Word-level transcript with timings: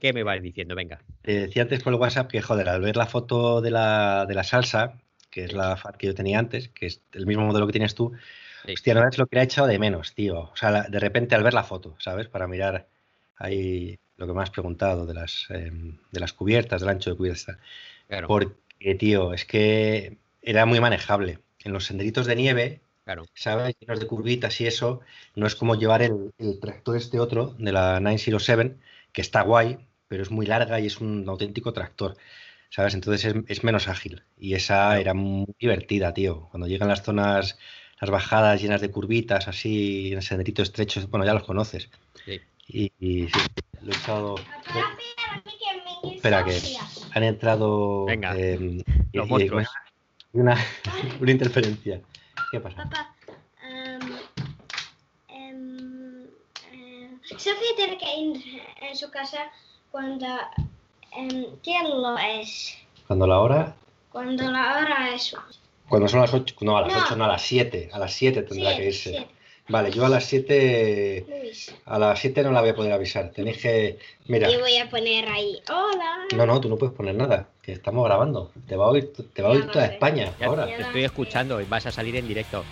¿Qué 0.00 0.12
me 0.12 0.22
vas 0.22 0.40
diciendo? 0.42 0.74
Venga. 0.74 1.00
Te 1.22 1.32
decía 1.40 1.62
antes 1.62 1.82
por 1.82 1.92
el 1.92 1.98
WhatsApp 1.98 2.30
que, 2.30 2.40
joder, 2.42 2.68
al 2.68 2.80
ver 2.80 2.96
la 2.96 3.06
foto 3.06 3.60
de 3.60 3.70
la, 3.70 4.26
de 4.26 4.34
la 4.34 4.44
salsa, 4.44 5.00
que 5.30 5.44
es 5.44 5.52
la 5.52 5.76
FAT 5.76 5.96
que 5.96 6.06
yo 6.08 6.14
tenía 6.14 6.38
antes, 6.38 6.68
que 6.68 6.86
es 6.86 7.00
el 7.12 7.26
mismo 7.26 7.44
modelo 7.46 7.66
que 7.66 7.72
tienes 7.72 7.94
tú, 7.94 8.12
Sí. 8.64 8.72
hostia, 8.72 8.94
no 8.94 9.08
es 9.08 9.16
lo 9.18 9.26
que 9.26 9.36
le 9.36 9.40
ha 9.40 9.44
echado 9.44 9.68
de 9.68 9.78
menos, 9.78 10.14
tío. 10.14 10.40
O 10.40 10.56
sea, 10.56 10.82
de 10.82 10.98
repente 11.00 11.34
al 11.34 11.42
ver 11.44 11.54
la 11.54 11.62
foto, 11.64 11.94
¿sabes? 12.00 12.28
Para 12.28 12.48
mirar 12.48 12.88
ahí 13.36 13.98
lo 14.16 14.26
que 14.26 14.32
me 14.32 14.42
has 14.42 14.50
preguntado 14.50 15.06
de 15.06 15.14
las, 15.14 15.46
em, 15.50 15.96
de 16.10 16.20
las 16.20 16.32
cubiertas, 16.32 16.80
del 16.80 16.90
ancho 16.90 17.10
de 17.10 17.16
cubiertas. 17.16 17.56
Claro, 18.08 18.26
Porque, 18.26 18.94
tío, 18.98 19.32
es 19.32 19.44
que 19.44 20.18
era 20.42 20.66
muy 20.66 20.80
manejable. 20.80 21.38
En 21.64 21.72
los 21.72 21.84
senderitos 21.86 22.26
de 22.26 22.36
nieve, 22.36 22.80
claro. 23.04 23.26
¿sabes? 23.34 23.76
Llenos 23.80 24.00
de 24.00 24.06
curvitas 24.06 24.60
y 24.60 24.66
eso, 24.66 25.00
no 25.36 25.46
es 25.46 25.54
como 25.54 25.76
llevar 25.76 26.02
el, 26.02 26.32
el 26.38 26.58
tractor 26.60 26.96
este 26.96 27.20
otro 27.20 27.54
de 27.58 27.72
la 27.72 28.00
907, 28.00 28.76
que 29.12 29.20
está 29.22 29.42
guay, 29.42 29.78
pero 30.08 30.22
es 30.22 30.30
muy 30.30 30.46
larga 30.46 30.80
y 30.80 30.86
es 30.86 31.00
un 31.00 31.24
auténtico 31.28 31.72
tractor, 31.72 32.16
¿sabes? 32.70 32.94
Entonces 32.94 33.24
es, 33.26 33.34
es 33.46 33.64
menos 33.64 33.88
ágil. 33.88 34.22
Y 34.38 34.54
esa 34.54 34.98
era 34.98 35.14
muy 35.14 35.46
divertida, 35.58 36.12
tío. 36.14 36.48
Cuando 36.50 36.66
llegan 36.66 36.88
las 36.88 37.02
zonas, 37.02 37.58
las 38.00 38.10
bajadas 38.10 38.60
llenas 38.60 38.80
de 38.80 38.90
curvitas, 38.90 39.46
así, 39.48 40.12
en 40.12 40.22
senderito 40.22 40.62
estrecho, 40.62 41.06
bueno, 41.08 41.26
ya 41.26 41.34
los 41.34 41.44
conoces. 41.44 41.90
Sí. 42.24 42.40
Y, 42.66 42.92
y 42.98 43.28
sí, 43.28 43.38
lo 43.82 43.92
he 43.92 43.96
echado... 43.96 44.34
Espera, 46.14 46.44
que 46.44 46.58
han 47.12 47.22
entrado... 47.22 48.06
Venga, 48.06 48.36
em, 48.36 48.82
los 49.12 49.26
y- 49.26 49.30
monstruos. 49.30 49.68
y 50.32 50.38
una, 50.38 50.56
una 51.20 51.30
interferencia. 51.30 52.00
¿Qué 52.50 52.60
pasa? 52.60 52.76
Papá, 52.76 53.14
Sofía 57.36 57.68
tiene 57.76 57.98
que 57.98 58.16
ir 58.18 58.62
en 58.80 58.96
su 58.96 59.10
casa 59.10 59.50
cuando 59.90 60.26
em, 61.16 61.46
¿qué 61.62 61.74
lo 61.84 62.16
es? 62.18 62.76
Cuando 63.06 63.26
la 63.26 63.40
hora 63.40 63.74
Cuando 64.12 64.50
la 64.50 64.78
hora 64.78 65.14
es 65.14 65.34
Cuando 65.88 66.08
son 66.08 66.20
las 66.20 66.32
8, 66.34 66.56
no, 66.60 66.76
a 66.76 66.82
las 66.82 66.92
No. 66.92 67.02
8, 67.04 67.16
no, 67.16 67.24
a 67.24 67.28
las 67.28 67.42
7. 67.42 67.90
A 67.92 67.98
las 67.98 68.12
7 68.12 68.42
tendrá 68.42 68.70
siete, 68.70 68.82
que 68.82 68.88
irse. 68.88 69.10
siete. 69.10 69.28
Vale, 69.70 69.90
yo 69.90 70.04
a 70.06 70.08
las 70.08 70.24
7. 70.24 71.26
Luis. 71.28 71.74
A 71.84 71.98
las 71.98 72.18
7 72.20 72.42
no 72.42 72.52
la 72.52 72.60
voy 72.60 72.70
a 72.70 72.74
poder 72.74 72.92
avisar. 72.92 73.30
Tenéis 73.30 73.58
que. 73.58 73.98
Mira. 74.26 74.50
Y 74.50 74.56
voy 74.56 74.76
a 74.78 74.88
poner 74.88 75.28
ahí, 75.28 75.60
hola. 75.68 76.26
No, 76.36 76.46
no, 76.46 76.60
tú 76.60 76.68
no 76.70 76.76
puedes 76.76 76.94
poner 76.94 77.14
nada. 77.14 77.48
Que 77.62 77.72
estamos 77.72 78.04
grabando. 78.04 78.50
Te 78.66 78.76
va 78.76 78.86
a 78.86 78.88
oír, 78.88 79.12
te 79.34 79.42
va 79.42 79.48
a 79.48 79.52
oír 79.52 79.66
toda 79.70 79.86
sé. 79.86 79.92
España 79.94 80.32
Ya 80.40 80.46
ahora. 80.46 80.64
te 80.66 80.80
estoy 80.80 81.04
escuchando 81.04 81.60
y 81.60 81.64
vas 81.64 81.84
a 81.86 81.90
salir 81.90 82.16
en 82.16 82.26
directo. 82.28 82.64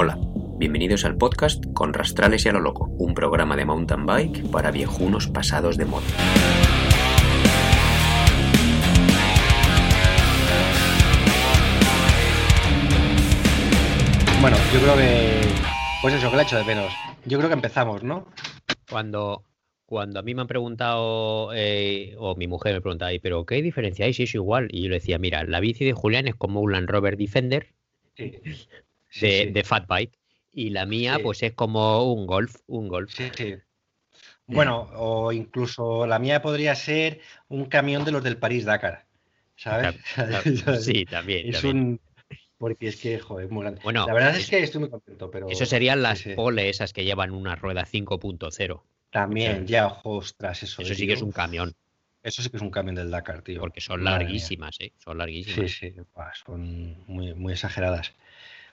Hola, 0.00 0.16
bienvenidos 0.58 1.04
al 1.04 1.16
podcast 1.16 1.64
Con 1.74 1.92
Rastrales 1.92 2.46
y 2.46 2.48
a 2.48 2.52
lo 2.52 2.60
Loco, 2.60 2.84
un 2.98 3.14
programa 3.14 3.56
de 3.56 3.64
mountain 3.64 4.06
bike 4.06 4.48
para 4.48 4.70
viejunos 4.70 5.26
pasados 5.26 5.76
de 5.76 5.86
moda. 5.86 6.06
Bueno, 14.40 14.56
yo 14.72 14.78
creo 14.78 14.94
que. 14.94 15.40
Pues 16.00 16.14
eso, 16.14 16.30
que 16.30 16.36
la 16.36 16.42
he 16.42 16.44
hecho 16.44 16.58
de 16.58 16.64
menos. 16.64 16.92
Yo 17.24 17.38
creo 17.38 17.48
que 17.50 17.54
empezamos, 17.54 18.04
¿no? 18.04 18.28
Cuando, 18.88 19.42
cuando 19.84 20.20
a 20.20 20.22
mí 20.22 20.32
me 20.32 20.42
han 20.42 20.46
preguntado, 20.46 21.50
eh, 21.54 22.14
o 22.20 22.36
mi 22.36 22.46
mujer 22.46 22.72
me 22.74 22.80
preguntaba, 22.80 23.08
"Ay, 23.08 23.18
¿pero 23.18 23.44
qué 23.44 23.62
diferencia 23.62 24.06
hay 24.06 24.14
si 24.14 24.22
es 24.22 24.34
igual? 24.36 24.68
Y 24.70 24.82
yo 24.82 24.90
le 24.90 25.00
decía, 25.00 25.18
mira, 25.18 25.42
la 25.42 25.58
bici 25.58 25.84
de 25.84 25.92
Julián 25.92 26.28
es 26.28 26.36
como 26.36 26.60
un 26.60 26.70
Land 26.70 26.88
Rover 26.88 27.16
Defender 27.16 27.74
Sí. 28.16 28.32
De, 29.20 29.50
de 29.52 29.64
Fat 29.64 29.86
Bike. 29.86 30.18
Y 30.52 30.70
la 30.70 30.86
mía, 30.86 31.16
Sí. 31.16 31.22
pues 31.22 31.42
es 31.42 31.52
como 31.52 32.12
un 32.12 32.26
Golf, 32.26 32.56
un 32.66 32.88
Golf. 32.88 33.12
Sí, 33.14 33.30
sí. 33.36 33.54
Bueno, 34.46 34.88
o 34.94 35.30
incluso 35.32 36.06
la 36.06 36.18
mía 36.18 36.40
podría 36.40 36.74
ser 36.74 37.20
un 37.48 37.66
camión 37.66 38.04
de 38.04 38.12
los 38.12 38.24
del 38.24 38.38
París-Dakar. 38.38 39.06
¿Sabes? 39.56 39.96
Claro, 40.14 40.42
Sí, 40.80 41.04
también. 41.04 41.48
Es 41.48 41.60
también. 41.62 41.76
un. 41.76 42.00
Porque 42.56 42.88
es 42.88 42.96
que, 43.00 43.18
joder, 43.20 43.46
es 43.46 43.50
muy 43.52 43.62
grande. 43.62 43.80
Bueno, 43.84 44.06
la 44.06 44.12
verdad 44.14 44.30
es 44.36 44.44
es- 44.44 44.50
que 44.50 44.60
estoy 44.60 44.80
muy 44.80 44.90
contento, 44.90 45.30
pero. 45.30 45.48
Eso 45.48 45.66
serían 45.66 46.02
las 46.02 46.20
sí. 46.20 46.34
pole 46.34 46.68
esas 46.68 46.92
que 46.92 47.04
llevan 47.04 47.30
una 47.30 47.54
rueda 47.56 47.84
5.0 47.84 48.82
También, 49.10 49.66
ya, 49.66 49.86
ostras, 50.04 50.62
eso. 50.62 50.82
Eso 50.82 50.94
sí 50.94 51.06
que 51.06 51.12
es 51.12 51.22
un 51.22 51.30
camión, 51.32 51.74
Eso 52.22 52.42
sí 52.42 52.50
que 52.50 52.56
es 52.56 52.62
un 52.62 52.70
camión 52.70 52.96
del 52.96 53.10
Dakar, 53.10 53.42
tío. 53.42 53.60
porque 53.60 53.80
son 53.80 54.02
Madre 54.02 54.18
mía. 54.18 54.24
larguísimas, 54.26 54.76
¿eh? 54.80 54.92
Son 54.98 55.18
larguísimas. 55.18 55.70
Sí, 55.70 55.92
sí, 55.92 56.00
son 56.44 56.96
muy, 57.06 57.34
muy 57.34 57.52
exageradas. 57.52 58.14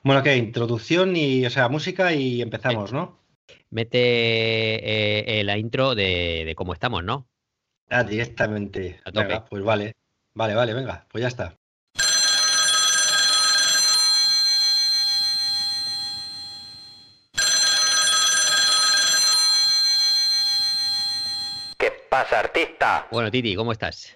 Bueno, 0.06 0.22
¿qué? 0.22 0.38
Introducción 0.38 1.16
y, 1.16 1.48
o 1.48 1.50
sea, 1.50 1.68
música 1.68 2.14
y 2.14 2.40
empezamos, 2.40 2.94
¿no? 2.94 3.18
Mete 3.72 3.98
eh, 3.98 5.40
eh, 5.40 5.44
la 5.44 5.58
intro 5.58 5.96
de, 5.96 6.44
de 6.46 6.54
cómo 6.54 6.74
estamos, 6.74 7.04
¿no? 7.04 7.28
Ah, 7.90 8.04
directamente. 8.04 9.00
A 9.04 9.12
tope. 9.12 9.26
Venga, 9.26 9.46
pues 9.46 9.64
vale. 9.64 9.94
Vale, 10.36 10.54
vale, 10.54 10.76
venga, 10.76 11.08
pues 11.10 11.24
ya 11.24 11.28
está. 11.28 11.56
¿Qué 21.80 21.92
pasa, 22.12 22.42
artista? 22.42 23.08
Bueno, 23.10 23.32
Titi, 23.32 23.56
¿cómo 23.56 23.72
estás? 23.72 24.16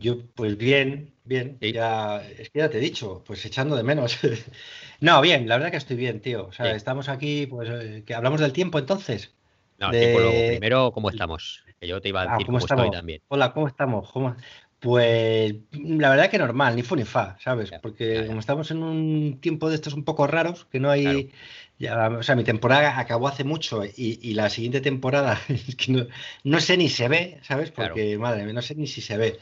Yo, 0.00 0.16
pues 0.34 0.56
bien, 0.56 1.12
bien, 1.24 1.58
ya, 1.60 2.22
es 2.26 2.50
que 2.50 2.58
ya 2.60 2.70
te 2.70 2.78
he 2.78 2.80
dicho, 2.80 3.22
pues 3.26 3.44
echando 3.44 3.76
de 3.76 3.82
menos. 3.82 4.18
No, 5.02 5.22
bien, 5.22 5.48
la 5.48 5.56
verdad 5.56 5.70
que 5.70 5.78
estoy 5.78 5.96
bien, 5.96 6.20
tío. 6.20 6.46
O 6.48 6.52
sea, 6.52 6.72
estamos 6.72 7.08
aquí, 7.08 7.46
pues, 7.46 7.70
eh, 7.70 8.02
que 8.06 8.14
hablamos 8.14 8.40
del 8.40 8.52
tiempo 8.52 8.78
entonces. 8.78 9.32
No, 9.78 9.90
De- 9.90 10.00
tiempo 10.00 10.20
luego. 10.20 10.46
Primero, 10.46 10.92
¿cómo 10.92 11.08
estamos? 11.08 11.62
Que 11.80 11.88
yo 11.88 12.02
te 12.02 12.10
iba 12.10 12.20
a 12.20 12.24
Ah, 12.24 12.32
decir 12.32 12.46
¿cómo 12.46 12.58
cómo, 12.58 12.66
estoy 12.66 12.90
también. 12.90 13.22
Hola, 13.28 13.52
¿cómo 13.54 13.66
estamos? 13.66 14.10
¿Cómo- 14.12 14.36
Pues 14.78 15.54
la 15.72 16.10
verdad 16.10 16.30
que 16.30 16.38
normal, 16.38 16.76
ni 16.76 16.82
fu 16.82 16.96
ni 16.96 17.04
fa, 17.04 17.36
¿sabes? 17.40 17.70
Porque 17.82 18.24
como 18.26 18.40
estamos 18.40 18.70
en 18.70 18.82
un 18.82 19.38
tiempo 19.40 19.68
de 19.70 19.74
estos 19.76 19.94
un 19.94 20.04
poco 20.04 20.26
raros, 20.26 20.66
que 20.66 20.80
no 20.80 20.90
hay... 20.90 21.30
Claro. 21.30 21.36
ya, 21.78 22.08
o 22.18 22.22
sea, 22.22 22.34
mi 22.36 22.44
temporada 22.44 22.98
acabó 22.98 23.28
hace 23.28 23.44
mucho 23.44 23.84
y, 23.84 24.18
y 24.22 24.34
la 24.34 24.48
siguiente 24.50 24.80
temporada 24.82 25.38
es 25.48 25.76
que 25.76 25.92
no, 25.92 26.06
no 26.44 26.60
sé 26.60 26.76
ni 26.76 26.88
se 26.90 27.08
ve, 27.08 27.38
¿sabes? 27.42 27.70
Porque, 27.70 28.18
madre 28.18 28.44
mía, 28.44 28.52
no 28.54 28.62
sé 28.62 28.74
ni 28.74 28.86
si 28.86 29.00
se 29.00 29.16
ve. 29.16 29.38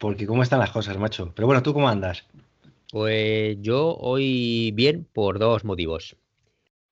Porque 0.00 0.26
cómo 0.26 0.42
están 0.42 0.60
las 0.60 0.70
cosas, 0.70 0.96
macho. 0.96 1.30
Pero 1.36 1.46
bueno, 1.46 1.62
¿tú 1.62 1.74
cómo 1.74 1.88
andas? 1.88 2.24
Pues 2.90 3.58
yo 3.60 3.96
hoy 4.00 4.72
bien 4.74 5.06
por 5.12 5.38
dos 5.38 5.62
motivos. 5.64 6.16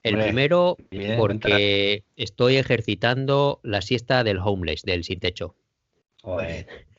El 0.02 0.14
Hombre, 0.14 0.26
primero, 0.26 0.76
bien, 0.90 1.16
porque 1.18 2.04
estoy 2.16 2.56
ejercitando 2.56 3.60
la 3.62 3.80
siesta 3.80 4.22
del 4.24 4.38
homeless, 4.38 4.82
del 4.82 5.04
sin 5.04 5.20
techo. 5.20 5.54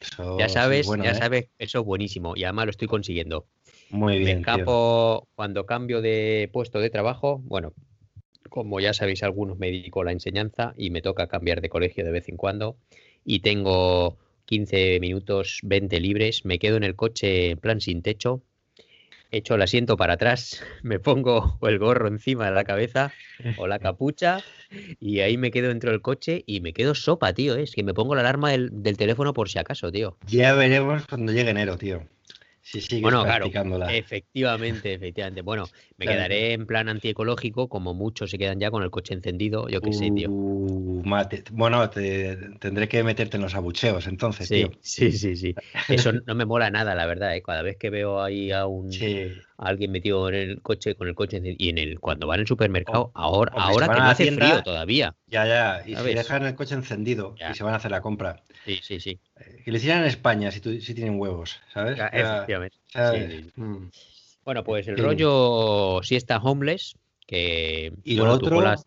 Eso 0.02 0.38
Ya 0.40 0.50
sabes, 0.50 0.88
bueno, 0.88 1.03
ya 1.03 1.12
¿eh? 1.12 1.16
sabes, 1.16 1.50
eso 1.59 1.80
es 1.80 1.86
buenísimo 1.86 2.34
y 2.36 2.44
además 2.44 2.66
lo 2.66 2.72
estoy 2.72 2.88
consiguiendo. 2.88 3.46
Muy 3.91 4.14
Me 4.14 4.26
bien, 4.26 4.38
tío. 4.44 4.56
escapo 4.56 5.28
cuando 5.36 5.68
cambio 5.68 6.02
de 6.02 6.50
puesto 6.52 6.80
de 6.80 6.90
trabajo. 6.90 7.40
Bueno, 7.46 7.74
como 8.50 8.80
ya 8.80 8.94
sabéis, 8.94 9.22
algunos 9.22 9.59
me 9.59 9.68
dedico 9.68 10.02
a 10.02 10.06
la 10.06 10.12
enseñanza 10.12 10.74
y 10.76 10.90
me 10.90 11.03
toca 11.03 11.28
cambiar 11.28 11.62
de 11.62 11.70
colegio 11.70 12.03
de 12.03 12.12
vez 12.12 12.28
en 12.30 12.38
cuando. 12.38 12.78
Y 13.24 13.40
tengo 13.40 14.18
15 14.50 15.00
minutos, 15.00 15.60
20 15.62 16.00
libres. 16.00 16.44
Me 16.44 16.58
quedo 16.58 16.76
en 16.78 16.84
el 16.84 16.96
coche 16.96 17.52
en 17.52 17.60
plan 17.60 17.82
sin 17.82 18.02
techo. 18.02 18.42
Echo 19.32 19.54
el 19.54 19.62
asiento 19.62 19.96
para 19.96 20.14
atrás, 20.14 20.64
me 20.82 20.98
pongo 20.98 21.60
el 21.62 21.78
gorro 21.78 22.08
encima 22.08 22.46
de 22.46 22.56
la 22.56 22.64
cabeza 22.64 23.14
o 23.58 23.68
la 23.68 23.78
capucha 23.78 24.44
y 25.00 25.20
ahí 25.20 25.38
me 25.38 25.52
quedo 25.52 25.68
dentro 25.68 25.92
del 25.92 26.02
coche 26.02 26.44
y 26.48 26.62
me 26.62 26.74
quedo 26.74 26.96
sopa, 26.96 27.32
tío. 27.34 27.56
¿eh? 27.58 27.62
Es 27.62 27.76
que 27.76 27.84
me 27.84 27.94
pongo 27.94 28.16
la 28.16 28.22
alarma 28.22 28.50
del, 28.50 28.82
del 28.82 28.98
teléfono 28.98 29.34
por 29.34 29.50
si 29.50 29.59
acaso, 29.59 29.92
tío. 29.92 30.18
Ya 30.26 30.56
veremos 30.56 31.06
cuando 31.06 31.32
llegue 31.32 31.52
enero, 31.52 31.78
tío. 31.78 32.08
Si 32.72 32.81
sigues 32.81 33.02
Bueno, 33.02 33.24
claro. 33.24 33.50
Efectivamente, 33.90 34.94
efectivamente. 34.94 35.41
Bueno, 35.41 35.66
me 35.97 36.06
Claro. 36.06 36.19
quedaré 36.19 36.53
en 36.53 36.67
plan 36.67 36.88
antiecológico, 36.88 37.67
como 37.67 37.96
muchos 37.96 38.29
se 38.29 38.38
quedan 38.38 38.59
ya 38.59 38.70
con 38.70 38.84
el 38.84 38.91
coche 38.91 39.16
encendido, 39.16 39.67
yo 39.70 39.82
qué 39.82 39.91
sé, 39.91 40.11
tío. 40.11 40.29
Uh, 40.29 41.02
mate. 41.03 41.44
Bueno, 41.52 41.90
te, 41.90 42.38
tendré 42.59 42.88
que 42.88 43.03
meterte 43.03 43.38
en 43.38 43.44
los 43.44 43.55
abucheos 43.55 44.05
entonces, 44.05 44.47
Sí, 44.47 44.55
tío. 44.55 44.72
sí, 44.82 45.11
sí, 45.11 45.35
sí. 45.35 45.55
Eso 45.88 46.11
no 46.14 46.35
me 46.35 46.46
mola 46.46 46.70
nada, 46.70 46.94
la 46.94 47.08
verdad, 47.08 47.35
¿eh? 47.35 47.41
Cada 47.41 47.64
vez 47.64 47.78
que 47.78 47.90
veo 47.90 48.22
ahí 48.22 48.52
a 48.52 48.67
un 48.67 48.91
Sí. 48.91 49.32
Alguien 49.61 49.91
metido 49.91 50.28
en 50.29 50.35
el 50.35 50.61
coche 50.61 50.96
con 50.96 51.08
el 51.08 51.16
coche 51.16 51.38
encendido 51.38 51.58
y 51.59 51.70
en 51.70 51.78
el 51.78 52.00
cuando 52.00 52.28
van 52.28 52.40
al 52.40 52.47
supermercado, 52.47 53.11
ahora, 53.14 53.52
si 53.53 53.59
ahora 53.59 53.88
que 53.90 54.00
no 54.00 54.06
hace 54.06 54.23
tienda- 54.23 54.47
frío 54.47 54.64
todavía. 54.64 55.16
Ya, 55.28 55.46
ya. 55.46 55.84
Y 55.85 55.94
¿Sabes? 55.96 56.11
si 56.11 56.17
dejan 56.17 56.46
el 56.46 56.56
coche 56.56 56.76
encendido 56.76 57.35
Ya. 57.40 57.52
y 57.52 57.56
se 57.56 57.64
van 57.64 57.73
a 57.73 57.78
hacer 57.78 57.91
la 57.91 58.02
compra. 58.02 58.44
Sí, 58.66 58.79
sí, 58.82 59.00
sí. 59.00 59.20
Eh, 59.40 59.61
Que 59.66 59.72
lo 59.72 59.78
hicieran 59.78 60.02
en 60.02 60.08
España 60.08 60.52
si, 60.52 60.59
tu- 60.61 60.79
si 60.82 60.94
tienen 60.94 61.20
huevos, 61.20 61.59
¿sabes? 61.73 61.97
Ya, 61.97 62.08
efectivamente. 62.08 62.78
¿sabes? 62.88 63.32
Sí, 63.32 63.38
sí, 63.38 63.44
sí. 63.56 63.61
Mm. 63.61 63.90
Bueno, 64.46 64.64
pues 64.64 64.88
el 64.88 64.96
Sí. 64.96 65.02
rollo 65.02 66.02
siesta 66.03 66.38
homeless, 66.38 66.96
que 67.28 67.94
Y 68.03 68.16
lo 68.16 68.23
bueno, 68.23 68.40
tú 68.40 68.46
otro- 68.47 68.56
con 68.58 68.66
las, 68.66 68.85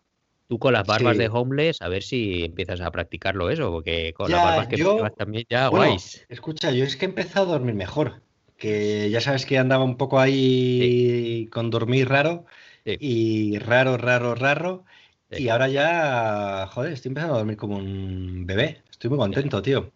tú 0.49 0.59
con 0.59 0.73
las 0.73 0.85
barbas 0.85 1.17
de 1.17 1.29
homeless, 1.29 1.81
a 1.81 1.87
ver 1.87 2.03
si 2.03 2.43
empiezas 2.43 2.81
a 2.81 2.91
practicarlo 2.91 3.49
eso, 3.49 3.71
porque 3.71 4.13
con 4.13 4.29
Ya, 4.29 4.35
las 4.37 4.45
barbas 4.45 4.67
que 4.67 4.77
yo- 4.77 5.09
también 5.17 5.45
ya 5.49 5.69
Bueno, 5.69 5.85
guays. 5.93 6.25
escucha, 6.29 6.71
yo 6.71 6.83
es 6.83 6.95
que 6.97 7.05
he 7.05 7.09
empezado 7.09 7.45
a 7.47 7.51
dormir 7.53 7.75
mejor. 7.75 8.21
Que 8.63 9.09
ya 9.09 9.19
sabes 9.21 9.45
que 9.45 9.57
andaba 9.57 9.83
un 9.83 9.97
poco 9.97 10.19
ahí 10.19 11.47
con 11.51 11.69
dormir 11.69 12.07
raro 12.09 12.45
Sí. 12.85 12.97
y 12.99 13.57
raro, 13.59 13.97
raro, 13.97 14.35
raro. 14.35 14.85
Sí. 15.31 15.43
Y 15.43 15.49
ahora 15.49 15.67
ya, 15.67 16.67
joder, 16.71 16.93
estoy 16.93 17.09
empezando 17.09 17.35
a 17.35 17.37
dormir 17.39 17.57
como 17.57 17.77
un 17.77 18.45
bebé. 18.45 18.81
Estoy 18.89 19.09
muy 19.09 19.19
contento, 19.19 19.61
tío. 19.61 19.91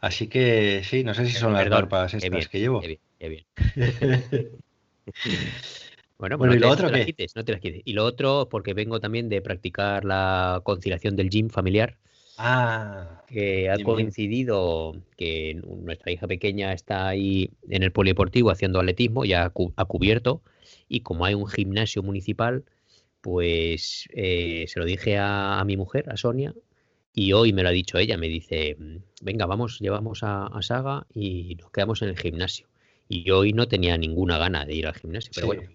Así 0.00 0.26
que 0.28 0.82
sí, 0.84 1.04
no 1.04 1.14
sé 1.14 1.26
si 1.26 1.32
son 1.32 1.52
las 1.52 1.68
barpas 1.68 2.14
estas 2.14 2.30
bien, 2.30 2.48
que 2.50 2.58
llevo. 2.60 2.80
Qué 2.80 2.86
bien, 2.88 3.00
qué 3.18 3.28
bien. 3.28 3.44
Bueno, 6.18 6.36
Bueno, 6.36 6.52
pues 6.52 6.58
¿y 6.58 6.60
no 6.60 6.68
lo 6.68 6.76
te- 6.76 6.82
otro 6.82 6.86
no 6.86 6.92
te 6.92 6.98
las 6.98 7.06
quites, 7.06 7.36
no 7.36 7.44
te 7.44 7.52
las 7.52 7.60
quites. 7.60 7.82
Y 7.84 7.92
lo 7.94 8.04
otro, 8.04 8.48
porque 8.50 8.74
vengo 8.74 9.00
también 9.00 9.28
de 9.28 9.40
practicar 9.40 10.04
la 10.04 10.60
conciliación 10.64 11.16
del 11.16 11.30
gym 11.30 11.48
familiar, 11.48 11.96
Ah, 12.42 13.22
que 13.26 13.68
ha 13.70 13.74
coincidido 13.84 14.94
que 15.16 15.54
nuestra 15.62 16.10
hija 16.10 16.26
pequeña 16.26 16.72
está 16.72 17.06
ahí 17.08 17.50
en 17.68 17.82
el 17.82 17.92
polideportivo 17.92 18.50
haciendo 18.50 18.80
atletismo, 18.80 19.24
ya 19.24 19.44
ha, 19.44 19.50
cu- 19.50 19.72
ha 19.76 19.84
cubierto, 19.84 20.42
y 20.88 21.00
como 21.00 21.24
hay 21.26 21.34
un 21.34 21.46
gimnasio 21.46 22.02
municipal, 22.02 22.64
pues 23.20 24.08
eh, 24.14 24.64
se 24.68 24.78
lo 24.80 24.86
dije 24.86 25.18
a, 25.18 25.60
a 25.60 25.64
mi 25.64 25.76
mujer, 25.76 26.08
a 26.10 26.16
Sonia, 26.16 26.54
y 27.14 27.32
hoy 27.32 27.52
me 27.52 27.62
lo 27.62 27.68
ha 27.68 27.72
dicho 27.72 27.98
ella, 27.98 28.16
me 28.16 28.28
dice, 28.28 28.76
"Mm, 28.78 28.96
venga, 29.22 29.46
vamos, 29.46 29.78
llevamos 29.80 30.22
a, 30.22 30.46
a 30.46 30.62
Saga 30.62 31.06
y 31.14 31.56
nos 31.56 31.70
quedamos 31.72 32.02
en 32.02 32.08
el 32.10 32.18
gimnasio. 32.18 32.68
Y 33.08 33.24
yo 33.24 33.40
hoy 33.40 33.52
no 33.52 33.68
tenía 33.68 33.98
ninguna 33.98 34.38
gana 34.38 34.64
de 34.64 34.74
ir 34.74 34.86
al 34.86 34.94
gimnasio, 34.94 35.32
pero 35.34 35.46
sí, 35.46 35.56
bueno, 35.56 35.70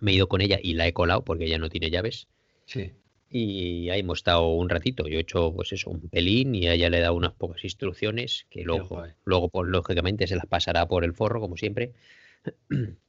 me 0.00 0.12
he 0.12 0.14
ido 0.14 0.28
con 0.28 0.40
ella 0.42 0.58
y 0.62 0.74
la 0.74 0.86
he 0.86 0.92
colado 0.92 1.24
porque 1.24 1.46
ella 1.46 1.58
no 1.58 1.68
tiene 1.70 1.90
llaves. 1.90 2.28
sí. 2.66 2.92
Y 3.34 3.88
ahí 3.88 4.00
hemos 4.00 4.18
estado 4.18 4.48
un 4.48 4.68
ratito. 4.68 5.08
Yo 5.08 5.16
he 5.16 5.22
hecho, 5.22 5.52
pues 5.54 5.72
eso, 5.72 5.88
un 5.90 6.08
pelín 6.10 6.54
y 6.54 6.66
a 6.66 6.74
ella 6.74 6.90
le 6.90 6.98
he 6.98 7.00
dado 7.00 7.14
unas 7.14 7.32
pocas 7.32 7.64
instrucciones 7.64 8.46
que 8.50 8.62
luego, 8.62 9.04
luego 9.24 9.48
pues 9.48 9.68
lógicamente 9.70 10.26
se 10.26 10.36
las 10.36 10.44
pasará 10.46 10.86
por 10.86 11.02
el 11.02 11.14
forro, 11.14 11.40
como 11.40 11.56
siempre. 11.56 11.92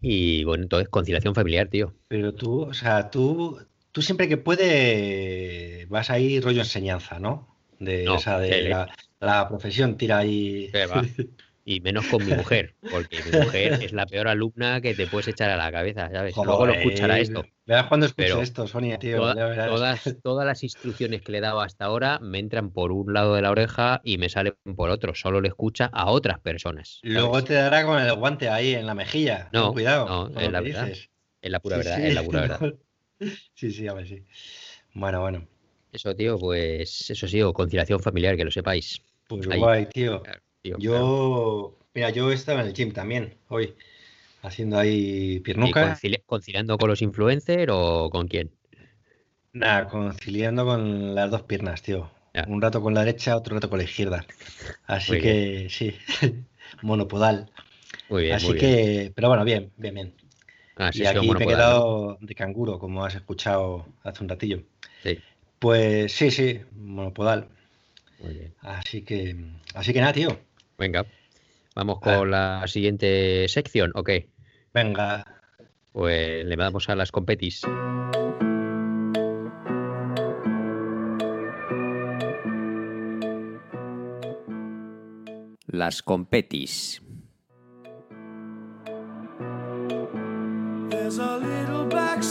Y 0.00 0.44
bueno, 0.44 0.62
entonces 0.62 0.88
conciliación 0.88 1.34
familiar, 1.34 1.66
tío. 1.66 1.92
Pero 2.06 2.32
tú, 2.32 2.62
o 2.62 2.72
sea, 2.72 3.10
tú, 3.10 3.58
tú 3.90 4.00
siempre 4.00 4.28
que 4.28 4.36
puedes 4.36 5.88
vas 5.88 6.10
ahí 6.10 6.38
rollo 6.38 6.60
enseñanza, 6.60 7.18
¿no? 7.18 7.56
De 7.80 8.04
No, 8.04 8.14
esa 8.14 8.38
de 8.38 8.48
tele. 8.48 8.68
la, 8.70 8.94
la 9.18 9.48
profesión 9.48 9.96
tira 9.96 10.18
ahí. 10.18 10.70
Y 11.70 11.80
menos 11.82 12.06
con 12.06 12.24
mi 12.24 12.32
mujer, 12.32 12.74
porque 12.90 13.22
mi 13.22 13.30
mujer 13.30 13.82
es 13.82 13.92
la 13.92 14.06
peor 14.06 14.26
alumna 14.26 14.80
que 14.80 14.94
te 14.94 15.06
puedes 15.06 15.28
echar 15.28 15.50
a 15.50 15.56
la 15.58 15.70
cabeza, 15.70 16.08
¿sabes? 16.10 16.34
Luego 16.34 16.64
lo 16.64 16.72
escuchará 16.72 17.16
Joder, 17.16 17.20
esto. 17.20 17.44
Verás 17.66 17.86
cuando 17.88 18.06
escuche 18.06 18.40
esto, 18.40 18.66
Sonia, 18.66 18.98
tío. 18.98 19.18
Toda- 19.18 19.34
ya 19.34 19.44
verás. 19.48 19.68
todas, 19.68 20.16
todas 20.22 20.46
las 20.46 20.62
instrucciones 20.62 21.20
que 21.20 21.30
le 21.30 21.38
he 21.38 21.40
dado 21.42 21.60
hasta 21.60 21.84
ahora 21.84 22.20
me 22.20 22.38
entran 22.38 22.70
por 22.70 22.90
un 22.90 23.12
lado 23.12 23.34
de 23.34 23.42
la 23.42 23.50
oreja 23.50 24.00
y 24.02 24.16
me 24.16 24.30
salen 24.30 24.54
por 24.74 24.88
otro. 24.88 25.14
Solo 25.14 25.42
le 25.42 25.48
escucha 25.48 25.90
a 25.92 26.10
otras 26.10 26.40
personas. 26.40 27.00
¿sabes? 27.02 27.14
Luego 27.20 27.44
te 27.44 27.52
dará 27.52 27.84
con 27.84 28.00
el 28.00 28.14
guante 28.14 28.48
ahí 28.48 28.72
en 28.72 28.86
la 28.86 28.94
mejilla. 28.94 29.50
No, 29.52 29.74
cuidado. 29.74 30.30
no, 30.30 30.40
es 30.40 30.50
la 30.50 30.62
verdad. 30.62 30.86
dices. 30.86 31.10
Es 31.42 31.50
la 31.50 31.60
pura 31.60 31.76
Sí, 31.76 31.82
verdad, 31.84 31.96
sí, 31.96 32.06
es 32.06 32.14
la 32.14 32.22
pura 32.22 32.40
verdad. 32.40 32.60
no. 32.62 32.72
Sí, 33.54 33.72
sí, 33.72 33.86
a 33.86 33.92
ver, 33.92 34.08
sí. 34.08 34.24
Bueno, 34.94 35.20
bueno. 35.20 35.46
Eso, 35.92 36.16
tío, 36.16 36.38
pues 36.38 37.10
eso 37.10 37.28
sí, 37.28 37.42
o 37.42 37.52
conciliación 37.52 38.00
familiar, 38.00 38.38
que 38.38 38.44
lo 38.46 38.50
sepáis. 38.50 39.02
Pues 39.26 39.46
guay, 39.46 39.84
tío. 39.86 40.22
Claro, 40.22 40.40
tío, 40.62 40.82
claro. 40.84 41.16
Yo, 41.16 41.76
mira, 41.94 42.10
yo 42.10 42.30
estaba 42.32 42.60
en 42.62 42.68
el 42.68 42.72
gym 42.74 42.92
también 42.92 43.38
hoy, 43.48 43.74
haciendo 44.42 44.78
ahí 44.78 45.40
¿Y 45.60 45.74
piernuca. 45.74 45.76
concili- 45.76 46.22
conciliando 46.26 46.78
con 46.78 46.88
los 46.88 47.02
influencers 47.02 47.70
o 47.72 48.08
con 48.10 48.28
quién? 48.28 48.50
Nada, 49.52 49.88
conciliando 49.88 50.64
con 50.64 51.14
las 51.14 51.30
dos 51.30 51.42
piernas, 51.42 51.82
tío. 51.82 52.10
Ya. 52.34 52.46
Un 52.46 52.62
rato 52.62 52.80
con 52.82 52.94
la 52.94 53.00
derecha, 53.04 53.36
otro 53.36 53.54
rato 53.54 53.68
con 53.70 53.78
la 53.78 53.84
izquierda. 53.84 54.24
Así 54.86 55.16
Muy 55.16 55.18
que 55.18 55.68
sí, 55.70 55.94
monopodal. 56.82 57.50
Muy 58.08 58.24
bien, 58.24 58.40
Así 58.40 58.42
muy 58.42 58.56
bien. 58.58 58.78
que, 58.78 59.12
pero 59.16 59.28
bueno, 59.28 59.44
bien, 59.44 59.72
bien, 59.78 59.94
bien. 59.94 60.14
Ah, 60.76 60.92
Y 60.92 61.06
aquí 61.06 61.36
me 61.36 61.44
he 61.46 61.48
quedado 61.48 62.18
de 62.20 62.34
canguro, 62.34 62.78
como 62.80 63.04
has 63.04 63.14
escuchado 63.16 63.86
hace 64.04 64.22
un 64.24 64.30
ratillo. 64.30 64.64
Sí, 65.04 65.24
Pues 65.60 66.12
sí, 66.14 66.30
sí, 66.30 66.60
monopodal. 66.76 67.48
muy 68.18 68.34
bien. 68.34 68.54
Así 68.60 69.02
que, 69.04 69.36
así 69.74 69.92
que 69.92 70.00
nada, 70.00 70.12
tío. 70.12 70.28
Venga, 70.78 71.06
vamos 71.74 71.98
con 71.98 72.30
la 72.30 72.62
siguiente 72.68 73.48
sección, 73.48 73.90
¿ok? 73.96 74.10
Venga, 74.72 75.24
Pues 75.90 76.46
le 76.46 76.54
damos 76.54 76.88
a 76.88 76.94
las 76.94 77.10
competis. 77.10 77.62
Las 85.66 86.00
competis. 86.02 87.02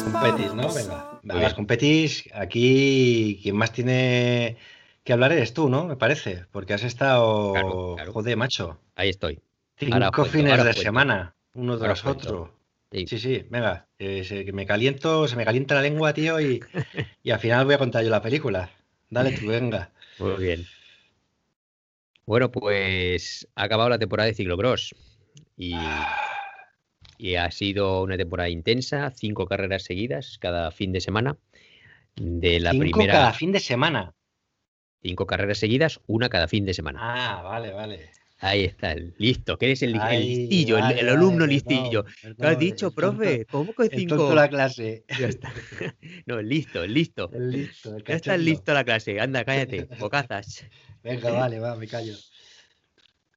competis, 0.03 0.53
¿no? 0.53 0.73
Venga, 0.73 1.19
las 1.23 1.53
competis, 1.53 2.29
aquí 2.33 3.39
quien 3.43 3.57
más 3.57 3.73
tiene 3.73 4.57
que 5.07 5.13
hablar 5.13 5.31
eres 5.31 5.53
tú, 5.53 5.69
¿no? 5.69 5.85
Me 5.85 5.95
parece, 5.95 6.45
porque 6.51 6.73
has 6.73 6.83
estado, 6.83 7.53
Claro, 7.53 7.93
claro. 7.95 8.13
joder, 8.13 8.37
macho, 8.37 8.79
Ahí 8.95 9.09
estoy. 9.09 9.39
cinco 9.77 9.95
Ahora 9.95 10.11
fines 10.25 10.51
ahora 10.51 10.63
de 10.65 10.69
cuento. 10.71 10.81
semana, 10.81 11.35
uno 11.53 11.77
tras 11.79 12.05
otro. 12.05 12.53
Sí. 12.91 13.05
Sí, 13.07 13.19
sí, 13.19 13.45
venga, 13.49 13.87
eh, 13.99 14.23
se, 14.23 14.51
me 14.53 14.65
caliento, 14.65 15.27
se 15.27 15.35
me 15.35 15.43
calienta 15.45 15.75
la 15.75 15.81
lengua, 15.81 16.13
tío, 16.13 16.39
y, 16.39 16.61
y 17.23 17.31
al 17.31 17.39
final 17.39 17.65
voy 17.65 17.75
a 17.75 17.77
contar 17.77 18.03
yo 18.03 18.09
la 18.09 18.21
película. 18.21 18.69
Dale 19.09 19.31
tú, 19.31 19.47
venga. 19.47 19.91
Muy 20.19 20.35
bien. 20.43 20.65
Bueno, 22.25 22.51
pues 22.51 23.47
ha 23.55 23.63
acabado 23.63 23.89
la 23.89 23.99
temporada 23.99 24.27
de 24.27 24.33
ciclocross 24.35 24.93
y, 25.55 25.75
y 27.17 27.35
ha 27.35 27.49
sido 27.51 28.03
una 28.03 28.17
temporada 28.17 28.49
intensa, 28.49 29.09
cinco 29.15 29.47
carreras 29.47 29.83
seguidas 29.83 30.37
cada 30.39 30.71
fin 30.71 30.91
de 30.91 30.99
semana. 30.99 31.37
De 32.15 32.59
la 32.59 32.71
Cinco 32.71 32.81
primera, 32.83 33.13
cada 33.13 33.33
fin 33.33 33.51
de 33.51 33.59
semana. 33.59 34.13
Cinco 35.01 35.25
carreras 35.25 35.57
seguidas, 35.57 35.99
una 36.07 36.29
cada 36.29 36.47
fin 36.47 36.65
de 36.65 36.73
semana. 36.73 36.99
Ah, 37.01 37.41
vale, 37.43 37.71
vale. 37.71 38.11
Ahí 38.39 38.65
está, 38.65 38.93
listo. 39.17 39.57
que 39.57 39.65
eres 39.65 39.81
el, 39.81 39.93
listillo, 39.93 40.75
el- 40.77 40.81
vale, 40.83 40.99
el, 40.99 41.05
vale, 41.07 41.17
alumno 41.17 41.47
listillo? 41.47 42.03
¿Qué 42.03 42.27
has 42.27 42.35
perdón, 42.37 42.59
dicho, 42.59 42.87
el 42.87 42.93
tonto- 42.93 43.17
profe? 43.17 43.45
¿Cómo 43.45 43.73
que 43.73 43.89
cinco? 43.89 44.35
la 44.35 44.47
clase. 44.47 45.05
Ya 45.19 45.27
está. 45.27 45.51
No, 46.27 46.39
listo, 46.41 46.85
listo. 46.85 47.31
El 47.33 47.51
listo, 47.51 47.95
el 47.95 48.03
Ya 48.03 48.15
estás 48.15 48.33
cachondo. 48.33 48.43
listo 48.51 48.73
la 48.73 48.83
clase. 48.83 49.19
Anda, 49.19 49.43
cállate, 49.43 49.87
bocazas. 49.99 50.65
Venga, 51.03 51.31
vale, 51.31 51.59
va, 51.59 51.75
me 51.75 51.87
callo. 51.87 52.13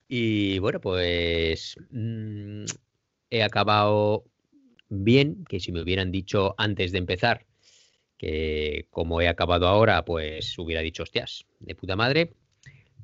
Y 0.09 0.59
bueno, 0.59 0.81
pues 0.81 1.77
mm, 1.91 2.65
he 3.31 3.43
acabado 3.43 4.25
bien, 4.89 5.45
que 5.49 5.61
si 5.61 5.73
me 5.73 5.81
hubieran 5.83 6.11
dicho 6.11 6.55
antes 6.59 6.93
de 6.93 6.99
empezar 6.99 7.47
que 8.21 8.87
como 8.91 9.23
he 9.23 9.29
acabado 9.29 9.67
ahora, 9.67 10.05
pues 10.05 10.59
hubiera 10.59 10.83
dicho, 10.83 11.05
hostias, 11.05 11.47
de 11.61 11.75
puta 11.75 11.97
madre. 11.97 12.35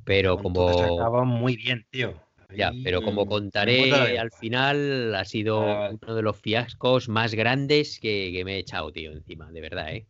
Pero 0.04 0.36
Entonces 0.36 0.44
como 0.44 1.00
acaba 1.00 1.24
muy 1.24 1.56
bien, 1.56 1.86
tío. 1.90 2.14
ya, 2.54 2.72
pero 2.82 3.02
como 3.02 3.26
contaré 3.26 4.18
al 4.18 4.30
final, 4.30 5.14
ha 5.14 5.24
sido 5.24 5.60
vale. 5.60 5.98
uno 6.02 6.14
de 6.14 6.22
los 6.22 6.36
fiascos 6.40 7.08
más 7.08 7.34
grandes 7.34 7.98
que, 8.00 8.30
que 8.32 8.44
me 8.44 8.56
he 8.56 8.58
echado, 8.58 8.92
tío, 8.92 9.12
encima, 9.12 9.50
de 9.52 9.60
verdad, 9.60 9.94
¿eh? 9.94 10.06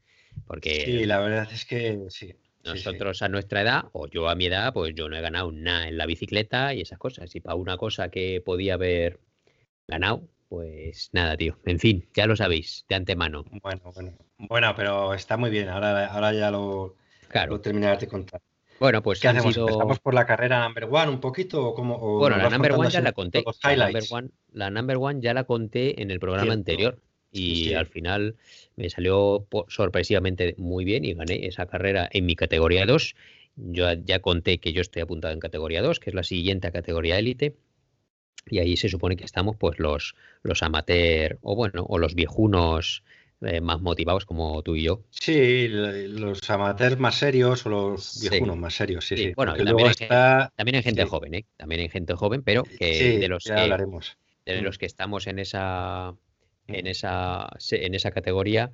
Porque 0.47 0.85
Sí, 0.85 1.07
la 1.07 1.21
verdad 1.21 1.49
es 1.53 1.65
que 1.65 1.99
sí. 2.09 2.35
sí, 2.63 2.83
sí. 2.83 2.85
nosotros 2.85 3.23
a 3.23 3.29
nuestra 3.29 3.63
edad, 3.63 3.85
o 3.93 4.09
yo 4.09 4.29
a 4.29 4.35
mi 4.35 4.47
edad, 4.47 4.73
pues 4.73 4.95
yo 4.95 5.09
no 5.09 5.17
he 5.17 5.21
ganado 5.21 5.53
nada 5.53 5.89
en 5.89 5.97
la 5.97 6.07
bicicleta 6.07 6.75
y 6.75 6.81
esas 6.81 6.99
cosas. 6.99 7.35
Y 7.35 7.41
para 7.41 7.55
una 7.57 7.77
cosa 7.77 8.11
que 8.11 8.41
podía 8.45 8.75
haber 8.75 9.21
ganado, 9.89 10.29
pues 10.49 11.11
nada, 11.13 11.37
tío. 11.37 11.59
En 11.67 11.79
fin, 11.79 12.07
ya 12.15 12.27
lo 12.27 12.37
sabéis, 12.37 12.85
de 12.89 12.95
antemano. 12.95 13.45
Bueno, 13.63 13.81
bueno. 13.95 14.13
Bueno, 14.39 14.75
pero 14.77 15.15
está 15.15 15.37
muy 15.37 15.51
bien. 15.51 15.69
Ahora, 15.69 16.07
ahora 16.07 16.33
ya 16.33 16.51
lo, 16.51 16.95
Claro. 17.29 17.53
lo 17.53 17.61
terminarás 17.61 18.01
de 18.01 18.09
contar. 18.09 18.41
Bueno, 18.79 19.03
pues 19.03 19.21
¿Qué 19.21 19.29
hacemos? 19.29 19.55
sido- 19.55 19.69
¿Empezamos 19.69 19.99
por 20.01 20.13
la 20.15 20.27
carrera 20.27 20.63
number 20.63 20.85
one 20.85 21.09
un 21.09 21.21
poquito? 21.21 21.65
O 21.69 21.75
cómo, 21.75 21.97
o 21.97 22.19
Bueno, 22.19 22.37
la 22.37 22.51
number 22.51 22.73
one 22.73 22.91
ya 22.91 23.01
la 23.01 23.13
conté. 23.13 23.43
los 23.45 23.59
La 23.63 23.77
number 23.87 24.03
one, 24.11 24.29
la 24.53 24.71
number 24.71 24.97
one 24.99 25.21
ya 25.23 25.33
la 25.33 25.45
conté 25.45 26.03
en 26.03 26.11
el 26.11 26.21
programa 26.21 26.45
Cierto. 26.53 26.59
anterior. 26.61 26.99
Y 27.33 27.65
Sí, 27.65 27.75
al 27.75 27.87
final 27.87 28.37
me 28.77 28.89
salió 28.91 29.47
sorpresivamente 29.69 30.55
muy 30.59 30.85
bien 30.85 31.05
y 31.05 31.15
gané 31.15 31.47
esa 31.47 31.67
carrera 31.67 32.09
en 32.13 32.25
mi 32.27 32.37
categoría 32.37 32.87
2. 32.87 33.15
Yo 33.57 33.91
ya 33.95 34.21
conté 34.21 34.59
que 34.59 34.73
yo 34.75 34.83
estoy 34.83 35.03
apuntado 35.03 35.33
en 35.33 35.41
categoría 35.41 35.81
2, 35.83 35.99
que 35.99 36.11
es 36.11 36.15
la 36.15 36.23
siguiente 36.23 36.69
a 36.69 36.71
categoría 36.73 37.19
élite. 37.19 37.57
Y 38.49 38.59
ahí 38.61 38.77
se 38.77 38.89
supone 38.89 39.17
que 39.17 39.25
estamos 39.25 39.57
pues 39.57 39.79
los, 39.79 40.15
los 40.43 40.63
amateur 40.63 41.39
o 41.43 41.57
bueno, 41.57 41.85
o 41.89 41.99
los 41.99 42.15
viejunos 42.15 43.03
eh, 43.43 43.61
más 43.61 43.81
motivados 43.81 44.25
como 44.25 44.63
tú 44.63 44.77
y 44.77 44.85
yo. 44.85 45.03
Sí, 45.11 45.69
los 45.69 46.49
amateurs 46.49 46.99
más 46.99 47.17
serios 47.17 47.67
o 47.67 47.71
los 47.71 48.05
Sí. 48.05 48.29
viejunos 48.31 48.57
más 48.57 48.75
serios, 48.75 49.05
sí, 49.07 49.17
Sí, 49.17 49.25
sí. 49.25 49.33
bueno, 49.35 49.55
y 49.57 49.63
luego 49.63 49.79
también 49.79 49.89
hay 49.89 49.95
que- 49.95 50.05
está... 50.05 50.53
También 50.57 50.77
hay 50.77 50.83
gente 50.83 51.03
Sí. 51.03 51.09
joven, 51.09 51.35
¿eh? 51.35 51.45
También 51.57 51.81
hay 51.83 51.89
gente 51.89 52.15
joven, 52.15 52.43
pero 52.43 52.63
que 52.63 52.95
Sí, 52.95 53.19
de 53.19 53.29
los 53.29 53.45
ya 53.45 53.57
que 53.57 53.61
hablaremos. 53.63 54.17
de 54.47 54.61
Mm. 54.61 54.65
los 54.65 54.79
que 54.79 54.87
estamos 54.87 55.27
en 55.27 55.39
esa 55.39 56.15
en 56.69 56.85
Mm. 56.85 56.89
esa 56.89 57.49
en 57.73 57.95
esa 57.95 58.11
categoría 58.11 58.71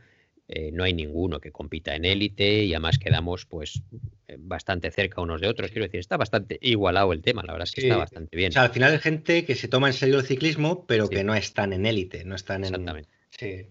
eh, 0.49 0.71
no 0.73 0.85
hay 0.85 0.93
ninguno 0.93 1.41
que 1.41 1.53
compita 1.53 1.95
en 1.95 2.05
élite 2.05 2.65
y 2.65 2.75
además 2.75 2.99
quedamos 2.99 3.47
pues 3.47 3.83
eh, 4.29 4.37
bastante 4.39 4.91
cerca 4.91 5.21
unos 5.21 5.41
de 5.41 5.49
otros. 5.49 5.71
Quiero 5.71 5.87
decir, 5.87 6.01
está 6.01 6.17
bastante 6.17 6.59
igualado 6.61 7.13
el 7.13 7.23
tema, 7.23 7.43
la 7.43 7.53
verdad 7.53 7.69
es 7.69 7.75
que 7.75 7.83
está 7.83 7.97
bastante 7.97 8.37
bien. 8.37 8.51
O 8.51 8.53
sea, 8.53 8.63
al 8.63 8.71
final 8.71 8.93
hay 8.93 8.99
gente 8.99 9.45
que 9.45 9.55
se 9.55 9.69
toma 9.69 9.89
en 9.89 9.95
serio 9.95 10.19
el 10.19 10.27
ciclismo, 10.27 10.85
pero 10.87 11.09
que 11.09 11.25
no 11.25 11.35
están 11.35 11.73
en 11.73 11.87
élite, 11.87 12.25
no 12.25 12.35
están 12.35 12.65
en... 12.65 12.75
Exactamente. 12.75 13.09
Sí. 13.31 13.67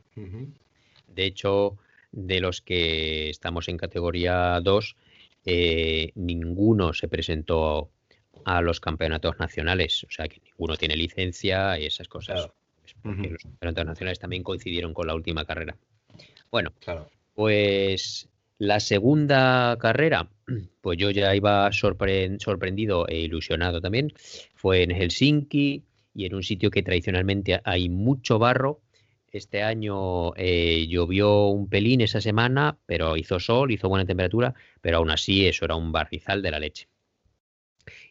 De 1.07 1.25
hecho, 1.25 1.77
de 2.11 2.39
los 2.39 2.61
que 2.61 3.29
estamos 3.29 3.67
en 3.67 3.77
categoría 3.77 4.59
2, 4.61 4.95
eh, 5.45 6.11
ninguno 6.15 6.93
se 6.93 7.07
presentó 7.07 7.91
a 8.45 8.61
los 8.61 8.79
campeonatos 8.79 9.39
nacionales, 9.39 10.03
o 10.03 10.11
sea 10.11 10.27
que 10.27 10.41
ninguno 10.43 10.77
tiene 10.77 10.95
licencia 10.95 11.79
y 11.79 11.85
esas 11.85 12.07
cosas. 12.07 12.49
Porque 13.03 13.29
los 13.29 13.43
campeonatos 13.43 13.85
nacionales 13.85 14.19
también 14.19 14.43
coincidieron 14.43 14.93
con 14.93 15.07
la 15.07 15.15
última 15.15 15.45
carrera. 15.45 15.77
Bueno, 16.51 16.73
pues 17.33 18.29
la 18.57 18.79
segunda 18.79 19.77
carrera, 19.79 20.29
pues 20.81 20.97
yo 20.97 21.09
ya 21.11 21.35
iba 21.35 21.71
sorprendido 21.71 23.07
e 23.07 23.19
ilusionado 23.21 23.81
también, 23.81 24.13
fue 24.53 24.83
en 24.83 24.91
Helsinki 24.91 25.83
y 26.13 26.25
en 26.25 26.35
un 26.35 26.43
sitio 26.43 26.69
que 26.69 26.83
tradicionalmente 26.83 27.61
hay 27.63 27.89
mucho 27.89 28.37
barro. 28.37 28.81
Este 29.31 29.63
año 29.63 30.35
eh, 30.35 30.87
llovió 30.87 31.47
un 31.47 31.69
pelín 31.69 32.01
esa 32.01 32.19
semana, 32.19 32.77
pero 32.85 33.15
hizo 33.15 33.39
sol, 33.39 33.71
hizo 33.71 33.87
buena 33.87 34.05
temperatura, 34.05 34.53
pero 34.81 34.97
aún 34.97 35.09
así 35.09 35.47
eso 35.47 35.63
era 35.65 35.75
un 35.75 35.91
barrizal 35.91 36.41
de 36.41 36.51
la 36.51 36.59
leche. 36.59 36.89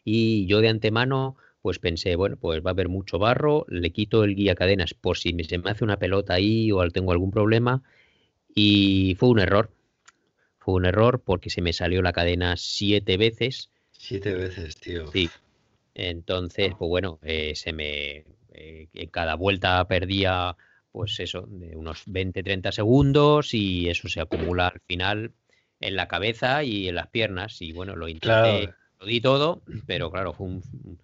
Y 0.03 0.47
yo 0.47 0.61
de 0.61 0.69
antemano, 0.69 1.37
pues 1.61 1.79
pensé, 1.79 2.15
bueno, 2.15 2.37
pues 2.37 2.63
va 2.65 2.71
a 2.71 2.73
haber 2.73 2.89
mucho 2.89 3.19
barro, 3.19 3.65
le 3.69 3.91
quito 3.91 4.23
el 4.23 4.35
guía 4.35 4.55
cadenas 4.55 4.93
por 4.93 5.17
si 5.17 5.31
se 5.43 5.57
me 5.57 5.69
hace 5.69 5.83
una 5.83 5.97
pelota 5.97 6.33
ahí 6.33 6.71
o 6.71 6.87
tengo 6.89 7.11
algún 7.11 7.31
problema. 7.31 7.83
Y 8.53 9.15
fue 9.19 9.29
un 9.29 9.39
error. 9.39 9.71
Fue 10.57 10.73
un 10.75 10.85
error 10.85 11.21
porque 11.23 11.49
se 11.49 11.61
me 11.61 11.73
salió 11.73 12.01
la 12.01 12.13
cadena 12.13 12.57
siete 12.57 13.17
veces. 13.17 13.69
Siete 13.91 14.33
veces, 14.33 14.75
tío. 14.77 15.11
Sí. 15.11 15.29
Entonces, 15.93 16.73
pues 16.77 16.89
bueno, 16.89 17.19
eh, 17.21 17.53
se 17.55 17.73
me. 17.73 18.25
Eh, 18.53 18.87
en 18.93 19.09
cada 19.09 19.35
vuelta 19.35 19.87
perdía, 19.87 20.57
pues 20.91 21.19
eso, 21.19 21.47
de 21.47 21.77
unos 21.77 22.05
20-30 22.05 22.71
segundos 22.71 23.53
y 23.53 23.87
eso 23.87 24.09
se 24.09 24.19
acumula 24.19 24.67
al 24.67 24.81
final 24.81 25.31
en 25.79 25.95
la 25.95 26.07
cabeza 26.07 26.63
y 26.63 26.87
en 26.89 26.95
las 26.95 27.07
piernas. 27.07 27.61
Y 27.61 27.71
bueno, 27.71 27.95
lo 27.95 28.07
intenté 28.07 28.73
lo 29.01 29.07
di 29.07 29.19
todo, 29.19 29.61
pero 29.87 30.11
claro, 30.11 30.31
fue 30.33 30.47
un, 30.47 30.99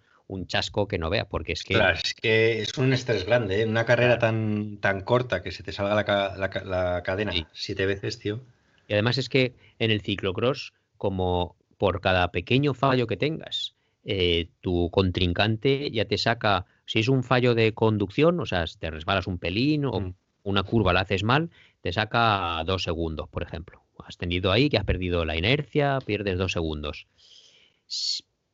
chasco 0.46 0.86
que 0.86 0.98
no 0.98 1.10
veas, 1.10 1.26
porque 1.26 1.52
es 1.52 1.64
que... 1.64 1.74
Claro, 1.74 1.98
es 2.02 2.14
que 2.14 2.60
es 2.60 2.76
un 2.78 2.92
estrés 2.92 3.24
grande, 3.24 3.62
¿eh? 3.62 3.66
Una 3.66 3.84
carrera 3.84 4.18
tan, 4.18 4.78
tan 4.78 5.02
corta 5.02 5.42
que 5.42 5.50
se 5.50 5.62
te 5.62 5.72
salga 5.72 5.94
la, 6.36 7.02
cadena 7.02 7.32
siete 7.52 7.86
veces, 7.86 8.18
tío. 8.18 8.40
Y 8.86 8.92
además 8.92 9.18
es 9.18 9.28
que 9.28 9.54
en 9.78 9.90
el 9.90 10.02
ciclocross, 10.02 10.72
como 10.96 11.56
por 11.78 12.00
cada 12.00 12.30
pequeño 12.30 12.74
fallo 12.74 13.06
que 13.06 13.16
tengas, 13.16 13.74
eh, 14.04 14.48
tu 14.60 14.90
contrincante 14.90 15.90
ya 15.90 16.04
te 16.04 16.18
saca, 16.18 16.66
si 16.86 17.00
es 17.00 17.08
un 17.08 17.22
fallo 17.22 17.54
de 17.54 17.72
conducción, 17.74 18.40
o 18.40 18.46
sea, 18.46 18.66
si 18.66 18.78
te 18.78 18.90
resbalas 18.90 19.26
un 19.26 19.38
pelín 19.38 19.84
o 19.84 20.00
mm. 20.00 20.14
una 20.44 20.62
curva 20.62 20.92
la 20.92 21.00
haces 21.00 21.24
mal, 21.24 21.50
te 21.82 21.92
saca 21.92 22.62
dos 22.64 22.82
segundos, 22.82 23.28
por 23.28 23.42
ejemplo. 23.42 23.82
Has 24.04 24.16
tenido 24.16 24.52
ahí 24.52 24.70
que 24.70 24.78
has 24.78 24.84
perdido 24.84 25.24
la 25.24 25.36
inercia, 25.36 25.98
pierdes 26.04 26.38
dos 26.38 26.52
segundos. 26.52 27.06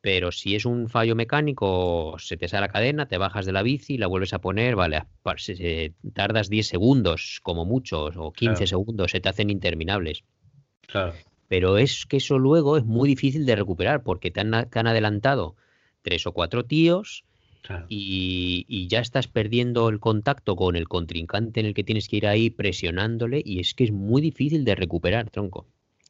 Pero 0.05 0.33
si 0.33 0.55
es 0.55 0.67
un 0.67 0.91
fallo 0.91 1.15
mecánico, 1.15 2.17
se 2.19 2.37
te 2.37 2.47
sale 2.47 2.67
la 2.67 2.69
cadena, 2.69 3.09
te 3.09 3.17
bajas 3.17 3.47
de 3.47 3.53
la 3.53 3.63
bici, 3.63 3.97
la 3.97 4.07
vuelves 4.07 4.35
a 4.35 4.39
poner, 4.39 4.77
vale, 4.77 5.05
tardas 6.13 6.51
10 6.51 6.67
segundos 6.67 7.41
como 7.43 7.65
mucho, 7.65 8.11
o 8.15 8.31
15 8.31 8.67
segundos, 8.67 9.13
se 9.13 9.21
te 9.21 9.31
hacen 9.31 9.49
interminables. 9.49 10.23
Claro. 10.89 11.15
Pero 11.49 11.79
es 11.79 12.05
que 12.05 12.19
eso 12.19 12.39
luego 12.39 12.77
es 12.77 12.85
muy 12.85 13.09
difícil 13.09 13.47
de 13.47 13.57
recuperar 13.57 14.03
porque 14.03 14.31
te 14.31 14.41
han, 14.41 14.53
adelantado 14.53 15.57
tres 16.03 16.27
o 16.27 16.33
cuatro 16.33 16.67
tíos 16.67 17.25
y, 17.89 18.67
y, 18.69 18.89
ya 18.89 19.01
estás 19.01 19.27
perdiendo 19.27 19.89
el 19.89 20.01
contacto 20.01 20.55
con 20.55 20.77
el 20.77 20.87
contrincante 20.87 21.61
en 21.61 21.67
el 21.67 21.73
que 21.73 21.83
tienes 21.83 22.11
que 22.11 22.17
ir 22.17 22.27
ahí 22.27 22.51
presionándole 22.51 23.41
y 23.43 23.59
es 23.59 23.73
que 23.73 23.85
es 23.85 23.91
muy 23.91 24.21
difícil 24.21 24.67
de 24.67 24.75
recuperar, 24.75 25.31
tronco. 25.31 25.67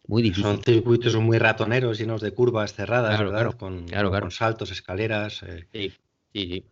Muy 0.06 0.22
difícil. 0.22 0.44
Son 0.44 0.62
circuitos 0.62 1.16
muy 1.16 1.38
ratoneros, 1.38 1.98
llenos 1.98 2.20
de 2.20 2.32
curvas 2.32 2.74
cerradas, 2.74 3.18
¿verdad? 3.18 3.54
con, 3.54 3.86
con, 3.88 4.30
saltos, 4.30 4.70
escaleras. 4.70 5.42
Eh. 5.42 5.66
Sí, 5.72 5.92
sí, 6.32 6.46
sí. 6.46 6.64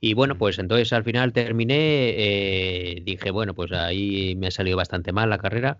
Y 0.00 0.14
bueno, 0.14 0.36
pues 0.36 0.58
entonces 0.58 0.92
al 0.92 1.02
final 1.02 1.32
terminé, 1.32 2.10
eh, 2.10 3.00
dije, 3.02 3.30
bueno, 3.30 3.54
pues 3.54 3.72
ahí 3.72 4.36
me 4.36 4.48
ha 4.48 4.50
salido 4.50 4.76
bastante 4.76 5.12
mal 5.12 5.30
la 5.30 5.38
carrera, 5.38 5.78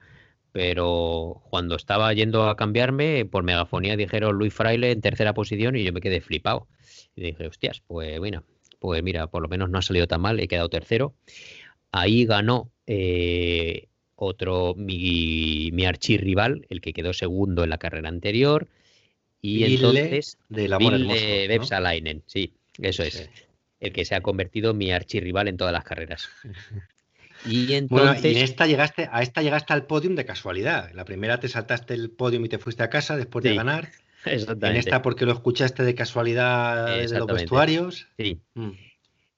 pero 0.50 1.42
cuando 1.50 1.76
estaba 1.76 2.12
yendo 2.14 2.48
a 2.48 2.56
cambiarme, 2.56 3.26
por 3.26 3.44
megafonía 3.44 3.96
dijeron 3.96 4.36
Luis 4.36 4.54
Fraile 4.54 4.92
en 4.92 5.00
tercera 5.00 5.34
posición 5.34 5.76
y 5.76 5.84
yo 5.84 5.92
me 5.92 6.00
quedé 6.00 6.20
flipado. 6.20 6.68
Y 7.14 7.22
dije, 7.22 7.46
hostias, 7.46 7.82
pues 7.86 8.18
bueno, 8.18 8.44
pues 8.80 9.02
mira, 9.02 9.26
por 9.26 9.42
lo 9.42 9.48
menos 9.48 9.68
no 9.68 9.78
ha 9.78 9.82
salido 9.82 10.06
tan 10.06 10.22
mal, 10.22 10.40
he 10.40 10.48
quedado 10.48 10.70
tercero. 10.70 11.14
Ahí 11.92 12.24
ganó 12.24 12.72
eh, 12.86 13.88
otro, 14.24 14.74
mi, 14.76 15.70
mi 15.72 15.86
archirrival, 15.86 16.66
el 16.68 16.80
que 16.80 16.92
quedó 16.92 17.12
segundo 17.12 17.64
en 17.64 17.70
la 17.70 17.78
carrera 17.78 18.08
anterior. 18.08 18.68
Y 19.40 19.64
entonces, 19.64 20.38
de 20.48 20.68
la 20.68 20.78
Ville 20.78 22.22
sí, 22.26 22.52
eso 22.80 23.02
es. 23.02 23.28
El 23.80 23.92
que 23.92 24.04
se 24.04 24.14
ha 24.14 24.22
convertido 24.22 24.70
en 24.70 24.78
mi 24.78 24.90
archirrival 24.90 25.48
en 25.48 25.56
todas 25.56 25.72
las 25.72 25.84
carreras. 25.84 26.28
Y 27.46 27.74
entonces. 27.74 28.38
esta 28.38 28.66
llegaste, 28.66 29.08
a 29.12 29.22
esta 29.22 29.42
llegaste 29.42 29.72
al 29.72 29.86
podium 29.86 30.14
de 30.14 30.24
casualidad. 30.24 30.90
La 30.94 31.04
primera 31.04 31.40
te 31.40 31.48
saltaste 31.48 31.94
el 31.94 32.10
podium 32.10 32.44
y 32.44 32.48
te 32.48 32.58
fuiste 32.58 32.82
a 32.82 32.90
casa 32.90 33.16
después 33.16 33.42
de 33.42 33.54
ganar. 33.54 33.90
En 34.26 34.76
esta 34.76 35.02
porque 35.02 35.26
lo 35.26 35.32
escuchaste 35.32 35.82
de 35.82 35.94
casualidad 35.94 36.96
desde 36.96 37.18
los 37.18 37.26
vestuarios. 37.26 38.08
Sí. 38.16 38.40
Mm. 38.54 38.70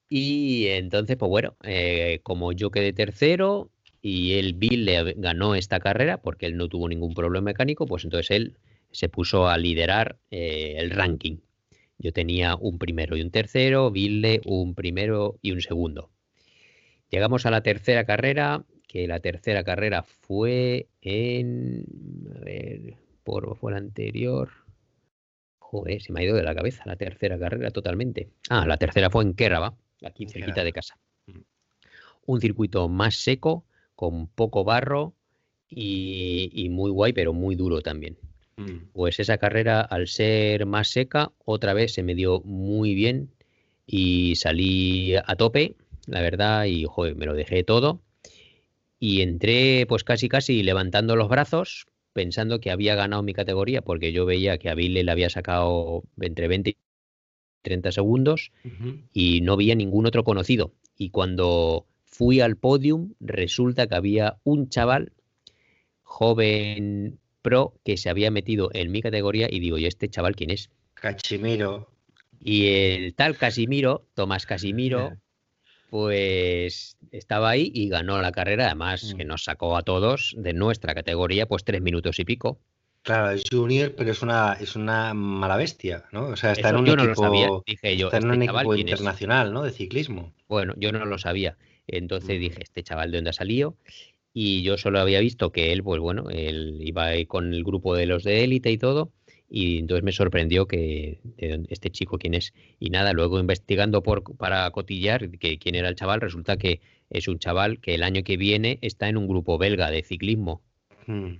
Y 0.09 0.67
entonces, 0.67 1.17
pues 1.17 1.27
bueno, 1.27 1.57
eh, 1.63 2.21
como 2.23 2.53
yo 2.53 2.71
quedé 2.71 2.93
tercero, 2.93 3.69
y 4.01 4.33
el 4.33 4.53
Bill 4.53 4.85
le 4.85 5.13
ganó 5.13 5.55
esta 5.55 5.79
carrera 5.79 6.21
porque 6.21 6.45
él 6.45 6.57
no 6.57 6.67
tuvo 6.67 6.87
ningún 6.87 7.13
problema 7.13 7.45
mecánico, 7.45 7.85
pues 7.85 8.03
entonces 8.03 8.31
él 8.31 8.57
se 8.91 9.09
puso 9.09 9.47
a 9.47 9.57
liderar 9.57 10.17
eh, 10.31 10.75
el 10.77 10.91
ranking. 10.91 11.37
Yo 11.99 12.13
tenía 12.13 12.55
un 12.55 12.77
primero 12.77 13.17
y 13.17 13.21
un 13.21 13.31
tercero, 13.31 13.91
Bill 13.91 14.41
un 14.45 14.75
primero 14.75 15.39
y 15.41 15.51
un 15.51 15.61
segundo. 15.61 16.11
Llegamos 17.09 17.45
a 17.45 17.51
la 17.51 17.61
tercera 17.61 18.05
carrera, 18.05 18.65
que 18.87 19.07
la 19.07 19.19
tercera 19.19 19.63
carrera 19.63 20.03
fue 20.03 20.87
en... 21.01 21.85
A 22.35 22.39
ver, 22.39 22.95
por 23.23 23.57
fue 23.57 23.71
la 23.71 23.79
anterior. 23.79 24.49
Joder, 25.59 26.01
se 26.01 26.13
me 26.13 26.21
ha 26.21 26.23
ido 26.23 26.35
de 26.35 26.43
la 26.43 26.55
cabeza 26.55 26.83
la 26.85 26.95
tercera 26.95 27.37
carrera 27.37 27.71
totalmente. 27.71 28.29
Ah, 28.49 28.65
la 28.65 28.77
tercera 28.77 29.09
fue 29.09 29.23
en 29.23 29.33
Kerraba, 29.33 29.75
aquí 30.03 30.27
cerquita 30.27 30.63
de 30.63 30.71
casa. 30.71 30.97
Mm. 31.25 31.39
Un 32.25 32.41
circuito 32.41 32.87
más 32.87 33.15
seco, 33.15 33.65
con 33.97 34.27
poco 34.27 34.63
barro 34.63 35.15
y, 35.67 36.69
muy 36.69 36.91
guay, 36.91 37.11
pero 37.13 37.33
muy 37.33 37.55
duro 37.55 37.81
también. 37.81 38.15
Mm. 38.55 38.91
Pues 38.93 39.19
esa 39.19 39.39
carrera, 39.39 39.81
al 39.81 40.07
ser 40.07 40.67
más 40.67 40.89
seca, 40.89 41.31
otra 41.43 41.73
vez 41.73 41.93
se 41.93 42.03
me 42.03 42.13
dio 42.13 42.39
muy 42.41 42.93
bien 42.93 43.31
y 43.87 44.35
salí 44.35 45.15
a 45.15 45.35
tope, 45.35 45.75
la 46.05 46.21
verdad, 46.21 46.65
y 46.65 46.85
joder, 46.85 47.15
me 47.15 47.25
lo 47.25 47.33
dejé 47.33 47.63
todo. 47.63 47.99
Y 48.99 49.21
entré 49.21 49.85
pues 49.87 50.03
casi 50.03 50.29
casi 50.29 50.61
levantando 50.61 51.15
los 51.15 51.27
brazos, 51.27 51.87
pensando 52.13 52.59
que 52.59 52.69
había 52.69 52.93
ganado 52.93 53.23
mi 53.23 53.33
categoría, 53.33 53.81
porque 53.81 54.11
yo 54.11 54.25
veía 54.25 54.59
que 54.59 54.69
a 54.69 54.75
Ville 54.75 55.03
le 55.03 55.11
había 55.11 55.31
sacado 55.31 56.03
entre 56.21 56.47
20 56.47 56.69
y 56.69 56.77
30 57.63 57.91
segundos 57.91 58.51
y 59.11 59.41
no 59.41 59.57
veía 59.57 59.73
ningún 59.73 60.05
otro 60.05 60.23
conocido. 60.23 60.71
Y 60.95 61.09
cuando 61.09 61.87
fui 62.17 62.41
al 62.41 62.57
podium, 62.57 63.13
resulta 63.19 63.85
que 63.85 63.93
había 63.93 64.37
un 64.43 64.69
chaval 64.69 65.13
joven 66.01 67.19
pro 67.43 67.75
que 67.85 67.95
se 67.95 68.09
había 68.09 68.31
metido 68.31 68.71
en 68.73 68.91
mi 68.91 69.03
categoría 69.03 69.47
y 69.51 69.59
digo, 69.59 69.77
¿y 69.77 69.85
este 69.85 70.09
chaval 70.09 70.35
quién 70.35 70.49
es? 70.49 70.71
Casimiro. 70.95 71.91
Y 72.39 72.69
el 72.69 73.13
tal 73.13 73.37
Casimiro, 73.37 74.07
Tomás 74.15 74.47
Casimiro, 74.47 75.15
pues 75.91 76.97
estaba 77.11 77.51
ahí 77.51 77.71
y 77.71 77.87
ganó 77.87 78.19
la 78.19 78.31
carrera, 78.31 78.65
además 78.65 79.13
que 79.15 79.23
mm. 79.23 79.27
nos 79.27 79.43
sacó 79.43 79.77
a 79.77 79.83
todos 79.83 80.33
de 80.37 80.53
nuestra 80.53 80.95
categoría, 80.95 81.45
pues 81.45 81.63
tres 81.63 81.83
minutos 81.83 82.17
y 82.17 82.25
pico. 82.25 82.59
Claro, 83.03 83.29
es 83.29 83.43
junior, 83.49 83.93
pero 83.95 84.09
es 84.09 84.23
una, 84.23 84.53
es 84.53 84.75
una 84.75 85.13
mala 85.13 85.55
bestia, 85.55 86.05
¿no? 86.11 86.29
O 86.29 86.35
sea, 86.35 86.53
está 86.53 86.69
en 86.69 86.77
un 86.77 86.87
equipo, 86.87 87.63
dije 87.65 87.95
yo, 87.95 88.07
está 88.07 88.17
en 88.17 88.31
un 88.31 88.41
este 88.41 88.55
equipo 88.55 88.75
internacional, 88.75 89.53
¿no? 89.53 89.61
De 89.61 89.71
ciclismo. 89.71 90.33
Bueno, 90.47 90.73
yo 90.77 90.91
no 90.91 91.05
lo 91.05 91.19
sabía. 91.19 91.57
Entonces 91.87 92.39
dije, 92.39 92.61
este 92.63 92.83
chaval 92.83 93.11
de 93.11 93.17
dónde 93.19 93.29
ha 93.31 93.33
salido. 93.33 93.75
Y 94.33 94.61
yo 94.63 94.77
solo 94.77 94.99
había 94.99 95.19
visto 95.19 95.51
que 95.51 95.71
él, 95.73 95.81
pues 95.83 95.99
bueno, 95.99 96.29
él 96.29 96.77
iba 96.81 97.11
con 97.27 97.53
el 97.53 97.63
grupo 97.63 97.95
de 97.95 98.05
los 98.05 98.23
de 98.23 98.43
élite 98.43 98.69
y 98.71 98.77
todo. 98.77 99.11
y 99.49 99.79
entonces 99.79 100.03
me 100.03 100.11
sorprendió 100.11 100.67
que 100.67 101.19
este 101.69 101.89
chico 101.89 102.17
quién 102.17 102.33
es. 102.33 102.53
Y 102.79 102.89
nada, 102.89 103.13
luego 103.13 103.39
investigando 103.39 104.03
por, 104.03 104.35
para 104.37 104.69
cotillar 104.71 105.29
que 105.39 105.57
quién 105.57 105.75
era 105.75 105.87
el 105.89 105.95
chaval, 105.95 106.19
resulta 106.21 106.57
que 106.57 106.81
es 107.09 107.27
un 107.29 107.39
chaval 107.39 107.79
que 107.79 107.95
el 107.95 108.03
año 108.03 108.23
que 108.23 108.35
viene 108.37 108.77
está 108.81 109.07
en 109.07 109.15
un 109.17 109.27
grupo 109.27 109.57
belga 109.57 109.89
de 109.89 110.03
ciclismo 110.03 110.61
Mm, 111.07 111.35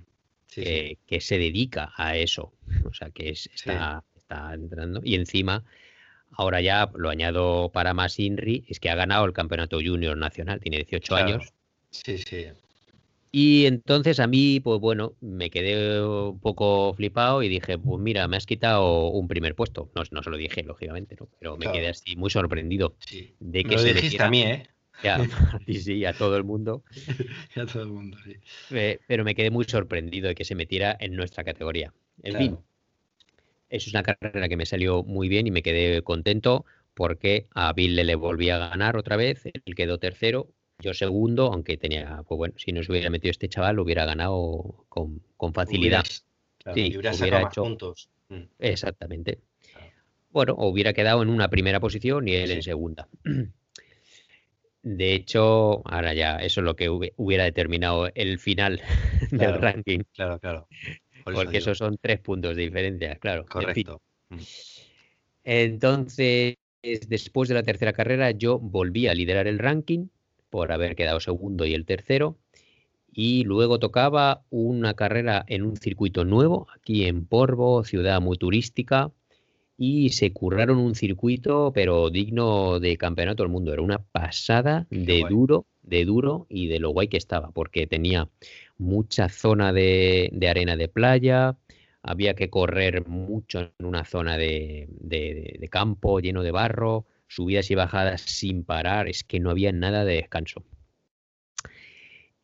sí, 0.46 0.62
sí. 0.62 0.64
que, 0.64 0.98
que 1.06 1.20
se 1.20 1.36
dedica 1.38 1.92
a 1.96 2.16
eso. 2.16 2.52
O 2.84 2.94
sea, 2.94 3.10
que 3.10 3.28
es- 3.28 3.50
está, 3.54 4.02
está 4.16 4.54
entrando. 4.54 5.02
Y 5.04 5.14
encima, 5.14 5.62
ahora 6.38 6.62
ya 6.62 6.90
lo 6.94 7.10
añado 7.10 7.70
para 7.72 7.92
más 7.92 8.18
Inri, 8.18 8.64
es 8.68 8.80
que 8.80 8.88
ha 8.88 8.94
ganado 8.94 9.26
el 9.26 9.34
campeonato 9.34 9.78
junior 9.84 10.16
nacional, 10.16 10.60
tiene 10.60 10.78
18 10.78 11.14
Claro. 11.14 11.26
años. 11.34 11.52
Sí, 11.90 12.16
sí. 12.16 12.46
Y 13.30 13.66
entonces 13.66 14.20
a 14.20 14.26
mí, 14.26 14.58
pues 14.60 14.80
bueno, 14.80 15.12
me 15.20 15.50
quedé 15.50 16.02
un 16.02 16.40
poco 16.40 16.94
flipado 16.94 17.42
y 17.42 17.48
dije, 17.48 17.76
pues 17.78 18.00
mira, 18.00 18.26
me 18.26 18.38
has 18.38 18.46
quitado 18.46 19.08
un 19.10 19.28
primer 19.28 19.54
puesto. 19.54 19.90
No, 19.94 20.02
no 20.10 20.22
se 20.22 20.30
lo 20.30 20.36
dije, 20.38 20.62
lógicamente, 20.62 21.14
¿no? 21.20 21.28
Pero 21.38 21.56
me 21.58 21.64
Claro. 21.66 21.76
quedé 21.78 21.88
así 21.88 22.16
muy 22.16 22.30
sorprendido 22.30 22.94
sí. 23.00 23.34
de 23.40 23.64
Me 23.64 23.68
que 23.68 23.76
lo 23.76 23.82
se 23.82 23.88
dijiste 23.88 24.06
metiera- 24.06 24.26
a 24.26 24.30
mí, 24.30 24.42
¿eh? 24.42 24.66
Ya, 25.02 25.16
a 25.54 25.58
ti 25.58 25.74
sí, 25.80 26.04
a 26.06 26.14
todo 26.14 26.36
el 26.36 26.44
mundo. 26.44 26.82
Y 27.54 27.60
a 27.60 27.66
todo 27.66 27.82
el 27.82 27.88
mundo, 27.90 28.16
sí. 28.24 28.36
Eh, 28.70 28.98
pero 29.06 29.24
me 29.24 29.34
quedé 29.34 29.50
muy 29.50 29.64
sorprendido 29.64 30.28
de 30.28 30.34
que 30.34 30.44
se 30.44 30.54
metiera 30.54 30.96
en 31.00 31.14
nuestra 31.14 31.44
categoría. 31.44 31.92
En 32.22 32.32
Claro. 32.32 32.38
fin, 32.38 32.58
es 33.68 33.88
una 33.88 34.02
carrera 34.02 34.48
que 34.48 34.56
me 34.56 34.66
salió 34.66 35.02
muy 35.02 35.28
bien 35.28 35.46
y 35.46 35.50
me 35.50 35.62
quedé 35.62 36.02
contento 36.02 36.64
porque 36.94 37.46
a 37.54 37.72
Bill 37.72 37.94
le 37.96 38.14
volví 38.14 38.50
a 38.50 38.58
ganar 38.58 38.96
otra 38.96 39.16
vez, 39.16 39.46
él 39.46 39.74
quedó 39.74 39.98
tercero, 39.98 40.48
yo 40.80 40.94
segundo, 40.94 41.52
aunque 41.52 41.76
tenía, 41.76 42.22
pues 42.28 42.36
bueno, 42.38 42.54
si 42.56 42.72
no 42.72 42.82
se 42.82 42.90
hubiera 42.92 43.10
metido 43.10 43.30
este 43.30 43.48
chaval, 43.48 43.76
lo 43.76 43.82
hubiera 43.82 44.04
ganado 44.04 44.84
con, 44.88 45.22
con 45.36 45.52
facilidad. 45.52 46.00
Hubieras- 46.00 46.24
claro, 46.58 46.74
Sí, 46.76 46.82
y 46.88 46.96
hubiera 46.96 47.12
sacado 47.12 47.42
más 47.42 47.52
hecho- 47.52 47.62
puntos. 47.62 48.08
Mm, 48.28 48.42
Exactamente. 48.58 49.38
Claro. 49.72 49.86
Bueno, 50.30 50.54
hubiera 50.58 50.92
quedado 50.92 51.22
en 51.22 51.28
una 51.30 51.48
primera 51.48 51.80
posición 51.80 52.28
y 52.28 52.34
él 52.34 52.50
en 52.50 52.62
segunda. 52.62 53.08
De 54.82 55.14
hecho, 55.14 55.82
ahora 55.88 56.14
ya, 56.14 56.36
eso 56.36 56.60
es 56.60 56.64
lo 56.64 56.76
que 56.76 56.88
hubiera 56.88 57.44
determinado 57.44 58.08
el 58.14 58.38
final 58.38 58.80
del 59.32 59.54
ranking, 59.60 60.00
Claro, 60.14 60.38
claro. 60.38 60.68
Por 61.32 61.42
eso 61.42 61.42
porque 61.44 61.58
digo, 61.58 61.70
esos 61.70 61.78
son 61.78 61.98
tres 62.00 62.20
puntos 62.20 62.56
de 62.56 62.62
diferencia, 62.62 63.16
claro. 63.16 63.42
En 63.42 63.74
fin, 63.74 63.84
Correcto. 63.84 64.02
Mm, 64.30 64.36
Entonces, 65.44 66.56
después 67.08 67.48
de 67.48 67.54
la 67.54 67.62
tercera 67.62 67.92
carrera, 67.92 68.30
yo 68.30 68.58
volví 68.58 69.08
a 69.08 69.14
liderar 69.14 69.46
el 69.46 69.58
ranking 69.58 70.08
por 70.50 70.72
haber 70.72 70.96
quedado 70.96 71.20
segundo 71.20 71.66
y 71.66 71.74
el 71.74 71.84
tercero. 71.84 72.36
Y 73.12 73.44
luego 73.44 73.78
tocaba 73.78 74.44
una 74.50 74.94
carrera 74.94 75.44
en 75.48 75.62
un 75.62 75.76
circuito 75.76 76.24
nuevo, 76.24 76.68
aquí 76.74 77.04
en 77.06 77.24
Porvo, 77.26 77.82
ciudad 77.84 78.20
muy 78.20 78.36
turística. 78.36 79.10
Y 79.80 80.10
se 80.10 80.32
curraron 80.32 80.78
un 80.78 80.94
circuito, 80.96 81.72
pero 81.72 82.10
digno 82.10 82.80
de 82.80 82.96
campeonato 82.96 83.44
del 83.44 83.52
mundo. 83.52 83.72
Era 83.72 83.82
una 83.82 83.98
pasada 83.98 84.86
Qué 84.90 84.96
de 84.98 85.20
guay. 85.20 85.32
duro, 85.32 85.66
de 85.82 86.04
duro 86.04 86.46
y 86.48 86.66
de 86.66 86.80
lo 86.80 86.90
guay 86.90 87.08
que 87.08 87.16
estaba, 87.16 87.50
porque 87.52 87.86
tenía 87.86 88.28
mucha 88.78 89.28
zona 89.28 89.72
de, 89.72 90.30
arena 90.48 90.76
de 90.76 90.88
playa, 90.88 91.56
había 92.02 92.34
que 92.34 92.48
correr 92.50 93.06
mucho 93.06 93.72
en 93.78 93.86
una 93.86 94.04
zona 94.04 94.38
de, 94.38 94.88
campo 95.70 96.20
lleno 96.20 96.42
de 96.42 96.52
barro, 96.52 97.06
subidas 97.26 97.70
y 97.70 97.74
bajadas 97.74 98.22
sin 98.22 98.64
parar, 98.64 99.08
es 99.08 99.24
que 99.24 99.40
no 99.40 99.50
había 99.50 99.72
nada 99.72 100.04
de 100.04 100.14
descanso. 100.14 100.64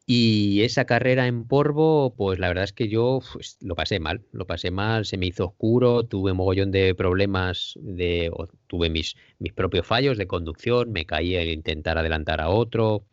Y 0.06 0.60
esa 0.62 0.84
carrera 0.84 1.26
en 1.26 1.46
Porvo, 1.46 2.14
pues 2.14 2.38
la 2.38 2.48
verdad 2.48 2.64
es 2.64 2.74
que 2.74 2.88
yo 2.88 3.20
pues, 3.32 3.56
lo 3.62 3.74
pasé 3.74 4.00
mal, 4.00 4.22
lo 4.32 4.46
pasé 4.46 4.70
mal, 4.70 5.06
se 5.06 5.16
me 5.16 5.26
hizo 5.26 5.46
oscuro, 5.46 6.02
tuve 6.04 6.34
mogollón 6.34 6.70
de 6.72 6.94
problemas, 6.94 7.78
de, 7.80 8.30
tuve 8.66 8.90
mis, 8.90 9.16
mis 9.38 9.54
propios 9.54 9.86
fallos 9.86 10.18
de 10.18 10.26
conducción, 10.26 10.92
me 10.92 11.06
caí 11.06 11.36
al 11.36 11.48
intentar 11.48 11.96
adelantar 11.96 12.42
a 12.42 12.50
otro, 12.50 13.06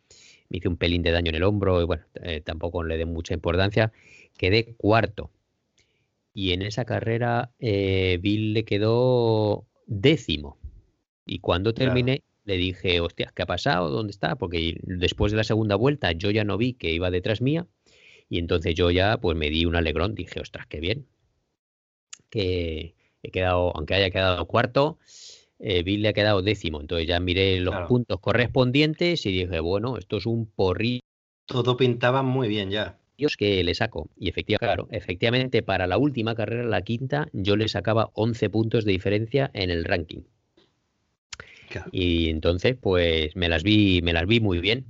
me 0.52 0.58
hice 0.58 0.68
un 0.68 0.76
pelín 0.76 1.02
de 1.02 1.12
daño 1.12 1.30
en 1.30 1.36
el 1.36 1.44
hombro 1.44 1.80
y 1.80 1.86
bueno, 1.86 2.04
eh, 2.22 2.42
tampoco 2.42 2.84
le 2.84 2.98
di 2.98 3.06
mucha 3.06 3.32
importancia, 3.32 3.90
quedé 4.36 4.74
cuarto. 4.76 5.30
Y 6.34 6.52
en 6.52 6.60
esa 6.60 6.84
carrera 6.84 7.52
eh, 7.58 8.18
Bill 8.20 8.52
le 8.52 8.64
quedó 8.66 9.64
décimo. 9.86 10.58
Y 11.24 11.38
cuando 11.38 11.72
Claro. 11.72 11.92
terminé, 11.94 12.22
le 12.44 12.56
dije, 12.58 13.00
hostias, 13.00 13.32
¿qué 13.32 13.42
ha 13.44 13.46
pasado? 13.46 13.88
¿Dónde 13.88 14.10
está? 14.10 14.36
Porque 14.36 14.76
después 14.82 15.32
de 15.32 15.38
la 15.38 15.44
segunda 15.44 15.74
vuelta 15.74 16.12
yo 16.12 16.30
ya 16.30 16.44
no 16.44 16.58
vi 16.58 16.74
que 16.74 16.92
iba 16.92 17.10
detrás 17.10 17.40
mía. 17.40 17.66
Y 18.28 18.38
entonces 18.38 18.74
yo 18.74 18.90
ya 18.90 19.16
pues 19.18 19.34
me 19.36 19.48
di 19.48 19.64
un 19.64 19.76
alegrón. 19.76 20.14
Dije, 20.14 20.38
ostras, 20.40 20.66
qué 20.66 20.80
bien. 20.80 21.06
Que 22.28 22.94
he 23.22 23.30
quedado, 23.30 23.74
aunque 23.74 23.94
haya 23.94 24.10
quedado 24.10 24.46
cuarto, 24.46 24.98
eh, 25.62 25.82
Bill 25.82 26.02
le 26.02 26.08
ha 26.08 26.12
quedado 26.12 26.42
décimo. 26.42 26.80
Entonces 26.80 27.06
ya 27.06 27.18
miré 27.20 27.58
los 27.60 27.72
Claro. 27.72 27.88
puntos 27.88 28.20
correspondientes 28.20 29.24
y 29.24 29.32
dije, 29.32 29.60
bueno, 29.60 29.96
esto 29.96 30.18
es 30.18 30.26
un 30.26 30.46
porrillo 30.46 31.00
Todo 31.46 31.76
pintaba 31.76 32.22
muy 32.22 32.48
bien 32.48 32.70
ya. 32.70 32.98
que 33.38 33.62
le 33.62 33.74
saco. 33.74 34.08
Y 34.18 34.28
efectivamente, 34.28 34.66
claro, 34.66 34.88
efectivamente, 34.90 35.62
para 35.62 35.86
la 35.86 35.96
última 35.96 36.34
carrera, 36.34 36.64
la 36.64 36.82
quinta, 36.82 37.28
yo 37.32 37.56
le 37.56 37.68
sacaba 37.68 38.10
11 38.14 38.50
puntos 38.50 38.84
de 38.84 38.92
diferencia 38.92 39.50
en 39.54 39.70
el 39.70 39.84
ranking. 39.84 40.22
Claro, 41.70 41.88
Y 41.92 42.28
entonces, 42.30 42.76
pues 42.80 43.34
me 43.36 43.48
las 43.48 43.62
vi, 43.62 44.00
me 44.02 44.12
las 44.12 44.26
vi 44.26 44.40
muy 44.40 44.58
bien. 44.58 44.84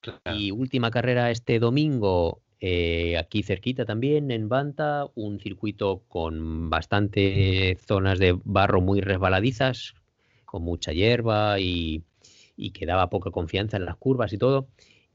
claro. 0.00 0.36
Y 0.36 0.50
última 0.50 0.90
carrera 0.90 1.30
este 1.30 1.58
domingo, 1.60 2.42
eh, 2.60 3.16
aquí 3.16 3.42
cerquita 3.42 3.84
también, 3.84 4.30
en 4.30 4.48
Banta, 4.48 5.06
un 5.14 5.38
circuito 5.38 6.02
con 6.08 6.68
bastante 6.70 7.76
zonas 7.86 8.18
de 8.18 8.38
barro 8.44 8.80
muy 8.80 9.00
resbaladizas, 9.00 9.94
con 10.50 10.62
mucha 10.62 10.92
hierba 10.92 11.60
y, 11.60 12.02
y 12.56 12.70
que 12.72 12.86
daba 12.86 13.08
poca 13.08 13.30
confianza 13.30 13.76
en 13.76 13.84
las 13.84 13.96
curvas 13.96 14.32
y 14.32 14.38
todo. 14.38 14.68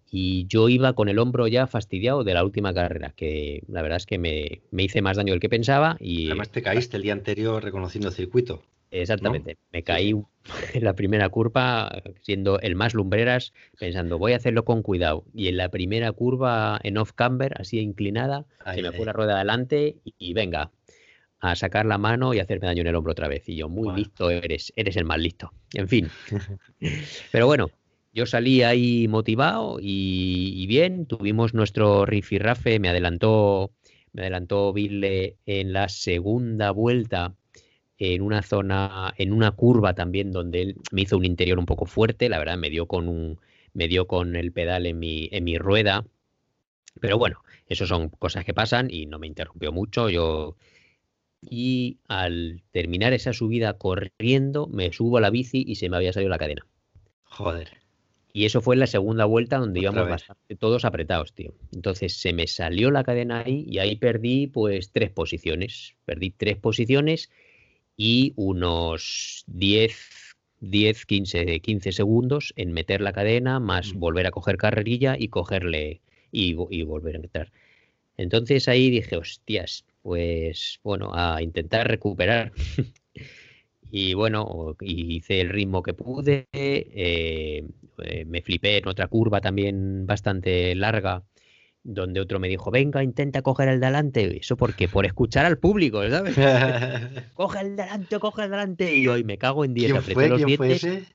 Y 0.09 0.45
yo 0.47 0.69
iba 0.69 0.93
con 0.93 1.09
el 1.09 1.19
hombro 1.19 1.47
ya 1.47 1.67
fastidiado 1.67 2.23
de 2.23 2.33
la 2.33 2.43
última 2.45 2.73
carrera, 2.73 3.11
que 3.15 3.63
la 3.67 3.81
verdad 3.81 3.97
es 3.97 4.05
que 4.05 4.17
me, 4.17 4.61
me 4.71 4.83
hice 4.83 5.01
más 5.01 5.17
daño 5.17 5.33
del 5.33 5.41
que 5.41 5.49
pensaba 5.49 5.97
y 5.99 6.27
Además 6.27 6.51
te 6.51 6.61
caíste 6.61 6.95
el 6.97 7.03
día 7.03 7.13
anterior 7.13 7.61
reconociendo 7.61 8.07
el 8.09 8.13
circuito. 8.13 8.63
Exactamente. 8.91 9.57
Me 9.73 9.83
caí 9.83 10.11
en 10.73 10.83
la 10.83 10.93
primera 10.93 11.27
curva 11.27 12.01
siendo 12.21 12.59
el 12.61 12.75
más 12.75 12.93
lumbreras, 12.93 13.51
pensando 13.77 14.17
voy 14.17 14.33
a 14.33 14.37
hacerlo 14.37 14.63
con 14.63 14.83
cuidado. 14.83 15.25
Y 15.33 15.49
en 15.49 15.57
la 15.57 15.69
primera 15.69 16.11
curva 16.13 16.79
en 16.83 16.97
off-camber, 16.97 17.59
así 17.59 17.79
inclinada, 17.79 18.45
Ay, 18.63 18.77
se 18.77 18.81
me 18.83 18.89
ay. 18.89 18.93
fue 18.95 19.05
la 19.05 19.11
rueda 19.13 19.35
adelante 19.35 19.97
y, 20.05 20.13
y 20.17 20.33
venga, 20.33 20.71
a 21.45 21.55
sacar 21.55 21.85
la 21.85 21.97
mano 21.97 22.33
y 22.33 22.39
hacerme 22.39 22.67
daño 22.67 22.81
en 22.81 22.87
el 22.87 22.95
hombro 22.95 23.11
otra 23.11 23.27
vez. 23.27 23.47
Y 23.47 23.55
yo, 23.55 23.69
muy 23.69 23.95
listo 23.95 24.29
eres, 24.29 24.73
eres 24.75 24.95
el 24.97 25.05
más 25.05 25.19
listo. 25.19 25.51
En 25.73 25.87
fin. 25.87 26.09
Pero 27.31 27.47
bueno, 27.47 27.69
yo 28.13 28.25
salí 28.25 28.63
ahí 28.63 29.07
motivado 29.07 29.79
y, 29.81 30.53
y 30.55 30.67
bien, 30.67 31.05
tuvimos 31.05 31.53
nuestro 31.53 32.05
rifirrafe, 32.05 32.79
me 32.79 32.89
adelantó, 32.89 33.71
me 34.13 34.21
adelantó 34.21 34.73
Ville 34.73 35.37
en 35.45 35.73
la 35.73 35.89
segunda 35.89 36.71
vuelta 36.71 37.35
en 37.97 38.21
una 38.21 38.41
zona, 38.41 39.13
en 39.17 39.31
una 39.31 39.51
curva 39.51 39.93
también 39.93 40.31
donde 40.31 40.61
él 40.61 40.75
me 40.91 41.01
hizo 41.03 41.17
un 41.17 41.25
interior 41.25 41.59
un 41.59 41.65
poco 41.65 41.85
fuerte, 41.85 42.29
la 42.29 42.39
verdad, 42.39 42.57
me 42.57 42.69
dio 42.69 42.87
con 42.87 43.07
un, 43.07 43.39
me 43.73 43.87
dio 43.87 44.07
con 44.07 44.35
el 44.35 44.51
pedal 44.51 44.85
en 44.85 44.99
mi, 44.99 45.29
en 45.31 45.43
mi 45.43 45.57
rueda. 45.57 46.05
Pero 46.99 47.17
bueno, 47.17 47.43
eso 47.67 47.85
son 47.85 48.09
cosas 48.09 48.45
que 48.45 48.53
pasan 48.53 48.89
y 48.89 49.05
no 49.05 49.19
me 49.19 49.27
interrumpió 49.27 49.71
mucho. 49.71 50.09
Yo 50.09 50.55
y 51.41 51.97
al 52.07 52.63
terminar 52.71 53.13
esa 53.13 53.33
subida 53.33 53.77
corriendo, 53.77 54.67
me 54.67 54.91
subo 54.91 55.17
a 55.17 55.21
la 55.21 55.29
bici 55.29 55.63
y 55.67 55.75
se 55.75 55.89
me 55.89 55.97
había 55.97 56.13
salido 56.13 56.29
la 56.29 56.37
cadena. 56.37 56.65
Joder. 57.23 57.77
Y 58.33 58.45
eso 58.45 58.59
fue 58.61 58.75
en 58.75 58.81
la 58.81 58.87
segunda 58.87 59.23
vuelta 59.25 59.57
donde 59.57 59.79
Otra 59.79 59.91
íbamos 59.91 60.09
bastante 60.09 60.55
todos 60.55 60.83
apretados, 60.83 61.33
tío. 61.33 61.53
Entonces 61.73 62.17
se 62.17 62.33
me 62.33 62.47
salió 62.47 62.91
la 62.91 63.03
cadena 63.03 63.43
ahí 63.45 63.65
y 63.69 63.79
ahí 63.79 63.95
perdí 63.95 64.47
pues 64.47 64.91
tres 64.91 65.09
posiciones. 65.11 65.95
Perdí 66.05 66.31
tres 66.31 66.57
posiciones 66.57 67.29
y 67.95 68.33
unos 68.35 69.45
10, 69.47 70.35
10 70.59 71.05
15, 71.05 71.59
15 71.61 71.91
segundos 71.93 72.53
en 72.57 72.73
meter 72.73 72.99
la 72.99 73.13
cadena, 73.13 73.61
más 73.61 73.93
Mm. 73.93 73.99
volver 73.99 74.27
a 74.27 74.31
coger 74.31 74.57
carrerilla 74.57 75.15
y 75.17 75.29
cogerle 75.29 76.01
y, 76.31 76.57
y 76.69 76.81
volver 76.83 77.15
a 77.15 77.19
entrar. 77.19 77.51
Entonces 78.17 78.67
ahí 78.67 78.89
dije, 78.89 79.15
hostias, 79.15 79.85
pues 80.05 80.79
bueno, 80.83 81.09
a 81.15 81.41
intentar 81.41 81.87
recuperar. 81.87 82.51
y 83.89 84.13
bueno, 84.13 84.75
hice 84.81 85.41
el 85.41 85.49
ritmo 85.49 85.81
que 85.81 85.95
pude, 85.95 86.47
eh, 86.53 87.65
eh, 88.03 88.25
me 88.27 88.43
flipé 88.43 88.77
en 88.77 88.87
otra 88.87 89.07
curva 89.07 89.41
también 89.41 90.05
bastante 90.05 90.75
larga, 90.75 91.23
donde 91.81 92.19
otro 92.19 92.39
me 92.39 92.49
dijo, 92.49 92.69
venga, 92.69 93.01
intenta 93.03 93.41
coger 93.41 93.67
el 93.69 93.79
delante. 93.79 94.37
Eso 94.37 94.55
porque 94.57 94.87
por 94.87 95.07
escuchar 95.07 95.47
al 95.47 95.57
público, 95.57 96.07
¿sabes? 96.07 96.35
coge 97.33 97.61
el 97.61 97.75
delante, 97.75 98.19
coge 98.19 98.43
el 98.43 98.51
delante. 98.51 98.95
Y 98.95 99.07
hoy 99.07 99.23
me 99.23 99.39
cago 99.39 99.65
en 99.65 99.73
10, 99.73 99.91
¿Quién 99.91 100.03
fue? 100.03 100.29
los 100.29 100.37
¿Quién 100.37 100.55
fue 100.55 100.67
dientes. 100.67 100.83
ese? 100.83 101.14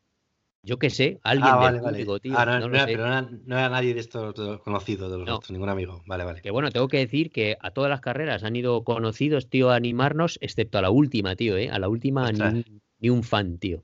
Yo 0.63 0.79
qué 0.79 0.91
sé, 0.91 1.19
alguien 1.23 1.49
Ah, 1.49 1.53
del 1.55 1.59
vale, 1.61 1.81
vale. 1.81 1.97
público, 1.99 2.21
tío. 2.21 2.39
Ah, 2.39 2.45
no, 2.45 2.53
no 2.53 2.61
no 2.61 2.69
lo 2.69 2.77
era- 2.77 2.87
pero 2.87 3.03
no 3.07 3.07
era, 3.09 3.23
no 3.23 3.59
era 3.59 3.69
nadie 3.71 3.95
de 3.95 4.01
estos 4.01 4.61
conocidos, 4.61 5.11
de 5.11 5.17
los 5.19 5.29
otros, 5.29 5.51
ningún 5.51 5.71
amigo. 5.71 6.03
Vale, 6.07 6.25
vale. 6.25 6.43
Que 6.43 6.51
bueno, 6.51 6.71
tengo 6.71 6.89
que 6.89 6.99
decir 6.99 7.31
que 7.31 7.57
a 7.61 7.71
todas 7.71 7.89
las 7.89 8.01
carreras 8.03 8.45
han 8.45 8.55
ido 8.57 8.85
conocidos, 8.85 9.49
tío, 9.49 9.71
a 9.71 9.77
animarnos, 9.77 10.39
excepto 10.43 10.77
a 10.79 10.83
la 10.83 10.91
última, 10.91 11.35
tío, 11.35 11.57
¿eh? 11.57 11.71
A 11.71 11.79
la 11.79 11.89
última 11.89 12.31
ni 12.31 12.41
un, 12.43 12.81
ni 13.01 13.09
un 13.11 13.23
fan, 13.23 13.57
tío. 13.59 13.83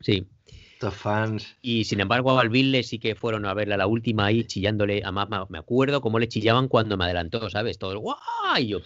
Sí. 0.00 0.26
Estos 0.74 0.94
fans. 0.94 1.56
Y 1.62 1.84
sin 1.84 2.00
embargo, 2.00 2.38
al 2.38 2.48
Ville 2.48 2.82
sí 2.82 2.98
que 2.98 3.14
fueron 3.14 3.44
a 3.46 3.54
verla 3.54 3.76
la 3.76 3.86
última 3.86 4.26
ahí 4.26 4.44
chillándole. 4.44 5.00
Además, 5.02 5.28
me- 5.28 5.38
me 5.48 5.58
acuerdo 5.58 6.00
cómo 6.00 6.18
le 6.18 6.28
chillaban 6.28 6.68
cuando 6.68 6.96
me 6.96 7.04
adelantó, 7.04 7.48
¿sabes? 7.50 7.78
Todo, 7.78 7.98
¡guau! 8.00 8.18
Y 8.58 8.66
yo, 8.68 8.80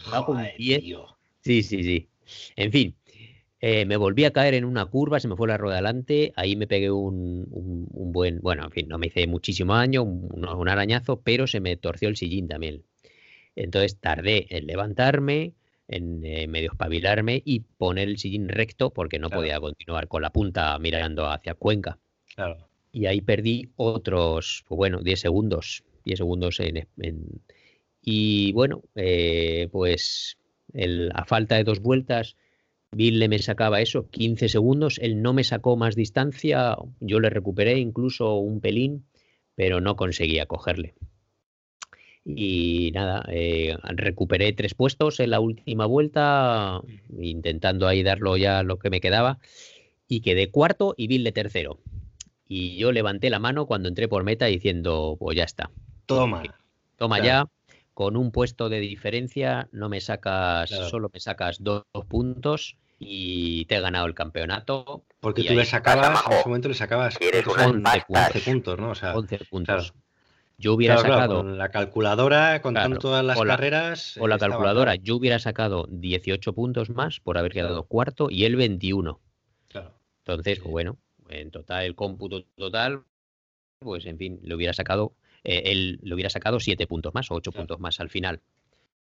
diez. 0.58 0.80
tío. 0.80 1.06
Sí, 1.40 1.62
sí, 1.62 1.82
sí. 1.82 2.08
En 2.56 2.70
fin, 2.72 2.94
eh, 3.68 3.85
me 3.87 3.96
volví 3.96 4.24
a 4.24 4.31
caer 4.33 4.55
en 4.55 4.64
una 4.64 4.87
curva, 4.87 5.18
se 5.20 5.29
me 5.29 5.37
fue 5.37 5.48
la 5.48 5.57
rueda 5.59 5.76
adelante, 5.76 6.33
ahí 6.37 6.57
me 6.57 6.66
pegué 6.66 6.90
un, 6.90 7.46
un- 7.50 7.88
un 7.92 8.12
buen, 8.12 8.40
bueno, 8.40 8.64
en 8.64 8.70
fin, 8.70 8.87
no 8.88 8.98
me 8.98 9.07
hice 9.09 9.26
muchísimo 9.26 9.74
daño, 9.74 10.02
un, 10.05 10.29
un 10.62 10.68
arañazo, 10.68 11.20
pero 11.22 11.46
se 11.46 11.61
me 11.61 11.76
torció 11.76 12.09
el 12.09 12.16
sillín 12.16 12.46
también. 12.48 12.85
Entonces 13.57 13.98
tardé 13.98 14.46
en 14.57 14.66
levantarme, 14.66 15.55
en 15.88 16.24
eh, 16.24 16.46
medio 16.48 16.70
espabilarme 16.72 17.42
y 17.44 17.61
poner 17.61 18.09
el 18.09 18.18
sillín 18.18 18.48
recto 18.48 18.90
porque 18.92 19.18
no 19.18 19.29
Claro. 19.29 19.42
podía 19.42 19.61
continuar 19.61 20.09
con 20.09 20.22
la 20.22 20.31
punta 20.31 20.79
mirando 20.79 21.26
hacia 21.31 21.55
Cuenca. 21.55 21.98
Claro. 22.35 22.68
Y 22.92 23.07
ahí 23.07 23.20
perdí 23.20 23.70
otros, 23.76 24.64
pues 24.68 24.76
bueno, 24.76 25.00
10 25.02 25.20
segundos, 25.20 25.85
10 26.05 26.18
segundos 26.18 26.61
en... 26.61 26.87
en- 26.98 27.42
y 28.09 28.52
bueno, 28.52 28.83
eh, 28.94 29.68
pues 29.72 30.38
el- 30.72 31.11
a 31.14 31.24
falta 31.24 31.57
de 31.57 31.64
dos 31.64 31.81
vueltas, 31.81 32.37
Bill 32.92 33.29
me 33.29 33.38
sacaba 33.38 33.81
eso, 33.81 34.09
15 34.09 34.49
segundos, 34.49 34.99
él 35.03 35.22
no 35.22 35.33
me 35.33 35.44
sacó 35.44 35.77
más 35.77 35.96
distancia, 35.96 36.77
yo 37.01 37.20
le 37.20 37.31
recuperé 37.31 37.79
incluso 37.79 38.35
un 38.37 38.61
pelín, 38.61 39.05
pero 39.55 39.81
no 39.81 39.96
conseguía 39.96 40.46
cogerle. 40.46 40.94
Y 42.25 42.90
nada, 42.92 43.25
eh, 43.29 43.77
recuperé 43.85 44.53
tres 44.53 44.75
puestos 44.75 45.20
en 45.20 45.31
la 45.31 45.38
última 45.38 45.87
vuelta, 45.87 46.81
intentando 47.16 47.87
ahí 47.87 48.03
darlo 48.03 48.37
ya 48.37 48.64
lo 48.64 48.79
que 48.79 48.90
me 48.90 49.01
quedaba, 49.01 49.38
y 50.09 50.20
quedé 50.20 50.51
cuarto 50.51 50.94
y 50.96 51.07
Bill 51.07 51.22
de 51.22 51.33
tercero. 51.33 51.79
Y 52.49 52.77
yo 52.77 52.90
levanté 52.90 53.31
la 53.31 53.38
mano 53.38 53.66
cuando 53.66 53.88
entré 53.88 54.09
por 54.09 54.25
meta 54.25 54.46
diciendo, 54.46 55.16
pues 55.18 55.37
ya 55.37 55.44
está, 55.44 55.70
Toma. 56.07 56.42
toma 56.96 57.20
Claro. 57.20 57.27
ya, 57.29 57.51
con 57.96 58.14
un 58.18 58.30
puesto 58.30 58.68
de 58.68 58.78
diferencia 58.78 59.70
no 59.72 59.88
me 59.88 60.02
sacas, 60.02 60.68
Claro. 60.68 60.90
solo 60.90 61.11
me 61.11 61.18
sacas 61.18 61.64
dos, 61.64 61.85
dos 61.94 62.04
puntos 62.04 62.76
y 62.98 63.64
te 63.64 63.76
he 63.76 63.80
ganado 63.80 64.04
el 64.04 64.12
campeonato. 64.12 65.04
Porque 65.18 65.44
tú 65.44 65.54
le 65.54 65.64
sacabas, 65.64 66.22
en 66.26 66.32
ese 66.35 66.46
momento 66.46 66.68
le 66.68 66.74
sacabas 66.74 67.16
¿Quieres 67.16 67.42
creo 67.44 67.54
que 67.56 67.61
unas 67.62 67.72
son 67.72 67.82
pastas? 67.82 68.35
11 68.37 68.50
puntos, 68.50 68.78
¿no? 68.78 68.90
O 68.90 68.94
sea, 68.94 69.16
11 69.16 69.38
puntos. 69.48 69.92
claro. 69.92 70.02
Yo 70.59 70.74
hubiera 70.74 70.96
claro, 70.96 71.09
claro, 71.09 71.20
sacado, 71.22 71.37
con 71.42 71.56
la 71.59 71.70
calculadora, 71.70 72.61
contando 72.61 72.88
Claro, 72.96 73.00
todas 73.00 73.24
las 73.24 73.38
o 73.38 73.44
la- 73.46 73.54
carreras. 73.56 74.16
o 74.18 74.26
la 74.28 74.37
eh, 74.37 74.38
calculadora, 74.40 74.92
claro. 74.92 75.02
yo 75.02 75.16
hubiera 75.16 75.38
sacado 75.38 75.87
18 75.90 76.52
puntos 76.52 76.90
más 76.90 77.20
por 77.20 77.38
haber 77.38 77.52
quedado 77.52 77.76
Claro. 77.76 77.85
cuarto 77.88 78.28
y 78.30 78.44
él 78.44 78.56
21. 78.56 79.20
Claro. 79.68 79.98
Entonces, 80.18 80.56
Sí. 80.56 80.61
pues 80.61 80.70
bueno, 80.72 80.98
en 81.30 81.50
total, 81.50 81.87
el 81.87 81.94
cómputo 81.94 82.44
total, 82.56 83.04
pues 83.78 84.04
en 84.04 84.18
fin, 84.18 84.38
le 84.42 84.54
hubiera 84.54 84.74
sacado, 84.74 85.14
eh, 85.46 85.62
él 85.72 86.00
le 86.02 86.14
hubiera 86.14 86.28
sacado 86.30 86.61
siete 86.61 86.87
puntos 86.87 87.14
más 87.14 87.30
o 87.30 87.35
ocho 87.35 87.52
Claro. 87.52 87.62
puntos 87.62 87.80
más 87.80 88.00
al 88.00 88.11
final. 88.11 88.40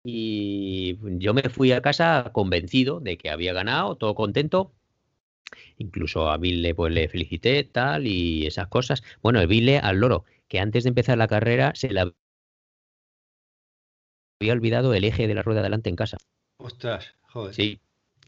Y 0.04 0.98
yo 1.18 1.34
me 1.34 1.44
fui 1.44 1.72
a 1.72 1.82
casa 1.82 2.32
convencido 2.34 3.00
de 3.00 3.18
que 3.18 3.30
había 3.30 3.54
ganado, 3.54 3.96
todo 3.96 4.14
contento. 4.16 4.74
Incluso 5.78 6.30
a 6.30 6.38
Ville 6.38 6.76
pues 6.76 6.94
le 6.94 7.08
felicité, 7.08 7.64
tal, 7.64 8.06
y 8.06 8.46
esas 8.46 8.68
cosas. 8.68 9.02
Bueno, 9.22 9.40
el 9.40 9.48
Ville 9.48 9.78
al 9.78 10.00
loro, 10.00 10.26
que 10.50 10.60
antes 10.60 10.84
de 10.84 10.90
empezar 10.90 11.18
la 11.18 11.28
carrera 11.28 11.72
se 11.76 11.90
le 11.90 12.02
había 14.42 14.54
olvidado 14.54 14.94
el 14.94 15.06
eje 15.06 15.28
de 15.28 15.36
la 15.36 15.42
rueda 15.44 15.62
de 15.62 15.68
adelante 15.68 15.90
en 15.90 15.96
casa. 15.96 16.18
Ostras, 16.58 17.16
joder. 17.30 17.56
Sí. 17.56 17.80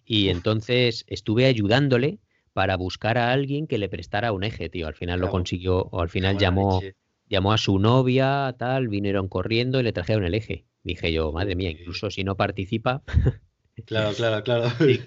Y 0.06 0.30
entonces 0.30 1.04
estuve 1.08 1.46
ayudándole 1.46 2.20
para 2.54 2.78
buscar 2.78 3.18
a 3.18 3.32
alguien 3.34 3.68
que 3.68 3.78
le 3.78 3.90
prestara 3.90 4.32
un 4.32 4.44
eje, 4.46 4.70
tío. 4.70 4.88
Al 4.88 4.96
final 4.96 5.20
lo 5.20 5.30
consiguió, 5.30 5.90
o 5.92 6.00
al 6.00 6.10
final 6.10 6.36
buena 6.36 6.50
llamó, 6.50 6.80
leche. 6.82 6.96
Llamó 7.30 7.54
a 7.54 7.58
su 7.58 7.80
novia, 7.80 8.56
tal, 8.60 8.88
vinieron 8.88 9.28
corriendo 9.30 9.80
y 9.80 9.84
le 9.84 9.94
trajeron 9.94 10.26
el 10.26 10.36
eje. 10.36 10.66
Dije 10.84 11.12
yo, 11.14 11.32
madre 11.32 11.56
mía, 11.56 11.72
incluso 11.72 12.12
si 12.12 12.24
no 12.24 12.38
participa, 12.38 13.04
Claro, 13.86 14.16
claro, 14.16 14.44
claro. 14.44 14.70
Sí. 14.80 15.02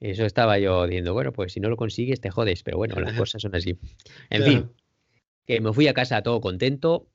eso 0.00 0.24
estaba 0.26 0.58
yo 0.58 0.84
diciendo, 0.86 1.14
bueno, 1.14 1.32
pues 1.32 1.52
si 1.52 1.60
no 1.60 1.68
lo 1.70 1.76
consigues 1.76 2.20
te 2.20 2.30
jodes, 2.30 2.62
pero 2.62 2.76
bueno, 2.76 3.00
las 3.00 3.14
cosas 3.14 3.42
son 3.42 3.54
así. 3.54 3.78
En 4.30 4.44
Claro. 4.44 4.44
fin, 4.44 4.72
que 5.46 5.60
me 5.60 5.72
fui 5.72 5.88
a 5.88 5.94
casa 5.94 6.22
todo 6.22 6.40
contento 6.40 7.08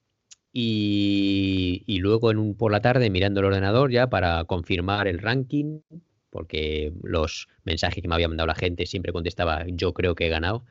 y, 0.53 1.83
y 1.87 1.99
luego 1.99 2.31
en 2.31 2.37
un, 2.39 2.55
por 2.57 2.71
la 2.71 2.81
tarde 2.81 3.09
mirando 3.09 3.41
el 3.41 3.47
ordenador 3.47 3.91
ya 3.91 4.09
para 4.09 4.45
confirmar 4.45 5.07
el 5.07 5.19
ranking, 5.19 5.81
porque 6.29 6.93
los 7.03 7.49
mensajes 7.65 8.01
que 8.01 8.07
me 8.07 8.15
había 8.15 8.29
mandado 8.29 8.47
la 8.47 8.55
gente 8.55 8.85
siempre 8.87 9.13
contestaba 9.13 9.65
yo 9.67 9.93
creo 9.93 10.15
que 10.15 10.27
he 10.27 10.29
ganado, 10.29 10.65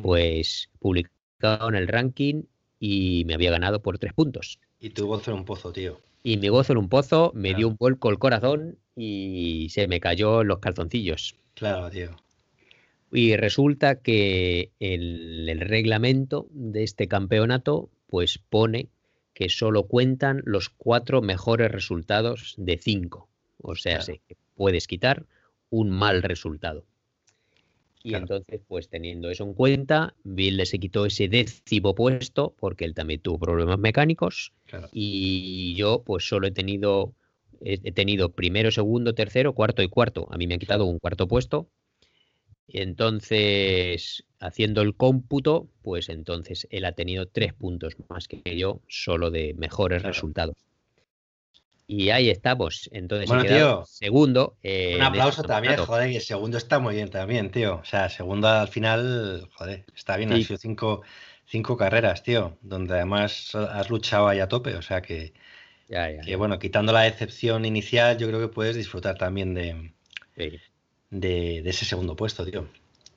pues 0.00 0.70
publicaron 0.80 1.74
el 1.76 1.88
ranking 1.88 2.44
y 2.80 3.24
me 3.26 3.34
había 3.34 3.50
ganado 3.50 3.80
por 3.82 3.98
tres 3.98 4.12
puntos. 4.12 4.58
Y 4.80 4.90
tu 4.90 5.06
gozo 5.06 5.30
en 5.32 5.38
un 5.38 5.44
pozo, 5.44 5.72
tío. 5.72 6.00
Y 6.22 6.36
me 6.36 6.50
gozo 6.50 6.72
en 6.72 6.78
un 6.78 6.88
pozo, 6.88 7.32
me 7.34 7.54
dio 7.54 7.68
un 7.68 7.76
vuelco 7.76 8.10
el 8.10 8.18
corazón 8.18 8.78
y 8.96 9.68
se 9.70 9.86
me 9.88 10.00
cayó 10.00 10.42
en 10.42 10.48
los 10.48 10.58
calzoncillos. 10.58 11.34
Claro, 11.54 11.88
tío. 11.90 12.10
Y 13.12 13.36
resulta 13.36 14.00
que 14.00 14.70
el, 14.80 15.48
el 15.48 15.60
reglamento 15.60 16.46
de 16.50 16.82
este 16.84 17.08
campeonato 17.08 17.88
pues 18.08 18.38
pone 18.38 18.88
que 19.32 19.48
solo 19.48 19.84
cuentan 19.84 20.42
los 20.44 20.68
cuatro 20.68 21.22
mejores 21.22 21.70
resultados 21.70 22.54
de 22.58 22.76
cinco. 22.76 23.28
O 23.62 23.74
sea, 23.76 23.98
Claro. 24.00 24.20
puedes 24.56 24.86
quitar 24.86 25.24
un 25.70 25.90
mal 25.90 26.22
resultado. 26.22 26.84
Y 28.08 28.12
Claro. 28.12 28.22
entonces, 28.22 28.62
pues 28.66 28.88
teniendo 28.88 29.28
eso 29.28 29.44
en 29.44 29.52
cuenta, 29.52 30.14
Bill 30.24 30.64
se 30.64 30.78
quitó 30.78 31.04
ese 31.04 31.28
décimo 31.28 31.94
puesto 31.94 32.54
porque 32.58 32.86
él 32.86 32.94
también 32.94 33.20
tuvo 33.20 33.38
problemas 33.38 33.78
mecánicos 33.78 34.54
Claro. 34.64 34.88
y 34.92 35.74
yo 35.74 36.02
pues 36.06 36.26
solo 36.26 36.46
he 36.46 36.50
tenido 36.50 37.12
he 37.60 37.92
tenido 37.92 38.30
primero, 38.32 38.70
segundo, 38.70 39.14
tercero, 39.14 39.52
cuarto 39.52 39.82
y 39.82 39.88
cuarto. 39.88 40.26
A 40.30 40.38
mí 40.38 40.46
me 40.46 40.54
han 40.54 40.60
quitado 40.60 40.86
un 40.86 40.98
cuarto 41.00 41.28
puesto. 41.28 41.68
Entonces, 42.68 44.24
haciendo 44.38 44.80
el 44.80 44.94
cómputo, 44.94 45.68
pues 45.82 46.08
entonces 46.08 46.66
él 46.70 46.84
ha 46.86 46.92
tenido 46.92 47.26
tres 47.26 47.52
puntos 47.52 47.96
más 48.08 48.26
que 48.28 48.56
yo, 48.56 48.80
solo 48.88 49.30
de 49.30 49.54
mejores 49.54 50.00
Claro. 50.02 50.14
resultados. 50.14 50.56
Y 51.88 52.10
ahí 52.10 52.30
estamos. 52.30 52.88
Entonces, 52.92 53.28
Bueno, 53.28 53.44
tío, 53.44 53.84
segundo. 53.84 54.56
eh, 54.62 54.96
Un 54.96 55.02
aplauso 55.02 55.42
también, 55.44 55.76
joder, 55.78 56.10
y 56.10 56.16
el 56.16 56.22
segundo 56.22 56.58
está 56.58 56.78
muy 56.78 56.94
bien 56.94 57.10
también, 57.10 57.50
tío. 57.50 57.76
O 57.76 57.84
sea, 57.84 58.08
segundo 58.10 58.48
al 58.48 58.68
final, 58.68 59.48
joder, 59.54 59.86
está 59.94 60.16
bien. 60.18 60.30
Sí. 60.30 60.34
Han 60.34 60.42
sido 60.42 60.58
cinco, 60.58 61.02
cinco 61.46 61.76
carreras, 61.76 62.22
tío, 62.22 62.58
donde 62.62 62.94
además 62.94 63.54
has 63.54 63.90
luchado 63.90 64.28
ahí 64.28 64.40
a 64.40 64.48
tope. 64.48 64.74
O 64.76 64.82
sea 64.82 65.00
que, 65.02 65.32
Ya, 65.88 66.10
ya, 66.10 66.22
que 66.22 66.36
ya. 66.36 66.36
bueno, 66.36 66.58
quitando 66.60 66.92
la 66.92 67.02
decepción 67.02 67.64
inicial, 67.66 68.18
yo 68.18 68.28
creo 68.28 68.40
que 68.40 68.48
puedes 68.48 68.76
disfrutar 68.76 69.18
también 69.18 69.54
de, 69.54 69.92
Sí, 70.36 70.62
de, 71.10 71.62
de 71.62 71.70
ese 71.70 71.84
segundo 71.84 72.16
puesto, 72.16 72.44
tío. 72.44 72.66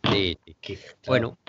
sí, 0.04 0.38
sí. 0.46 0.56
Que, 0.62 0.80
claro, 1.02 1.28
Bueno, 1.28 1.40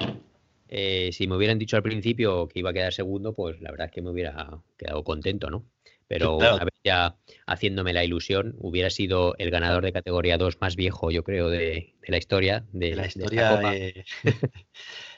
eh, 0.68 1.10
si 1.12 1.26
me 1.28 1.36
hubieran 1.36 1.58
dicho 1.58 1.76
al 1.76 1.82
principio 1.84 2.48
que 2.48 2.60
iba 2.60 2.70
a 2.70 2.72
quedar 2.74 2.92
segundo, 2.94 3.34
pues 3.34 3.60
la 3.60 3.70
verdad 3.72 3.86
es 3.88 3.92
que 3.92 4.02
me 4.02 4.10
hubiera 4.10 4.62
quedado 4.78 5.04
contento, 5.04 5.50
¿no? 5.50 5.66
Pero 6.18 6.38
claro. 6.38 6.56
una 6.56 6.64
vez 6.64 6.74
ya 6.84 7.16
haciéndome 7.46 7.92
la 7.92 8.04
ilusión, 8.04 8.54
hubiera 8.58 8.90
sido 8.90 9.34
el 9.38 9.50
ganador 9.50 9.82
de 9.84 9.92
categoría 9.92 10.38
2 10.38 10.58
más 10.60 10.76
viejo, 10.76 11.10
yo 11.10 11.24
creo, 11.24 11.48
de, 11.48 11.94
de 12.00 12.08
la 12.08 12.18
historia. 12.18 12.64
De, 12.72 12.90
de 12.90 12.96
la 12.96 13.02
de 13.02 13.08
esta 13.08 13.20
historia 13.20 13.48
copa. 13.56 13.70
de... 13.72 14.04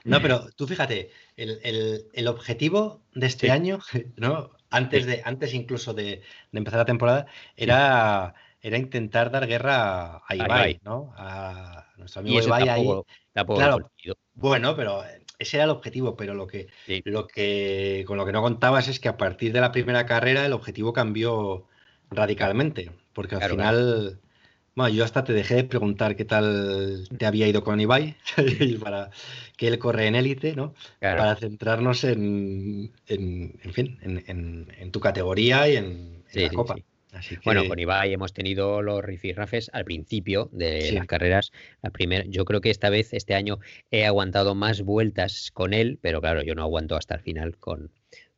No, 0.05 0.21
pero 0.21 0.51
tú 0.57 0.67
fíjate, 0.67 1.11
el, 1.37 1.61
el- 1.63 2.07
el 2.13 2.29
objetivo 2.29 3.03
de 3.15 3.27
este 3.27 3.47
Sí. 3.47 3.53
año, 3.53 3.79
¿no? 4.17 4.51
Antes 4.71 5.07
de, 5.07 5.23
antes 5.25 5.55
incluso 5.55 5.95
de, 5.95 6.23
empezar 6.53 6.79
la 6.81 6.85
temporada, 6.85 7.27
era, 7.57 8.35
era 8.61 8.77
intentar 8.79 9.31
dar 9.31 9.47
guerra 9.47 10.17
a 10.27 10.35
Ibai, 10.35 10.47
Ibai. 10.47 10.81
¿no? 10.85 11.13
A 11.17 11.87
nuestro 11.97 12.21
Y 12.23 12.25
amigo 12.25 12.41
eso 12.41 12.49
Ibai 12.49 12.69
ahí. 12.69 12.85
tampoco, 13.33 13.57
Claro. 13.61 13.91
Bueno, 14.35 14.75
pero 14.77 15.03
ese 15.39 15.57
era 15.57 15.65
el 15.65 15.71
objetivo, 15.71 16.17
pero 16.17 16.35
lo 16.35 16.47
que, 16.47 16.69
Sí. 16.87 17.05
lo 17.05 17.27
que 17.27 18.05
con 18.07 18.17
lo 18.19 18.27
que 18.27 18.33
no 18.33 18.43
contabas 18.43 18.89
es 18.89 19.01
que 19.01 19.09
a 19.09 19.17
partir 19.17 19.53
de 19.53 19.61
la 19.61 19.73
primera 19.73 20.07
carrera 20.07 20.47
el 20.47 20.53
objetivo 20.53 20.93
cambió 20.93 21.67
radicalmente, 22.11 22.93
porque 23.13 23.35
al 23.35 23.43
Claro, 23.43 23.45
final, 23.45 24.21
bueno, 24.75 24.95
yo 24.95 25.05
hasta 25.05 25.25
te 25.25 25.33
dejé 25.33 25.57
de 25.57 25.65
preguntar 25.65 26.17
qué 26.17 26.25
tal 26.25 27.09
te 27.19 27.27
había 27.27 27.49
ido 27.49 27.63
con 27.65 27.81
Ibai, 27.81 28.17
para 28.83 29.11
que 29.57 29.69
él 29.69 29.79
corre 29.79 30.07
en 30.09 30.17
élite, 30.17 30.55
¿no? 30.57 30.75
Claro. 30.99 31.25
Para 31.25 31.37
centrarnos 31.37 32.05
en, 32.05 32.93
en, 33.07 33.59
en 33.63 33.73
fin, 33.73 33.99
en, 34.03 34.25
en- 34.27 34.91
tu 34.93 35.01
categoría 35.01 35.69
y 35.69 35.77
en, 35.77 36.25
en 36.31 36.41
Sí, 36.41 36.43
la 36.43 36.51
sí, 36.51 36.55
copa. 36.55 36.81
Sí. 37.23 37.35
Así 37.35 37.35
que, 37.37 37.43
Bueno, 37.45 37.67
con 37.69 37.79
Ibai 37.79 38.13
hemos 38.13 38.33
tenido 38.33 38.83
los 38.83 39.03
rifirrafes 39.03 39.71
al 39.73 39.85
principio 39.85 40.49
de 40.53 40.83
Sí. 40.83 40.95
las 40.95 41.07
carreras. 41.07 41.53
La 41.83 41.91
primera, 41.91 42.25
yo 42.27 42.45
creo 42.45 42.61
que 42.61 42.71
esta 42.71 42.91
vez, 42.91 43.13
este 43.13 43.35
año, 43.35 43.59
he 43.91 44.05
aguantado 44.07 44.55
más 44.55 44.83
vueltas 44.83 45.51
con 45.53 45.73
él, 45.75 45.99
pero 46.03 46.21
claro, 46.21 46.43
yo 46.43 46.55
no 46.55 46.63
aguanto 46.63 46.97
hasta 46.97 47.15
el 47.15 47.21
final 47.21 47.57
con, 47.59 47.91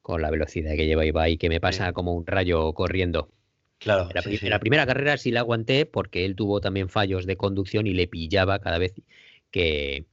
con 0.03 0.23
la 0.23 0.31
velocidad 0.31 0.75
que 0.77 0.87
lleva 0.87 1.05
Ibai, 1.07 1.37
que 1.39 1.49
me 1.49 1.61
pasa 1.61 1.89
Sí. 1.89 1.93
como 1.93 2.15
un 2.15 2.27
rayo 2.27 2.73
corriendo. 2.75 3.31
claro, 3.79 4.09
En 4.09 4.15
la, 4.15 4.23
sí, 4.23 4.39
la 4.49 4.59
primera 4.59 4.87
carrera 4.87 5.17
sí 5.19 5.31
la 5.31 5.41
aguanté 5.41 5.85
porque 5.87 6.25
él 6.25 6.35
tuvo 6.37 6.61
también 6.61 6.89
fallos 6.89 7.27
de 7.27 7.37
conducción 7.37 7.87
y 7.87 7.93
le 7.95 8.07
pillaba 8.09 8.59
cada 8.59 8.79
vez 8.79 8.95
que, 9.51 10.07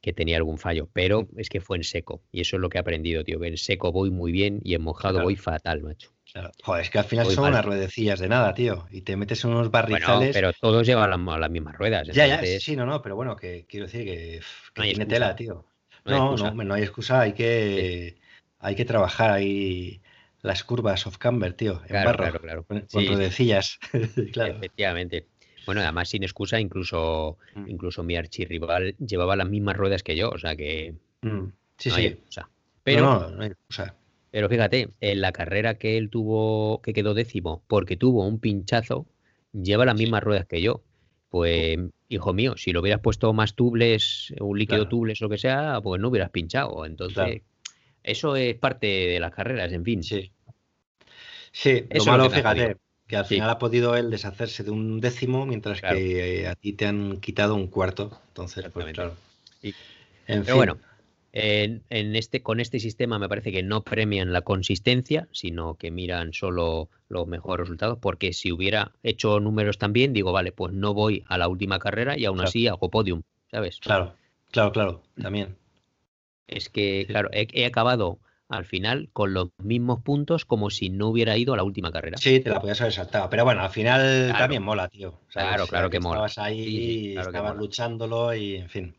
que 0.00 0.12
tenía 0.12 0.36
algún 0.38 0.56
fallo, 0.58 0.88
pero 0.92 1.28
es 1.36 1.48
que 1.50 1.60
fue 1.60 1.76
en 1.76 1.84
seco. 1.84 2.22
Y 2.32 2.40
eso 2.40 2.56
es 2.56 2.60
lo 2.62 2.68
que 2.70 2.78
he 2.78 2.80
aprendido, 2.80 3.22
tío, 3.24 3.38
que 3.40 3.48
en 3.48 3.56
seco 3.56 3.92
voy 3.92 4.10
muy 4.10 4.32
bien 4.32 4.60
y 4.64 4.74
en 4.74 4.82
mojado 4.82 5.14
Claro. 5.14 5.24
voy 5.26 5.36
fatal, 5.36 5.82
macho. 5.82 6.12
Claro. 6.32 6.50
Joder, 6.62 6.82
es 6.82 6.90
que 6.90 6.98
al 6.98 7.04
final 7.04 7.26
son 7.30 7.44
mal. 7.44 7.52
unas 7.52 7.64
ruedecillas 7.64 8.20
de 8.20 8.28
nada, 8.28 8.54
tío. 8.54 8.86
Y 8.90 9.02
te 9.02 9.16
metes 9.16 9.44
en 9.44 9.50
unos 9.50 9.70
Bueno, 9.70 9.88
barrizales. 9.88 10.34
pero 10.34 10.52
todos 10.52 10.86
llevan 10.86 11.10
la- 11.10 11.38
las 11.38 11.50
mismas 11.50 11.76
ruedas. 11.76 12.06
Ya, 12.08 12.26
ya, 12.26 12.42
sí, 12.60 12.76
no, 12.76 12.86
no, 12.86 13.02
pero 13.02 13.16
bueno, 13.16 13.36
que 13.36 13.66
quiero 13.68 13.86
decir 13.86 14.04
que, 14.04 14.40
No 14.76 14.84
tiene 14.84 15.06
tela, 15.06 15.34
tío. 15.34 15.64
No 16.04 16.36
No, 16.36 16.54
no, 16.54 16.74
hay 16.74 16.82
excusa, 16.82 17.20
hay 17.20 17.32
que, 17.32 18.16
hay 18.58 18.74
que 18.74 18.84
trabajar 18.84 19.30
ahí 19.30 20.00
las 20.42 20.64
curvas 20.64 21.06
off 21.06 21.18
camber, 21.18 21.52
tío, 21.52 21.80
en 21.82 21.88
Claro, 21.88 22.06
barro, 22.10 22.18
claro, 22.18 22.40
claro. 22.40 22.64
con, 22.64 22.84
Sí, 22.88 23.06
ruedecillas. 23.06 23.78
claro. 24.32 24.54
efectivamente. 24.56 25.26
Bueno, 25.66 25.82
además 25.82 26.08
sin 26.08 26.22
excusa, 26.22 26.58
incluso, 26.58 27.36
Mm. 27.54 27.68
incluso 27.68 28.02
mi 28.02 28.16
archirrival 28.16 28.96
llevaba 28.98 29.36
las 29.36 29.48
mismas 29.48 29.76
ruedas 29.76 30.02
que 30.02 30.16
yo, 30.16 30.30
o 30.30 30.38
sea 30.38 30.56
que 30.56 30.94
Mm, 31.22 31.48
Sí, 31.76 31.90
no 31.90 31.94
hay 31.96 32.02
sí. 32.02 32.08
excusa. 32.14 32.42
No, 32.42 32.50
Pero, 32.82 33.02
no, 33.04 33.30
no 33.30 33.42
hay 33.42 33.50
excusa. 33.50 33.94
Pero 34.30 34.48
fíjate, 34.48 34.90
en 35.00 35.20
la 35.20 35.32
carrera 35.32 35.74
que 35.74 35.96
él 35.98 36.10
tuvo, 36.10 36.80
que 36.82 36.92
quedó 36.92 37.14
décimo, 37.14 37.62
porque 37.66 37.96
tuvo 37.96 38.26
un 38.26 38.38
pinchazo, 38.38 39.06
lleva 39.52 39.84
las 39.84 39.96
mismas 39.96 40.22
ruedas 40.22 40.46
que 40.46 40.60
yo. 40.62 40.82
Pues, 41.28 41.78
hijo 42.08 42.32
mío, 42.32 42.54
si 42.56 42.72
lo 42.72 42.80
hubieras 42.80 43.00
puesto 43.00 43.32
más 43.32 43.54
tubles, 43.54 44.34
un 44.40 44.58
líquido 44.58 44.78
Claro. 44.80 44.88
tubles 44.88 45.20
o 45.22 45.26
lo 45.26 45.30
que 45.30 45.38
sea, 45.38 45.80
pues 45.82 46.00
no 46.00 46.08
hubieras 46.08 46.30
pinchado. 46.30 46.84
Entonces, 46.84 47.14
Claro. 47.16 47.40
eso 48.02 48.36
es 48.36 48.56
parte 48.56 48.86
de 48.86 49.20
las 49.20 49.30
carreras, 49.32 49.72
en 49.72 49.84
fin. 49.84 50.02
Sí. 50.02 50.32
Sí, 51.52 51.84
Eso 51.90 52.06
lo 52.06 52.12
malo, 52.18 52.30
que 52.30 52.36
fíjate, 52.36 52.76
que 53.06 53.16
al 53.16 53.26
Sí. 53.26 53.34
final 53.34 53.50
ha 53.50 53.58
podido 53.58 53.96
él 53.96 54.10
deshacerse 54.10 54.62
de 54.62 54.70
un 54.70 55.00
décimo, 55.00 55.46
mientras 55.46 55.80
Claro. 55.80 55.96
que 55.96 56.46
a 56.46 56.54
ti 56.54 56.72
te 56.72 56.86
han 56.86 57.20
quitado 57.20 57.54
un 57.54 57.66
cuarto. 57.68 58.20
Entonces, 58.28 58.66
pues 58.72 58.86
claro. 58.92 59.14
Sí. 59.60 59.74
En 60.26 60.42
Pero 60.42 60.44
fin, 60.44 60.54
bueno, 60.56 60.78
en, 61.32 61.82
en 61.90 62.16
este, 62.16 62.42
con 62.42 62.58
este 62.60 62.80
sistema 62.80 63.18
me 63.18 63.28
parece 63.28 63.52
que 63.52 63.62
no 63.62 63.82
premian 63.84 64.32
la 64.32 64.42
consistencia, 64.42 65.28
sino 65.32 65.74
que 65.74 65.90
miran 65.90 66.32
solo 66.32 66.88
los 67.08 67.26
mejores 67.26 67.66
resultados, 67.68 67.98
porque 68.00 68.32
si 68.32 68.50
hubiera 68.52 68.92
hecho 69.02 69.38
números 69.40 69.78
también, 69.78 70.12
digo, 70.12 70.32
vale, 70.32 70.52
pues 70.52 70.72
no 70.72 70.92
voy 70.94 71.24
a 71.28 71.38
la 71.38 71.48
última 71.48 71.78
carrera 71.78 72.18
y 72.18 72.24
aún 72.24 72.38
Claro. 72.38 72.48
así 72.48 72.66
hago 72.66 72.90
podium, 72.90 73.22
¿sabes? 73.50 73.78
claro, 73.80 74.14
claro, 74.50 74.72
claro, 74.72 75.02
también. 75.20 75.56
Es 76.48 76.68
que, 76.68 77.02
Sí. 77.06 77.12
claro, 77.12 77.28
he, 77.32 77.46
he 77.52 77.64
acabado 77.66 78.18
al 78.48 78.64
final 78.64 79.08
con 79.12 79.32
los 79.32 79.50
mismos 79.62 80.02
puntos 80.02 80.44
como 80.44 80.70
si 80.70 80.88
no 80.90 81.06
hubiera 81.08 81.36
ido 81.36 81.54
a 81.54 81.56
la 81.56 81.62
última 81.62 81.92
carrera. 81.92 82.16
Sí, 82.18 82.40
te 82.40 82.50
la 82.50 82.60
podías 82.60 82.80
haber 82.80 82.92
saltado. 82.92 83.30
Pero 83.30 83.44
bueno, 83.44 83.62
al 83.62 83.70
final 83.70 84.00
Claro. 84.26 84.38
también 84.40 84.64
mola, 84.64 84.88
tío. 84.88 85.20
¿sabes? 85.28 85.48
Claro, 85.50 85.62
O 85.62 85.66
sea, 85.66 85.70
claro 85.70 85.90
que 85.90 86.00
mola. 86.00 86.26
Estabas 86.26 86.38
ahí, 86.38 86.64
Sí, 86.64 86.70
sí, 86.70 87.12
claro 87.12 87.30
que 87.30 87.36
estabas 87.36 87.56
luchándolo 87.56 88.34
y, 88.34 88.56
en 88.56 88.68
fin. 88.68 88.96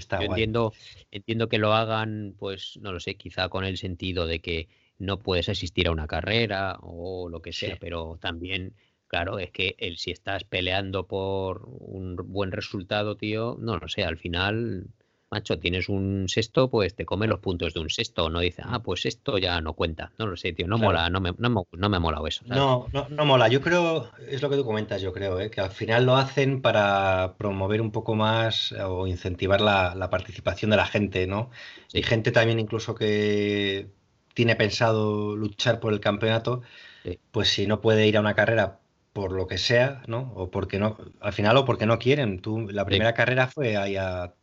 Está 0.00 0.18
Yo 0.18 0.26
guay. 0.26 0.40
entiendo, 0.42 0.72
entiendo 1.10 1.48
que 1.48 1.58
lo 1.58 1.72
hagan, 1.74 2.34
pues, 2.38 2.78
no 2.82 2.92
lo 2.92 3.00
sé, 3.00 3.16
quizá 3.16 3.48
con 3.48 3.64
el 3.64 3.76
sentido 3.76 4.26
de 4.26 4.40
que 4.40 4.68
no 4.98 5.18
puedes 5.18 5.48
asistir 5.48 5.88
a 5.88 5.92
una 5.92 6.06
carrera 6.06 6.78
o 6.82 7.28
lo 7.28 7.40
que 7.42 7.52
sea, 7.52 7.74
Sí. 7.74 7.78
pero 7.80 8.18
también, 8.20 8.74
claro, 9.06 9.38
es 9.38 9.50
que 9.50 9.74
el, 9.78 9.96
si 9.98 10.10
estás 10.10 10.44
peleando 10.44 11.06
por 11.06 11.66
un 11.68 12.16
buen 12.16 12.52
resultado, 12.52 13.16
tío, 13.16 13.56
no 13.60 13.78
lo 13.78 13.88
sé, 13.88 14.04
al 14.04 14.18
final, 14.18 14.88
macho, 15.30 15.58
tienes 15.58 15.88
un 15.88 16.26
sexto, 16.28 16.68
pues 16.68 16.94
te 16.94 17.04
come 17.04 17.26
los 17.26 17.38
puntos 17.38 17.72
de 17.74 17.80
un 17.80 17.88
sexto, 17.88 18.28
no 18.30 18.40
dice, 18.40 18.62
ah, 18.64 18.82
pues 18.82 19.06
esto 19.06 19.38
ya 19.38 19.60
no 19.60 19.74
cuenta, 19.74 20.12
no 20.18 20.26
lo 20.26 20.36
sé, 20.36 20.52
tío, 20.52 20.66
no 20.66 20.76
Claro. 20.76 20.88
mola, 20.92 21.10
no 21.10 21.20
me, 21.20 21.32
no, 21.38 21.66
no 21.72 21.88
me 21.88 21.96
ha 21.96 22.00
molado 22.00 22.26
eso. 22.26 22.44
¿sabes? 22.46 22.56
No, 22.60 22.86
no, 22.92 23.08
no 23.08 23.24
mola. 23.24 23.48
Yo 23.48 23.60
creo, 23.60 24.10
es 24.28 24.42
lo 24.42 24.50
que 24.50 24.56
tú 24.56 24.64
comentas, 24.64 25.00
yo 25.00 25.12
creo, 25.12 25.38
¿eh? 25.40 25.50
que 25.50 25.60
al 25.60 25.70
final 25.70 26.04
lo 26.06 26.16
hacen 26.16 26.60
para 26.62 27.34
promover 27.38 27.80
un 27.80 27.92
poco 27.92 28.14
más 28.14 28.72
eh, 28.72 28.82
o 28.82 29.06
incentivar 29.06 29.60
la, 29.60 29.94
la 29.94 30.10
participación 30.10 30.70
de 30.72 30.76
la 30.78 30.86
gente, 30.86 31.26
¿no? 31.26 31.50
Sí. 31.86 31.98
Y 31.98 32.02
gente 32.02 32.32
también 32.32 32.58
incluso 32.58 32.94
que 32.94 33.88
tiene 34.34 34.56
pensado 34.56 35.36
luchar 35.36 35.80
por 35.80 35.92
el 35.92 36.00
campeonato, 36.00 36.62
Sí. 37.02 37.18
pues 37.30 37.48
si 37.48 37.66
no 37.66 37.80
puede 37.80 38.06
ir 38.06 38.16
a 38.18 38.20
una 38.20 38.34
carrera 38.34 38.78
por 39.14 39.32
lo 39.32 39.46
que 39.46 39.58
sea, 39.58 40.02
¿no? 40.06 40.32
O 40.36 40.50
porque 40.50 40.78
no, 40.78 40.96
al 41.20 41.32
final 41.32 41.56
o 41.56 41.64
porque 41.64 41.86
no 41.86 41.98
quieren. 41.98 42.40
Tú, 42.40 42.68
la 42.70 42.84
primera 42.84 43.14
carrera 43.14 43.48
fue 43.48 43.76
ahí 43.76 43.96
a 43.96 44.34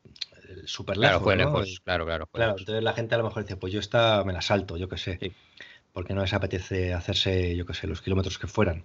súper 0.68 0.98
Claro, 0.98 1.20
lejos, 1.20 1.82
claro, 1.84 2.06
claro. 2.06 2.28
fue 2.32 2.38
Claro, 2.40 2.52
lejos. 2.52 2.62
entonces 2.62 2.84
la 2.84 2.94
gente 2.94 3.16
a 3.16 3.18
lo 3.20 3.24
mejor 3.26 3.44
dice, 3.44 3.58
pues 3.58 3.74
yo 3.74 3.80
esta 3.80 4.24
me 4.24 4.34
la 4.34 4.42
salto, 4.42 4.78
yo 4.78 4.90
qué 4.90 4.98
sé. 4.98 5.18
Sí. 5.22 5.32
Porque 5.94 6.14
no 6.14 6.22
les 6.22 6.34
apetece 6.34 6.94
hacerse, 6.94 7.56
yo 7.56 7.66
qué 7.66 7.74
sé, 7.74 7.88
los 7.88 8.02
kilómetros 8.02 8.38
que 8.38 8.48
fueran. 8.48 8.84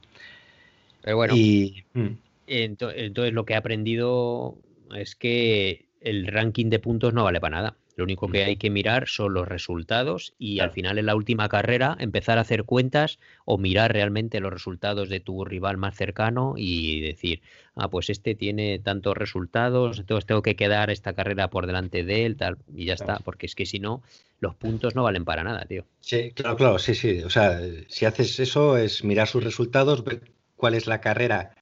Pero 1.02 1.16
bueno, 1.16 1.34
Y 1.34 1.84
mm, 1.94 2.08
Ento- 2.46 2.92
Entonces 2.94 3.32
lo 3.32 3.44
que 3.44 3.54
he 3.54 3.56
aprendido 3.56 4.56
es 4.94 5.14
que 5.16 5.88
el 6.00 6.26
ranking 6.26 6.70
de 6.70 6.78
puntos 6.80 7.14
no 7.14 7.24
vale 7.24 7.40
para 7.40 7.56
nada. 7.56 7.76
Lo 7.94 8.04
único 8.04 8.28
que 8.28 8.44
hay 8.44 8.56
que 8.56 8.70
mirar 8.70 9.06
son 9.06 9.34
los 9.34 9.46
resultados 9.46 10.34
y 10.38 10.60
al 10.60 10.70
final 10.70 10.98
en 10.98 11.06
la 11.06 11.14
última 11.14 11.48
carrera 11.48 11.94
empezar 12.00 12.38
a 12.38 12.40
hacer 12.40 12.64
cuentas 12.64 13.18
o 13.44 13.58
mirar 13.58 13.92
realmente 13.92 14.40
los 14.40 14.52
resultados 14.52 15.10
de 15.10 15.20
tu 15.20 15.44
rival 15.44 15.76
más 15.76 15.94
cercano 15.94 16.54
y 16.56 17.00
decir, 17.00 17.42
ah, 17.74 17.88
pues 17.90 18.08
este 18.08 18.34
tiene 18.34 18.78
tantos 18.78 19.16
resultados, 19.16 19.98
entonces 19.98 20.24
tengo 20.26 20.40
que 20.42 20.56
quedar 20.56 20.90
esta 20.90 21.12
carrera 21.12 21.50
por 21.50 21.66
delante 21.66 22.02
de 22.02 22.24
él, 22.24 22.36
tal, 22.36 22.56
y 22.74 22.86
ya 22.86 22.96
Claro. 22.96 23.12
está, 23.12 23.24
porque 23.24 23.46
es 23.46 23.54
que 23.54 23.66
si 23.66 23.78
no, 23.78 24.02
los 24.40 24.54
puntos 24.54 24.94
no 24.94 25.02
valen 25.02 25.24
para 25.24 25.44
nada, 25.44 25.64
tío. 25.66 25.84
sí, 26.00 26.32
claro, 26.32 26.56
claro, 26.56 26.78
sí, 26.78 26.94
sí. 26.94 27.22
O 27.22 27.30
sea, 27.30 27.60
si 27.88 28.06
haces 28.06 28.40
eso 28.40 28.76
es 28.76 29.04
mirar 29.04 29.28
sus 29.28 29.44
resultados, 29.44 30.02
ver 30.04 30.22
cuál 30.56 30.74
es 30.74 30.86
la 30.86 31.00
carrera 31.00 31.54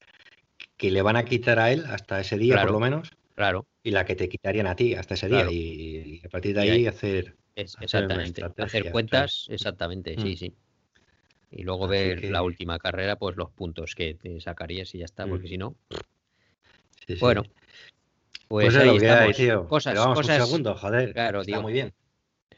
que 0.77 0.91
le 0.91 1.01
van 1.01 1.15
a 1.15 1.25
quitar 1.25 1.59
a 1.59 1.71
él 1.71 1.85
hasta 1.87 2.19
ese 2.19 2.37
día, 2.37 2.55
Claro. 2.55 2.67
por 2.67 2.73
lo 2.73 2.79
menos, 2.79 3.09
Claro, 3.35 3.67
y 3.83 3.91
la 3.91 4.05
que 4.05 4.15
te 4.15 4.27
quitarían 4.29 4.67
a 4.67 4.75
ti 4.75 4.93
hasta 4.95 5.13
ese 5.15 5.27
día. 5.27 5.49
Y, 5.49 6.19
y 6.21 6.21
a 6.25 6.29
partir 6.29 6.53
de 6.55 6.61
ahí 6.61 6.69
ahí- 6.69 6.87
hacer. 6.87 7.35
es, 7.55 7.75
Hacer 7.77 8.05
una 8.05 8.15
exactamente. 8.23 8.63
Hacer 8.63 8.81
claro. 8.83 8.91
cuentas, 8.93 9.47
exactamente, 9.49 10.15
sí, 10.17 10.33
Mm. 10.33 10.37
sí. 10.37 10.53
Y 11.51 11.63
luego 11.63 11.85
Así 11.85 11.91
ver 11.91 12.21
que- 12.21 12.29
la 12.29 12.43
última 12.43 12.79
carrera, 12.79 13.17
pues 13.17 13.35
los 13.35 13.49
puntos 13.51 13.93
que 13.95 14.13
te 14.13 14.39
sacarías 14.39 14.93
y 14.95 14.99
ya 14.99 15.05
está, 15.05 15.27
porque 15.27 15.47
Mm. 15.47 15.49
si 15.49 15.57
no, 15.57 15.75
sí, 17.07 17.15
sí. 17.15 17.17
Bueno, 17.19 17.43
pues, 18.47 18.65
pues 18.65 18.75
es 18.75 18.81
ahí 18.81 18.87
lo 18.87 18.99
que 18.99 19.09
hay, 19.09 19.13
estamos. 19.31 19.35
tío. 19.37 19.67
Cosas, 19.67 19.93
Pero 19.93 20.01
vamos, 20.01 20.17
cosas. 20.19 20.39
un 20.39 20.45
segundo, 20.45 20.75
joder. 20.75 21.13
Claro, 21.13 21.41
está 21.41 21.51
tío. 21.53 21.61
muy 21.61 21.73
bien. 21.73 21.93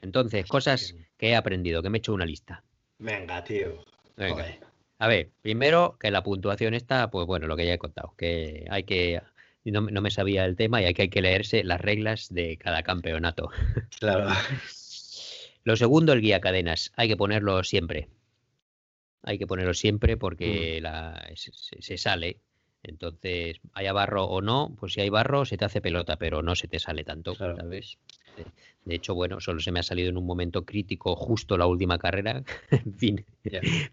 Entonces, 0.01 0.45
cosas 0.47 0.93
que- 0.93 1.07
que 1.17 1.29
he 1.29 1.35
aprendido, 1.35 1.81
que 1.81 1.89
me 1.89 1.97
he 1.97 1.99
hecho 1.99 2.13
una 2.13 2.25
lista. 2.25 2.63
Venga, 2.99 3.43
tío. 3.43 3.83
Venga. 4.17 4.33
Joder. 4.43 4.59
A 4.99 5.07
ver, 5.07 5.31
primero 5.41 5.97
que 5.99 6.11
la 6.11 6.23
puntuación 6.23 6.73
está, 6.75 7.09
pues 7.09 7.25
bueno, 7.25 7.47
lo 7.47 7.55
que 7.57 7.65
ya 7.65 7.73
he 7.73 7.77
contado, 7.77 8.13
que 8.17 8.65
hay 8.69 8.83
que, 8.83 9.21
no, 9.71 9.81
me- 9.81 9.91
no 9.91 10.01
me 10.01 10.11
sabía 10.11 10.45
el 10.45 10.55
tema 10.55 10.81
y 10.81 10.85
hay 10.85 10.93
que, 10.93 11.03
hay 11.03 11.09
que 11.09 11.21
leerse 11.21 11.63
las 11.63 11.79
reglas 11.81 12.27
de 12.33 12.57
cada 12.57 12.83
campeonato. 12.83 13.49
Claro. 13.99 14.29
Lo 15.63 15.77
segundo, 15.77 16.11
el 16.11 16.19
guía 16.21 16.41
cadenas, 16.41 16.91
hay 16.97 17.07
que 17.07 17.15
ponerlo 17.15 17.63
siempre. 17.63 18.09
Hay 19.21 19.37
que 19.37 19.47
ponerlo 19.47 19.73
siempre 19.73 20.17
porque 20.17 20.79
Mm. 20.79 20.83
la, 20.83 21.29
se, 21.35 21.97
sale. 21.97 22.37
Entonces, 22.83 23.61
haya 23.73 23.93
barro 23.93 24.25
o 24.25 24.41
no, 24.41 24.75
pues 24.77 24.93
si 24.93 24.99
hay 25.01 25.09
barro 25.09 25.45
se 25.45 25.55
te 25.55 25.63
hace 25.63 25.79
pelota, 25.79 26.17
pero 26.17 26.41
no 26.41 26.55
se 26.55 26.67
te 26.67 26.79
sale 26.79 27.05
tanto, 27.05 27.35
Claro. 27.35 27.55
¿sabes? 27.55 27.97
De, 28.85 28.95
hecho, 28.95 29.15
bueno, 29.15 29.39
solo 29.39 29.61
se 29.61 29.71
me 29.71 29.79
ha 29.79 29.83
salido 29.83 30.09
en 30.09 30.17
un 30.17 30.25
momento 30.25 30.65
crítico 30.65 31.15
justo 31.15 31.57
la 31.57 31.65
última 31.67 31.97
carrera, 31.97 32.43
en 32.71 32.93
fin, 32.95 33.25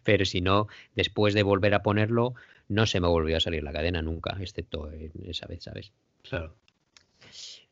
pero 0.02 0.24
si 0.24 0.40
no, 0.40 0.66
después 0.96 1.34
de 1.34 1.44
volver 1.44 1.74
a 1.74 1.82
ponerlo, 1.84 2.34
no 2.70 2.86
se 2.86 3.00
me 3.00 3.08
volvió 3.08 3.36
a 3.36 3.40
salir 3.40 3.64
la 3.64 3.72
cadena 3.72 4.00
nunca, 4.00 4.36
excepto 4.40 4.90
en 4.92 5.12
esa 5.26 5.46
vez, 5.46 5.64
¿sabes? 5.64 5.92
Claro. 6.22 6.54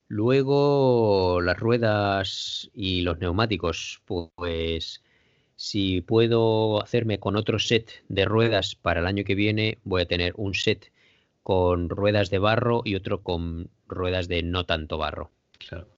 Luego 0.09 1.41
las 1.41 1.57
ruedas 1.57 2.69
y 2.75 3.03
los 3.03 3.19
neumáticos, 3.19 4.03
pues 4.05 5.05
si 5.55 6.01
puedo 6.01 6.83
hacerme 6.83 7.21
con 7.21 7.37
otro 7.37 7.59
set 7.59 8.03
de 8.09 8.25
ruedas 8.25 8.75
para 8.75 9.01
el 9.01 9.07
año 9.07 9.25
que 9.25 9.37
viene, 9.37 9.79
voy 9.85 10.03
a 10.03 10.07
tener 10.07 10.33
un 10.37 10.55
set 10.55 10.91
con 11.45 11.89
ruedas 11.89 12.29
de 12.31 12.39
barro 12.39 12.83
y 12.85 12.97
otro 12.97 13.23
con 13.23 13.71
ruedas 13.87 14.27
de 14.29 14.43
no 14.43 14.67
tanto 14.67 14.99
barro, 14.99 15.31
Claro. 15.59 15.98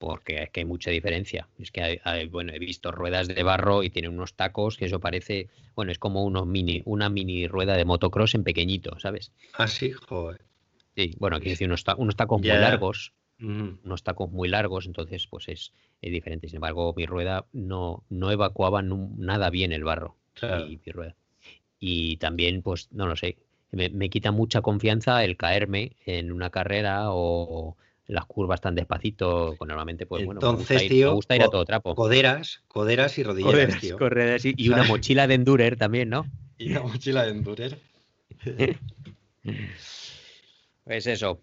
Porque 0.00 0.42
es 0.42 0.50
que 0.50 0.60
hay 0.60 0.64
mucha 0.66 0.90
diferencia. 0.90 1.46
Es 1.58 1.70
que 1.70 1.82
hay- 1.82 2.00
hay- 2.04 2.26
bueno, 2.26 2.52
he 2.54 2.58
visto 2.58 2.90
ruedas 2.90 3.28
de 3.28 3.42
barro 3.42 3.82
y 3.84 3.90
tienen 3.90 4.12
unos 4.12 4.32
tacos 4.32 4.76
que 4.78 4.86
eso 4.86 4.98
parece, 4.98 5.48
bueno, 5.76 5.92
es 5.92 5.98
como 5.98 6.24
unos 6.24 6.46
mini, 6.46 6.82
una 6.86 7.10
mini 7.10 7.46
rueda 7.46 7.76
de 7.76 7.84
motocross 7.84 8.34
en 8.34 8.42
pequeñito, 8.42 8.98
¿sabes? 8.98 9.30
Ah, 9.52 9.68
sí, 9.68 9.92
joder. 9.92 10.40
Sí, 10.96 11.14
bueno, 11.18 11.36
quiero 11.38 11.50
decir 11.50 11.68
unos, 11.68 11.84
ta- 11.84 11.94
unos 11.96 12.16
tacos 12.16 12.40
muy 12.40 12.48
largos 12.48 13.12
Mm, 13.42 13.78
unos 13.86 14.02
tacos 14.02 14.30
muy 14.30 14.50
largos, 14.50 14.84
entonces 14.84 15.26
pues 15.26 15.48
es, 15.48 15.72
es 16.02 16.12
diferente. 16.12 16.46
Sin 16.48 16.56
embargo, 16.56 16.92
mi 16.94 17.06
rueda 17.06 17.46
no, 17.54 18.04
no 18.10 18.30
evacuaba 18.30 18.82
nada 18.82 19.48
bien 19.48 19.72
el 19.72 19.82
barro. 19.82 20.16
Claro. 20.34 20.66
mi- 20.66 20.78
mi 20.84 20.92
rueda. 20.92 21.14
y 21.78 22.18
también, 22.18 22.60
pues, 22.60 22.92
no 22.92 23.06
lo 23.06 23.16
sé, 23.16 23.38
me, 23.72 24.10
quita 24.10 24.30
mucha 24.32 24.60
confianza 24.60 25.24
el 25.24 25.38
caerme 25.38 25.92
en 26.04 26.32
una 26.32 26.50
carrera 26.50 27.06
o 27.12 27.76
las 28.10 28.26
curvas 28.26 28.60
tan 28.60 28.74
despacito, 28.74 29.54
pues 29.56 29.68
normalmente, 29.68 30.04
pues 30.04 30.24
bueno, 30.24 30.40
Entonces, 30.40 30.90
me 30.90 31.06
gusta, 31.06 31.36
ir, 31.36 31.42
a 31.42 31.48
todo 31.48 31.64
trapo. 31.64 31.94
Coderas, 31.94 32.62
coderas 32.68 33.16
y 33.18 33.22
rodilleras, 33.22 33.80
tío. 33.80 33.98
y, 34.42 34.68
una 34.68 34.84
mochila 34.84 35.26
de 35.26 35.34
endurer 35.34 35.76
también, 35.76 36.08
¿no? 36.10 36.26
Y 36.58 36.72
una 36.72 36.82
mochila 36.82 37.24
de 37.24 37.30
endurer. 37.30 37.78
pues 40.84 41.06
eso. 41.06 41.40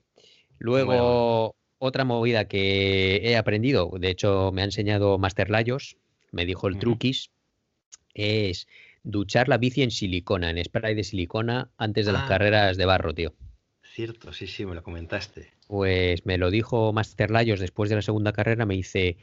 Luego, 0.60 1.56
otra 1.80 2.04
movida 2.04 2.46
que 2.46 3.18
he 3.24 3.36
aprendido, 3.36 3.92
de 4.00 4.10
hecho 4.10 4.52
me 4.52 4.62
ha 4.62 4.66
enseñado 4.66 5.18
Master 5.18 5.50
Layos, 5.50 5.98
me 6.32 6.46
dijo 6.46 6.68
el 6.68 6.78
truquis, 6.78 7.32
es 8.14 8.68
duchar 9.04 9.48
la 9.48 9.58
bici 9.58 9.82
en 9.82 9.92
silicona, 9.92 10.52
en 10.52 10.64
spray 10.64 10.94
de 10.94 11.04
silicona 11.04 11.72
antes 11.78 12.06
de 12.06 12.12
las 12.12 12.24
ah. 12.24 12.28
carreras 12.28 12.78
de 12.78 12.86
barro, 12.86 13.14
tío. 13.14 13.34
Cierto, 13.82 14.34
sí, 14.34 14.46
sí, 14.46 14.66
me 14.66 14.76
lo 14.76 14.84
comentaste. 14.84 15.57
Pues 15.68 16.26
me 16.26 16.38
lo 16.38 16.50
dijo 16.50 16.94
Master 16.94 17.30
Layos 17.30 17.60
después 17.60 17.90
de 17.90 17.98
la 17.98 18.02
segunda 18.02 18.32
carrera, 18.32 18.66
me 18.66 18.76
dice, 18.76 19.18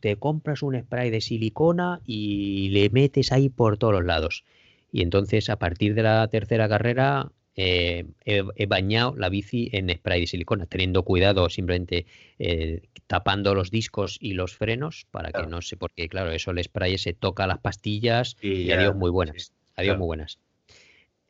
te 0.00 0.16
compras 0.16 0.62
un 0.62 0.78
spray 0.78 1.10
de 1.10 1.20
silicona 1.20 2.00
y 2.04 2.68
le 2.70 2.90
metes 2.90 3.32
ahí 3.32 3.48
por 3.48 3.78
todos 3.78 3.94
los 3.94 4.04
lados. 4.04 4.44
Y 4.90 5.02
entonces 5.02 5.48
a 5.48 5.58
partir 5.58 5.94
de 5.94 6.02
la 6.02 6.26
tercera 6.28 6.68
carrera 6.68 7.30
eh, 7.54 8.06
he, 8.24 8.66
bañado 8.66 9.14
la 9.16 9.28
bici 9.28 9.68
en 9.72 9.90
spray 9.90 10.22
de 10.22 10.26
silicona, 10.26 10.66
teniendo 10.66 11.02
cuidado 11.02 11.50
simplemente 11.50 12.06
eh, 12.38 12.82
tapando 13.06 13.54
los 13.54 13.70
discos 13.70 14.16
y 14.20 14.32
los 14.32 14.56
frenos 14.56 15.06
para 15.10 15.32
que 15.32 15.46
no 15.46 15.60
se, 15.60 15.76
porque 15.76 16.08
claro, 16.08 16.32
eso 16.32 16.50
el 16.50 16.62
spray 16.64 16.96
se 16.96 17.12
toca 17.12 17.46
las 17.46 17.58
pastillas 17.58 18.36
y, 18.40 18.70
adiós 18.70 18.96
muy 18.96 19.10
buenas, 19.10 19.52
adiós 19.76 19.98
muy 19.98 20.06
buenas. 20.06 20.38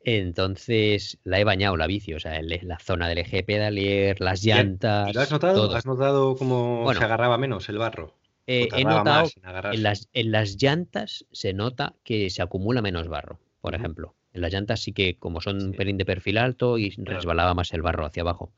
Entonces 0.05 1.17
la 1.23 1.39
he 1.39 1.43
bañado 1.43 1.77
la 1.77 1.87
bici, 1.87 2.13
o 2.13 2.19
sea, 2.19 2.41
la 2.41 2.79
zona 2.79 3.07
del 3.07 3.19
eje 3.19 3.43
pedalier, 3.43 4.19
las 4.19 4.43
llantas. 4.43 5.13
lo 5.13 5.21
has 5.21 5.31
notado? 5.31 5.75
¿Has 5.75 5.85
notado 5.85 6.35
cómo 6.35 6.91
se 6.93 7.03
agarraba 7.03 7.37
menos 7.37 7.69
el 7.69 7.77
barro? 7.77 8.13
Eh, 8.45 8.67
he 8.75 8.83
notado 8.83 9.29
en, 9.71 9.83
las, 9.83 10.09
en 10.11 10.31
las 10.31 10.61
llantas 10.61 11.25
se 11.31 11.53
nota 11.53 11.95
que 12.03 12.29
se 12.29 12.41
acumula 12.41 12.81
menos 12.81 13.07
barro, 13.07 13.39
por 13.61 13.75
ejemplo. 13.75 14.15
En 14.33 14.41
las 14.41 14.51
llantas 14.51 14.81
sí 14.81 14.91
que 14.91 15.15
como 15.15 15.39
son 15.39 15.61
un 15.61 15.71
pelín 15.73 15.97
de 15.97 16.05
perfil 16.05 16.37
alto 16.37 16.77
y 16.77 16.89
resbalaba 16.97 17.53
más 17.53 17.71
el 17.71 17.81
barro 17.81 18.05
hacia 18.05 18.21
abajo. 18.21 18.51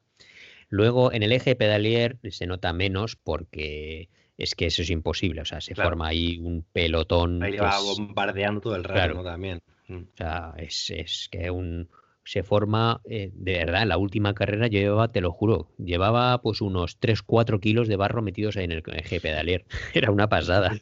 Luego 0.70 1.14
en 1.14 1.22
el 1.22 1.32
eje 1.32 1.56
pedalier 1.56 2.18
se 2.32 2.48
nota 2.48 2.74
menos 2.74 3.16
porque 3.16 4.10
es 4.38 4.56
que 4.56 4.66
eso 4.66 4.82
es 4.82 4.90
imposible, 4.90 5.42
o 5.42 5.46
sea, 5.46 5.62
se 5.62 5.76
forma 5.76 6.08
ahí 6.08 6.40
un 6.40 6.66
pelotón. 6.74 7.44
Ahí 7.44 7.58
va 7.58 7.80
bombardeando 7.80 8.62
todo 8.62 8.76
el 8.76 8.84
rato 8.84 9.24
también. 9.24 9.60
Mm. 9.88 9.96
O 9.96 10.18
sea, 10.18 10.54
es, 10.58 11.30
que 11.32 11.52
un 11.52 11.90
se 12.24 12.42
forma, 12.42 13.02
eh, 13.06 13.30
de 13.34 13.54
verdad, 13.54 13.84
en 13.84 13.90
la 13.90 13.98
última 13.98 14.34
carrera 14.34 14.68
llevaba, 14.68 15.12
te 15.12 15.22
lo 15.22 15.32
juro, 15.32 15.70
llevaba 15.78 16.42
pues 16.42 16.60
unos 16.60 17.00
3-4 17.00 17.60
kilos 17.60 17.88
de 17.88 17.96
barro 17.98 18.24
metidos 18.24 18.58
ahí 18.58 18.66
en 18.66 18.72
el 18.72 18.84
eje 18.94 19.22
pedalier. 19.22 19.66
Era 19.94 20.12
una 20.12 20.28
pasada. 20.28 20.76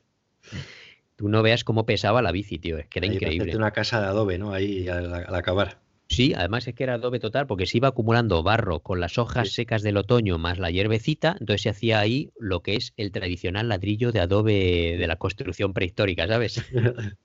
Tú 1.17 1.27
no 1.27 1.43
veas 1.43 1.63
cómo 1.63 1.85
pesaba 1.85 2.21
la 2.21 2.31
bici, 2.31 2.57
tío, 2.59 2.77
es 2.77 2.87
que 2.87 2.99
era 2.99 3.07
increíble. 3.07 3.55
una 3.55 3.71
casa 3.71 4.01
de 4.01 4.07
adobe, 4.07 4.37
¿no? 4.37 4.51
Ahí 4.51 4.87
al, 4.87 5.13
acabar. 5.35 5.77
Sí, 6.07 6.33
además 6.35 6.67
es 6.67 6.75
que 6.75 6.83
era 6.83 6.95
adobe 6.95 7.19
total 7.19 7.47
porque 7.47 7.65
se 7.65 7.77
iba 7.77 7.87
acumulando 7.87 8.43
barro 8.43 8.81
con 8.81 8.99
las 8.99 9.17
hojas 9.17 9.51
secas 9.51 9.83
del 9.83 9.97
otoño 9.97 10.37
más 10.37 10.59
la 10.59 10.69
hierbecita, 10.69 11.37
entonces 11.39 11.61
se 11.61 11.69
hacía 11.69 11.99
ahí 11.99 12.31
lo 12.37 12.61
que 12.61 12.75
es 12.75 12.93
el 12.97 13.11
tradicional 13.11 13.69
ladrillo 13.69 14.11
de 14.11 14.19
adobe 14.19 14.97
de 14.97 15.07
la 15.07 15.15
construcción 15.15 15.73
prehistórica, 15.73 16.27
¿sabes? 16.27 16.61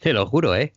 Te 0.00 0.12
lo 0.12 0.26
juro, 0.26 0.56
¿eh? 0.56 0.72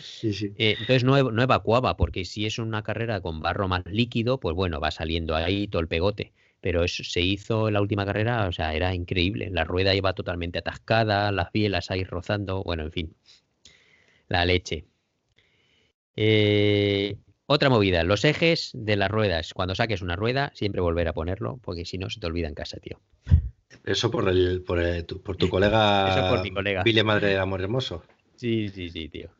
Sí, 0.00 0.32
sí. 0.32 0.52
Eh, 0.56 0.76
entonces 0.78 1.04
no, 1.04 1.30
no, 1.30 1.42
evacuaba, 1.42 1.96
porque 1.96 2.24
si 2.24 2.46
es 2.46 2.58
una 2.58 2.82
carrera 2.82 3.20
con 3.20 3.40
barro 3.40 3.68
más 3.68 3.84
líquido, 3.86 4.40
pues 4.40 4.54
bueno, 4.54 4.80
va 4.80 4.90
saliendo 4.90 5.34
ahí 5.34 5.68
todo 5.68 5.80
el 5.80 5.88
pegote 5.88 6.32
pero 6.60 6.82
eso 6.84 7.04
se 7.04 7.20
hizo 7.20 7.68
en 7.68 7.74
la 7.74 7.80
última 7.80 8.04
carrera, 8.04 8.46
o 8.48 8.52
sea, 8.52 8.74
era 8.74 8.94
increíble. 8.94 9.50
La 9.50 9.64
rueda 9.64 9.94
iba 9.94 10.12
totalmente 10.12 10.58
atascada, 10.58 11.30
las 11.32 11.52
bielas 11.52 11.90
ahí 11.90 12.04
rozando, 12.04 12.62
bueno, 12.62 12.84
en 12.84 12.92
fin, 12.92 13.14
la 14.28 14.44
leche. 14.44 14.84
Eh, 16.16 17.16
otra 17.46 17.70
movida, 17.70 18.02
los 18.02 18.24
ejes 18.24 18.70
de 18.74 18.96
las 18.96 19.10
ruedas. 19.10 19.54
Cuando 19.54 19.74
saques 19.74 20.02
una 20.02 20.16
rueda, 20.16 20.50
siempre 20.54 20.80
volver 20.80 21.08
a 21.08 21.12
ponerlo, 21.12 21.58
porque 21.62 21.84
si 21.84 21.96
no 21.96 22.10
se 22.10 22.18
te 22.20 22.26
olvida 22.26 22.48
en 22.48 22.54
casa, 22.54 22.78
tío. 22.78 23.00
Eso 23.84 24.10
por, 24.10 24.28
el, 24.28 24.62
por, 24.62 24.80
tu, 25.04 25.22
por 25.22 25.36
tu 25.36 25.48
colega. 25.48 26.08
Eso 26.10 26.28
por 26.28 26.42
mi 26.42 26.50
colega. 26.50 26.82
Vile 26.82 27.04
Madre 27.04 27.28
del 27.28 27.38
Amor 27.38 27.60
Hermoso. 27.60 28.02
Sí, 28.34 28.68
sí, 28.68 28.90
sí, 28.90 29.08
tío. 29.08 29.30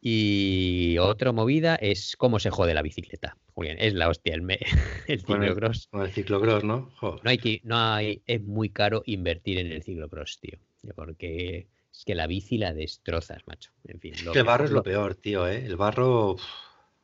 Y 0.00 0.96
otra 0.98 1.32
movida 1.32 1.74
es 1.74 2.16
cómo 2.16 2.38
se 2.38 2.50
jode 2.50 2.74
la 2.74 2.82
bicicleta. 2.82 3.36
Julián, 3.54 3.78
es 3.80 3.94
la 3.94 4.08
hostia 4.08 4.34
el, 4.34 4.46
el 5.08 5.20
ciclocross. 5.20 5.88
Con 5.88 6.02
el, 6.02 6.12
ciclocross, 6.12 6.62
¿no? 6.62 6.92
No 7.02 7.20
hay 7.24 7.38
que, 7.38 7.60
no 7.64 7.76
hay, 7.76 8.22
es 8.26 8.42
muy 8.42 8.70
caro 8.70 9.02
invertir 9.06 9.58
en 9.58 9.72
el 9.72 9.82
ciclocross, 9.82 10.38
tío. 10.40 10.58
Porque 10.94 11.66
es 11.92 12.04
que 12.04 12.14
la 12.14 12.28
bici 12.28 12.58
la 12.58 12.72
destrozas, 12.72 13.42
macho. 13.46 13.72
En 13.84 13.98
fin. 13.98 14.14
el 14.32 14.44
barro 14.44 14.64
es 14.64 14.70
lo 14.70 14.84
peor, 14.84 15.16
tío, 15.16 15.48
¿eh? 15.48 15.64
El 15.66 15.76
barro. 15.76 16.36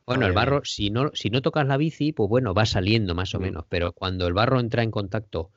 Bueno, 0.05 0.25
el 0.27 0.33
barro, 0.33 0.61
si 0.63 0.91
no, 0.91 1.11
si 1.13 1.29
no 1.29 1.41
tocas 1.41 1.67
la 1.67 1.77
bici, 1.77 2.13
pues 2.13 2.29
bueno, 2.29 2.53
va 2.53 2.65
saliendo 2.65 3.15
más 3.15 3.33
o 3.35 3.39
mm. 3.39 3.41
menos. 3.41 3.65
Pero 3.67 3.91
cuando 3.91 4.27
el 4.27 4.33
barro 4.33 4.59
entra 4.59 4.83
en 4.83 4.91
contacto 4.91 5.51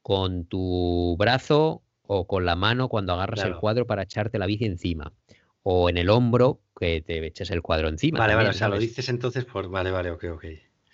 con 0.00 0.46
tu 0.46 1.16
brazo 1.18 1.82
o 2.02 2.26
con 2.26 2.46
la 2.46 2.56
mano 2.56 2.88
cuando 2.88 3.12
agarras 3.12 3.44
el 3.44 3.56
cuadro 3.56 3.86
para 3.86 4.04
echarte 4.04 4.38
la 4.38 4.46
bici 4.46 4.64
encima 4.64 5.12
o 5.62 5.88
en 5.88 5.98
el 5.98 6.10
hombro 6.10 6.60
que 6.80 7.02
te 7.02 7.24
eches 7.26 7.50
el 7.50 7.62
cuadro 7.62 7.88
encima. 7.88 8.18
Vale, 8.18 8.34
vale, 8.34 8.48
o 8.48 8.52
sea, 8.52 8.68
lo 8.68 8.78
dices 8.78 9.08
entonces 9.08 9.44
por. 9.44 9.68
Vale, 9.68 9.90
vale, 9.90 10.10
ok, 10.10 10.24
ok. 10.32 10.44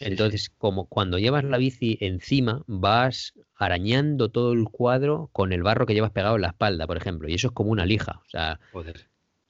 entonces, 0.00 0.50
como 0.58 0.86
cuando 0.86 1.18
llevas 1.18 1.44
la 1.44 1.56
bici 1.56 1.96
encima, 2.00 2.62
vas 2.66 3.34
arañando 3.54 4.28
todo 4.28 4.52
el 4.52 4.64
cuadro 4.64 5.30
con 5.32 5.52
el 5.52 5.62
barro 5.62 5.86
que 5.86 5.94
llevas 5.94 6.10
pegado 6.10 6.36
en 6.36 6.42
la 6.42 6.48
espalda, 6.48 6.86
por 6.86 6.96
ejemplo, 6.96 7.28
y 7.28 7.34
eso 7.34 7.48
es 7.48 7.52
como 7.52 7.70
una 7.70 7.86
lija. 7.86 8.20
O 8.26 8.28
sea, 8.28 8.60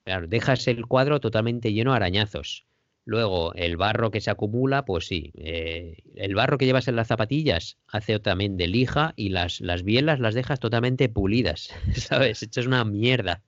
Claro, 0.05 0.29
dejas 0.29 0.68
el 0.68 0.87
cuadro 0.87 1.18
totalmente 1.18 1.72
lleno 1.72 1.90
de 1.90 1.96
arañazos. 1.96 2.64
Luego, 3.07 3.55
el 3.55 3.77
barro 3.77 4.11
que 4.11 4.20
se 4.20 4.31
acumula, 4.31 4.85
pues 4.85 5.07
sí. 5.07 5.33
Eh, 5.37 6.03
el 6.14 6.35
barro 6.35 6.59
que 6.59 6.66
llevas 6.66 6.87
en 6.87 6.96
las 6.96 7.09
zapatillas 7.09 7.79
hace 7.88 8.18
también 8.20 8.57
de 8.57 8.68
lija 8.68 9.14
y 9.16 9.31
las, 9.31 9.61
las 9.61 9.83
bielas 9.83 10.20
las 10.20 10.35
dejas 10.35 10.61
totalmente 10.61 11.09
pulidas, 11.09 11.70
¿sabes? 11.94 12.42
Esto 12.42 12.61
es 12.61 12.66
una 12.66 12.85
mierda. 12.85 13.42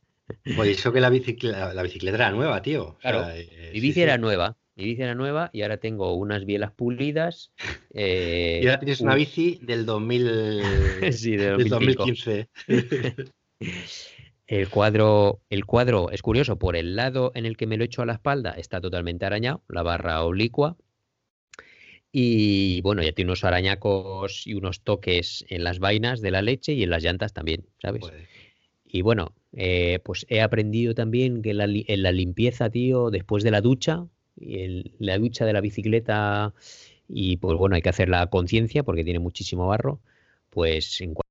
Pues 0.57 0.79
eso 0.79 0.93
que 0.93 1.01
la 1.01 1.11
bicicleta, 1.11 1.75
la 1.75 1.83
bicicleta 1.83 2.17
era 2.17 2.31
nueva, 2.31 2.63
tío. 2.63 2.97
Claro, 3.01 3.29
eh, 3.31 3.71
mi 3.73 3.81
bici 3.81 4.01
era 4.03 4.19
nueva. 4.19 4.57
Mi 4.77 4.85
bici 4.85 5.03
era 5.03 5.15
nueva 5.15 5.51
y 5.53 5.63
ahora 5.63 5.79
tengo 5.79 6.15
unas 6.15 6.45
bielas 6.45 6.71
pulidas. 6.73 7.53
y 7.93 8.65
ahora 8.67 8.79
tienes 8.79 9.01
una 9.01 9.15
bici 9.15 9.59
del 9.63 9.85
2000... 9.87 10.63
sí, 11.13 11.37
del, 11.37 11.69
2015. 11.69 12.49
El 14.49 14.71
cuadro, 14.71 15.43
el 15.51 15.67
cuadro 15.67 16.11
es 16.11 16.23
curioso, 16.23 16.59
por 16.59 16.75
el 16.75 16.97
lado 16.97 17.33
en 17.35 17.45
el 17.45 17.59
que 17.59 17.67
me 17.67 17.77
lo 17.77 17.85
echo 17.85 18.01
a 18.01 18.07
la 18.07 18.15
espalda 18.15 18.53
está 18.53 18.81
totalmente 18.81 19.27
arañado, 19.27 19.63
la 19.69 19.83
barra 19.83 20.23
oblicua. 20.25 20.79
Y 22.11 22.81
bueno, 22.81 23.03
ya 23.03 23.13
tiene 23.13 23.31
unos 23.31 23.45
arañacos 23.45 24.47
y 24.47 24.55
unos 24.55 24.81
toques 24.81 25.45
en 25.51 25.65
las 25.65 25.81
vainas 25.81 26.23
de 26.23 26.31
la 26.31 26.41
leche 26.41 26.73
y 26.73 26.83
en 26.83 26.89
las 26.89 27.03
llantas 27.03 27.35
también, 27.35 27.67
¿sabes? 27.83 28.03
Y 28.91 29.03
bueno, 29.03 29.35
eh, 29.53 30.01
pues 30.03 30.27
he 30.29 30.41
aprendido 30.41 30.95
también 30.95 31.43
que 31.43 31.51
en 31.51 32.03
la 32.03 32.13
limpieza, 32.13 32.71
tío, 32.71 33.11
después 33.11 33.45
de 33.45 33.51
la 33.51 33.61
ducha, 33.61 34.07
y 34.37 34.95
la 34.99 35.19
ducha 35.19 35.45
de 35.45 35.53
la 35.53 35.61
bicicleta, 35.61 36.55
y 37.07 37.37
pues 37.37 37.59
bueno, 37.59 37.77
hay 37.77 37.83
que 37.83 37.91
hacer 37.91 38.09
la 38.09 38.27
conciencia 38.29 38.83
porque 38.83 39.05
tiene 39.05 39.19
muchísimo 39.19 39.67
barro, 39.67 40.01
pues 40.51 41.01
en 41.03 41.15
cuanto 41.15 41.29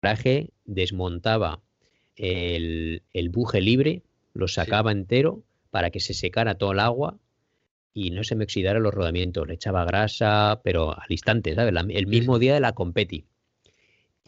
traje, 0.00 0.50
desmontaba 0.66 1.62
el, 2.16 3.02
el, 3.12 3.30
buje 3.30 3.60
libre, 3.60 4.02
lo 4.34 4.48
sacaba 4.48 4.92
entero 4.92 5.42
para 5.70 5.90
que 5.90 6.00
se 6.00 6.14
secara 6.14 6.56
todo 6.56 6.72
el 6.72 6.80
agua 6.80 7.18
y 7.94 8.10
no 8.10 8.24
se 8.24 8.36
me 8.36 8.44
oxidara 8.44 8.78
los 8.78 8.94
rodamientos. 8.94 9.46
Le 9.48 9.54
echaba 9.54 9.84
grasa, 9.84 10.60
pero 10.64 10.92
al 10.92 11.10
instante, 11.10 11.54
¿sabes? 11.54 11.74
el 11.90 12.06
mismo 12.06 12.38
día 12.38 12.54
de 12.54 12.60
la 12.60 12.72
competi 12.72 13.26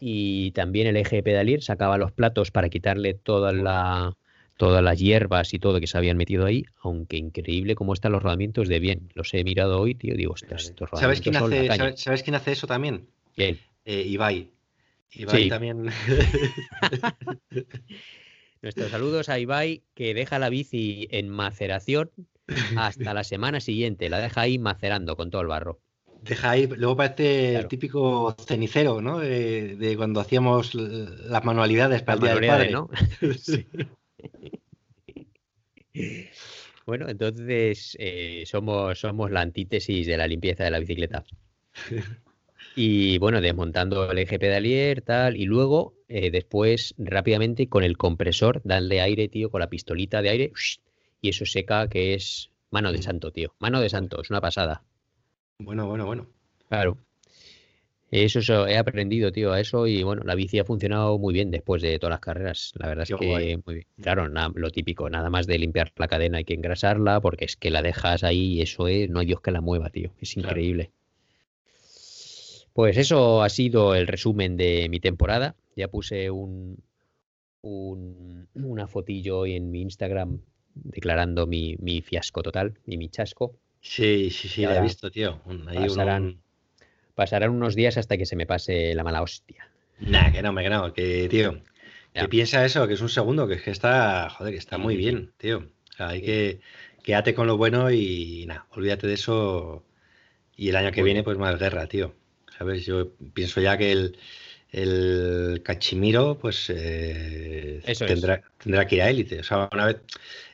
y 0.03 0.49
también 0.51 0.87
el 0.87 0.97
eje 0.97 1.17
de 1.17 1.23
pedalier 1.23 1.61
sacaba 1.61 1.99
los 1.99 2.11
platos 2.11 2.49
para 2.49 2.69
quitarle 2.69 3.13
toda 3.13 3.53
la, 3.53 4.17
todas 4.57 4.83
las 4.83 4.97
hierbas 4.97 5.53
y 5.53 5.59
todo 5.59 5.79
que 5.79 5.85
se 5.85 5.95
habían 5.95 6.17
metido 6.17 6.47
ahí, 6.47 6.65
aunque 6.81 7.17
increíble 7.17 7.75
cómo 7.75 7.93
están 7.93 8.11
los 8.11 8.23
rodamientos 8.23 8.67
de 8.67 8.79
bien. 8.79 9.11
Los 9.13 9.31
he 9.35 9.43
mirado 9.43 9.79
hoy, 9.79 9.93
tío, 9.93 10.15
digo, 10.15 10.33
estos 10.33 10.73
¿Sabes 10.95 11.21
quién, 11.21 11.35
hace, 11.35 11.67
¿sabes, 11.97 12.23
quién 12.23 12.33
hace 12.33 12.53
eso 12.53 12.65
también? 12.65 13.09
¿Quién? 13.35 13.59
Eh, 13.85 14.01
Ibai. 14.07 14.49
Ibai 15.11 15.49
también. 15.49 15.83
Nuestros 18.63 18.89
saludos 18.89 19.29
a 19.29 19.37
Ibai, 19.37 19.83
que 19.93 20.15
deja 20.15 20.39
la 20.39 20.49
bici 20.49 21.09
en 21.11 21.29
maceración 21.29 22.09
hasta 22.75 23.13
la 23.13 23.23
semana 23.23 23.59
siguiente. 23.59 24.09
La 24.09 24.19
deja 24.19 24.41
ahí 24.41 24.57
macerando 24.57 25.15
con 25.15 25.29
todo 25.29 25.43
el 25.43 25.47
barro 25.47 25.79
deja 26.21 26.51
ahí, 26.51 26.67
luego 26.67 26.95
parece 26.95 27.55
el 27.55 27.67
típico 27.67 28.35
cenicero, 28.47 29.01
¿no? 29.01 29.19
De, 29.19 29.93
cuando 29.97 30.19
hacíamos 30.19 30.73
las 30.75 31.43
manualidades 31.43 32.03
para 32.03 32.15
el 32.15 32.21
Día 32.21 32.35
del 32.35 32.47
Padre. 32.47 32.71
¿no? 32.71 32.89
Bueno, 36.85 37.07
entonces 37.07 37.95
eh, 37.99 38.43
somos, 38.45 38.99
somos 38.99 39.29
la 39.31 39.41
antítesis 39.41 40.07
de 40.07 40.17
la 40.17 40.27
limpieza 40.27 40.63
de 40.63 40.71
la 40.71 40.79
bicicleta. 40.79 41.23
Y 42.75 43.17
bueno, 43.17 43.41
desmontando 43.41 44.09
el 44.11 44.17
eje 44.17 44.39
pedalier, 44.39 45.01
tal, 45.01 45.35
y 45.35 45.45
luego 45.45 45.93
eh, 46.07 46.31
después 46.31 46.95
rápidamente 46.97 47.67
con 47.67 47.83
el 47.83 47.97
compresor, 47.97 48.61
darle 48.63 49.01
aire, 49.01 49.27
tío, 49.27 49.49
con 49.49 49.59
la 49.59 49.69
pistolita 49.69 50.21
de 50.21 50.29
aire, 50.29 50.53
y 51.21 51.29
eso 51.29 51.45
seca 51.45 51.89
que 51.89 52.13
es 52.13 52.51
mano 52.69 52.93
de 52.93 53.01
santo, 53.01 53.31
tío. 53.31 53.53
Mano 53.59 53.81
de 53.81 53.89
santo, 53.89 54.21
es 54.21 54.29
una 54.29 54.39
pasada. 54.39 54.83
Bueno, 55.63 55.87
bueno, 55.87 56.05
bueno. 56.05 56.27
Claro. 56.69 56.97
Eso, 58.09 58.39
eso, 58.39 58.67
he 58.67 58.77
aprendido, 58.77 59.31
tío, 59.31 59.53
a 59.53 59.61
eso 59.61 59.87
y 59.87 60.03
bueno, 60.03 60.23
la 60.25 60.35
bici 60.35 60.59
ha 60.59 60.65
funcionado 60.65 61.17
muy 61.17 61.33
bien 61.33 61.49
después 61.49 61.81
de 61.81 61.97
todas 61.97 62.11
las 62.11 62.19
carreras. 62.19 62.73
La 62.77 62.87
verdad 62.89 63.03
es 63.09 63.15
que 63.17 63.25
guay. 63.25 63.57
muy 63.65 63.75
bien. 63.75 63.87
Claro, 64.01 64.27
na- 64.27 64.51
lo 64.53 64.69
típico, 64.69 65.09
nada 65.09 65.29
más 65.29 65.47
de 65.47 65.57
limpiar 65.57 65.93
la 65.95 66.09
cadena 66.09 66.39
hay 66.39 66.43
que 66.43 66.53
engrasarla 66.53 67.21
porque 67.21 67.45
es 67.45 67.55
que 67.55 67.69
la 67.69 67.81
dejas 67.81 68.23
ahí 68.25 68.55
y 68.55 68.61
eso 68.61 68.89
es, 68.89 69.09
no 69.09 69.19
hay 69.19 69.27
Dios 69.27 69.39
que 69.39 69.51
la 69.51 69.61
mueva, 69.61 69.89
tío. 69.91 70.11
Es 70.19 70.33
Claro. 70.33 70.49
increíble. 70.49 70.91
Pues 72.73 72.97
eso 72.97 73.43
ha 73.43 73.49
sido 73.49 73.95
el 73.95 74.07
resumen 74.07 74.57
de 74.57 74.87
mi 74.89 74.99
temporada. 74.99 75.55
Ya 75.77 75.87
puse 75.87 76.29
un, 76.31 76.77
un- 77.61 78.47
una 78.55 78.87
fotillo 78.87 79.39
hoy 79.39 79.55
en 79.55 79.71
mi 79.71 79.81
Instagram 79.81 80.39
declarando 80.73 81.47
mi, 81.47 81.75
mi 81.79 82.01
fiasco 82.01 82.41
total 82.43 82.77
y 82.85 82.97
mi 82.97 83.07
chasco. 83.09 83.55
Sí, 83.81 84.29
sí, 84.31 84.47
sí, 84.47 84.61
la 84.61 84.77
he 84.77 84.81
visto, 84.81 85.09
tío. 85.11 85.41
Ahí 85.67 85.87
pasarán. 85.87 86.23
un- 86.23 86.41
Pasarán 87.15 87.49
unos 87.51 87.75
días 87.75 87.97
hasta 87.97 88.17
que 88.17 88.25
se 88.25 88.35
me 88.35 88.45
pase 88.45 88.95
la 88.95 89.03
mala 89.03 89.21
hostia. 89.21 89.69
Nah, 89.99 90.31
que 90.31 90.41
no, 90.41 90.53
me 90.53 90.63
que 90.63 90.69
no, 90.69 90.93
que, 90.93 91.27
tío, 91.29 91.61
Ya. 92.15 92.21
que 92.21 92.27
piensa 92.29 92.65
eso, 92.65 92.87
que 92.87 92.93
es 92.93 93.01
un 93.01 93.09
segundo, 93.09 93.47
que 93.47 93.55
es 93.55 93.61
que 93.61 93.71
está, 93.71 94.29
joder, 94.29 94.53
que 94.53 94.59
está 94.59 94.77
muy 94.77 94.95
bien, 94.95 95.31
tío. 95.37 95.57
O 95.91 95.93
sea, 95.97 96.09
hay 96.09 96.21
que 96.21 96.61
quédate 97.03 97.33
con 97.35 97.47
lo 97.47 97.57
bueno 97.57 97.91
y 97.91 98.45
nada, 98.47 98.65
olvídate 98.71 99.07
de 99.07 99.13
eso. 99.15 99.83
Y 100.55 100.69
el 100.69 100.75
año 100.77 100.91
que 100.91 101.03
viene, 101.03 101.23
pues 101.23 101.37
más 101.37 101.59
guerra, 101.59 101.87
tío. 101.87 102.15
¿Sabes? 102.57 102.85
Yo 102.85 103.11
pienso 103.33 103.59
ya 103.61 103.77
que 103.77 103.91
el, 103.91 104.17
el 104.71 105.61
Cachimiro, 105.63 106.37
pues 106.39 106.69
eh, 106.69 107.81
tendrá, 107.99 108.41
tendrá 108.57 108.87
que 108.87 108.95
ir 108.95 109.01
a 109.01 109.09
élite. 109.09 109.39
O 109.39 109.43
sea, 109.43 109.69
una 109.71 109.87
vez. 109.87 109.97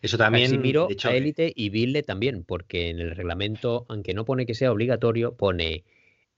Eso 0.01 0.18
también. 0.18 0.45
Casimiro 0.51 0.88
de 0.88 0.93
hecho, 0.93 1.09
a 1.09 1.15
élite 1.15 1.53
y 1.55 1.70
Ville 1.70 2.01
también, 2.03 2.43
porque 2.43 2.89
en 2.89 2.99
el 2.99 3.15
reglamento, 3.15 3.86
aunque 3.89 4.13
no 4.13 4.26
pone 4.26 4.45
que 4.45 4.55
sea 4.55 4.72
obligatorio, 4.72 5.36
pone 5.36 5.84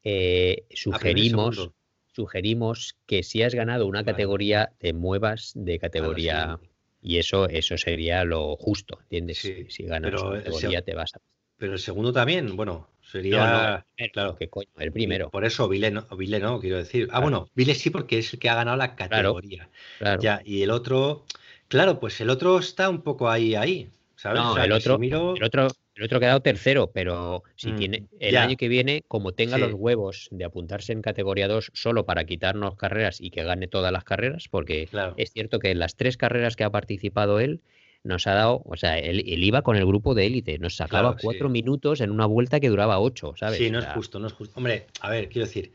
eh, 0.03 0.65
sugerimos, 0.71 1.55
segundo. 1.55 1.75
sugerimos 2.13 2.97
que 3.05 3.23
si 3.23 3.43
has 3.43 3.55
ganado 3.55 3.87
una 3.87 3.99
Vale. 3.99 4.11
categoría, 4.11 4.73
te 4.77 4.93
muevas 4.93 5.53
de 5.55 5.79
categoría. 5.79 6.41
siguiente. 6.41 6.69
Y 7.01 7.17
eso, 7.17 7.47
eso 7.47 7.77
sería 7.77 8.25
lo 8.25 8.57
justo, 8.57 8.99
¿entiendes? 9.03 9.37
Sí, 9.39 9.65
Si 9.69 9.83
ganas 9.83 10.21
una 10.21 10.43
categoría, 10.43 10.81
te 10.81 10.95
vas 10.95 11.15
a. 11.15 11.21
Pero 11.59 11.73
el 11.73 11.79
segundo 11.79 12.11
también, 12.13 12.55
bueno, 12.55 12.71
No, 12.73 12.79
no, 12.79 13.11
sería. 13.11 13.85
claro. 14.13 14.35
¿qué 14.37 14.47
coño? 14.49 14.67
El 14.77 14.91
primero. 14.91 15.29
Por 15.29 15.43
eso 15.45 15.67
Vile 15.67 15.91
no, 15.91 16.07
Vile 16.17 16.39
no, 16.39 16.59
quiero 16.59 16.77
decir. 16.77 17.03
Ah, 17.03 17.19
Claro. 17.19 17.21
bueno, 17.23 17.49
Vile 17.53 17.75
sí 17.75 17.89
porque 17.89 18.19
es 18.19 18.33
el 18.33 18.39
que 18.39 18.49
ha 18.49 18.55
ganado 18.55 18.77
la 18.77 18.95
categoría. 18.95 19.69
claro. 19.99 20.21
Ya, 20.21 20.41
y 20.45 20.61
el 20.63 20.71
otro, 20.71 21.25
claro, 21.67 21.99
pues 21.99 22.19
el 22.21 22.29
otro 22.29 22.57
está 22.59 22.89
un 22.89 23.01
poco 23.01 23.29
ahí, 23.29 23.55
ahí, 23.55 23.89
¿sabes? 24.15 24.41
No, 24.41 24.51
O 24.51 24.55
sea, 24.55 24.65
el 24.65 24.71
otro, 24.71 24.97
el 25.01 25.43
otro, 25.43 25.67
el 25.95 26.03
otro 26.05 26.17
ha 26.17 26.21
quedado 26.21 26.41
tercero, 26.41 26.91
pero 26.93 27.43
si 27.55 27.73
mm, 27.73 27.75
tiene 27.75 28.03
el 28.19 28.31
ya, 28.33 28.43
año 28.43 28.55
que 28.55 28.69
viene, 28.69 29.03
como 29.09 29.33
tenga 29.33 29.57
los 29.57 29.73
huevos 29.73 30.29
de 30.31 30.45
apuntarse 30.45 30.93
en 30.93 31.01
categoría 31.01 31.49
2 31.49 31.71
solo 31.73 32.05
para 32.05 32.23
quitarnos 32.23 32.75
carreras 32.77 33.19
y 33.19 33.31
que 33.31 33.43
gane 33.43 33.67
todas 33.67 33.91
las 33.91 34.05
carreras, 34.05 34.47
porque 34.49 34.87
claro, 34.87 35.13
es 35.17 35.31
cierto 35.31 35.59
que 35.59 35.71
en 35.71 35.79
las 35.79 35.95
tres 35.97 36.15
carreras 36.15 36.55
que 36.55 36.63
ha 36.63 36.69
participado 36.69 37.39
él, 37.41 37.59
nos 38.03 38.27
ha 38.27 38.33
dado, 38.33 38.61
o 38.65 38.77
sea, 38.77 38.97
él, 38.99 39.19
él 39.27 39.43
iba 39.43 39.61
con 39.61 39.75
el 39.75 39.85
grupo 39.85 40.13
de 40.15 40.25
élite, 40.25 40.57
nos 40.59 40.75
sacaba 40.75 41.13
claro, 41.13 41.19
sí. 41.19 41.23
cuatro 41.25 41.49
minutos 41.49 42.01
en 42.01 42.11
una 42.11 42.25
vuelta 42.25 42.59
que 42.59 42.69
duraba 42.69 42.99
ocho, 42.99 43.33
¿sabes? 43.37 43.57
Sí, 43.57 43.69
O 43.69 43.71
no 43.71 43.79
es 43.79 43.87
justo, 43.87 44.19
no 44.19 44.27
es 44.27 44.33
justo. 44.33 44.53
Hombre, 44.57 44.87
a 45.01 45.09
ver, 45.09 45.29
quiero 45.29 45.45
decir, 45.47 45.73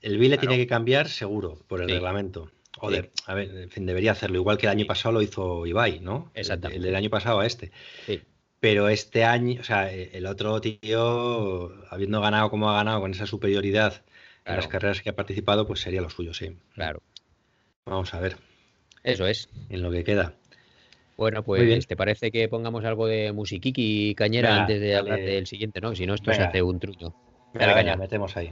el 0.00 0.18
Vile 0.18 0.38
tiene 0.38 0.56
que 0.56 0.66
cambiar 0.66 1.08
seguro 1.08 1.64
por 1.68 1.80
el 1.82 1.88
sí, 1.88 1.92
reglamento. 1.92 2.50
sí, 2.80 2.80
Joder, 2.80 3.12
a 3.26 3.34
ver, 3.34 3.50
en 3.56 3.70
fin, 3.70 3.86
debería 3.86 4.12
hacerlo, 4.12 4.38
igual 4.38 4.58
que 4.58 4.66
el 4.66 4.70
año 4.72 4.84
sí, 4.84 4.86
pasado 4.86 5.12
lo 5.14 5.22
hizo 5.22 5.66
Ibai, 5.66 6.00
¿no? 6.00 6.32
El, 6.34 6.50
el 6.50 6.80
del 6.80 6.94
exactamente, 6.94 6.96
año 6.96 7.10
pasado 7.10 7.40
a 7.40 7.46
este. 7.46 7.72
sí, 8.06 8.26
Pero 8.60 8.88
este 8.88 9.24
año, 9.24 9.60
o 9.60 9.64
sea, 9.64 9.90
el 9.92 10.26
otro 10.26 10.60
tío, 10.60 11.72
habiendo 11.90 12.20
ganado 12.20 12.50
como 12.50 12.70
ha 12.70 12.74
ganado 12.76 13.00
con 13.00 13.12
esa 13.12 13.26
superioridad 13.26 14.04
en 14.46 14.56
las 14.56 14.68
carreras 14.68 15.02
que 15.02 15.10
ha 15.10 15.16
participado, 15.16 15.66
pues 15.66 15.80
sería 15.80 16.00
lo 16.02 16.10
suyo, 16.10 16.34
sí. 16.34 16.56
claro, 16.74 17.02
Vamos 17.84 18.14
a 18.14 18.20
ver 18.20 18.38
eso 19.02 19.26
es. 19.26 19.48
en 19.68 19.82
lo 19.82 19.90
que 19.90 20.04
queda. 20.04 20.39
Bueno, 21.20 21.42
pues, 21.42 21.86
¿te 21.86 21.96
parece 21.96 22.30
que 22.30 22.48
pongamos 22.48 22.82
algo 22.86 23.06
de 23.06 23.30
musiquiqui 23.34 24.14
cañera 24.14 24.48
Venga, 24.48 24.62
antes 24.62 24.80
de 24.80 24.96
hablar 24.96 25.20
del 25.20 25.46
siguiente, 25.46 25.78
no? 25.78 25.94
Si 25.94 26.06
no, 26.06 26.14
esto 26.14 26.32
se 26.32 26.40
hace 26.40 26.62
un 26.62 26.80
truño. 26.80 27.12
Dale 27.52 27.74
venga, 27.74 27.92
caña. 27.92 27.96
metemos 27.96 28.34
ahí. 28.38 28.50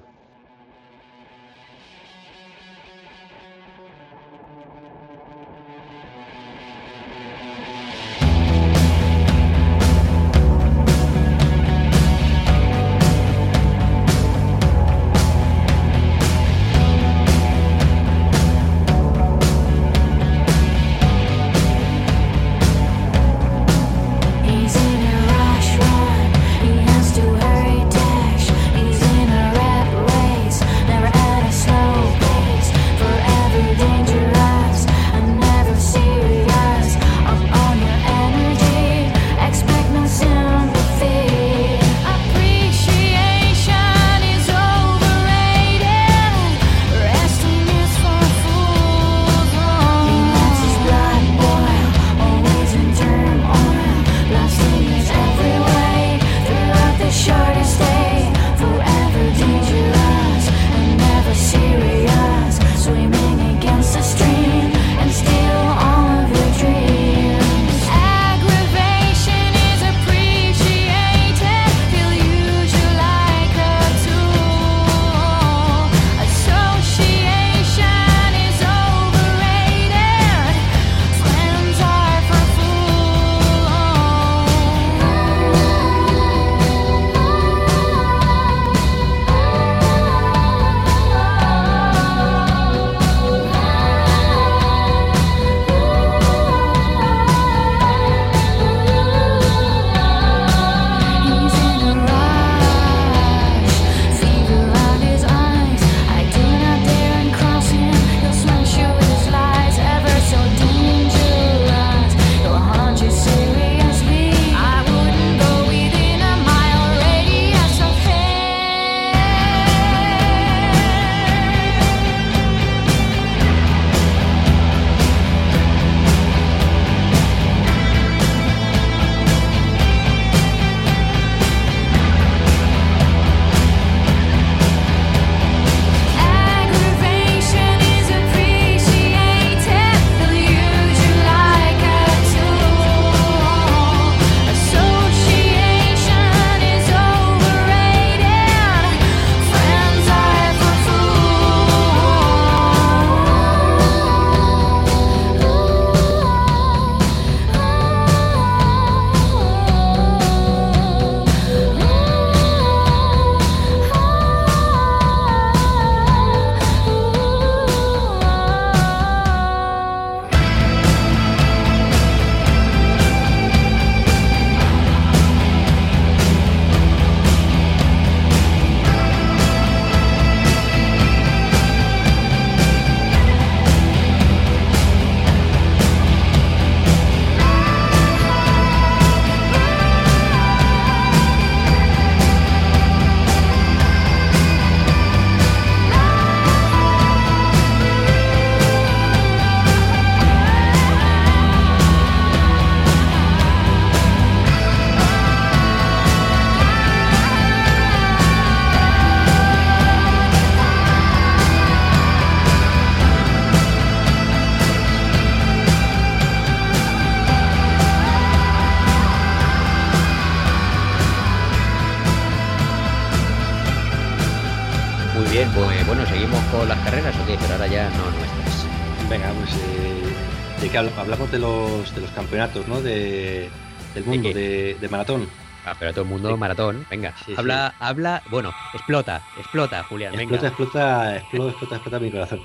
Hablamos 231.09 231.33
de 231.33 231.39
los, 231.39 231.95
de 231.95 232.03
los 232.03 232.11
campeonatos, 232.11 232.69
¿no? 232.69 232.83
De, 232.83 233.49
del 233.95 234.05
mundo, 234.05 234.29
de, 234.29 234.77
de, 234.79 234.89
maratón. 234.91 235.27
Ah, 235.65 235.75
pero 235.79 235.93
todo 235.93 236.03
el 236.03 236.11
mundo 236.11 236.37
maratón, 236.37 236.87
venga. 236.91 237.15
habla, 237.35 237.75
habla, 237.79 238.23
bueno, 238.31 238.53
explota, 238.75 239.27
explota, 239.39 239.83
Julián, 239.85 240.13
explota, 240.13 240.43
venga. 240.43 240.49
Explota, 240.49 241.17
explota, 241.17 241.49
explota, 241.49 241.75
explota 241.77 241.99
mi 241.99 242.11
corazón. 242.11 242.43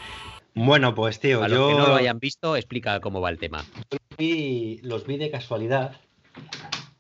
Bueno, 0.54 0.96
pues 0.96 1.20
tío, 1.20 1.44
A 1.44 1.50
yo... 1.50 1.56
los 1.56 1.68
que 1.74 1.78
no 1.78 1.88
lo 1.88 1.96
hayan 1.96 2.20
visto, 2.20 2.56
explica 2.56 3.02
cómo 3.02 3.20
va 3.20 3.32
el 3.32 3.38
tema. 3.38 3.66
Vi, 4.18 4.80
los 4.82 5.06
vi 5.06 5.18
de 5.18 5.30
casualidad. 5.30 5.98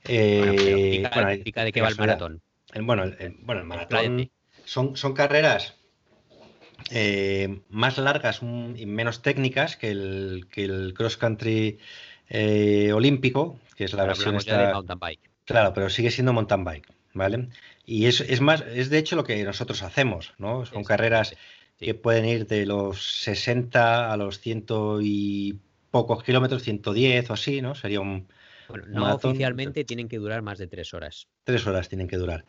Eh, 0.03 0.39
bueno, 0.41 0.51
explica, 0.51 1.11
bueno, 1.13 1.65
de 1.65 1.71
qué 1.71 1.81
va 1.81 1.87
el 1.87 1.95
maratón. 1.95 2.41
El, 2.73 2.81
bueno, 2.81 3.03
el, 3.03 3.37
bueno, 3.39 3.61
el 3.61 3.67
maratón 3.67 4.29
son, 4.65 4.97
son 4.97 5.13
carreras 5.13 5.77
eh, 6.91 7.61
más 7.69 7.97
largas 7.97 8.41
y 8.41 8.85
menos 8.85 9.21
técnicas 9.21 9.77
que 9.77 9.91
el, 9.91 10.47
que 10.51 10.65
el 10.65 10.93
cross 10.93 11.17
country 11.17 11.79
eh, 12.29 12.91
olímpico, 12.93 13.59
que 13.75 13.85
es 13.85 13.93
la 13.93 14.05
versión 14.05 14.35
esta... 14.35 14.67
de 14.67 14.73
mountain 14.73 14.99
bike. 14.99 15.29
Claro, 15.45 15.73
pero 15.73 15.89
sigue 15.89 16.11
siendo 16.11 16.33
mountain 16.33 16.63
bike, 16.63 16.87
¿vale? 17.13 17.49
Y 17.85 18.05
es, 18.05 18.21
es 18.21 18.41
más, 18.41 18.61
es 18.61 18.89
de 18.89 18.97
hecho 18.97 19.15
lo 19.15 19.23
que 19.23 19.43
nosotros 19.43 19.83
hacemos, 19.83 20.33
¿no? 20.37 20.65
Son 20.65 20.83
sí, 20.83 20.87
carreras 20.87 21.29
sí, 21.29 21.35
sí. 21.79 21.85
que 21.85 21.93
pueden 21.95 22.25
ir 22.25 22.47
de 22.47 22.65
los 22.65 23.21
60 23.23 24.11
a 24.11 24.17
los 24.17 24.39
ciento 24.39 24.99
y 25.01 25.59
pocos 25.91 26.23
kilómetros, 26.23 26.63
110 26.63 27.29
o 27.29 27.33
así, 27.33 27.61
¿no? 27.61 27.75
Sería 27.75 27.99
un. 27.99 28.27
Bueno, 28.69 28.85
no 28.87 29.01
maratón. 29.01 29.31
oficialmente 29.31 29.83
tienen 29.83 30.07
que 30.07 30.17
durar 30.17 30.41
más 30.41 30.57
de 30.57 30.67
tres 30.67 30.93
horas. 30.93 31.27
Tres 31.43 31.67
horas 31.67 31.89
tienen 31.89 32.07
que 32.07 32.17
durar. 32.17 32.45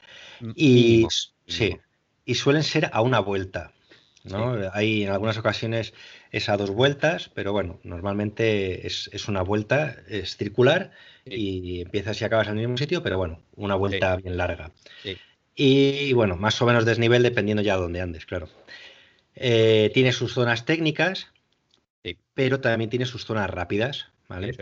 Y 0.55 0.75
mínimo, 0.75 1.09
sí, 1.47 1.77
y 2.25 2.35
suelen 2.37 2.63
ser 2.63 2.91
a 2.93 3.03
una 3.03 3.19
vuelta. 3.21 3.73
¿No? 4.25 4.61
Sí. 4.61 4.69
Hay 4.73 5.03
en 5.05 5.11
algunas 5.11 5.39
ocasiones 5.39 5.95
es 6.33 6.49
a 6.49 6.57
dos 6.57 6.71
vueltas, 6.71 7.31
pero 7.35 7.53
bueno, 7.53 7.79
normalmente 7.85 8.87
es, 8.87 9.09
es 9.13 9.29
una 9.29 9.43
vuelta, 9.43 9.97
es 10.09 10.37
circular 10.37 10.91
sí. 11.25 11.35
y 11.35 11.81
empiezas 11.83 12.21
y 12.21 12.25
acabas 12.25 12.49
en 12.49 12.55
el 12.55 12.61
mismo 12.61 12.77
sitio, 12.77 13.03
pero 13.03 13.19
bueno, 13.19 13.41
una 13.55 13.77
vuelta 13.77 14.17
sí. 14.17 14.23
bien 14.23 14.37
larga. 14.37 14.73
Y 15.55 16.13
bueno, 16.15 16.37
más 16.37 16.61
o 16.61 16.67
menos 16.67 16.85
desnivel 16.85 17.23
dependiendo 17.23 17.63
ya 17.63 17.77
de 17.77 17.83
dónde 17.83 18.01
andes, 18.01 18.27
claro. 18.27 18.49
Eh, 19.37 19.91
tiene 19.95 20.13
sus 20.13 20.33
zonas 20.33 20.65
técnicas, 20.65 21.29
pero 22.35 22.61
también 22.61 22.91
tiene 22.91 23.07
sus 23.07 23.25
zonas 23.25 23.49
rápidas, 23.51 24.09
¿vale? 24.29 24.57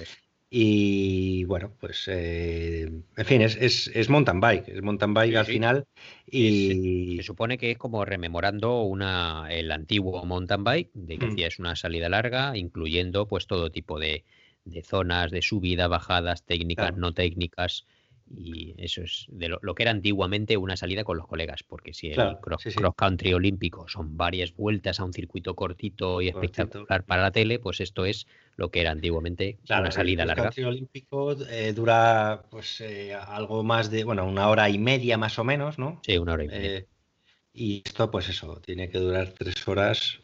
Y 0.54 1.44
bueno, 1.44 1.72
pues 1.80 2.04
eh, 2.08 2.82
en 2.82 3.24
fin, 3.24 3.40
es, 3.40 3.56
es, 3.56 3.90
es, 3.94 4.10
mountain 4.10 4.38
bike, 4.38 4.68
es 4.68 4.82
mountain 4.82 5.14
bike 5.14 5.30
sí, 5.30 5.36
al 5.36 5.46
sí. 5.46 5.52
final. 5.52 5.86
Y 6.26 6.68
se, 6.68 7.16
se, 7.16 7.22
supone 7.22 7.56
que 7.56 7.70
es 7.70 7.78
como 7.78 8.04
rememorando 8.04 8.82
una, 8.82 9.46
el 9.50 9.72
antiguo 9.72 10.26
mountain 10.26 10.62
bike, 10.62 10.90
de 10.92 11.16
que 11.16 11.26
mm. 11.28 11.38
es 11.38 11.58
una 11.58 11.74
salida 11.74 12.10
larga, 12.10 12.54
incluyendo 12.54 13.26
pues 13.26 13.46
todo 13.46 13.70
tipo 13.70 13.98
de, 13.98 14.24
de 14.66 14.82
zonas 14.82 15.30
de 15.30 15.40
subida, 15.40 15.88
bajadas, 15.88 16.44
técnicas, 16.44 16.88
claro. 16.88 17.00
no 17.00 17.14
técnicas. 17.14 17.86
Y 18.30 18.74
eso 18.78 19.02
es 19.02 19.26
de 19.28 19.48
lo, 19.48 19.58
lo, 19.62 19.74
que 19.74 19.82
era 19.82 19.90
antiguamente 19.90 20.56
una 20.56 20.76
salida 20.76 21.04
con 21.04 21.16
los 21.16 21.26
colegas, 21.26 21.62
porque 21.62 21.92
si 21.92 22.08
el 22.08 22.14
claro, 22.14 22.40
cross, 22.40 22.62
sí, 22.62 22.70
sí. 22.70 22.76
cross, 22.76 22.94
country 22.96 23.34
olímpico 23.34 23.88
son 23.88 24.16
varias 24.16 24.54
vueltas 24.54 25.00
a 25.00 25.04
un 25.04 25.12
circuito 25.12 25.54
cortito 25.54 26.20
y 26.22 26.30
cortito. 26.32 26.62
espectacular 26.62 27.04
para 27.04 27.22
la 27.22 27.30
tele, 27.30 27.58
pues 27.58 27.80
esto 27.80 28.04
es 28.04 28.26
lo 28.56 28.70
que 28.70 28.80
era 28.80 28.90
antiguamente 28.90 29.58
claro, 29.66 29.82
una 29.82 29.90
salida 29.92 30.22
el 30.22 30.28
larga. 30.28 30.42
El 30.44 30.48
country 30.48 30.64
olímpico 30.64 31.32
eh, 31.48 31.72
dura 31.72 32.44
pues 32.50 32.80
eh, 32.80 33.14
algo 33.14 33.62
más 33.62 33.90
de, 33.90 34.04
bueno, 34.04 34.26
una 34.26 34.48
hora 34.48 34.68
y 34.70 34.78
media 34.78 35.18
más 35.18 35.38
o 35.38 35.44
menos, 35.44 35.78
¿no? 35.78 36.00
Sí, 36.04 36.18
una 36.18 36.34
hora 36.34 36.44
y 36.44 36.48
media. 36.48 36.76
Eh, 36.78 36.86
y 37.54 37.82
esto, 37.84 38.10
pues 38.10 38.28
eso, 38.28 38.60
tiene 38.64 38.88
que 38.88 38.98
durar 38.98 39.28
tres 39.36 39.68
horas 39.68 40.20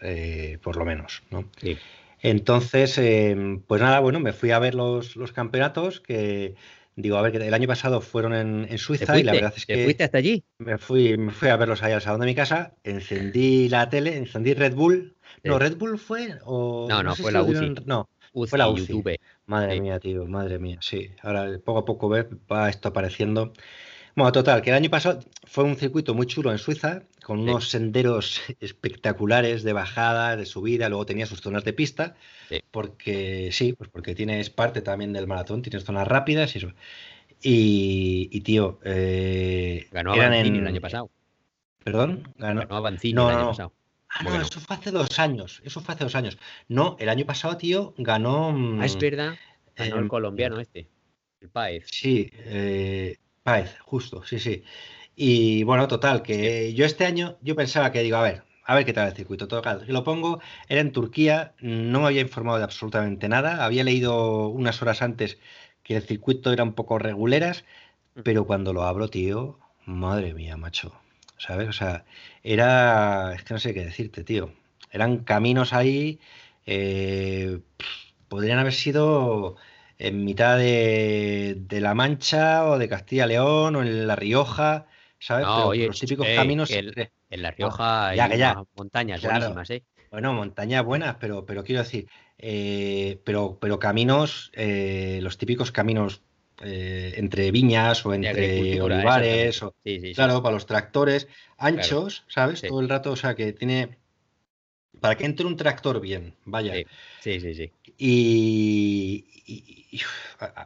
por 0.63 0.77
lo 0.77 0.87
menos, 0.87 1.23
¿no? 1.31 1.51
Sí. 1.61 1.77
Entonces, 2.21 2.99
eh, 2.99 3.61
pues 3.67 3.81
nada, 3.81 4.01
bueno, 4.01 4.19
me 4.21 4.33
fui 4.33 4.51
a 4.51 4.59
ver 4.59 4.75
los, 4.75 5.17
los 5.17 5.33
campeonatos 5.33 6.01
que 6.01 6.57
Digo, 7.01 7.17
a 7.17 7.23
ver, 7.23 7.31
que 7.31 7.39
el 7.39 7.55
año 7.55 7.69
pasado 7.69 8.01
fueron 8.01 8.35
en, 8.35 8.67
en 8.69 8.77
Suiza 8.77 9.17
y 9.17 9.23
la 9.23 9.33
verdad 9.33 9.55
es 9.57 9.65
que. 9.67 9.77
¿Te 9.77 9.85
fuiste 9.85 10.03
hasta 10.03 10.19
allí? 10.19 10.43
Me 10.59 10.79
fui, 10.79 11.17
me 11.17 11.31
fui 11.31 11.49
a 11.49 11.57
verlos 11.57 11.81
ahí 11.85 11.93
al 11.93 12.03
salón 12.03 12.23
de 12.23 12.27
mi 12.27 12.35
casa, 12.35 12.75
encendí 12.83 13.69
la 13.69 13.89
tele, 13.89 14.17
encendí 14.17 14.53
Red 14.53 14.75
Bull. 14.75 15.15
Sí. 15.23 15.49
No, 15.49 15.61
Red 15.61 15.77
Bull 15.77 15.97
fue. 15.97 16.35
O, 16.45 16.89
no, 16.89 16.97
no, 16.97 17.11
no 17.11 17.15
fue 17.15 17.27
si 17.27 17.33
la 17.35 17.43
UCI. 17.45 17.75
No, 17.87 18.09
UCI, 18.33 18.51
fue 18.51 18.59
la 18.59 18.69
UCI. 18.69 18.87
YouTube. 18.87 19.17
Madre 19.47 19.75
sí. 19.75 19.81
mía, 19.81 20.01
tío, 20.01 20.27
madre 20.27 20.59
mía, 20.59 20.79
sí. 20.81 21.09
Ahora 21.23 21.49
poco 21.65 21.79
a 21.79 21.85
poco 21.85 22.11
va 22.11 22.69
esto 22.69 22.89
apareciendo. 22.89 23.53
Bueno, 24.19 24.33
total, 24.33 24.63
que 24.63 24.71
el 24.71 24.75
año 24.75 24.91
pasado 24.91 25.21
fue 25.45 25.63
un 25.63 25.77
circuito 25.77 26.13
muy 26.13 26.27
chulo 26.27 26.51
en 26.51 26.59
Suiza, 26.59 27.05
con 27.23 27.39
unos 27.39 27.67
sí. 27.67 27.71
senderos 27.71 28.41
espectaculares 28.59 29.63
de 29.63 29.73
bajada, 29.73 30.35
de 30.35 30.45
subida, 30.45 30.89
luego 30.89 31.07
tenía 31.07 31.25
sus 31.25 31.41
zonas 31.41 31.63
de 31.63 31.73
pista, 31.73 32.17
sí. 32.49 32.61
porque 32.73 33.51
sí, 33.53 33.75
pues 33.75 33.89
porque 33.89 34.17
tienes 34.17 34.51
parte 34.51 34.83
también 34.83 35.13
del 35.13 35.29
maratón, 35.29 35.63
tienes 35.63 35.85
zonas 35.85 36.09
rápidas 36.09 36.53
y 36.57 36.59
eso. 36.59 36.73
Y, 37.41 38.29
y 38.33 38.41
tío, 38.41 38.81
eh, 38.83 39.87
ganó 39.93 40.15
Avancini 40.15 40.49
en... 40.49 40.63
el 40.63 40.67
año 40.67 40.81
pasado. 40.81 41.13
¿Perdón? 41.85 42.35
Ganó, 42.39 42.63
ganó 42.63 42.77
Avancini 42.77 43.15
no, 43.15 43.31
el 43.31 43.37
año 43.37 43.49
pasado. 43.51 43.73
Ah, 44.09 44.25
no, 44.25 44.41
eso 44.41 44.59
fue 44.59 44.75
hace 44.75 44.91
dos 44.91 45.17
años. 45.21 45.63
Eso 45.65 45.81
fue 45.81 45.95
hace 45.95 46.03
dos 46.03 46.17
años. 46.17 46.39
No, 46.67 46.97
el 46.99 47.09
año 47.09 47.25
pasado, 47.25 47.57
tío, 47.57 47.95
ganó. 47.97 48.81
Ah, 48.81 48.85
es 48.85 48.99
verdad. 48.99 49.37
Ganó 49.77 49.95
eh, 49.95 50.01
el 50.01 50.09
colombiano 50.09 50.59
este. 50.59 50.89
El 51.41 51.51
Paez. 51.51 51.87
Sí, 51.89 52.29
eh, 52.35 53.17
Justo, 53.83 54.23
sí, 54.25 54.39
sí. 54.39 54.63
Y 55.17 55.63
bueno, 55.65 55.89
total, 55.89 56.23
que 56.23 56.75
yo 56.75 56.85
este 56.85 57.05
año, 57.05 57.39
yo 57.43 57.57
pensaba 57.57 57.93
que 57.93 58.03
digo, 58.03 58.17
a 58.17 58.23
ver, 58.23 58.45
a 58.65 58.75
ver 58.75 58.85
qué 58.85 58.93
tal 58.93 59.09
el 59.09 59.15
circuito. 59.17 59.49
Total, 59.49 59.85
lo 59.89 60.05
pongo, 60.05 60.41
era 60.69 60.81
en 60.81 60.93
Turquía, 60.93 61.55
no 61.61 62.01
me 62.01 62.07
había 62.07 62.21
informado 62.21 62.59
de 62.59 62.65
absolutamente 62.65 63.29
nada. 63.29 63.65
Había 63.65 63.85
leído 63.85 64.49
unas 64.49 64.81
horas 64.83 65.03
antes 65.03 65.39
que 65.83 65.97
el 65.97 66.03
circuito 66.03 66.53
era 66.53 66.65
un 66.65 66.75
poco 66.75 66.99
reguleras, 66.99 67.65
pero 68.25 68.47
cuando 68.47 68.73
lo 68.73 68.83
abro, 68.85 69.09
tío, 69.09 69.59
madre 69.87 70.35
mía, 70.35 70.57
macho. 70.57 70.93
¿Sabes? 71.39 71.69
O 71.69 71.73
sea, 71.73 72.05
era. 72.43 73.35
Es 73.35 73.45
que 73.45 73.55
no 73.55 73.61
sé 73.61 73.73
qué 73.75 73.85
decirte, 73.85 74.25
tío. 74.25 74.53
Eran 74.91 75.19
caminos 75.25 75.73
ahí. 75.73 76.21
Eh, 76.67 77.61
podrían 78.29 78.59
haber 78.59 78.75
sido 78.75 79.57
en 79.99 80.25
mitad 80.25 80.57
de, 80.57 81.57
de, 81.59 81.81
La 81.81 81.95
Mancha 81.95 82.67
o 82.67 82.79
de 82.79 82.89
Castilla 82.89 83.27
León 83.27 83.77
o 83.77 83.83
en 83.83 84.07
La 84.07 84.17
Rioja, 84.17 84.87
¿sabes? 85.19 85.47
No, 85.47 85.57
Pero 85.57 85.69
oye, 85.69 85.87
los 85.89 86.01
típicos 86.01 86.27
eh, 86.27 86.37
caminos. 86.37 86.71
El, 86.71 87.11
en 87.31 87.43
La 87.43 87.51
Rioja 87.51 88.11
no, 88.11 88.15
ya, 88.15 88.25
hay 88.27 88.39
ya, 88.39 88.63
montañas 88.77 89.21
claro. 89.21 89.39
buenísimas, 89.39 89.71
¿eh? 89.71 89.83
Bueno, 90.11 90.33
montañas 90.33 90.85
buenas, 90.85 91.17
pero, 91.21 91.45
pero 91.45 91.65
quiero 91.65 91.83
decir, 91.83 92.09
eh, 92.39 93.21
pero, 93.25 93.59
pero 93.61 93.79
caminos, 93.79 94.51
eh, 94.55 95.19
los 95.23 95.37
típicos 95.37 95.71
caminos 95.71 96.23
eh, 96.63 97.15
entre 97.17 97.51
viñas 97.51 98.05
o 98.07 98.15
entre 98.15 98.81
olivares, 98.81 99.63
o, 99.63 99.75
sí, 99.85 100.01
sí, 100.01 100.15
claro, 100.15 100.37
sí. 100.37 100.43
para 100.43 100.55
los 100.55 100.67
tractores, 100.67 101.29
anchos, 101.59 102.25
claro. 102.33 102.57
¿sabes? 102.57 102.63
Todo 102.63 102.81
el 102.81 102.89
rato, 102.89 103.13
o 103.13 103.17
sea, 103.17 103.35
que 103.35 103.53
tiene... 103.53 103.99
Para 105.01 105.17
que 105.17 105.27
entre 105.27 105.47
un 105.47 105.57
tractor 105.57 106.01
bien, 106.01 106.35
vaya. 106.45 106.75
Sí, 107.21 107.41
sí, 107.41 107.55
sí. 107.55 107.73
Y, 107.97 109.25
y, 109.47 109.87
y 109.91 110.01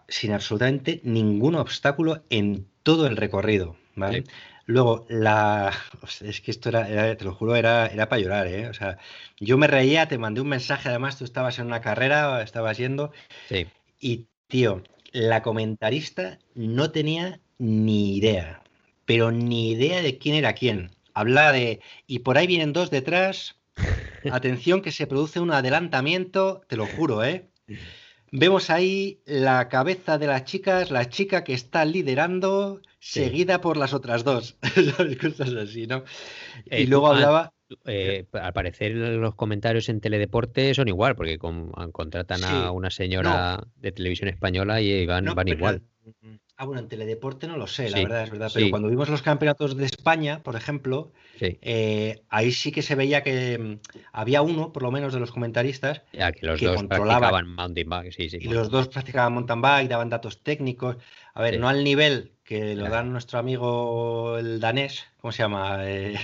sin 0.08 0.32
absolutamente 0.32 1.00
ningún 1.04 1.54
obstáculo 1.54 2.22
en 2.30 2.66
todo 2.82 3.06
el 3.06 3.16
recorrido, 3.16 3.76
¿vale? 3.94 4.24
Luego, 4.66 5.06
la. 5.08 5.72
Es 6.20 6.40
que 6.40 6.50
esto 6.50 6.68
era, 6.68 6.88
era, 6.88 7.16
te 7.16 7.24
lo 7.24 7.34
juro, 7.34 7.56
era, 7.56 7.86
era 7.86 8.08
para 8.08 8.22
llorar, 8.22 8.46
¿eh? 8.46 8.68
O 8.68 8.74
sea, 8.74 8.98
yo 9.38 9.58
me 9.58 9.66
reía, 9.66 10.08
te 10.08 10.18
mandé 10.18 10.40
un 10.40 10.48
mensaje, 10.48 10.88
además, 10.88 11.18
tú 11.18 11.24
estabas 11.24 11.58
en 11.58 11.66
una 11.66 11.80
carrera, 11.80 12.42
estabas 12.42 12.78
yendo. 12.78 13.12
Sí. 13.48 13.66
Y, 14.00 14.26
tío, 14.46 14.82
la 15.12 15.42
comentarista 15.42 16.38
no 16.54 16.90
tenía 16.90 17.40
ni 17.58 18.16
idea, 18.16 18.62
pero 19.04 19.30
ni 19.32 19.72
idea 19.72 20.00
de 20.00 20.18
quién 20.18 20.36
era 20.36 20.54
quién. 20.54 20.90
Habla 21.14 21.52
de. 21.52 21.80
Y 22.06 22.20
por 22.20 22.38
ahí 22.38 22.46
vienen 22.46 22.72
dos 22.72 22.90
detrás. 22.90 23.56
Atención, 24.30 24.82
que 24.82 24.92
se 24.92 25.06
produce 25.06 25.40
un 25.40 25.50
adelantamiento, 25.50 26.62
te 26.68 26.76
lo 26.76 26.86
juro, 26.86 27.24
¿eh? 27.24 27.48
Vemos 28.30 28.70
ahí 28.70 29.20
la 29.26 29.68
cabeza 29.68 30.16
de 30.16 30.26
las 30.26 30.44
chicas, 30.44 30.90
la 30.90 31.08
chica 31.08 31.44
que 31.44 31.52
está 31.52 31.84
liderando, 31.84 32.80
sí. 32.98 33.20
seguida 33.20 33.60
por 33.60 33.76
las 33.76 33.92
otras 33.92 34.24
dos. 34.24 34.56
Cosas 35.20 35.52
así, 35.52 35.86
¿no? 35.86 36.04
Eh, 36.66 36.82
y 36.82 36.86
luego 36.86 37.08
tú, 37.08 37.14
hablaba. 37.14 37.52
Eh, 37.84 38.26
al 38.32 38.52
parecer 38.52 38.92
los 38.92 39.34
comentarios 39.34 39.88
en 39.88 40.00
Teledeporte 40.00 40.74
son 40.74 40.88
igual, 40.88 41.14
porque 41.14 41.38
con, 41.38 41.70
contratan 41.92 42.38
sí. 42.38 42.46
a 42.48 42.70
una 42.70 42.90
señora 42.90 43.58
no. 43.58 43.72
de 43.76 43.92
televisión 43.92 44.28
española 44.30 44.80
y 44.80 45.04
van, 45.04 45.24
no, 45.24 45.34
van 45.34 45.48
igual. 45.48 45.82
Ah, 46.62 46.64
bueno, 46.64 46.80
en 46.80 46.86
Teledeporte 46.86 47.48
no 47.48 47.56
lo 47.56 47.66
sé, 47.66 47.90
la 47.90 47.96
sí, 47.96 48.04
verdad 48.04 48.22
es 48.22 48.30
verdad. 48.30 48.50
Pero 48.54 48.66
sí. 48.66 48.70
cuando 48.70 48.88
vimos 48.88 49.08
los 49.08 49.20
campeonatos 49.20 49.76
de 49.76 49.84
España, 49.84 50.44
por 50.44 50.54
ejemplo, 50.54 51.10
sí. 51.36 51.58
eh, 51.60 52.22
ahí 52.28 52.52
sí 52.52 52.70
que 52.70 52.82
se 52.82 52.94
veía 52.94 53.24
que 53.24 53.58
um, 53.60 53.78
había 54.12 54.42
uno, 54.42 54.72
por 54.72 54.84
lo 54.84 54.92
menos, 54.92 55.12
de 55.12 55.18
los 55.18 55.32
comentaristas 55.32 56.02
ya, 56.12 56.30
que 56.30 56.46
los 56.46 56.60
que 56.60 56.66
dos 56.66 56.76
mountain 56.84 57.88
bike. 57.88 58.12
Sí, 58.12 58.28
sí, 58.30 58.38
y 58.40 58.44
los 58.46 58.70
dos 58.70 58.86
practicaban 58.86 59.32
mountain 59.32 59.60
bike, 59.60 59.88
daban 59.88 60.08
datos 60.08 60.40
técnicos. 60.44 60.98
A 61.34 61.42
ver, 61.42 61.58
no 61.58 61.68
al 61.68 61.82
nivel 61.82 62.30
que 62.44 62.76
lo 62.76 62.88
dan 62.88 63.10
nuestro 63.10 63.40
amigo 63.40 64.38
el 64.38 64.60
danés, 64.60 65.04
¿cómo 65.20 65.32
se 65.32 65.42
llama? 65.42 65.78
Eh. 65.80 66.14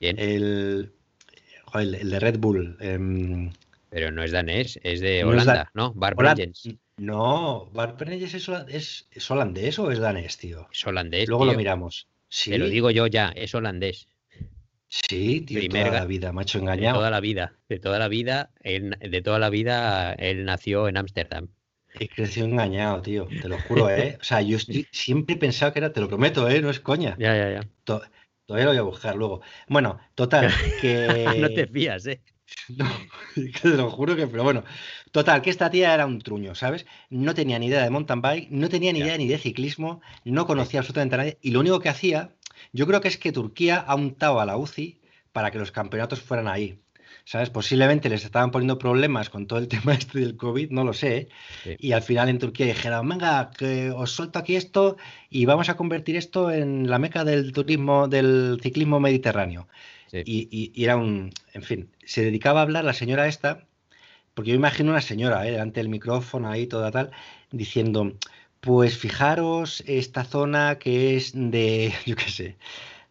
El, 0.00 0.90
de 1.72 2.18
Red 2.18 2.40
Bull. 2.40 2.76
em, 2.80 3.52
Pero 3.88 4.10
no 4.10 4.24
es 4.24 4.32
danés, 4.32 4.80
es 4.82 5.00
de 5.00 5.22
No 5.22 5.32
es 5.32 5.42
Holanda, 5.42 5.70
¿no? 5.74 5.92
Bar 5.94 6.14
Hola- 6.16 6.34
Bregens. 6.34 6.68
No, 6.96 7.70
Bart 7.72 8.00
es, 8.02 8.34
es, 8.68 9.08
es 9.10 9.30
holandés 9.30 9.78
o 9.78 9.90
es 9.90 9.98
danés, 9.98 10.38
tío. 10.38 10.68
Es 10.72 10.86
holandés. 10.86 11.28
Luego 11.28 11.44
lo 11.44 11.54
miramos. 11.54 12.08
Sí, 12.28 12.50
Te 12.50 12.58
lo 12.58 12.66
digo 12.66 12.90
yo 12.90 13.06
ya, 13.06 13.32
es 13.34 13.54
holandés. 13.54 14.08
sí, 14.88 15.40
tío, 15.40 15.60
primer 15.60 15.86
toda 15.88 16.00
la 16.00 16.06
vida, 16.06 16.32
macho 16.32 16.58
De 16.58 16.62
engañado. 16.62 16.98
toda 16.98 17.10
la 17.10 17.20
vida. 17.20 17.54
De 17.68 17.78
toda 17.80 17.98
la 17.98 18.08
vida. 18.08 18.50
Él, 18.60 18.96
de 19.00 19.22
toda 19.22 19.38
la 19.38 19.50
vida, 19.50 20.12
él 20.14 20.44
nació 20.44 20.88
en 20.88 20.96
Ámsterdam. 20.96 21.48
He 21.98 22.08
crecido 22.08 22.46
engañado, 22.46 23.02
tío, 23.02 23.28
te 23.40 23.48
lo 23.48 23.56
juro, 23.58 23.88
¿eh? 23.88 24.18
O 24.20 24.24
sea, 24.24 24.40
yo 24.42 24.56
estoy- 24.56 24.86
siempre 24.90 25.36
he 25.36 25.38
pensado 25.38 25.72
que 25.72 25.78
era, 25.80 25.92
te 25.92 26.00
lo 26.00 26.08
prometo, 26.08 26.48
¿eh? 26.48 26.60
No 26.60 26.70
es 26.70 26.80
coña. 26.80 27.16
Ya, 27.18 27.36
ya, 27.36 27.50
ya. 27.50 27.68
To- 27.84 28.02
Todavía 28.46 28.66
lo 28.66 28.70
voy 28.72 28.78
a 28.78 28.82
buscar 28.82 29.16
luego. 29.16 29.40
Bueno, 29.68 29.98
total, 30.14 30.48
que... 30.82 31.38
no 31.40 31.48
te 31.48 31.66
fías, 31.66 32.06
¿eh? 32.06 32.20
No, 32.68 32.86
te 33.62 33.68
lo 33.68 33.90
juro 33.90 34.16
que, 34.16 34.26
pero 34.26 34.42
bueno, 34.42 34.64
total, 35.12 35.42
que 35.42 35.50
esta 35.50 35.70
tía 35.70 35.94
era 35.94 36.06
un 36.06 36.20
truño, 36.20 36.54
¿sabes? 36.54 36.86
No 37.10 37.34
tenía 37.34 37.58
ni 37.58 37.66
idea 37.66 37.82
de 37.82 37.90
mountain 37.90 38.20
bike, 38.22 38.50
no 38.50 38.68
tenía 38.68 38.92
ni 38.92 39.00
Ya. 39.00 39.06
idea 39.06 39.18
ni 39.18 39.28
de 39.28 39.38
ciclismo, 39.38 40.00
no 40.24 40.46
conocía 40.46 40.80
absolutamente 40.80 41.14
a 41.14 41.18
nadie, 41.18 41.38
y 41.42 41.50
lo 41.50 41.60
único 41.60 41.80
que 41.80 41.88
hacía, 41.88 42.34
yo 42.72 42.86
creo 42.86 43.00
que 43.00 43.08
es 43.08 43.18
que 43.18 43.32
Turquía 43.32 43.76
ha 43.78 43.94
untado 43.94 44.40
a 44.40 44.46
la 44.46 44.56
UCI 44.56 45.00
para 45.32 45.50
que 45.50 45.58
los 45.58 45.72
campeonatos 45.72 46.20
fueran 46.20 46.48
ahí. 46.48 46.78
¿Sabes? 47.26 47.48
Posiblemente 47.48 48.10
les 48.10 48.22
estaban 48.24 48.50
poniendo 48.50 48.76
problemas 48.76 49.30
con 49.30 49.46
todo 49.46 49.58
el 49.58 49.68
tema 49.68 49.94
este 49.94 50.20
del 50.20 50.36
COVID, 50.36 50.70
no 50.70 50.84
lo 50.84 50.92
sé. 50.92 51.28
Sí. 51.62 51.74
Y 51.78 51.92
al 51.92 52.02
final 52.02 52.28
en 52.28 52.38
Turquía 52.38 52.66
dijeron, 52.66 53.08
venga, 53.08 53.50
que 53.50 53.90
os 53.90 54.10
suelto 54.12 54.38
aquí 54.38 54.56
esto 54.56 54.96
y 55.30 55.46
vamos 55.46 55.70
a 55.70 55.76
convertir 55.76 56.16
esto 56.16 56.50
en 56.50 56.90
la 56.90 56.98
meca 56.98 57.24
del 57.24 57.52
turismo, 57.52 58.08
del 58.08 58.58
ciclismo 58.62 59.00
mediterráneo. 59.00 59.68
Sí. 60.14 60.22
Y, 60.26 60.48
y- 60.50 60.72
y 60.74 60.84
era 60.84 60.96
un, 60.96 61.32
en 61.54 61.62
fin, 61.62 61.90
se 62.04 62.22
dedicaba 62.24 62.60
a 62.60 62.62
hablar 62.64 62.84
la 62.84 62.92
señora 62.94 63.26
esta, 63.28 63.66
porque 64.34 64.50
yo 64.50 64.56
imagino 64.56 64.90
una 64.92 65.00
señora, 65.02 65.46
¿eh? 65.46 65.52
delante 65.52 65.80
del 65.80 65.88
micrófono 65.88 66.50
ahí, 66.50 66.66
toda 66.66 66.90
tal, 66.90 67.10
diciendo, 67.50 68.14
pues 68.60 68.96
fijaros 68.98 69.82
esta 69.86 70.24
zona 70.24 70.78
que 70.78 71.16
es 71.16 71.32
de, 71.34 71.92
yo 72.06 72.16
qué 72.16 72.28
sé, 72.30 72.56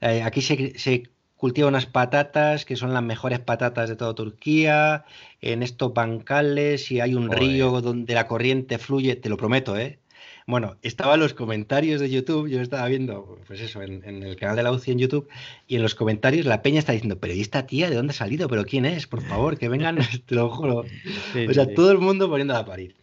eh, 0.01 0.21
aquí 0.23 0.41
se, 0.41 0.77
se 0.79 1.09
cultivan 1.37 1.69
unas 1.69 1.85
patatas 1.87 2.65
que 2.65 2.75
son 2.77 2.93
las 2.93 3.03
mejores 3.03 3.39
patatas 3.39 3.89
de 3.89 3.95
toda 3.97 4.15
Turquía, 4.15 5.05
en 5.41 5.63
estos 5.63 5.93
bancales 5.93 6.91
y 6.91 7.01
hay 7.01 7.15
un 7.15 7.27
Joder. 7.27 7.39
río 7.39 7.81
donde 7.81 8.13
la 8.15 8.27
corriente 8.27 8.77
fluye, 8.79 9.15
te 9.17 9.29
lo 9.29 9.37
prometo, 9.37 9.77
¿eh? 9.77 9.99
Bueno, 10.45 10.77
estaban 10.81 11.19
los 11.19 11.33
comentarios 11.33 12.01
de 12.01 12.09
YouTube, 12.09 12.49
yo 12.49 12.59
estaba 12.61 12.87
viendo, 12.87 13.39
pues 13.47 13.61
eso, 13.61 13.81
en, 13.81 14.03
en 14.03 14.23
el 14.23 14.35
canal 14.35 14.55
de 14.55 14.63
la 14.63 14.71
UCI 14.71 14.91
en 14.91 14.99
YouTube, 14.99 15.29
y 15.67 15.75
en 15.77 15.81
los 15.81 15.95
comentarios 15.95 16.45
la 16.45 16.61
peña 16.61 16.79
está 16.79 16.91
diciendo, 16.91 17.17
pero 17.19 17.33
¿y 17.33 17.41
esta 17.41 17.65
tía 17.65 17.89
de 17.89 17.95
dónde 17.95 18.11
ha 18.11 18.15
salido? 18.15 18.49
¿Pero 18.49 18.65
quién 18.65 18.85
es? 18.85 19.07
Por 19.07 19.21
favor, 19.21 19.57
que 19.57 19.69
vengan, 19.69 19.97
te 20.25 20.35
lo 20.35 20.49
juro. 20.49 20.85
Sí, 21.31 21.45
O 21.47 21.53
sea, 21.53 21.65
sí, 21.65 21.73
todo 21.73 21.91
el 21.91 21.99
mundo 21.99 22.29
poniéndola 22.29 22.59
a 22.59 22.65
parir. 22.65 22.95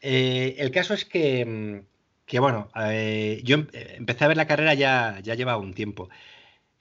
Eh, 0.00 0.56
el 0.58 0.70
caso 0.70 0.94
es 0.94 1.04
que, 1.04 1.82
que 2.26 2.40
bueno, 2.40 2.68
eh, 2.76 3.40
yo 3.44 3.54
em- 3.56 3.68
eh, 3.72 3.94
empecé 3.96 4.24
a 4.24 4.28
ver 4.28 4.36
la 4.36 4.46
carrera 4.46 4.74
ya, 4.74 5.20
ya 5.22 5.34
llevaba 5.34 5.58
un 5.58 5.74
tiempo. 5.74 6.10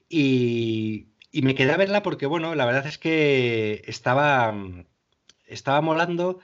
Y, 0.10 1.08
y 1.32 1.42
me 1.42 1.56
quedé 1.56 1.72
a 1.72 1.78
verla 1.78 2.04
porque, 2.04 2.26
bueno, 2.26 2.56
la 2.56 2.66
verdad 2.66 2.86
es 2.86 2.98
que 2.98 3.82
estaba, 3.86 4.54
estaba 5.48 5.82
molando 5.82 6.40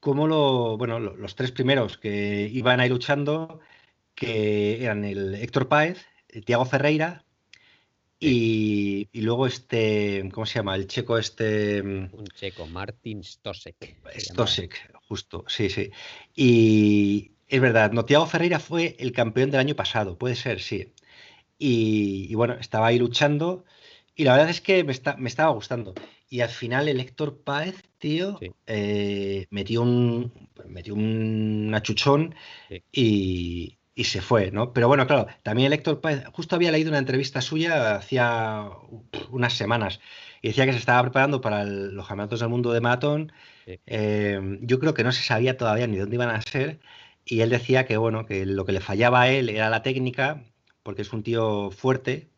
como 0.00 0.26
lo, 0.28 0.76
bueno, 0.78 1.00
lo- 1.00 1.16
los 1.16 1.34
tres 1.34 1.52
primeros 1.52 1.98
que 1.98 2.48
iban 2.52 2.80
ahí 2.80 2.88
luchando, 2.88 3.60
que 4.14 4.82
eran 4.84 5.04
el 5.04 5.34
Héctor 5.36 5.68
Páez, 5.68 6.06
el 6.28 6.44
Tiago 6.44 6.64
Ferreira 6.66 7.24
y, 8.20 9.08
y 9.12 9.20
luego 9.22 9.46
este, 9.46 10.28
¿cómo 10.32 10.46
se 10.46 10.54
llama? 10.56 10.74
El 10.74 10.86
checo 10.88 11.18
este... 11.18 11.82
mm, 11.82 12.08
Un 12.12 12.26
checo, 12.28 12.66
Martin 12.66 13.22
Stosek. 13.22 13.96
Stosek, 14.16 14.90
justo, 15.08 15.44
sí, 15.48 15.70
sí. 15.70 15.90
Y 16.34 17.32
es 17.48 17.60
verdad, 17.60 17.92
no, 17.92 18.04
Thiago 18.04 18.26
Ferreira 18.26 18.58
fue 18.60 18.96
el 18.98 19.12
campeón 19.12 19.50
del 19.50 19.60
año 19.60 19.76
pasado, 19.76 20.18
puede 20.18 20.34
ser, 20.36 20.60
sí. 20.60 20.92
Y, 21.58 22.26
y 22.30 22.34
bueno, 22.34 22.54
estaba 22.54 22.88
ahí 22.88 22.98
luchando 22.98 23.64
y 24.18 24.24
la 24.24 24.32
verdad 24.34 24.50
es 24.50 24.60
que 24.60 24.84
me, 24.84 24.92
está- 24.92 25.16
me 25.16 25.28
estaba 25.30 25.50
gustando. 25.52 25.94
Y 26.28 26.40
al 26.40 26.50
final 26.50 26.88
el 26.88 27.00
Héctor 27.00 27.38
Páez, 27.42 27.82
tío, 27.98 28.36
Sí. 28.40 28.50
eh, 28.66 29.46
metió 29.50 29.80
un 29.82 30.30
metió 30.66 30.94
un 30.94 31.72
achuchón 31.74 32.34
Sí. 32.68 32.82
y, 32.92 33.78
y 33.94 34.04
se 34.04 34.20
fue, 34.20 34.50
¿no? 34.50 34.72
Pero 34.74 34.88
bueno, 34.88 35.06
claro, 35.06 35.26
también 35.42 35.68
el 35.68 35.72
Héctor 35.72 36.00
Páez, 36.02 36.24
justo 36.32 36.56
había 36.56 36.70
leído 36.72 36.90
una 36.90 36.98
entrevista 36.98 37.40
suya 37.40 37.96
hacía 37.96 38.68
unas 39.30 39.54
semanas 39.54 40.00
y 40.42 40.48
decía 40.48 40.66
que 40.66 40.72
se 40.72 40.78
estaba 40.78 41.02
preparando 41.02 41.40
para 41.40 41.62
el- 41.62 41.94
los 41.94 42.06
campeonatos 42.06 42.40
del 42.40 42.48
mundo 42.50 42.72
de 42.72 42.80
maratón. 42.80 43.32
Sí. 43.66 43.80
Eh, 43.86 44.58
yo 44.62 44.78
creo 44.80 44.94
que 44.94 45.04
no 45.04 45.12
se 45.12 45.22
sabía 45.22 45.56
todavía 45.56 45.86
ni 45.86 45.96
dónde 45.96 46.16
iban 46.16 46.30
a 46.30 46.42
ser 46.42 46.80
y 47.24 47.40
él 47.40 47.50
decía 47.50 47.86
que 47.86 47.96
bueno, 47.96 48.26
que 48.26 48.44
lo 48.46 48.64
que 48.64 48.72
le 48.72 48.80
fallaba 48.80 49.22
a 49.22 49.30
él 49.30 49.48
era 49.48 49.70
la 49.70 49.82
técnica, 49.82 50.42
porque 50.82 51.02
es 51.02 51.12
un 51.12 51.22
tío 51.22 51.70
fuerte, 51.70 52.28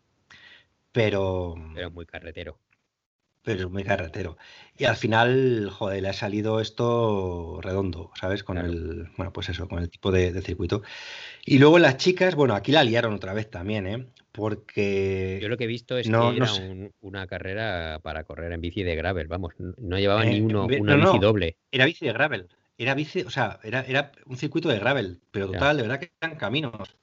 pero, 0.92 1.54
Pero 1.74 1.90
muy 1.90 2.06
carretero. 2.06 2.58
pero 3.42 3.70
muy 3.70 3.84
carretero. 3.84 4.36
Y 4.76 4.84
al 4.84 4.96
final, 4.96 5.70
joder, 5.70 6.02
le 6.02 6.08
ha 6.10 6.12
salido 6.12 6.60
esto 6.60 7.58
redondo, 7.62 8.10
¿sabes? 8.14 8.44
Con 8.44 8.56
Claro. 8.56 8.70
el, 8.70 9.08
bueno, 9.16 9.32
pues 9.32 9.48
eso, 9.48 9.66
con 9.66 9.78
el 9.78 9.88
tipo 9.88 10.12
de, 10.12 10.32
de 10.32 10.42
circuito. 10.42 10.82
Y 11.46 11.58
luego 11.58 11.78
las 11.78 11.96
chicas, 11.96 12.34
bueno, 12.34 12.54
aquí 12.54 12.70
la 12.70 12.84
liaron 12.84 13.14
otra 13.14 13.32
vez 13.32 13.48
también, 13.50 13.86
¿eh? 13.86 14.06
Porque 14.32 15.38
Yo 15.40 15.48
lo 15.48 15.56
que 15.56 15.64
he 15.64 15.66
visto 15.68 15.96
es 15.96 16.08
no- 16.08 16.32
que 16.32 16.38
no 16.40 16.44
era 16.44 16.54
sé. 16.54 16.68
un- 16.68 16.92
una 17.00 17.26
carrera 17.26 17.98
para 18.02 18.24
correr 18.24 18.52
en 18.52 18.60
bici 18.60 18.82
de 18.82 18.94
gravel, 18.94 19.26
vamos, 19.26 19.54
no 19.58 19.98
llevaba 19.98 20.24
Eh, 20.24 20.30
ni 20.30 20.40
uno, 20.42 20.66
una 20.66 20.96
no, 20.96 21.06
bici 21.06 21.18
no. 21.18 21.26
doble. 21.26 21.56
era 21.72 21.86
bici 21.86 22.04
de 22.06 22.12
gravel. 22.12 22.48
Era 22.76 22.94
bici, 22.94 23.22
o 23.22 23.30
sea, 23.30 23.58
era, 23.62 23.82
era 23.82 24.12
un 24.26 24.36
circuito 24.36 24.68
de 24.68 24.78
gravel, 24.78 25.20
pero 25.30 25.46
Ya. 25.46 25.52
total, 25.52 25.76
de 25.78 25.82
verdad 25.82 26.00
que 26.00 26.12
eran 26.20 26.36
caminos. 26.36 26.96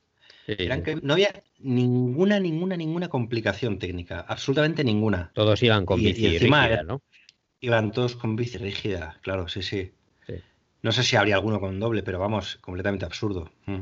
Sí, 0.48 0.56
Eran 0.58 0.80
sí. 0.80 0.86
que 0.86 0.96
no 0.96 1.14
había 1.14 1.44
ninguna, 1.60 2.40
ninguna, 2.40 2.78
ninguna 2.78 3.10
complicación 3.10 3.78
técnica, 3.80 4.22
absolutamente 4.22 4.84
ninguna. 4.84 5.30
Todos 5.34 5.62
iban 5.62 5.86
con 5.86 6.00
Y- 6.00 6.04
y 6.08 6.14
bici 6.14 6.26
encima 6.28 6.66
rígida, 6.68 6.84
¿no? 6.84 7.02
Iban 7.60 7.92
todos 7.92 8.16
con 8.16 8.36
bici 8.38 8.58
rígida, 8.58 9.18
claro, 9.22 9.48
sí, 9.50 9.62
sí. 9.62 9.92
Sí. 10.26 10.36
No 10.84 10.92
sé 10.94 11.04
si 11.04 11.16
habría 11.18 11.36
alguno 11.36 11.60
con 11.60 11.80
doble, 11.80 12.02
pero 12.02 12.18
vamos, 12.20 12.56
completamente 12.62 13.04
absurdo. 13.06 13.52
Mm. 13.66 13.80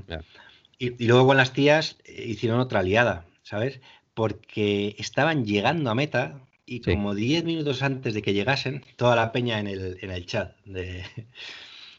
Y, 0.79 1.03
y 1.03 1.07
luego 1.07 1.27
con 1.27 1.37
las 1.37 1.53
tías 1.53 1.97
eh, 2.03 2.25
hicieron 2.27 2.59
otra 2.59 2.81
liada, 2.83 3.25
¿sabes? 3.43 3.79
Porque 4.15 4.95
estaban 4.97 5.45
llegando 5.45 5.89
a 5.91 5.95
meta 5.95 6.41
y 6.65 6.81
Sí. 6.81 6.91
como 6.95 7.13
10 7.13 7.43
minutos 7.43 7.83
antes 7.83 8.15
de 8.15 8.23
que 8.23 8.33
llegasen, 8.33 8.83
toda 8.95 9.15
la 9.15 9.31
peña 9.31 9.59
en 9.59 9.67
el, 9.67 9.97
en 10.01 10.09
el 10.09 10.25
chat 10.25 10.55
de, 10.65 11.03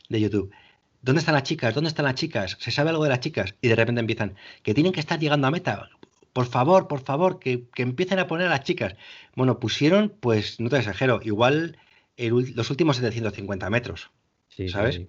de 0.08 0.20
YouTube. 0.20 0.50
¿Dónde 1.06 1.20
están 1.20 1.34
las 1.34 1.44
chicas? 1.44 1.72
¿Dónde 1.72 1.88
están 1.88 2.04
las 2.04 2.16
chicas? 2.16 2.56
¿Se 2.60 2.70
sabe 2.72 2.90
algo 2.90 3.04
de 3.04 3.10
las 3.10 3.20
chicas? 3.20 3.54
Y 3.62 3.68
de 3.68 3.76
repente 3.76 4.00
empiezan, 4.00 4.34
que 4.64 4.74
tienen 4.74 4.92
que 4.92 4.98
estar 5.00 5.18
llegando 5.20 5.46
a 5.46 5.50
meta. 5.52 5.88
Por 6.32 6.46
favor, 6.46 6.88
por 6.88 7.00
favor, 7.00 7.38
que, 7.38 7.68
que 7.74 7.82
empiecen 7.82 8.18
a 8.18 8.26
poner 8.26 8.48
a 8.48 8.50
las 8.50 8.64
chicas. 8.64 8.96
Bueno, 9.36 9.60
pusieron, 9.60 10.12
pues 10.20 10.58
no 10.58 10.68
te 10.68 10.78
exagero, 10.78 11.20
igual 11.22 11.78
el 12.16 12.54
los 12.56 12.70
últimos 12.70 12.96
750 12.96 13.70
metros. 13.70 14.10
Sí, 14.48 14.68
¿sabes? 14.68 14.96
sí. 14.96 15.06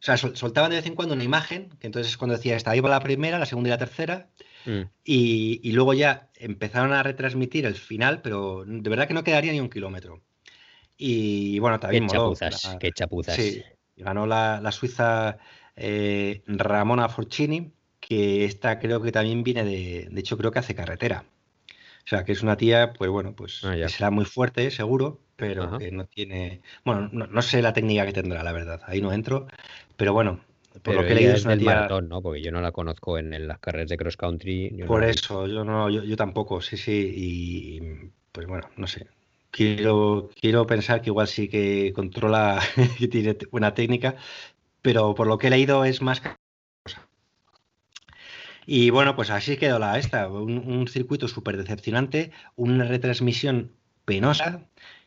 O 0.00 0.02
sea, 0.02 0.16
sol- 0.18 0.36
soltaban 0.36 0.70
de 0.70 0.76
vez 0.76 0.86
en 0.86 0.94
cuando 0.94 1.14
una 1.14 1.24
imagen, 1.24 1.70
que 1.80 1.86
entonces 1.86 2.12
es 2.12 2.18
cuando 2.18 2.36
decía, 2.36 2.54
esta 2.54 2.76
iba 2.76 2.90
la 2.90 3.00
primera, 3.00 3.38
la 3.38 3.46
segunda 3.46 3.68
y 3.70 3.72
la 3.72 3.78
tercera, 3.78 4.28
Mm, 4.66 4.82
y, 5.02 5.60
y 5.62 5.72
luego 5.72 5.94
ya 5.94 6.28
empezaron 6.36 6.92
a 6.92 7.02
retransmitir 7.02 7.64
el 7.64 7.74
final, 7.74 8.20
pero 8.20 8.64
de 8.66 8.90
verdad 8.90 9.08
que 9.08 9.14
no 9.14 9.24
quedaría 9.24 9.52
ni 9.52 9.60
un 9.60 9.70
kilómetro. 9.70 10.20
Y 10.98 11.58
bueno, 11.60 11.78
Qué 11.78 11.82
también 11.82 12.04
moló. 12.04 12.34
chapuzas, 12.34 12.64
La- 12.64 12.78
qué 12.78 12.92
chapuzas. 12.92 13.34
Sí, 13.36 13.62
ganó 13.98 14.26
la, 14.26 14.60
la 14.60 14.72
suiza 14.72 15.38
eh, 15.76 16.42
Ramona 16.46 17.08
Forcini, 17.08 17.72
que 18.00 18.44
esta 18.44 18.78
creo 18.78 19.02
que 19.02 19.12
también 19.12 19.42
viene 19.44 19.64
de, 19.64 20.08
de 20.10 20.20
hecho 20.20 20.36
creo 20.38 20.50
que 20.52 20.60
hace 20.60 20.74
carretera. 20.74 21.24
O 22.04 22.08
sea, 22.08 22.24
que 22.24 22.32
es 22.32 22.42
una 22.42 22.56
tía, 22.56 22.92
pues 22.94 23.10
bueno, 23.10 23.34
pues 23.34 23.60
Ah, 23.64 23.74
que 23.74 23.88
será 23.88 24.10
muy 24.10 24.24
fuerte, 24.24 24.70
seguro, 24.70 25.20
pero 25.36 25.64
Ajá. 25.64 25.78
que 25.78 25.90
no 25.92 26.06
tiene, 26.06 26.62
bueno, 26.84 27.08
no, 27.12 27.26
no 27.26 27.42
sé 27.42 27.62
la 27.62 27.72
técnica 27.72 28.06
que 28.06 28.12
tendrá, 28.12 28.42
la 28.42 28.52
verdad, 28.52 28.80
ahí 28.86 29.00
no 29.02 29.12
entro, 29.12 29.46
pero 29.96 30.12
bueno, 30.14 30.40
por 30.82 30.82
Pero 30.82 31.02
lo 31.02 31.06
que 31.06 31.12
he 31.12 31.16
leído 31.16 31.34
es 31.34 31.44
una 31.44 31.50
del 31.50 31.60
tía, 31.60 31.74
maratón, 31.74 32.08
¿no? 32.08 32.22
Porque 32.22 32.42
yo 32.42 32.50
no 32.52 32.60
la 32.60 32.72
conozco 32.72 33.18
en, 33.18 33.34
en 33.34 33.46
las 33.46 33.58
carreras 33.58 33.88
de 33.90 33.96
cross 33.96 34.16
country. 34.16 34.70
no 34.70 34.86
por 34.86 35.04
eso, 35.04 35.46
yo 35.46 35.64
no, 35.64 35.90
yo, 35.90 36.02
yo 36.04 36.16
tampoco, 36.16 36.60
sí, 36.60 36.76
sí, 36.76 37.12
y 37.14 37.80
pues 38.32 38.46
bueno, 38.46 38.68
no 38.76 38.86
sé. 38.86 39.06
Quiero, 39.50 40.30
quiero 40.40 40.66
pensar 40.66 41.00
que 41.00 41.10
igual 41.10 41.26
sí 41.26 41.48
que 41.48 41.92
controla, 41.94 42.60
que 42.98 43.08
tiene 43.08 43.36
buena 43.50 43.74
técnica, 43.74 44.16
pero 44.82 45.14
por 45.14 45.26
lo 45.26 45.38
que 45.38 45.46
he 45.46 45.50
leído 45.50 45.84
es 45.84 46.02
más 46.02 46.20
cosa. 46.20 47.08
Y 48.66 48.90
bueno, 48.90 49.16
pues 49.16 49.30
así 49.30 49.56
quedó 49.56 49.78
la 49.78 49.98
esta, 49.98 50.28
un, 50.28 50.58
un 50.58 50.88
circuito 50.88 51.26
súper 51.28 51.56
decepcionante, 51.56 52.30
una 52.56 52.84
retransmisión 52.84 53.72
penosa, 54.04 54.66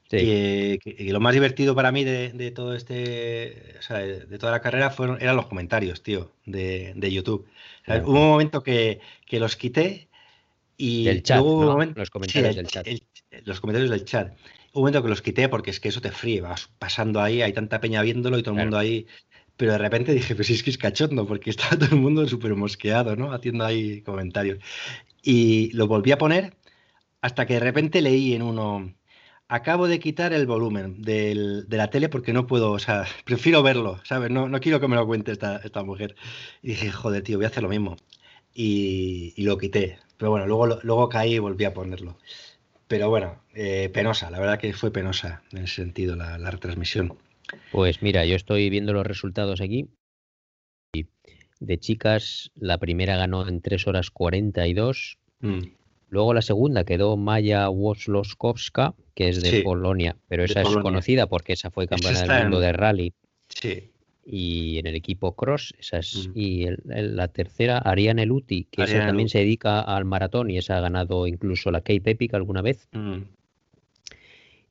Sí. 0.09 0.17
que, 0.17 0.79
que- 0.83 0.95
que 0.97 1.13
lo 1.13 1.21
más 1.21 1.33
divertido 1.33 1.73
para 1.73 1.93
mí 1.93 2.03
de, 2.03 2.33
de 2.33 2.51
todo 2.51 2.75
este, 2.75 3.75
o 3.79 3.81
sea, 3.81 3.99
de, 3.99 4.25
de 4.25 4.37
toda 4.37 4.51
la 4.51 4.59
carrera 4.59 4.89
fueron, 4.89 5.21
eran 5.21 5.37
los 5.37 5.45
comentarios, 5.47 6.03
tío, 6.03 6.33
de, 6.45 6.91
de 6.97 7.11
YouTube. 7.13 7.45
O 7.45 7.85
sea, 7.85 7.95
Claro. 7.95 8.09
Hubo 8.09 8.19
un 8.19 8.27
momento 8.27 8.61
que, 8.61 8.99
que 9.25 9.39
los 9.39 9.55
quité 9.55 10.09
y 10.75 11.05
Del 11.05 11.23
chat, 11.23 11.37
luego 11.39 11.61
momento- 11.61 11.97
Los 11.97 12.09
sí, 12.09 12.11
comentarios 12.11 12.49
el- 12.49 12.55
del 12.57 12.67
chat. 12.67 12.87
el- 12.87 13.03
los 13.45 13.59
comentarios 13.61 13.89
del 13.91 14.05
chat. 14.05 14.33
un 14.73 14.81
momento 14.81 15.03
que 15.03 15.09
los 15.09 15.21
quité 15.21 15.49
porque 15.49 15.69
es 15.71 15.79
que 15.79 15.89
eso 15.89 16.01
te 16.01 16.11
fríe, 16.11 16.41
vas 16.41 16.69
pasando 16.79 17.21
ahí, 17.21 17.41
hay 17.41 17.53
tanta 17.53 17.79
peña 17.81 18.01
viéndolo 18.01 18.37
y 18.37 18.43
todo 18.43 18.51
el 18.53 18.55
Claro. 18.57 18.65
mundo 18.67 18.77
ahí. 18.77 19.07
Pero 19.57 19.73
de 19.73 19.77
repente 19.77 20.13
dije, 20.13 20.35
pues 20.35 20.49
es 20.49 20.63
que 20.63 20.69
es 20.71 20.77
cachondo, 20.77 21.27
porque 21.27 21.49
estaba 21.49 21.71
todo 21.79 21.89
el 21.95 22.01
mundo 22.01 22.27
súper 22.27 22.55
mosqueado, 22.55 23.15
¿no? 23.15 23.33
Haciendo 23.33 23.65
ahí 23.65 24.01
comentarios. 24.01 24.59
Y 25.23 25.71
lo 25.73 25.87
volví 25.87 26.11
a 26.11 26.17
poner 26.17 26.55
hasta 27.21 27.45
que 27.45 27.55
de 27.55 27.59
repente 27.61 28.01
leí 28.01 28.33
en 28.33 28.41
uno, 28.43 28.93
acabo 29.49 29.87
de 29.87 29.99
quitar 29.99 30.33
el 30.33 30.47
volumen 30.47 31.01
del- 31.01 31.67
de 31.69 31.77
la 31.77 31.89
tele 31.89 32.09
porque 32.09 32.33
no 32.33 32.47
puedo, 32.47 32.71
o 32.71 32.79
sea, 32.79 33.05
prefiero 33.25 33.63
verlo, 33.63 33.99
¿sabes? 34.05 34.31
No, 34.31 34.49
no 34.49 34.59
quiero 34.61 34.79
que 34.79 34.87
me 34.87 34.95
lo 34.95 35.07
cuente 35.07 35.31
esta, 35.33 35.57
esta 35.57 35.83
mujer. 35.83 36.15
Y 36.63 36.69
dije, 36.69 36.91
joder, 36.91 37.23
tío, 37.23 37.37
voy 37.37 37.45
a 37.45 37.49
hacer 37.49 37.63
lo 37.63 37.69
mismo. 37.69 37.97
Y, 38.53 39.33
y 39.37 39.43
lo 39.43 39.57
quité. 39.57 39.99
Pero 40.17 40.31
bueno, 40.31 40.45
luego, 40.47 40.67
luego 40.83 41.09
caí 41.09 41.35
y 41.35 41.39
volví 41.39 41.65
a 41.65 41.73
ponerlo. 41.73 42.17
Pero 42.91 43.09
bueno, 43.09 43.41
eh, 43.53 43.89
penosa, 43.93 44.29
la 44.29 44.37
verdad 44.37 44.59
que 44.59 44.73
fue 44.73 44.91
penosa 44.91 45.43
en 45.53 45.59
ese 45.59 45.75
sentido 45.75 46.17
la, 46.17 46.37
la 46.37 46.51
retransmisión. 46.51 47.17
Pues 47.71 48.01
mira, 48.01 48.25
yo 48.25 48.35
estoy 48.35 48.69
viendo 48.69 48.91
los 48.91 49.07
resultados 49.07 49.61
aquí. 49.61 49.87
Y 50.93 51.05
de 51.61 51.79
chicas, 51.79 52.51
la 52.53 52.79
primera 52.79 53.15
ganó 53.15 53.47
en 53.47 53.61
3 53.61 53.87
horas 53.87 54.11
42. 54.11 55.17
Mm, 55.39 55.61
Luego 56.09 56.33
la 56.33 56.41
segunda 56.41 56.83
quedó 56.83 57.15
Maya 57.15 57.69
Wosloskowska, 57.69 58.93
que 59.15 59.29
es 59.29 59.41
de 59.41 59.51
Sí, 59.51 59.61
Polonia, 59.61 60.17
pero 60.27 60.43
esa 60.43 60.59
es 60.59 60.65
Polonia. 60.67 60.83
conocida 60.83 61.27
porque 61.27 61.53
esa 61.53 61.71
fue 61.71 61.87
campeona 61.87 62.23
del 62.23 62.41
mundo 62.41 62.57
en- 62.57 62.63
de 62.63 62.73
rally 62.73 63.13
Sí, 63.47 63.90
y 64.25 64.77
en 64.77 64.87
el 64.87 64.95
equipo 64.95 65.35
cross. 65.35 65.73
Esa 65.79 65.97
es, 65.97 66.27
Mm. 66.27 66.31
Y 66.35 66.63
el- 66.63 66.79
el- 66.89 67.15
la 67.15 67.27
tercera, 67.27 67.79
Ariane 67.79 68.25
Luti, 68.25 68.65
que 68.69 68.83
esa 68.83 68.99
también 69.05 69.25
Luti. 69.25 69.31
se 69.31 69.39
dedica 69.39 69.81
al 69.81 70.05
maratón 70.05 70.49
y 70.51 70.57
esa 70.57 70.77
ha 70.77 70.81
ganado 70.81 71.25
incluso 71.27 71.71
la 71.71 71.81
Cape 71.81 72.11
Epic 72.11 72.33
alguna 72.33 72.61
vez. 72.61 72.87
mm, 72.91 73.17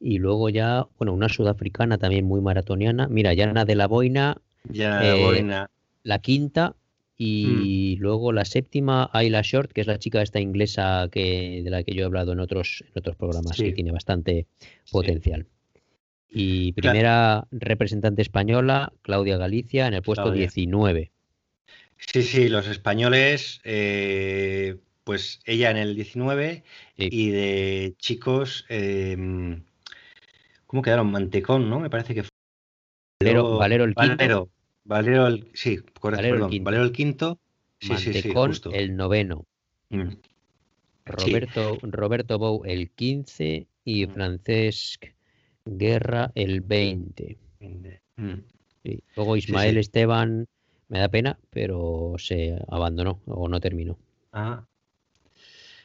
Y 0.03 0.19
luego 0.19 0.49
ya, 0.49 0.87
bueno, 0.99 1.13
una 1.13 1.29
sudafricana 1.29 1.99
también 1.99 2.25
muy 2.25 2.41
maratoniana. 2.41 3.07
Mira, 3.09 3.35
Yana 3.35 3.65
de 3.67 3.75
la 3.75 3.87
Boina, 3.87 4.41
Eh, 4.73 5.15
Boina, 5.19 5.71
la 6.05 6.19
quinta. 6.21 6.75
Y 7.23 7.97
luego 8.01 8.33
la 8.33 8.47
séptima, 8.47 9.11
Ayla 9.13 9.43
Short, 9.43 9.73
que 9.73 9.83
es 9.83 9.87
la 9.87 9.99
chica 9.99 10.23
esta 10.23 10.41
inglesa 10.41 11.07
que, 11.13 11.61
de 11.63 11.69
la 11.69 11.83
que 11.83 11.93
yo 11.95 12.01
he 12.03 12.05
hablado 12.07 12.33
en 12.33 12.41
otros, 12.41 12.83
en 12.87 12.93
otros 12.99 13.15
programas, 13.17 13.59
que 13.59 13.73
tiene 13.75 13.93
bastante 13.93 14.47
potencial. 14.91 15.47
Y 16.31 16.73
primera 16.73 17.47
representante 17.51 18.23
española, 18.23 18.93
Claudia 19.03 19.37
Galicia, 19.37 19.87
en 19.89 19.95
el 19.95 20.03
puesto 20.03 20.23
Claudia. 20.25 20.43
19. 20.43 21.11
Sí, 21.99 22.23
sí, 22.23 22.49
los 22.49 22.67
españoles, 22.69 23.61
eh, 23.65 24.77
pues 25.05 25.41
ella 25.45 25.71
en 25.71 25.77
el 25.77 25.95
19 25.97 26.63
Sí. 26.97 27.09
y 27.11 27.31
de 27.31 27.95
chicos, 27.99 28.65
eh, 28.69 29.17
¿cómo 30.67 30.83
quedaron? 30.83 31.11
Mantecón, 31.11 31.69
¿no? 31.69 31.81
Me 31.81 31.91
parece 31.91 32.15
que 32.15 32.23
fue. 32.23 32.31
Valero, 33.23 33.59
Valero 33.59 33.85
el 33.85 33.95
quinto, 33.95 34.49
Valero, 34.85 35.27
el, 35.27 35.51
sí, 35.53 35.77
correcto, 36.01 36.23
Valero 36.23 36.27
el 36.29 36.33
perdón, 36.37 36.51
quinto. 36.51 36.65
Valero 36.65 36.85
el 36.85 36.93
quinto. 36.93 37.39
Sí, 37.81 37.89
Mantecón 37.91 38.53
el 38.73 38.97
noveno, 38.97 39.45
Mm, 39.91 40.11
Roberto, 41.07 41.79
Roberto 41.83 42.39
Bou 42.39 42.63
el 42.65 42.91
15 42.91 43.67
y 43.85 44.07
Mm. 44.07 44.11
Francesc 44.13 45.07
Guerra 45.79 46.33
el 46.35 46.61
20. 46.61 47.39
mm. 48.17 48.33
Sí. 48.83 49.03
Luego 49.15 49.37
Ismael 49.37 49.75
sí. 49.75 49.81
Esteban, 49.81 50.47
me 50.89 50.99
da 50.99 51.09
pena, 51.09 51.39
pero 51.51 52.15
se 52.19 52.59
abandonó 52.69 53.21
o 53.27 53.49
no 53.49 53.61
terminó. 53.61 53.99
Ah, 54.33 54.65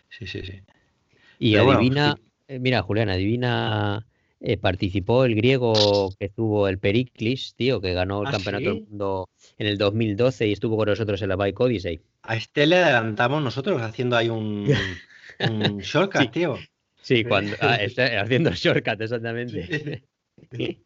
sí, 0.10 0.26
sí, 0.26 0.42
sí. 0.44 0.62
Y 1.40 1.54
Pero 1.54 1.66
bueno, 1.66 1.80
adivina, 1.80 2.16
eh, 2.48 2.60
mira, 2.60 2.82
Julián, 2.82 3.10
adivina, 3.10 4.06
eh, 4.40 4.58
participó 4.58 5.26
el 5.26 5.36
griego 5.36 6.14
que 6.18 6.26
estuvo 6.26 6.68
el 6.68 6.80
Periclis, 6.80 7.56
tío, 7.56 7.82
que 7.82 7.94
ganó 7.94 8.22
el 8.22 8.28
¿Ah, 8.28 8.32
campeonato 8.32 8.66
del 8.66 8.82
mundo 8.82 9.30
en 9.58 9.68
el 9.68 9.78
2012 9.78 10.48
y 10.48 10.54
estuvo 10.54 10.78
con 10.78 10.88
nosotros 10.88 11.22
en 11.22 11.30
la 11.30 11.36
Bike 11.36 11.60
Odyssey. 11.60 12.02
A 12.24 12.36
este 12.36 12.66
le 12.66 12.78
adelantamos 12.78 13.44
nosotros 13.44 13.82
haciendo 13.82 14.16
ahí 14.16 14.30
un, 14.30 14.68
un 15.40 15.80
shortcut, 15.80 16.32
tío. 16.32 16.58
Sí, 17.06 17.24
cuando 17.24 17.56
ah, 17.62 17.76
está 17.82 18.20
haciendo 18.20 18.50
shortcut, 18.52 19.00
exactamente. 19.00 20.04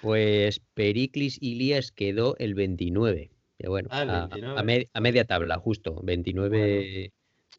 Pues 0.00 0.60
Periclis 0.74 1.38
Ilias 1.40 1.92
quedó 1.92 2.36
el 2.38 2.54
29. 2.54 3.30
Que 3.58 3.68
bueno, 3.68 3.88
Ah, 3.92 3.98
a- 4.00 4.22
a, 4.24 4.26
29. 4.26 4.62
me- 4.64 4.88
a 4.92 5.00
media 5.00 5.24
tabla, 5.24 5.58
justo, 5.58 6.00
29 6.02 7.12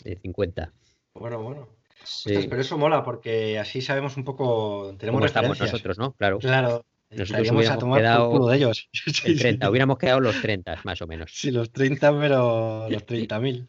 de 0.04 0.16
50. 0.22 0.74
Bueno, 1.14 1.41
bueno. 1.41 1.70
Sí. 2.04 2.30
Ostras, 2.32 2.48
pero 2.50 2.62
eso 2.62 2.78
mola 2.78 3.04
porque 3.06 3.58
así 3.60 3.82
sabemos 3.82 4.18
un 4.18 4.26
poco, 4.26 4.94
tenemos 4.98 5.20
¿Cómo 5.20 5.26
estamos 5.26 5.60
nosotros, 5.60 5.98
no? 5.98 6.14
Claro. 6.14 6.39
Claro, 6.39 6.86
Nosotros 7.12 7.50
hubiéramos 7.52 7.98
quedado 7.98 8.30
culo 8.32 8.48
de 8.48 8.58
ellos. 8.58 8.89
El 9.06 9.14
sí. 9.14 9.36
30, 9.38 9.70
hubiéramos 9.70 9.98
quedado 9.98 10.20
los 10.20 10.41
30, 10.41 10.82
más 10.84 11.02
o 11.02 11.08
menos. 11.08 11.32
Sí, 11.34 11.52
los 11.52 11.72
30, 11.72 12.20
pero 12.20 12.89
los 12.89 13.06
30.000. 13.06 13.68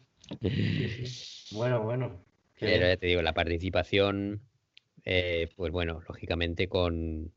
Bueno, 1.51 1.81
bueno. 1.83 2.25
Pero 2.59 2.87
ya 2.87 2.97
te 2.97 3.07
digo, 3.07 3.21
la 3.21 3.33
participación, 3.33 4.41
eh, 5.05 5.49
pues 5.55 5.71
bueno, 5.71 6.01
lógicamente 6.07 6.69
con 6.69 7.33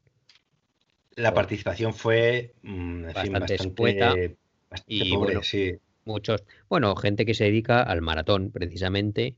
La 1.17 1.35
con 1.35 1.35
participación 1.35 1.93
fue 1.93 2.55
mm, 2.63 3.13
fin, 3.13 3.39
bastante 3.39 3.39
bastante, 3.39 3.55
escueta 3.55 4.23
bastante 4.71 5.05
y 5.05 5.07
pobre, 5.07 5.43
bueno, 5.43 5.43
sí. 5.43 5.79
muchos, 6.05 6.45
bueno, 6.69 6.97
gente 6.97 7.27
que 7.27 7.35
se 7.35 7.45
dedica 7.45 7.83
al 7.83 8.03
maratón 8.03 8.53
precisamente, 8.53 9.37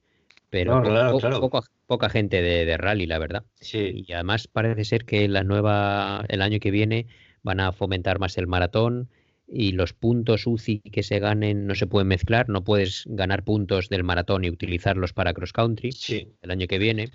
pero 0.51 0.79
No, 0.79 0.81
po- 0.81 0.95
claro, 0.95 1.11
po- 1.11 1.23
claro. 1.23 1.41
poca, 1.41 1.61
poca 1.87 2.11
gente 2.11 2.43
de, 2.43 2.65
de 2.67 2.77
rally, 2.79 3.07
la 3.07 3.19
verdad. 3.19 3.47
Sí, 3.61 4.01
Y 4.07 4.13
además 4.13 4.49
parece 4.49 4.85
ser 4.85 5.05
que 5.07 5.29
la 5.29 5.45
nueva, 5.45 6.25
el 6.29 6.43
año 6.43 6.61
que 6.61 6.71
viene 6.73 7.09
van 7.43 7.61
a 7.61 7.73
fomentar 7.73 8.19
más 8.21 8.39
el 8.39 8.47
maratón 8.49 9.11
y 9.53 9.73
los 9.73 9.93
puntos 9.93 10.47
UCI 10.47 10.81
que 10.81 11.03
se 11.03 11.19
ganen 11.19 11.67
no 11.67 11.75
se 11.75 11.87
pueden 11.87 12.09
mezclar, 12.09 12.49
no 12.49 12.63
puedes 12.63 13.05
ganar 13.07 13.43
puntos 13.45 13.89
del 13.89 14.05
maratón 14.05 14.45
y 14.45 14.51
utilizarlos 14.51 15.13
para 15.13 15.35
cross 15.35 15.53
country 15.53 15.93
sí. 15.93 16.33
el 16.43 16.51
año 16.51 16.67
que 16.67 16.79
viene. 16.79 17.11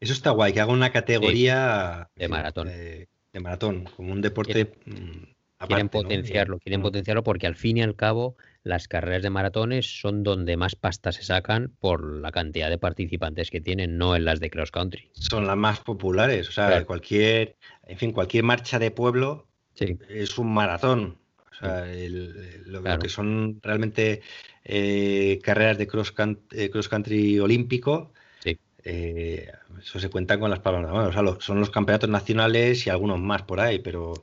Eso 0.00 0.12
está 0.12 0.30
guay, 0.30 0.52
que 0.52 0.60
haga 0.60 0.72
una 0.72 0.90
categoría 0.90 2.10
de 2.16 2.28
maratón. 2.28 2.66
De, 2.68 3.08
de 3.32 3.40
maratón, 3.40 3.84
como 3.96 4.12
un 4.12 4.20
deporte 4.20 4.64
mm, 4.64 4.90
quieren 4.90 5.26
aparte, 5.58 5.84
¿no? 5.84 5.90
potenciarlo, 5.90 6.58
quieren 6.58 6.80
Mm. 6.80 6.82
potenciarlo 6.82 7.22
porque 7.22 7.46
al 7.46 7.54
fin 7.54 7.76
y 7.76 7.82
al 7.82 7.94
cabo 7.94 8.36
las 8.64 8.88
carreras 8.88 9.22
de 9.22 9.30
maratones 9.30 10.00
son 10.00 10.24
donde 10.24 10.56
más 10.56 10.74
pasta 10.74 11.12
se 11.12 11.22
sacan 11.22 11.72
por 11.78 12.04
la 12.20 12.32
cantidad 12.32 12.68
de 12.70 12.78
participantes 12.78 13.50
que 13.50 13.60
tienen, 13.60 13.96
no 13.98 14.16
en 14.16 14.24
las 14.24 14.40
de 14.40 14.50
cross 14.50 14.72
country. 14.72 15.10
Son 15.12 15.46
las 15.46 15.56
más 15.56 15.78
populares, 15.80 16.48
o 16.48 16.52
sea, 16.52 16.66
Claro. 16.66 16.86
cualquier, 16.86 17.56
en 17.86 17.98
fin, 17.98 18.10
cualquier 18.12 18.42
marcha 18.42 18.80
de 18.80 18.90
pueblo 18.90 19.46
Sí, 19.74 19.96
es 20.10 20.36
un 20.36 20.52
maratón. 20.52 21.16
O 21.52 21.54
sea, 21.54 21.92
el- 21.92 22.62
el- 22.66 22.72
lo, 22.72 22.98
que 22.98 23.08
son 23.08 23.60
realmente 23.62 24.22
eh, 24.64 25.38
carreras 25.42 25.78
de 25.78 25.86
cross, 25.86 26.12
can- 26.12 26.40
eh, 26.52 26.70
cross 26.70 26.88
country 26.88 27.38
olímpico, 27.38 28.12
Sí. 28.42 28.58
eh, 28.84 29.50
eso 29.80 30.00
se 30.00 30.08
cuenta 30.08 30.38
con 30.38 30.50
las 30.50 30.60
palmas 30.60 30.82
de 30.82 30.86
la 30.88 30.92
mano. 30.94 31.08
O 31.08 31.12
sea, 31.12 31.22
lo- 31.22 31.40
son 31.40 31.60
los 31.60 31.70
campeonatos 31.70 32.08
nacionales 32.10 32.86
y 32.86 32.90
algunos 32.90 33.18
más 33.20 33.42
por 33.42 33.60
ahí, 33.60 33.78
pero 33.80 34.14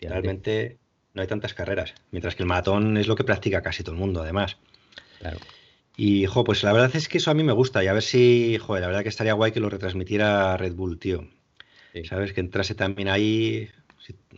realmente 0.00 0.78
no 1.14 1.22
hay 1.22 1.28
tantas 1.28 1.54
carreras. 1.54 1.94
Mientras 2.10 2.34
que 2.34 2.42
el 2.42 2.48
maratón 2.48 2.96
es 2.96 3.06
lo 3.08 3.16
que 3.16 3.24
practica 3.24 3.62
casi 3.62 3.82
todo 3.82 3.94
el 3.94 4.00
mundo, 4.00 4.22
además. 4.22 4.56
Claro. 5.20 5.38
Y, 5.96 6.26
jo, 6.26 6.44
pues 6.44 6.62
la 6.62 6.72
verdad 6.72 6.94
es 6.94 7.08
que 7.08 7.18
eso 7.18 7.30
a 7.30 7.34
mí 7.34 7.42
me 7.42 7.52
gusta. 7.52 7.82
Y 7.82 7.86
a 7.86 7.92
ver 7.92 8.02
si, 8.02 8.58
joder, 8.58 8.82
la 8.82 8.88
verdad 8.88 9.02
que 9.02 9.08
estaría 9.08 9.32
guay 9.32 9.52
que 9.52 9.60
lo 9.60 9.70
retransmitiera 9.70 10.56
Red 10.56 10.74
Bull, 10.74 10.98
tío. 10.98 11.26
Sí. 11.94 12.04
¿Sabes? 12.04 12.32
Que 12.34 12.40
entrase 12.40 12.74
también 12.74 13.08
ahí, 13.08 13.68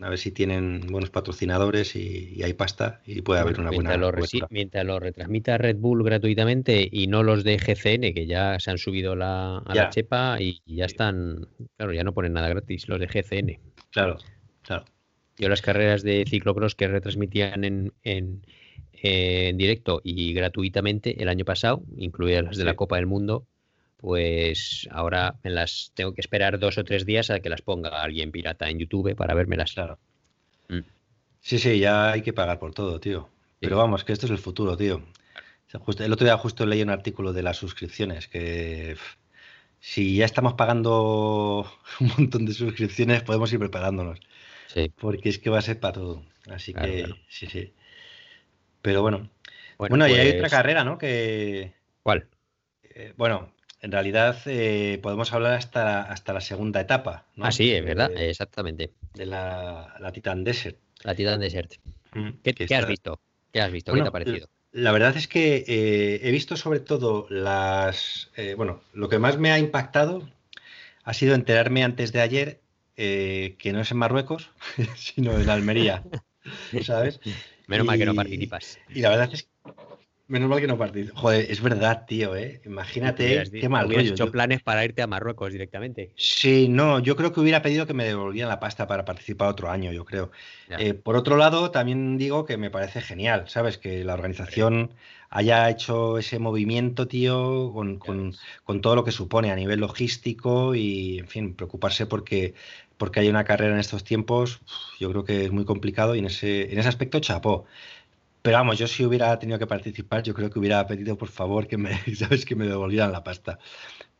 a 0.01 0.09
ver 0.09 0.17
si 0.17 0.31
tienen 0.31 0.81
buenos 0.89 1.09
patrocinadores 1.09 1.95
y, 1.95 2.33
y 2.35 2.43
hay 2.43 2.53
pasta 2.53 3.01
y 3.05 3.21
puede 3.21 3.39
haber 3.41 3.59
una 3.59 3.71
buena 3.71 3.89
mientras, 3.91 3.99
lo 3.99 4.11
resi- 4.11 4.15
cobertura. 4.39 4.47
mientras 4.49 4.85
lo 4.85 4.99
retransmita 4.99 5.57
Red 5.57 5.77
Bull 5.77 6.03
gratuitamente 6.03 6.87
y 6.91 7.07
no 7.07 7.23
los 7.23 7.43
de 7.43 7.57
GCN, 7.57 8.13
que 8.13 8.25
ya 8.25 8.59
se 8.59 8.71
han 8.71 8.77
subido 8.77 9.15
la, 9.15 9.57
a 9.59 9.73
Ya. 9.75 9.83
la 9.83 9.89
chepa 9.89 10.37
y, 10.41 10.61
y 10.65 10.75
ya 10.77 10.85
están, 10.85 11.47
claro, 11.77 11.93
ya 11.93 12.03
no 12.03 12.13
ponen 12.13 12.33
nada 12.33 12.49
gratis 12.49 12.87
los 12.87 12.99
de 12.99 13.07
GCN. 13.07 13.59
Claro, 13.91 14.17
claro. 14.61 14.85
Yo 15.37 15.47
las 15.49 15.61
carreras 15.61 16.03
de 16.03 16.25
ciclocross 16.27 16.75
que 16.75 16.87
retransmitían 16.87 17.63
en, 17.63 17.93
en, 18.03 18.45
en 18.93 19.57
directo 19.57 20.01
y 20.03 20.33
gratuitamente 20.33 21.21
el 21.23 21.29
año 21.29 21.45
pasado, 21.45 21.81
incluidas 21.97 22.43
las 22.43 22.57
de 22.57 22.65
la. 22.65 22.75
Copa 22.75 22.97
del 22.97 23.05
Mundo, 23.07 23.47
pues 24.01 24.87
ahora 24.91 25.35
me 25.43 25.49
las 25.49 25.91
tengo 25.93 26.13
que 26.13 26.21
esperar 26.21 26.57
dos 26.57 26.77
o 26.77 26.83
tres 26.83 27.05
días 27.05 27.29
a 27.29 27.41
que 27.41 27.49
las 27.49 27.61
ponga 27.61 28.01
alguien 28.01 28.31
pirata 28.31 28.69
en 28.69 28.79
YouTube 28.79 29.15
para 29.15 29.33
vérmelas. 29.33 29.73
Claro. 29.73 29.99
Mm. 30.69 30.79
Sí, 31.41 31.59
sí, 31.59 31.79
ya 31.79 32.11
hay 32.11 32.21
que 32.21 32.33
pagar 32.33 32.59
por 32.59 32.73
todo, 32.73 32.99
tío. 32.99 33.29
Pero 33.59 33.77
vamos, 33.77 34.05
que 34.05 34.13
esto 34.13 34.25
es 34.25 34.31
el 34.31 34.37
futuro, 34.37 34.77
tío. 34.77 35.03
Justo- 35.73 36.03
el 36.03 36.13
otro 36.13 36.25
día 36.25 36.37
justo 36.37 36.65
leí 36.65 36.81
un 36.81 36.89
artículo 36.89 37.33
de 37.33 37.43
las 37.43 37.57
suscripciones, 37.57 38.27
que 38.27 38.93
pff, 38.95 39.15
si 39.81 40.15
ya 40.15 40.25
estamos 40.25 40.53
pagando 40.53 41.69
un 41.99 42.07
montón 42.17 42.45
de 42.45 42.53
suscripciones, 42.53 43.21
podemos 43.23 43.51
ir 43.51 43.59
preparándonos, 43.59 44.19
Sí. 44.67 44.91
porque 44.97 45.29
es 45.29 45.39
que 45.39 45.49
va 45.49 45.59
a 45.59 45.61
ser 45.61 45.79
para 45.79 45.93
todo. 45.93 46.23
Así 46.49 46.73
Claro, 46.73 46.91
que, 46.91 46.99
claro. 47.03 47.17
sí, 47.27 47.47
sí. 47.47 47.73
Pero 48.81 49.01
bueno. 49.01 49.29
Bueno, 49.77 49.93
Bueno, 49.97 50.07
y 50.07 50.13
hay 50.13 50.29
otra 50.29 50.39
pues, 50.41 50.51
carrera, 50.51 50.83
¿no? 50.83 50.97
Que, 50.97 51.73
¿Cuál? 52.03 52.27
eh, 52.83 53.13
bueno, 53.17 53.51
en 53.81 53.91
realidad 53.91 54.37
eh, 54.45 54.99
podemos 55.01 55.31
hablar 55.33 55.53
hasta 55.53 55.83
la, 55.83 56.01
hasta 56.01 56.33
la 56.33 56.41
segunda 56.41 56.81
etapa. 56.81 57.25
¿no? 57.35 57.45
Ah, 57.45 57.51
sí, 57.51 57.71
es 57.71 57.83
verdad, 57.83 58.09
De, 58.09 58.29
exactamente. 58.29 58.91
de 59.13 59.25
la, 59.25 59.95
la 59.99 60.11
Titan 60.11 60.43
Desert. 60.43 60.77
La 61.03 61.15
Titan 61.15 61.39
Desert. 61.39 61.75
Mm, 62.13 62.29
¿Qué, 62.43 62.75
has 62.75 62.87
visto? 62.87 63.19
¿Qué 63.51 63.61
has 63.61 63.71
visto? 63.71 63.91
Bueno, 63.91 64.03
¿Qué 64.03 64.05
te 64.05 64.09
ha 64.09 64.11
parecido? 64.11 64.49
La 64.71 64.91
verdad 64.91 65.17
es 65.17 65.27
que 65.27 65.63
eh, 65.67 66.19
he 66.23 66.31
visto 66.31 66.55
sobre 66.55 66.79
todo 66.79 67.25
las... 67.29 68.29
eh, 68.35 68.53
bueno, 68.55 68.81
lo 68.93 69.09
que 69.09 69.17
más 69.17 69.37
me 69.37 69.51
ha 69.51 69.57
impactado 69.57 70.29
ha 71.03 71.13
sido 71.13 71.33
enterarme 71.33 71.83
antes 71.83 72.11
de 72.11 72.21
ayer 72.21 72.59
eh, 72.97 73.55
que 73.57 73.73
no 73.73 73.81
es 73.81 73.89
en 73.91 73.97
Marruecos, 73.97 74.51
sino 74.95 75.39
en 75.39 75.49
Almería, 75.49 76.03
¿sabes? 76.83 77.19
Menos 77.65 77.87
mal 77.87 77.97
que 77.97 78.05
no 78.05 78.13
participas. 78.13 78.77
Y 78.93 79.01
la 79.01 79.09
verdad 79.09 79.29
es 79.31 79.43
que... 79.43 79.48
Menos 80.29 80.47
mal 80.47 80.61
que 80.61 80.67
no 80.67 80.77
participo. 80.77 81.19
Joder, 81.19 81.49
es 81.49 81.59
verdad, 81.59 82.05
tío, 82.07 82.35
¿eh? 82.35 82.61
Imagínate 82.63 83.49
qué 83.51 83.67
mal 83.67 83.87
hubieras 83.87 84.05
rollo. 84.05 84.13
hecho 84.15 84.25
Yo- 84.27 84.31
planes 84.31 84.61
para 84.61 84.85
irte 84.85 85.01
a 85.01 85.07
Marruecos 85.07 85.51
directamente. 85.51 86.11
Sí, 86.15 86.67
no, 86.69 86.99
yo 86.99 87.15
creo 87.15 87.33
que 87.33 87.39
hubiera 87.39 87.63
pedido 87.63 87.87
que 87.87 87.95
me 87.95 88.05
devolvieran 88.05 88.47
la 88.49 88.59
pasta 88.59 88.85
para 88.85 89.05
participar 89.05 89.49
otro 89.49 89.71
año, 89.71 89.91
yo 89.91 90.05
creo. 90.05 90.29
Eh, 90.69 90.93
por 90.93 91.15
otro 91.15 91.35
lado, 91.35 91.71
también 91.71 92.19
digo 92.19 92.45
que 92.45 92.57
me 92.57 92.69
parece 92.69 93.01
genial, 93.01 93.45
¿sabes? 93.47 93.79
Que 93.79 94.03
la 94.03 94.13
organización 94.13 94.91
haya 95.31 95.67
hecho 95.69 96.19
ese 96.19 96.37
movimiento, 96.37 97.07
tío, 97.07 97.71
con, 97.73 97.97
con- 97.97 98.35
con 98.63 98.81
todo 98.81 98.95
lo 98.95 99.03
que 99.03 99.11
supone 99.11 99.51
a 99.51 99.55
nivel 99.55 99.79
logístico 99.79 100.75
y, 100.75 101.17
en 101.19 101.27
fin, 101.27 101.55
preocuparse 101.55 102.05
porque, 102.05 102.53
porque 102.97 103.21
hay 103.21 103.29
una 103.29 103.45
carrera 103.45 103.73
en 103.73 103.79
estos 103.79 104.03
tiempos, 104.03 104.61
yo 104.99 105.09
creo 105.09 105.23
que 105.23 105.45
es 105.45 105.51
muy 105.51 105.65
complicado 105.65 106.13
y 106.15 106.19
en 106.19 106.25
ese, 106.25 106.71
en 106.71 106.77
ese 106.79 106.89
aspecto 106.89 107.19
chapó. 107.19 107.65
Pero 108.41 108.57
vamos, 108.57 108.77
yo 108.77 108.87
si 108.87 109.05
hubiera 109.05 109.37
tenido 109.37 109.59
que 109.59 109.67
participar, 109.67 110.23
yo 110.23 110.33
creo 110.33 110.49
que 110.49 110.59
hubiera 110.59 110.85
pedido 110.87 111.17
por 111.17 111.29
favor 111.29 111.67
que 111.67 111.77
me, 111.77 111.91
¿sabes? 112.15 112.45
Que 112.45 112.55
me 112.55 112.67
devolvieran 112.67 113.11
la 113.11 113.23
pasta 113.23 113.59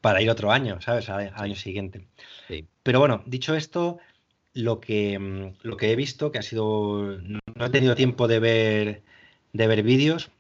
para 0.02 0.22
ir 0.22 0.30
otro 0.30 0.52
año, 0.52 0.82
¿sabes? 0.82 1.10
Al, 1.10 1.28
al 1.34 1.44
año 1.44 1.56
siguiente. 1.56 2.08
Sí. 2.48 2.68
Pero 2.84 3.00
bueno, 3.00 3.24
dicho 3.26 3.56
esto, 3.56 4.00
lo 4.54 4.80
que, 4.80 5.18
mm, 5.18 5.54
lo 5.64 5.78
que 5.78 5.92
he 5.92 5.96
visto, 5.96 6.32
que 6.32 6.40
ha 6.40 6.44
sido, 6.44 7.18
no, 7.22 7.40
no 7.56 7.66
he 7.66 7.70
tenido 7.70 7.96
tiempo 7.96 8.28
de 8.28 8.40
ver, 8.40 9.04
de 9.54 9.68
ver 9.68 9.84
vídeos, 9.84 10.32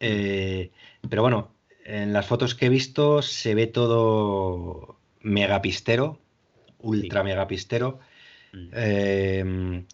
eh, 0.00 0.70
pero 1.08 1.22
bueno, 1.22 1.52
en 1.84 2.12
las 2.12 2.26
fotos 2.26 2.54
que 2.54 2.66
he 2.66 2.68
visto 2.70 3.22
se 3.22 3.54
ve 3.54 3.66
todo 3.66 4.98
megapistero, 5.20 6.20
ultra 6.78 7.22
megapistero. 7.22 7.98
Mm. 8.52 8.68
Eh, 8.72 9.84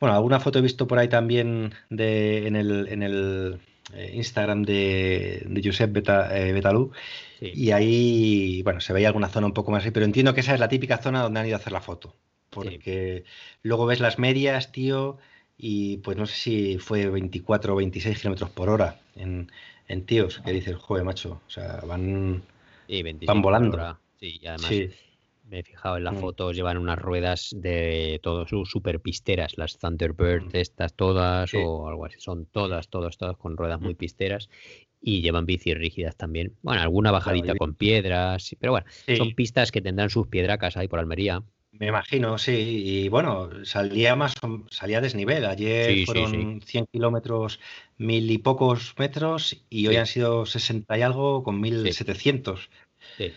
bueno, 0.00 0.14
alguna 0.14 0.40
foto 0.40 0.58
he 0.58 0.62
visto 0.62 0.86
por 0.86 0.98
ahí 0.98 1.08
también 1.08 1.72
de, 1.90 2.46
en 2.46 2.56
el, 2.56 2.88
en 2.88 3.02
el 3.02 3.60
eh, 3.94 4.12
Instagram 4.14 4.62
de, 4.62 5.42
de 5.46 5.62
Josep 5.64 5.92
Beta- 5.92 6.36
eh, 6.38 6.52
Betalú. 6.52 6.92
Sí. 7.40 7.52
Y 7.54 7.70
ahí, 7.72 8.62
bueno, 8.62 8.80
se 8.80 8.92
veía 8.92 9.08
alguna 9.08 9.28
zona 9.28 9.46
un 9.46 9.54
poco 9.54 9.70
más 9.70 9.82
así, 9.82 9.90
pero 9.90 10.04
entiendo 10.06 10.34
que 10.34 10.40
esa 10.40 10.54
es 10.54 10.60
la 10.60 10.68
típica 10.68 10.98
zona 10.98 11.22
donde 11.22 11.40
han 11.40 11.46
ido 11.46 11.56
a 11.56 11.60
hacer 11.60 11.72
la 11.72 11.80
foto. 11.80 12.16
Porque 12.50 13.24
luego 13.62 13.86
ves 13.86 14.00
las 14.00 14.18
medias, 14.18 14.72
tío, 14.72 15.18
y 15.56 15.98
pues 15.98 16.16
no 16.16 16.26
sé 16.26 16.34
si 16.34 16.78
fue 16.78 17.06
24 17.08 17.74
o 17.74 17.76
26 17.76 18.18
kilómetros 18.18 18.50
por 18.50 18.68
hora 18.70 19.00
en, 19.16 19.50
en 19.86 20.06
tíos, 20.06 20.40
que 20.44 20.52
dices, 20.52 20.76
joder, 20.76 21.04
macho, 21.04 21.40
o 21.46 21.50
sea, 21.50 21.80
van. 21.86 22.42
Y 22.88 23.02
25 23.02 23.32
Van 23.32 23.42
volando. 23.42 23.98
Sí, 24.18 24.38
y 24.42 24.46
además 24.46 24.68
Sí, 24.68 24.88
me 25.48 25.60
he 25.60 25.62
fijado 25.62 25.96
en 25.96 26.04
las 26.04 26.14
Mm. 26.14 26.20
fotos, 26.20 26.56
llevan 26.56 26.76
unas 26.78 26.98
ruedas 26.98 27.50
de 27.56 28.20
todos 28.22 28.48
sus 28.50 28.70
super 28.70 29.00
pisteras, 29.00 29.56
las 29.56 29.78
Thunderbird, 29.78 30.44
Mm. 30.44 30.56
estas 30.56 30.94
todas 30.94 31.50
Sí. 31.50 31.56
o 31.58 31.88
algo 31.88 32.04
así. 32.04 32.16
Son 32.20 32.46
todas, 32.46 32.88
todas, 32.88 33.16
todas 33.16 33.36
con 33.36 33.56
ruedas 33.56 33.80
muy 33.80 33.94
Mm. 33.94 33.96
pisteras 33.96 34.48
y 35.00 35.22
llevan 35.22 35.46
bicis 35.46 35.74
rígidas 35.76 36.16
también. 36.16 36.54
Bueno, 36.62 36.82
alguna 36.82 37.10
bajadita 37.12 37.54
con 37.54 37.74
piedras, 37.74 38.54
pero 38.60 38.72
bueno, 38.72 38.86
sí, 39.06 39.16
son 39.16 39.34
pistas 39.34 39.70
que 39.72 39.80
tendrán 39.80 40.10
sus 40.10 40.26
piedracas 40.26 40.76
ahí 40.76 40.88
por 40.88 40.98
Almería. 40.98 41.42
me 41.70 41.86
imagino, 41.88 42.38
sí. 42.38 42.82
Y 43.04 43.08
bueno, 43.08 43.50
salía 43.64 44.16
más, 44.16 44.34
salía 44.70 44.98
a 44.98 45.00
desnivel. 45.00 45.44
Ayer 45.44 45.84
Sí, 45.92 45.98
sí, 46.00 46.06
fueron 46.06 46.60
100 46.62 46.86
kilómetros, 46.90 47.60
mil 47.98 48.28
y 48.30 48.38
pocos 48.38 48.94
metros, 48.98 49.64
y 49.70 49.86
hoy 49.86 49.94
han 49.96 50.06
sido 50.06 50.44
60 50.44 50.98
y 50.98 51.02
algo 51.02 51.44
con 51.44 51.60
1700. 51.60 52.68
Sí. 53.16 53.32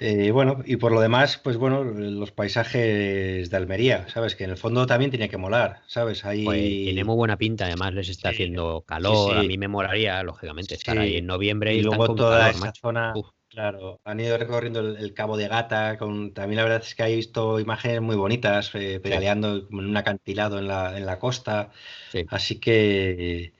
Eh, 0.00 0.30
bueno, 0.30 0.62
y 0.64 0.76
por 0.76 0.92
lo 0.92 1.00
demás, 1.00 1.38
pues 1.38 1.56
bueno, 1.56 1.82
los 1.82 2.30
paisajes 2.30 3.50
de 3.50 3.56
Almería, 3.56 4.08
¿sabes? 4.08 4.36
Que 4.36 4.44
en 4.44 4.50
el 4.50 4.56
fondo 4.56 4.86
también 4.86 5.10
tiene 5.10 5.28
que 5.28 5.36
molar, 5.38 5.82
¿sabes? 5.88 6.24
Ahí... 6.24 6.44
Pues 6.44 6.60
tiene 6.60 7.04
muy 7.04 7.16
buena 7.16 7.36
pinta, 7.36 7.64
además 7.66 7.94
les 7.94 8.08
está 8.08 8.28
Sí, 8.28 8.34
haciendo 8.34 8.84
calor. 8.86 9.36
A 9.36 9.42
sí. 9.42 9.48
mí 9.48 9.58
me 9.58 9.66
molaría, 9.68 10.22
lógicamente, 10.22 10.74
estar 10.74 10.98
ahí 10.98 11.16
en 11.16 11.26
noviembre 11.26 11.74
y, 11.74 11.82
luego 11.82 12.14
toda 12.14 12.38
calor, 12.38 12.50
esa 12.50 12.66
macho. 12.66 12.80
zona, 12.80 13.12
Uf. 13.16 13.28
claro, 13.48 14.00
han 14.04 14.20
ido 14.20 14.38
recorriendo 14.38 14.80
el, 14.80 14.96
el 14.98 15.14
Cabo 15.14 15.36
de 15.36 15.48
Gata, 15.48 15.98
con, 15.98 16.32
también 16.32 16.56
la 16.58 16.62
verdad 16.64 16.82
es 16.82 16.94
que 16.94 17.02
he 17.04 17.16
visto 17.16 17.58
imágenes 17.58 18.00
muy 18.00 18.14
bonitas, 18.16 18.70
eh, 18.74 19.00
pedaleando 19.00 19.56
en 19.70 19.74
un 19.78 19.96
acantilado 19.96 20.58
en 20.58 20.68
la, 20.68 20.96
en 20.96 21.06
la 21.06 21.18
costa, 21.18 21.70
Sí. 22.12 22.24
así 22.28 22.60
que, 22.60 23.54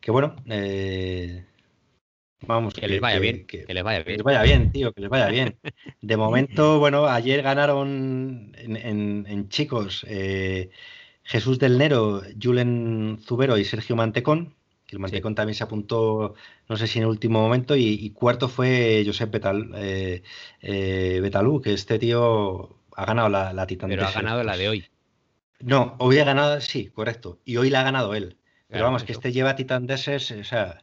que 0.00 0.10
bueno, 0.10 0.36
eh, 0.48 1.46
vamos, 2.46 2.74
Que 2.74 2.86
les 2.88 3.00
vaya 3.00 3.16
que- 3.16 3.20
bien, 3.20 3.46
que- 3.46 3.64
que 3.64 3.74
les 3.74 3.82
vaya 3.84 3.98
que 3.98 4.04
bien. 4.10 4.16
les 4.18 4.24
vaya 4.24 4.42
bien, 4.42 4.72
tío, 4.72 4.92
que 4.92 5.00
les 5.00 5.10
vaya 5.10 5.28
bien. 5.28 5.58
De 6.00 6.16
momento, 6.16 6.78
bueno, 6.80 7.06
ayer 7.06 7.42
ganaron 7.42 8.52
en, 8.56 8.76
en- 8.76 9.26
en 9.28 9.48
chicos 9.48 10.04
eh, 10.08 10.70
Jesús 11.22 11.58
del 11.58 11.78
Nero, 11.78 12.22
Julen 12.40 13.18
Zubero 13.22 13.56
y 13.58 13.64
Sergio 13.64 13.96
Mantecón. 13.96 14.54
Que 14.86 14.96
el 14.96 15.00
Mantecón 15.00 15.36
también 15.36 15.54
se 15.54 15.62
apuntó, 15.62 16.34
no 16.68 16.76
sé 16.76 16.88
si 16.88 16.98
en 16.98 17.04
el 17.04 17.10
último 17.10 17.40
momento, 17.40 17.76
y, 17.76 17.84
y 17.86 18.10
cuarto 18.10 18.48
fue 18.48 19.04
Josep 19.06 19.30
Betal, 19.30 19.70
eh, 19.76 20.22
eh, 20.62 21.20
Betalú, 21.22 21.60
que 21.60 21.72
este 21.74 21.96
tío 22.00 22.76
ha 22.96 23.04
ganado 23.06 23.28
la, 23.28 23.52
la 23.52 23.68
Titan 23.68 23.88
Pero 23.88 24.04
ha 24.04 24.10
ganado 24.10 24.42
la 24.42 24.56
de 24.56 24.68
hoy. 24.68 24.84
No, 25.60 25.94
hoy 26.00 26.18
ha 26.18 26.24
ganado, 26.24 26.60
sí, 26.60 26.86
correcto. 26.88 27.38
Y 27.44 27.56
hoy 27.58 27.70
la 27.70 27.80
ha 27.80 27.84
ganado 27.84 28.14
él. 28.14 28.38
Pero 28.66 28.78
Claro, 28.78 28.84
vamos, 28.86 29.04
que 29.04 29.12
este 29.12 29.30
lleva 29.30 29.54
Titan 29.54 29.86
Desert, 29.86 30.40
o 30.40 30.44
sea, 30.44 30.82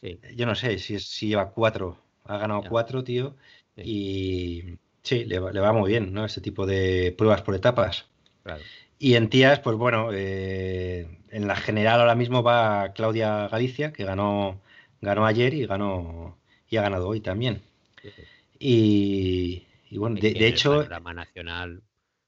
Sí, 0.00 0.20
yo 0.36 0.46
no 0.46 0.54
sé 0.54 0.78
si, 0.78 0.98
si 1.00 1.28
lleva 1.28 1.50
cuatro. 1.50 1.98
Ha 2.24 2.38
ganado 2.38 2.62
Ya. 2.62 2.68
cuatro, 2.68 3.02
tío. 3.04 3.36
Sí. 3.76 3.82
Y 3.84 4.78
sí, 5.02 5.24
le, 5.24 5.38
va- 5.38 5.52
le 5.52 5.60
va 5.60 5.72
muy 5.72 5.90
bien, 5.90 6.12
¿no? 6.12 6.24
Este 6.24 6.40
tipo 6.40 6.66
de 6.66 7.14
pruebas 7.16 7.42
por 7.42 7.54
etapas. 7.54 8.06
claro. 8.42 8.62
Y 8.98 9.14
en 9.14 9.28
tías, 9.30 9.60
pues 9.60 9.76
bueno, 9.76 10.10
eh, 10.12 11.08
en 11.30 11.46
la 11.46 11.54
general 11.56 12.00
ahora 12.00 12.16
mismo 12.16 12.42
va 12.42 12.92
Claudia 12.94 13.46
Galicia, 13.48 13.92
que 13.92 14.04
ganó, 14.04 14.60
ganó 15.00 15.24
ayer 15.26 15.54
y 15.54 15.66
ganó 15.66 16.36
y 16.68 16.76
ha 16.78 16.82
ganado 16.82 17.08
hoy 17.08 17.20
también. 17.20 17.62
Sí. 18.02 18.10
Y, 18.58 19.66
y 19.90 19.98
bueno, 19.98 20.16
de, 20.16 20.22
de 20.22 20.28
en 20.30 20.36
el 20.36 20.42
hecho, 20.44 20.70
panorama 20.78 21.14
nacional 21.14 21.82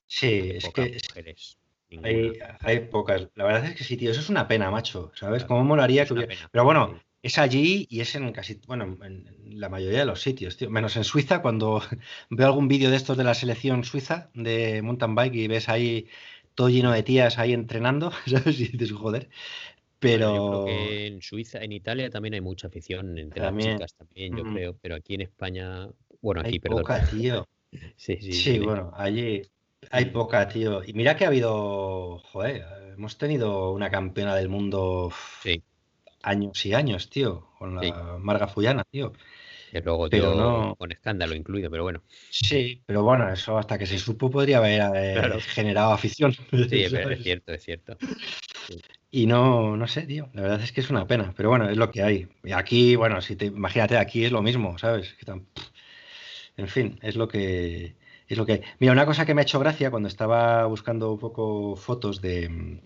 sí, 0.06 0.50
es 0.54 0.68
que 0.68 0.82
es- 0.82 1.08
mujeres, 1.08 1.58
hay, 2.02 2.38
hay 2.60 2.80
pocas. 2.80 3.28
La 3.34 3.44
verdad 3.44 3.64
es 3.66 3.76
que 3.76 3.84
sí, 3.84 3.96
tío, 3.96 4.10
eso 4.12 4.20
es 4.20 4.28
una 4.30 4.46
pena, 4.46 4.70
macho. 4.70 5.10
¿Sabes? 5.14 5.42
Claro, 5.42 5.48
Cómo 5.48 5.64
molaría 5.64 6.06
que 6.06 6.12
hubiera. 6.14 6.48
Pero 6.52 6.64
bueno. 6.64 7.00
Es 7.22 7.38
allí 7.38 7.86
y 7.90 8.00
es 8.00 8.14
en 8.14 8.32
casi, 8.32 8.60
bueno, 8.66 8.98
en 9.04 9.60
la 9.60 9.68
mayoría 9.68 10.00
de 10.00 10.06
los 10.06 10.22
sitios, 10.22 10.56
tío. 10.56 10.70
Menos 10.70 10.96
en 10.96 11.04
Suiza, 11.04 11.42
cuando 11.42 11.82
veo 12.30 12.46
algún 12.46 12.68
vídeo 12.68 12.90
de 12.90 12.96
estos 12.96 13.16
de 13.16 13.24
la 13.24 13.34
selección 13.34 13.84
suiza 13.84 14.30
de 14.34 14.82
mountain 14.82 15.14
bike 15.14 15.34
y 15.34 15.48
ves 15.48 15.68
ahí 15.68 16.08
todo 16.54 16.68
lleno 16.70 16.92
de 16.92 17.02
tías 17.02 17.38
ahí 17.38 17.52
entrenando, 17.52 18.12
¿sabes? 18.26 18.60
Y 18.60 18.68
dices, 18.68 18.92
joder. 18.92 19.28
Yo 20.28 20.40
Pero 20.40 20.40
creo 20.42 20.60
que 20.60 21.06
en 21.06 21.20
Suiza, 21.22 21.62
en 21.62 21.72
Italia 21.72 22.10
también 22.10 22.34
hay 22.34 22.40
mucha 22.40 22.68
afición 22.68 23.18
entre 23.18 23.40
También. 23.40 23.44
las 23.44 23.56
chicas 23.56 23.94
también, 23.94 24.34
yo 24.36 24.46
Mm. 24.46 24.46
creo, 24.46 24.76
pero 24.78 24.94
aquí 24.96 25.14
en 25.14 25.22
España, 25.22 25.88
bueno, 26.20 26.40
hay 26.40 26.42
aquí, 26.42 26.58
perdón. 26.60 26.86
poca, 26.86 27.04
tío. 27.04 27.48
Sí, 27.96 28.16
sí, 28.22 28.44
Sí, 28.44 28.58
bueno, 28.58 28.92
allí 28.94 29.42
hay 29.90 30.06
poca, 30.06 30.48
tío. 30.48 30.84
Y 30.84 30.94
mira 30.94 31.16
que 31.16 31.24
ha 31.24 31.28
habido, 31.28 32.18
joder, 32.20 32.64
hemos 32.94 33.18
tenido 33.18 33.72
una 33.72 33.90
campeona 33.90 34.36
del 34.36 34.48
mundo 34.48 35.12
Sí. 35.38 35.64
Años 36.22 36.64
y 36.66 36.74
años, 36.74 37.08
tío, 37.10 37.46
con 37.58 37.74
la 37.76 37.82
Sí. 37.82 37.92
Marga 38.18 38.46
Fullana, 38.48 38.84
tío. 38.90 39.12
Que 39.70 39.80
luego 39.80 40.08
Pero 40.08 40.32
dio 40.32 40.40
no- 40.40 40.76
con 40.76 40.90
escándalo 40.90 41.34
incluido, 41.34 41.70
pero 41.70 41.84
bueno. 41.84 42.02
Sí, 42.30 42.82
pero 42.86 43.04
bueno, 43.04 43.32
eso 43.32 43.56
hasta 43.56 43.78
que 43.78 43.86
se 43.86 43.98
supo 43.98 44.28
podría 44.30 44.58
haber 44.58 44.82
eh, 44.96 45.12
Claro. 45.14 45.38
generado 45.40 45.92
afición. 45.92 46.32
Sí, 46.70 46.82
es, 46.82 46.92
es 46.92 47.22
cierto, 47.22 47.52
es 47.52 47.62
cierto. 47.62 47.96
Y 49.12 49.26
no, 49.26 49.76
no 49.76 49.86
sé, 49.88 50.02
tío, 50.02 50.28
la 50.34 50.42
verdad 50.42 50.60
es 50.62 50.72
que 50.72 50.80
es 50.80 50.90
una 50.90 51.06
pena, 51.06 51.32
pero 51.36 51.48
bueno, 51.48 51.68
es 51.68 51.76
lo 51.76 51.90
que 51.90 52.02
hay. 52.02 52.28
Y 52.44 52.52
aquí, 52.52 52.94
bueno, 52.96 53.20
si 53.20 53.34
te 53.36 53.46
imagínate, 53.46 53.96
aquí 53.96 54.24
es 54.24 54.32
lo 54.32 54.42
mismo, 54.42 54.78
¿sabes? 54.78 55.14
Que 55.14 55.24
tan- 55.26 55.46
En 56.56 56.68
fin, 56.68 56.98
es 57.02 57.16
lo 57.16 57.26
que 57.28 57.94
es 58.28 58.38
lo 58.38 58.46
que 58.46 58.52
hay. 58.54 58.60
Mira, 58.78 58.92
una 58.92 59.06
cosa 59.06 59.26
que 59.26 59.34
me 59.34 59.40
ha 59.40 59.42
hecho 59.42 59.58
gracia 59.58 59.90
cuando 59.90 60.08
estaba 60.08 60.64
buscando 60.66 61.12
un 61.12 61.18
poco 61.18 61.74
fotos 61.74 62.20
de, 62.20 62.80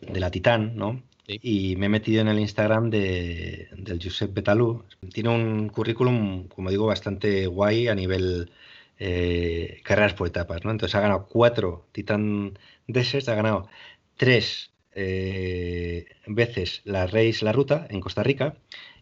de 0.00 0.20
la 0.20 0.30
Titán, 0.30 0.76
¿no? 0.76 1.02
Sí. 1.28 1.38
Y 1.42 1.76
me 1.76 1.86
he 1.86 1.88
metido 1.90 2.22
en 2.22 2.28
el 2.28 2.38
Instagram 2.38 2.90
de, 2.90 3.68
del 3.76 4.00
Josep 4.02 4.32
Betalú. 4.32 4.84
Tiene 5.12 5.28
un 5.28 5.68
currículum, 5.68 6.48
como 6.48 6.70
digo, 6.70 6.86
bastante 6.86 7.46
guay 7.46 7.88
a 7.88 7.94
nivel 7.94 8.50
eh, 8.98 9.80
carreras 9.84 10.14
por 10.14 10.26
etapas, 10.26 10.64
¿no? 10.64 10.70
Entonces 10.70 10.94
ha 10.94 11.00
ganado 11.00 11.26
cuatro 11.28 11.86
Titan 11.92 12.58
Deserts, 12.86 13.28
ha 13.28 13.34
ganado 13.34 13.68
tres 14.16 14.72
eh, 14.94 16.06
veces 16.26 16.82
la 16.84 17.06
Race 17.06 17.44
La 17.44 17.52
Ruta 17.52 17.86
en 17.90 18.00
Costa 18.00 18.22
Rica 18.22 18.56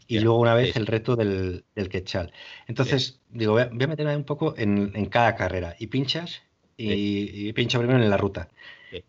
y 0.06 0.20
luego 0.20 0.38
una 0.38 0.54
vez 0.54 0.76
el 0.76 0.86
reto 0.86 1.16
del, 1.16 1.64
del 1.74 1.88
Quechal. 1.88 2.32
Entonces, 2.66 3.20
digo, 3.30 3.52
voy 3.52 3.62
a, 3.62 3.66
voy 3.72 3.84
a, 3.84 3.86
meterme 3.88 4.16
un 4.16 4.24
poco 4.24 4.54
en, 4.58 4.92
en, 4.94 5.06
cada 5.06 5.34
carrera 5.36 5.76
y 5.78 5.86
pinchas 5.88 6.42
y, 6.76 7.48
y 7.48 7.52
pincho 7.54 7.78
primero 7.78 8.02
en 8.02 8.10
la 8.10 8.16
ruta. 8.16 8.50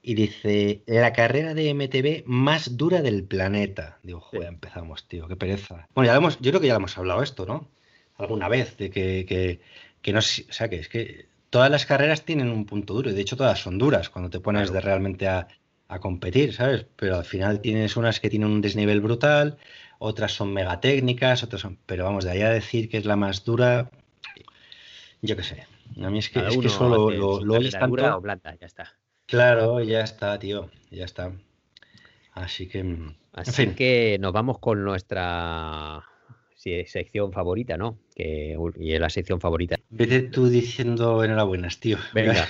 Y 0.02 0.16
dice, 0.16 0.84
la 0.88 1.14
carrera 1.14 1.54
de 1.54 1.74
MTB 1.74 2.24
más 2.26 2.78
dura 2.78 3.02
del 3.02 3.24
planeta. 3.24 4.00
Digo, 4.04 4.20
joder, 4.20 4.48
empezamos, 4.48 5.08
tío, 5.08 5.28
qué 5.28 5.36
pereza. 5.36 5.88
Bueno, 5.94 6.12
ya 6.12 6.18
hemos, 6.18 6.40
yo 6.40 6.52
creo 6.52 6.62
que 6.62 6.68
ya 6.68 6.74
lo 6.74 6.80
hemos 6.80 6.98
hablado 6.98 7.22
esto, 7.22 7.46
¿no? 7.46 7.70
Alguna 8.16 8.50
vez, 8.50 8.78
de 8.78 8.90
que, 8.90 9.26
que, 9.28 9.62
que 10.02 10.14
no, 10.14 10.20
o 10.20 10.22
sea, 10.22 10.70
que 10.70 10.78
es 10.78 10.90
que 10.90 11.28
todas 11.50 11.70
las 11.70 11.86
carreras 11.86 12.26
tienen 12.26 12.50
un 12.50 12.66
punto 12.66 12.94
duro, 12.94 13.10
y 13.10 13.14
de 13.14 13.22
hecho 13.22 13.38
todas 13.38 13.60
son 13.60 13.78
duras 13.78 14.10
cuando 14.10 14.30
te 14.30 14.40
pones 14.40 14.72
de 14.72 14.82
realmente 14.82 15.28
a, 15.28 15.48
a 15.88 16.00
competir, 16.00 16.54
¿sabes? 16.54 16.86
Pero 16.96 17.16
al 17.16 17.26
final 17.26 17.62
tienes 17.62 17.96
unas 17.96 18.20
que 18.20 18.30
tienen 18.30 18.50
un 18.50 18.62
desnivel 18.62 19.02
brutal, 19.02 19.58
otras 20.00 20.34
son 20.34 20.54
mega 20.54 20.80
técnicas, 20.80 21.44
otras 21.44 21.62
son. 21.62 21.78
Pero 21.86 22.04
vamos, 22.04 22.26
de 22.26 22.32
ahí 22.32 22.42
a 22.42 22.50
decir 22.50 22.90
que 22.90 22.98
es 22.98 23.06
la 23.06 23.16
más 23.16 23.44
dura, 23.46 23.90
yo 25.22 25.36
qué 25.36 25.44
sé. 25.44 25.68
A 26.02 26.10
mí 26.10 26.20
es 26.20 26.30
que, 26.30 26.46
es 26.46 26.58
que 26.58 26.68
eso 26.68 26.90
lo, 26.90 27.10
lo, 27.10 27.42
lo 27.42 27.70
tanto. 27.70 27.88
Dura 27.88 28.18
o 28.18 28.22
blanda, 28.22 28.56
ya 28.60 28.68
está. 28.68 28.94
Claro, 29.28 29.82
ya 29.82 30.02
está, 30.02 30.40
tío, 30.40 30.70
ya 30.90 31.04
está. 31.04 31.34
Así 32.32 32.68
que. 32.68 32.80
Así 33.34 33.50
en 33.50 33.70
fin. 33.70 33.76
que 33.76 34.18
nos 34.22 34.32
vamos 34.32 34.58
con 34.60 34.84
nuestra 34.86 36.02
sí, 36.56 36.86
sección 36.86 37.34
favorita, 37.34 37.78
¿no? 37.78 38.00
Que, 38.16 38.58
y 38.80 38.94
es 38.94 39.00
la 39.00 39.10
sección 39.10 39.42
favorita. 39.42 39.76
Vete 39.90 40.22
tú 40.22 40.48
diciendo 40.48 41.24
enhorabuenas, 41.24 41.80
tío. 41.80 41.98
Venga. 42.14 42.48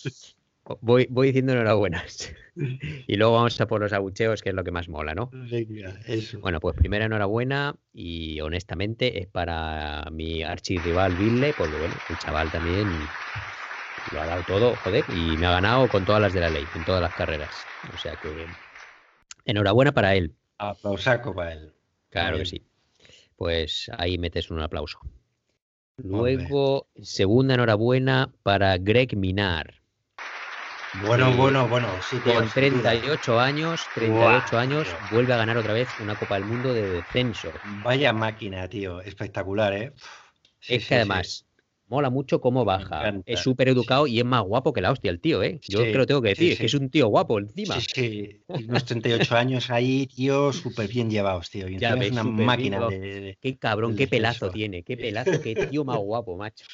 voy, 0.82 1.06
voy 1.08 1.28
diciendo 1.28 1.52
enhorabuenas. 1.52 2.34
y 2.54 3.16
luego 3.16 3.32
vamos 3.34 3.58
a 3.58 3.66
por 3.66 3.80
los 3.80 3.94
abucheos, 3.94 4.42
que 4.42 4.50
es 4.50 4.54
lo 4.54 4.62
que 4.62 4.72
más 4.72 4.90
mola, 4.90 5.14
¿no? 5.14 5.30
Venga, 5.32 5.98
eso. 6.06 6.38
Bueno, 6.40 6.60
pues 6.60 6.76
primera 6.76 7.06
enhorabuena 7.06 7.76
y 7.94 8.40
honestamente 8.42 9.20
es 9.20 9.26
para 9.26 10.04
mi 10.12 10.42
archirrival 10.42 11.16
Ville, 11.16 11.54
porque 11.56 11.76
bueno, 11.78 11.94
el 12.10 12.18
chaval 12.18 12.50
también 12.50 12.88
lo 14.12 14.20
ha 14.20 14.26
dado 14.26 14.42
todo, 14.44 14.76
joder, 14.76 15.04
y 15.08 15.36
me 15.36 15.46
ha 15.46 15.52
ganado 15.52 15.88
con 15.88 16.04
todas 16.04 16.20
las 16.20 16.32
de 16.32 16.40
la 16.40 16.50
ley, 16.50 16.66
en 16.74 16.84
todas 16.84 17.02
las 17.02 17.14
carreras. 17.14 17.50
O 17.94 17.98
sea 17.98 18.14
que 18.16 18.46
enhorabuena 19.44 19.92
para 19.92 20.14
él. 20.14 20.34
Aplausaco 20.58 21.34
para 21.34 21.52
él. 21.52 21.72
Claro 22.10 22.38
que 22.38 22.46
sí. 22.46 22.62
Pues 23.36 23.90
ahí 23.96 24.18
metes 24.18 24.50
un 24.50 24.60
aplauso. 24.60 24.98
Luego, 25.96 26.80
Hombre. 26.80 27.04
segunda 27.04 27.54
enhorabuena 27.54 28.30
para 28.42 28.76
Greg 28.78 29.16
Minar. 29.16 29.80
Bueno, 31.06 31.32
bueno, 31.36 31.68
bueno. 31.68 31.88
Sí, 32.02 32.18
con 32.18 32.48
38 32.48 33.38
años, 33.38 33.86
38 33.94 34.46
Buah, 34.50 34.60
años, 34.60 34.88
tío. 34.88 34.98
vuelve 35.12 35.32
a 35.32 35.36
ganar 35.36 35.56
otra 35.56 35.72
vez 35.72 35.88
una 36.00 36.16
Copa 36.16 36.34
del 36.34 36.44
Mundo 36.46 36.72
de 36.74 36.82
descenso. 36.82 37.52
Vaya 37.84 38.12
máquina, 38.12 38.68
tío. 38.68 39.00
Espectacular, 39.00 39.72
¿eh? 39.72 39.92
Sí, 40.58 40.74
es 40.74 40.82
que 40.82 40.88
sí, 40.88 40.94
además, 40.94 41.46
mola 41.90 42.08
mucho 42.08 42.40
cómo 42.40 42.64
baja. 42.64 43.20
Es 43.26 43.40
súper 43.40 43.68
educado 43.68 44.06
y 44.06 44.20
es 44.20 44.24
más 44.24 44.42
guapo 44.44 44.72
que 44.72 44.80
la 44.80 44.92
hostia 44.92 45.10
el 45.10 45.20
tío, 45.20 45.42
¿eh? 45.42 45.58
Yo 45.68 45.84
sí, 45.84 45.90
creo 45.92 46.06
tengo 46.06 46.22
que 46.22 46.30
decir, 46.30 46.52
sí, 46.52 46.58
que 46.58 46.66
es 46.66 46.74
un 46.74 46.88
tío 46.88 47.08
guapo 47.08 47.38
encima. 47.38 47.80
Sí, 47.80 47.86
sí. 47.92 48.40
Unos 48.68 48.84
38 48.84 49.36
años 49.36 49.70
ahí, 49.70 50.06
tío, 50.06 50.52
súper 50.52 50.88
bien 50.88 51.10
llevados, 51.10 51.50
tío. 51.50 51.68
Y 51.68 51.78
ya 51.78 51.96
ves, 51.96 52.06
es 52.06 52.12
una 52.12 52.22
máquina 52.22 52.86
de, 52.88 52.98
de, 52.98 53.38
Qué 53.40 53.58
cabrón, 53.58 53.96
qué 53.96 54.06
pelazo 54.06 54.50
tiene, 54.50 54.84
qué 54.84 54.96
pelazo, 54.96 55.42
qué 55.42 55.54
tío 55.68 55.84
más 55.84 55.98
guapo, 55.98 56.36
macho. 56.36 56.64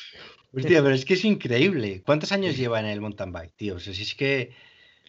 Hostia, 0.53 0.83
pero 0.83 0.95
es 0.95 1.05
que 1.07 1.15
es 1.15 1.25
increíble. 1.25 2.03
¿Cuántos 2.05 2.31
años 2.33 2.57
lleva 2.57 2.79
en 2.79 2.87
el 2.87 3.01
mountain 3.01 3.33
bike, 3.33 3.55
tío? 3.57 3.77
O 3.77 3.81
sea, 3.81 3.95
si 3.95 4.03
es 4.03 4.15
que... 4.15 4.51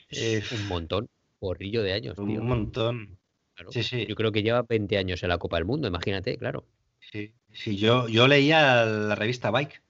Eh, 0.09 0.41
un 0.53 0.67
montón, 0.67 1.09
porrillo 1.37 1.83
de 1.83 1.91
años, 1.91 2.17
un 2.17 2.29
tío. 2.29 2.41
Un 2.41 2.47
montón. 2.47 3.19
Claro. 3.55 3.71
Sí, 3.73 3.83
sí. 3.83 4.05
Yo 4.07 4.15
creo 4.15 4.31
que 4.31 4.41
lleva 4.41 4.61
20 4.61 4.97
años 4.97 5.21
en 5.23 5.29
la 5.29 5.37
Copa 5.37 5.57
del 5.57 5.65
Mundo, 5.65 5.87
imagínate, 5.87 6.37
claro. 6.37 6.65
Sí, 7.11 7.33
sí 7.51 7.75
yo, 7.75 8.07
yo 8.07 8.27
leía 8.27 8.85
la 8.85 9.15
revista 9.15 9.51
Bike 9.51 9.81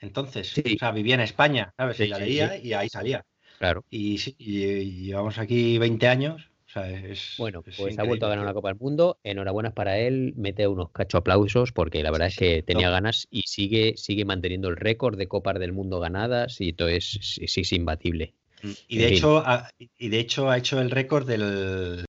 entonces, 0.00 0.48
sí. 0.48 0.62
o 0.76 0.78
sea, 0.78 0.90
vivía 0.90 1.14
en 1.14 1.20
España, 1.20 1.72
¿sabes? 1.76 1.96
Sí, 1.96 2.04
y 2.04 2.08
la 2.08 2.18
leía 2.18 2.52
sí, 2.54 2.68
y 2.68 2.72
ahí 2.72 2.88
salía. 2.88 3.24
Claro. 3.58 3.84
Y, 3.90 4.20
y, 4.38 4.64
y, 4.64 5.06
llevamos 5.06 5.38
aquí 5.38 5.78
20 5.78 6.08
años. 6.08 6.50
O 6.66 6.68
sea, 6.68 6.90
es, 6.90 7.34
bueno, 7.38 7.62
pues 7.62 7.98
ha 7.98 8.02
vuelto 8.02 8.26
a 8.26 8.28
ganar 8.28 8.44
una 8.44 8.52
Copa 8.52 8.68
del 8.68 8.78
Mundo. 8.78 9.18
Enhorabuena 9.24 9.72
para 9.72 9.98
él. 9.98 10.34
Mete 10.36 10.66
unos 10.66 10.90
cacho 10.90 11.18
aplausos 11.18 11.72
porque 11.72 12.02
la 12.02 12.10
verdad 12.10 12.28
es 12.28 12.36
que 12.36 12.62
tenía 12.62 12.90
ganas 12.90 13.26
y 13.30 13.42
sigue, 13.42 13.94
sigue 13.96 14.24
manteniendo 14.24 14.68
el 14.68 14.76
récord 14.76 15.16
de 15.16 15.28
Copas 15.28 15.58
del 15.58 15.72
Mundo 15.72 16.00
ganadas 16.00 16.60
y 16.60 16.72
todo 16.72 16.88
es, 16.88 17.18
sí, 17.46 17.60
es 17.60 17.72
imbatible. 17.72 18.34
Y 18.88 18.98
de, 18.98 19.08
hecho, 19.08 19.38
ha, 19.38 19.70
y 19.78 20.08
de 20.08 20.18
hecho 20.18 20.50
ha 20.50 20.58
hecho 20.58 20.80
el 20.80 20.90
récord 20.90 21.26
del 21.26 22.04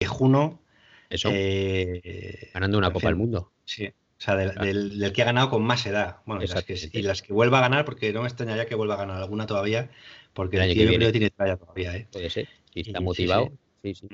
de 0.00 0.06
Juno. 0.06 0.60
Eso. 1.08 1.30
Eh, 1.32 2.50
Ganando 2.52 2.78
una 2.78 2.92
Copa 2.92 3.08
del 3.08 3.16
Mundo. 3.16 3.52
Sí. 3.64 3.90
O 4.18 4.22
sea, 4.24 4.36
del, 4.36 4.52
claro. 4.52 4.66
del, 4.66 4.98
del, 4.98 5.12
que 5.12 5.22
ha 5.22 5.26
ganado 5.26 5.50
con 5.50 5.62
más 5.62 5.84
edad. 5.86 6.18
Bueno, 6.24 6.42
y 6.42 6.46
las, 6.46 6.64
que, 6.64 6.78
y 6.92 7.02
las, 7.02 7.22
que, 7.22 7.32
vuelva 7.32 7.58
a 7.58 7.62
ganar, 7.62 7.84
porque 7.84 8.12
no 8.12 8.22
me 8.22 8.28
extrañaría 8.28 8.66
que 8.66 8.74
vuelva 8.74 8.94
a 8.94 8.98
ganar 8.98 9.16
alguna 9.16 9.46
todavía, 9.46 9.90
porque 10.32 10.56
el, 10.56 10.70
el 10.70 10.74
tío 10.74 10.94
creo 10.94 11.12
tiene 11.12 11.30
talla 11.30 11.56
todavía. 11.56 11.96
¿eh? 11.96 12.06
Puede 12.10 12.30
ser, 12.30 12.48
si 12.72 12.80
está 12.80 13.00
motivado. 13.00 13.52
Sí 13.82 13.94
sí. 13.94 14.08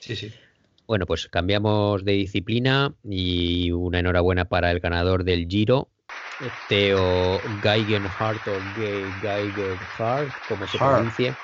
sí, 0.00 0.16
sí. 0.16 0.32
Bueno, 0.86 1.06
pues 1.06 1.28
cambiamos 1.28 2.04
de 2.04 2.12
disciplina 2.12 2.94
y 3.04 3.70
una 3.70 4.00
enhorabuena 4.00 4.46
para 4.46 4.70
el 4.70 4.80
ganador 4.80 5.24
del 5.24 5.46
Giro, 5.46 5.88
Theo 6.68 7.38
Geigenhardt 7.62 8.46
o 8.48 8.58
Geigenhardt, 9.20 10.32
como 10.48 10.66
se 10.66 10.78
pronuncia. 10.78 11.38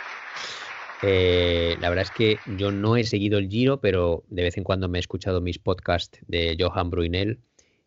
Eh, 1.03 1.77
la 1.81 1.91
verdad 1.91 2.05
es 2.05 2.11
que 2.11 2.39
yo 2.57 2.73
no 2.73 2.97
he 2.97 3.05
seguido 3.05 3.39
el 3.39 3.49
Giro, 3.49 3.81
pero 3.81 4.25
de 4.29 4.43
vez 4.43 4.59
en 4.59 4.65
cuando 4.65 4.89
me 4.89 4.99
he 4.99 5.01
escuchado 5.01 5.41
mis 5.41 5.59
podcasts 5.59 6.19
de 6.27 6.57
Johan 6.59 6.91
Bruinel 6.91 7.41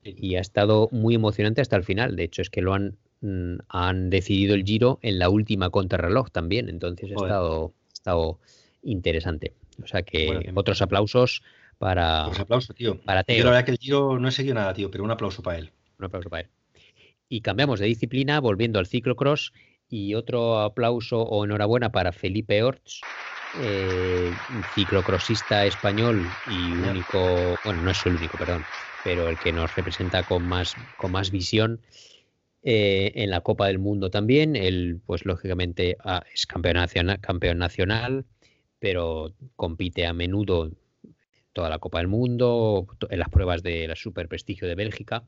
y 0.03 0.35
ha 0.35 0.39
estado 0.39 0.89
muy 0.91 1.15
emocionante 1.15 1.61
hasta 1.61 1.75
el 1.75 1.83
final. 1.83 2.15
De 2.15 2.23
hecho, 2.23 2.41
es 2.41 2.49
que 2.49 2.61
lo 2.61 2.73
han, 2.73 2.97
mm, 3.21 3.55
han 3.69 4.09
decidido 4.09 4.55
el 4.55 4.63
giro 4.63 4.99
en 5.01 5.19
la 5.19 5.29
última 5.29 5.69
contrarreloj 5.69 6.31
también. 6.31 6.69
Entonces 6.69 7.11
ha 7.11 7.15
estado, 7.15 7.73
ha 7.89 7.93
estado, 7.93 8.39
interesante. 8.83 9.53
O 9.83 9.87
sea 9.87 10.03
que 10.03 10.27
bueno, 10.27 10.51
otros 10.55 10.81
aplausos 10.81 11.43
para. 11.77 12.25
Pues 12.27 12.39
aplauso, 12.39 12.73
tío. 12.73 12.99
Para 13.01 13.23
Teo. 13.23 13.37
Yo 13.37 13.43
la 13.45 13.51
verdad 13.51 13.65
que 13.65 13.71
el 13.71 13.77
giro 13.77 14.19
no 14.19 14.27
he 14.27 14.31
seguido 14.31 14.55
nada, 14.55 14.73
tío, 14.73 14.89
pero 14.91 15.03
un 15.03 15.11
aplauso 15.11 15.41
para 15.41 15.59
él. 15.59 15.71
Un 15.99 16.05
aplauso 16.05 16.29
para 16.29 16.41
él. 16.41 16.49
Y 17.29 17.41
cambiamos 17.41 17.79
de 17.79 17.85
disciplina, 17.85 18.39
volviendo 18.39 18.79
al 18.79 18.87
ciclocross. 18.87 19.53
Y 19.89 20.13
otro 20.13 20.59
aplauso 20.59 21.21
o 21.21 21.43
enhorabuena 21.43 21.91
para 21.91 22.13
Felipe 22.13 22.63
Orts, 22.63 23.01
eh, 23.59 24.31
ciclocrossista 24.73 25.65
español 25.65 26.25
y 26.47 26.71
único, 26.71 27.57
bueno, 27.65 27.81
no 27.81 27.91
es 27.91 28.05
el 28.05 28.15
único, 28.15 28.37
perdón, 28.37 28.63
pero 29.01 29.29
el 29.29 29.37
que 29.39 29.53
nos 29.53 29.75
representa 29.75 30.23
con 30.23 30.43
más, 30.43 30.75
con 30.95 31.11
más 31.11 31.31
visión 31.31 31.81
eh, 32.63 33.11
en 33.15 33.31
la 33.31 33.41
Copa 33.41 33.67
del 33.67 33.79
Mundo 33.79 34.11
también. 34.11 34.55
Él, 34.55 35.01
pues 35.05 35.25
lógicamente, 35.25 35.97
ah, 36.03 36.23
es 36.33 36.45
campeón 36.45 36.75
nacional, 36.75 37.19
campeón 37.19 37.57
nacional, 37.57 38.25
pero 38.79 39.33
compite 39.55 40.05
a 40.05 40.13
menudo 40.13 40.65
en 40.65 40.77
toda 41.53 41.69
la 41.69 41.79
Copa 41.79 41.99
del 41.99 42.07
Mundo, 42.07 42.87
en 43.09 43.19
las 43.19 43.29
pruebas 43.29 43.63
de 43.63 43.87
la 43.87 43.95
Super 43.95 44.27
Prestigio 44.27 44.67
de 44.67 44.75
Bélgica. 44.75 45.23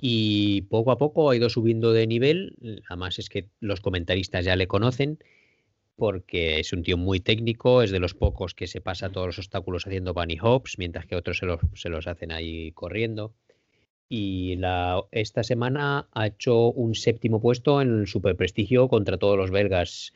Y 0.00 0.62
poco 0.62 0.92
a 0.92 0.98
poco 0.98 1.30
ha 1.30 1.36
ido 1.36 1.48
subiendo 1.48 1.92
de 1.92 2.06
nivel. 2.06 2.82
Además, 2.88 3.18
es 3.18 3.28
que 3.28 3.48
los 3.60 3.80
comentaristas 3.80 4.44
ya 4.44 4.54
le 4.54 4.68
conocen 4.68 5.18
porque 5.98 6.60
es 6.60 6.72
un 6.72 6.84
tío 6.84 6.96
muy 6.96 7.18
técnico, 7.18 7.82
es 7.82 7.90
de 7.90 7.98
los 7.98 8.14
pocos 8.14 8.54
que 8.54 8.68
se 8.68 8.80
pasa 8.80 9.10
todos 9.10 9.26
los 9.26 9.38
obstáculos 9.38 9.84
haciendo 9.84 10.14
bunny 10.14 10.38
hops, 10.40 10.78
mientras 10.78 11.06
que 11.06 11.16
otros 11.16 11.38
se 11.38 11.46
los, 11.46 11.58
se 11.74 11.88
los 11.88 12.06
hacen 12.06 12.30
ahí 12.30 12.70
corriendo. 12.70 13.34
Y 14.08 14.54
la, 14.56 15.02
esta 15.10 15.42
semana 15.42 16.08
ha 16.12 16.26
hecho 16.28 16.70
un 16.70 16.94
séptimo 16.94 17.40
puesto 17.40 17.82
en 17.82 17.98
el 17.98 18.06
super 18.06 18.36
prestigio 18.36 18.86
contra 18.86 19.18
todos 19.18 19.36
los 19.36 19.50
belgas 19.50 20.12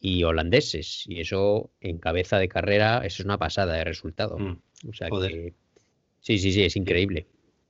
y 0.00 0.24
holandeses. 0.24 1.04
Y 1.06 1.20
eso 1.20 1.70
en 1.82 1.98
cabeza 1.98 2.38
de 2.38 2.48
carrera, 2.48 3.02
eso 3.04 3.22
es 3.22 3.26
una 3.26 3.36
pasada 3.36 3.74
de 3.74 3.84
resultado. 3.84 4.38
Mm, 4.38 4.58
o 4.88 4.92
sea 4.94 5.10
joder. 5.10 5.30
que 5.30 5.54
sí, 6.20 6.38
sí, 6.38 6.52
sí, 6.52 6.62
es 6.62 6.74
increíble. 6.74 7.26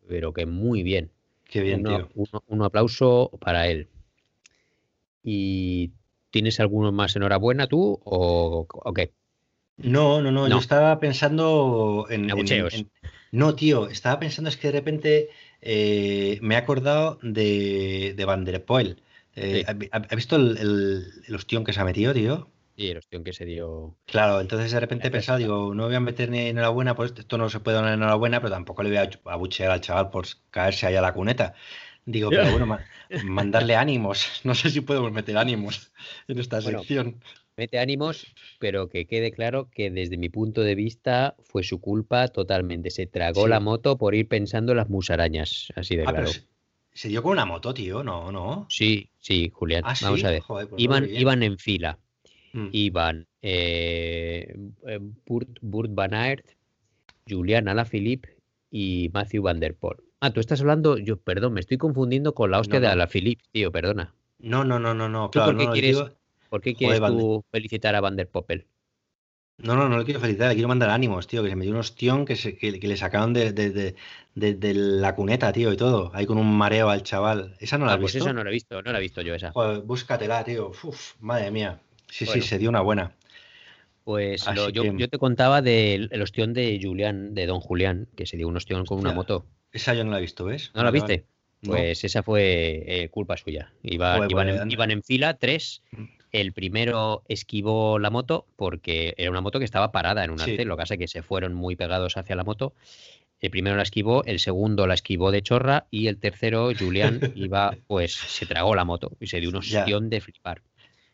Pero 0.06 0.32
que 0.32 0.46
muy 0.46 0.84
bien. 0.84 1.10
Qué 1.44 1.60
bien, 1.60 1.80
uno, 1.80 1.96
tío. 1.96 2.08
Uno, 2.14 2.44
un 2.46 2.62
aplauso 2.62 3.32
para 3.40 3.66
él. 3.66 3.88
Y 5.24 5.90
¿Tienes 6.30 6.60
alguno 6.60 6.92
más 6.92 7.16
enhorabuena 7.16 7.66
tú 7.66 8.00
o, 8.04 8.66
o 8.68 8.92
qué? 8.92 9.12
No, 9.78 10.20
no, 10.20 10.32
no, 10.32 10.48
no, 10.48 10.48
yo 10.48 10.58
estaba 10.58 10.98
pensando 10.98 12.06
en, 12.10 12.28
en, 12.30 12.48
en, 12.48 12.90
No, 13.30 13.54
tío, 13.54 13.88
estaba 13.88 14.18
pensando 14.18 14.50
es 14.50 14.56
que 14.56 14.68
de 14.68 14.72
repente 14.72 15.28
eh, 15.60 16.38
me 16.42 16.54
he 16.54 16.58
acordado 16.58 17.18
de, 17.22 18.14
de 18.16 18.24
Van 18.24 18.44
der 18.44 18.64
Poel. 18.64 19.00
Eh, 19.36 19.64
sí. 19.64 19.88
¿ha, 19.92 19.96
¿ha, 19.96 20.16
visto 20.16 20.34
el, 20.34 20.58
el, 20.58 21.04
el, 21.28 21.34
ostión 21.34 21.64
que 21.64 21.72
se 21.72 21.80
ha 21.80 21.84
metido, 21.84 22.12
tío? 22.12 22.50
Sí, 22.76 22.88
el 22.88 22.98
ostión 22.98 23.22
que 23.22 23.32
se 23.32 23.44
dio. 23.44 23.96
Claro, 24.06 24.40
entonces 24.40 24.70
de 24.72 24.80
repente 24.80 25.08
he 25.08 25.10
pensado, 25.12 25.38
digo, 25.38 25.74
no 25.74 25.86
voy 25.86 25.94
a 25.94 26.00
meter 26.00 26.28
ni 26.30 26.46
enhorabuena, 26.46 26.96
pues 26.96 27.12
esto 27.16 27.38
no 27.38 27.48
se 27.48 27.60
puede 27.60 27.76
dar 27.76 27.92
enhorabuena, 27.92 28.40
pero 28.40 28.52
tampoco 28.52 28.82
le 28.82 28.88
voy 28.88 28.98
a 28.98 29.32
abuchear 29.32 29.70
al 29.70 29.80
chaval 29.80 30.10
por 30.10 30.26
caerse 30.50 30.86
allá 30.86 30.98
a 30.98 31.02
la 31.02 31.14
cuneta. 31.14 31.54
Digo, 32.10 32.30
pero 32.30 32.50
bueno, 32.52 32.78
mandarle 33.24 33.76
ánimos. 33.76 34.26
No 34.44 34.54
sé 34.54 34.70
si 34.70 34.80
podemos 34.80 35.12
meter 35.12 35.36
ánimos 35.36 35.92
en 36.26 36.38
esta 36.38 36.60
bueno, 36.60 36.78
sección. 36.80 37.20
mete 37.56 37.78
ánimos, 37.78 38.26
pero 38.58 38.88
que 38.88 39.06
quede 39.06 39.30
claro 39.30 39.68
que 39.70 39.90
desde 39.90 40.16
mi 40.16 40.28
punto 40.30 40.62
de 40.62 40.74
vista 40.74 41.36
fue 41.44 41.62
su 41.62 41.80
culpa 41.80 42.28
totalmente. 42.28 42.90
Se 42.90 43.06
tragó 43.06 43.44
Sí. 43.44 43.50
la 43.50 43.60
moto 43.60 43.98
por 43.98 44.14
ir 44.14 44.26
pensando 44.26 44.72
en 44.72 44.78
las 44.78 44.88
musarañas, 44.88 45.68
así 45.76 45.96
de 45.96 46.04
Ah, 46.06 46.10
claro. 46.12 46.28
se, 46.28 46.44
se 46.94 47.08
dio 47.08 47.22
con 47.22 47.32
una 47.32 47.44
moto, 47.44 47.74
tío, 47.74 48.02
no, 48.02 48.32
no. 48.32 48.66
Sí, 48.70 49.10
sí, 49.18 49.50
Julián. 49.52 49.82
Ah, 49.84 49.94
Vamos 50.00 50.20
sí, 50.20 50.26
a 50.26 50.30
ver. 50.30 50.40
joder, 50.40 50.68
pues 50.68 50.82
Iban, 50.82 51.04
bien. 51.04 51.20
iban 51.20 51.42
en 51.42 51.58
fila. 51.58 51.98
Mm. 52.54 52.68
Iban 52.72 53.26
eh, 53.42 54.56
eh, 54.86 54.98
Burt, 55.26 55.58
Burt 55.60 55.90
Van 55.94 56.14
Aert, 56.14 56.46
Julian 57.28 57.68
Alaphilippe 57.68 58.36
y 58.70 59.10
Matthew 59.12 59.42
Van 59.42 59.60
Der 59.60 59.74
Poel. 59.74 59.98
Ah, 60.20 60.32
tú 60.32 60.40
estás 60.40 60.60
hablando, 60.60 60.98
yo, 60.98 61.16
perdón, 61.16 61.52
me 61.54 61.60
estoy 61.60 61.78
confundiendo 61.78 62.34
con 62.34 62.50
la 62.50 62.58
hostia 62.58 62.78
No, 62.78 62.82
de 62.82 62.86
no. 62.88 62.92
Alaphilippe, 62.94 63.44
tío, 63.52 63.70
perdona. 63.70 64.14
No, 64.40 64.64
no, 64.64 64.78
no, 64.78 64.94
no, 64.94 65.08
no, 65.08 65.26
¿Tú 65.26 65.32
claro, 65.32 65.52
por 65.52 65.58
qué 65.58 65.66
no, 65.66 65.72
quieres- 65.72 65.96
digo- 65.96 66.10
¿Por 66.48 66.60
qué 66.62 66.74
quieres 66.74 67.00
tú 67.00 67.44
felicitar 67.52 67.94
a 67.94 68.00
Van 68.00 68.16
Der 68.16 68.28
Poppel? 68.28 68.66
no, 69.58 69.74
no, 69.76 69.88
no 69.88 69.98
le 69.98 70.04
quiero 70.04 70.20
felicitar, 70.20 70.48
le 70.48 70.54
quiero 70.54 70.68
mandar 70.68 70.90
ánimos, 70.90 71.26
tío, 71.26 71.42
que 71.42 71.50
se 71.50 71.56
me 71.56 71.64
dio 71.64 71.72
un 71.74 71.80
ostión 71.80 72.24
que, 72.24 72.36
se, 72.36 72.56
que, 72.56 72.78
que 72.80 72.88
le 72.88 72.96
sacaron 72.96 73.32
de, 73.32 73.52
de, 73.52 73.94
de, 74.34 74.74
la 74.74 75.14
cuneta, 75.14 75.52
tío, 75.52 75.72
y 75.72 75.76
todo, 75.76 76.10
ahí 76.14 76.26
con 76.26 76.38
un 76.38 76.56
mareo 76.56 76.88
al 76.90 77.02
chaval. 77.02 77.56
¿Esa 77.58 77.76
no 77.76 77.86
la 77.86 77.92
Ah, 77.92 77.94
has 77.96 78.00
pues 78.00 78.12
visto? 78.14 78.24
esa 78.24 78.32
no 78.32 78.44
la 78.44 78.50
he 78.50 78.52
visto, 78.52 78.80
no 78.82 78.92
la 78.92 78.98
he 78.98 79.02
visto 79.02 79.20
yo 79.20 79.34
esa. 79.34 79.52
Joder, 79.52 79.82
búscatela, 79.82 80.44
tío. 80.44 80.68
Uf, 80.82 81.14
madre 81.20 81.50
mía. 81.50 81.80
Sí, 82.08 82.24
Bueno. 82.24 82.42
sí, 82.42 82.48
se 82.48 82.58
dio 82.58 82.68
una 82.70 82.80
buena. 82.80 83.12
Pues 84.08 84.46
lo- 84.54 84.70
yo, 84.70 84.84
que- 84.84 84.94
yo 84.96 85.08
te 85.08 85.18
contaba 85.18 85.60
del 85.60 86.08
el 86.12 86.22
ostión 86.22 86.54
de 86.54 86.80
Julián, 86.82 87.34
de 87.34 87.44
Don 87.44 87.60
Julián, 87.60 88.08
que 88.16 88.24
se 88.24 88.38
dio 88.38 88.48
un 88.48 88.56
ostión 88.56 88.86
con 88.86 88.98
una 89.00 89.12
moto. 89.12 89.44
Esa 89.70 89.92
yo 89.92 90.02
no 90.02 90.12
la 90.12 90.16
he 90.16 90.22
visto, 90.22 90.46
¿ves? 90.46 90.70
¿No 90.74 90.82
la 90.82 90.90
Vale, 90.90 90.92
viste? 90.98 91.12
vale. 91.12 91.26
No. 91.60 91.70
Pues 91.72 92.04
esa 92.04 92.22
fue 92.22 92.84
eh, 92.86 93.10
culpa 93.10 93.36
suya. 93.36 93.70
Iba- 93.82 94.26
iban, 94.30 94.48
en, 94.48 94.60
anda. 94.60 94.72
iban 94.72 94.90
en 94.92 95.02
fila 95.02 95.34
tres. 95.34 95.82
El 96.32 96.54
primero 96.54 97.22
esquivó 97.28 97.98
la 97.98 98.08
moto 98.08 98.46
porque 98.56 99.12
era 99.18 99.30
una 99.30 99.42
moto 99.42 99.58
que 99.58 99.66
estaba 99.66 99.92
parada 99.92 100.24
en 100.24 100.30
un 100.30 100.38
Sí. 100.38 100.52
arcén. 100.52 100.68
Lo 100.68 100.76
que 100.78 100.82
pasa 100.84 100.94
es 100.94 101.00
que 101.00 101.08
se 101.08 101.20
fueron 101.22 101.52
muy 101.52 101.76
pegados 101.76 102.16
hacia 102.16 102.34
la 102.34 102.44
moto. 102.44 102.72
El 103.40 103.50
primero 103.50 103.76
la 103.76 103.82
esquivó, 103.82 104.24
el 104.24 104.38
segundo 104.38 104.86
la 104.86 104.94
esquivó 104.94 105.30
de 105.32 105.42
chorra 105.42 105.86
y 105.90 106.06
el 106.06 106.16
tercero, 106.16 106.70
Julián, 106.78 107.20
iba, 107.36 107.76
pues 107.86 108.14
se 108.14 108.46
tragó 108.46 108.74
la 108.74 108.86
moto 108.86 109.18
y 109.20 109.26
se 109.26 109.38
dio 109.38 109.50
un 109.50 109.56
ostión 109.56 110.08
de 110.08 110.22
flipar. 110.22 110.62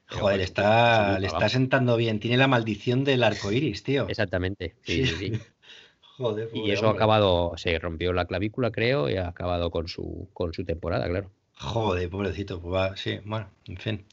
Joder, 0.08 0.40
está, 0.40 1.18
le 1.18 1.26
está 1.26 1.48
sentando 1.48 1.96
bien. 1.96 2.20
Tiene 2.20 2.36
la 2.36 2.48
maldición 2.48 3.04
del 3.04 3.22
arco 3.22 3.50
iris, 3.52 3.82
tío. 3.82 4.06
Exactamente. 4.08 4.74
Sí, 4.82 5.06
sí, 5.06 5.16
sí. 5.16 5.38
Joder, 6.18 6.48
Y 6.54 6.70
eso 6.70 6.88
ha 6.88 6.92
acabado, 6.92 7.52
se 7.56 7.76
rompió 7.78 8.12
la 8.12 8.26
clavícula, 8.26 8.70
creo, 8.70 9.10
y 9.10 9.16
ha 9.16 9.28
acabado 9.28 9.70
con 9.70 9.88
su, 9.88 10.28
con 10.32 10.52
su 10.54 10.64
temporada, 10.64 11.08
claro. 11.08 11.30
Joder, 11.58 12.08
pobrecito. 12.10 12.60
Pues 12.60 12.74
va, 12.74 12.96
sí, 12.96 13.18
bueno, 13.24 13.48
en 13.66 13.76
fin. 13.78 14.04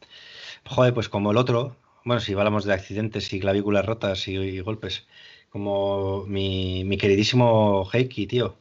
Joder, 0.66 0.94
pues 0.94 1.10
como 1.10 1.32
el 1.32 1.38
otro, 1.38 1.76
bueno, 2.06 2.22
si 2.22 2.34
hablamos 2.34 2.66
de 2.66 2.74
accidentes 2.74 3.32
y 3.34 3.40
clavículas 3.40 3.86
rotas 3.86 4.28
y, 4.28 4.36
y 4.38 4.60
golpes, 4.62 5.08
como 5.50 6.26
mi, 6.28 6.84
mi 6.86 6.98
queridísimo 6.98 7.88
Heiki, 7.94 8.28
tío. 8.28 8.56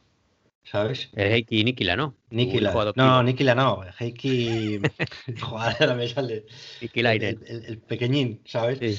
¿Sabes? 0.63 1.09
El 1.13 1.31
Heikki 1.33 1.63
Nikila, 1.63 1.95
¿no? 1.95 2.15
Nikila. 2.29 2.93
No, 2.95 3.23
Nikila 3.23 3.55
no. 3.55 3.81
Heiki. 3.99 4.79
Joder, 5.41 5.75
ahora 5.79 5.95
me 5.95 6.07
sale. 6.07 6.45
Nikilainen. 6.81 7.39
El, 7.45 7.55
el- 7.57 7.65
el 7.65 7.77
pequeñín, 7.79 8.41
¿sabes? 8.45 8.79
Sí. 8.79 8.97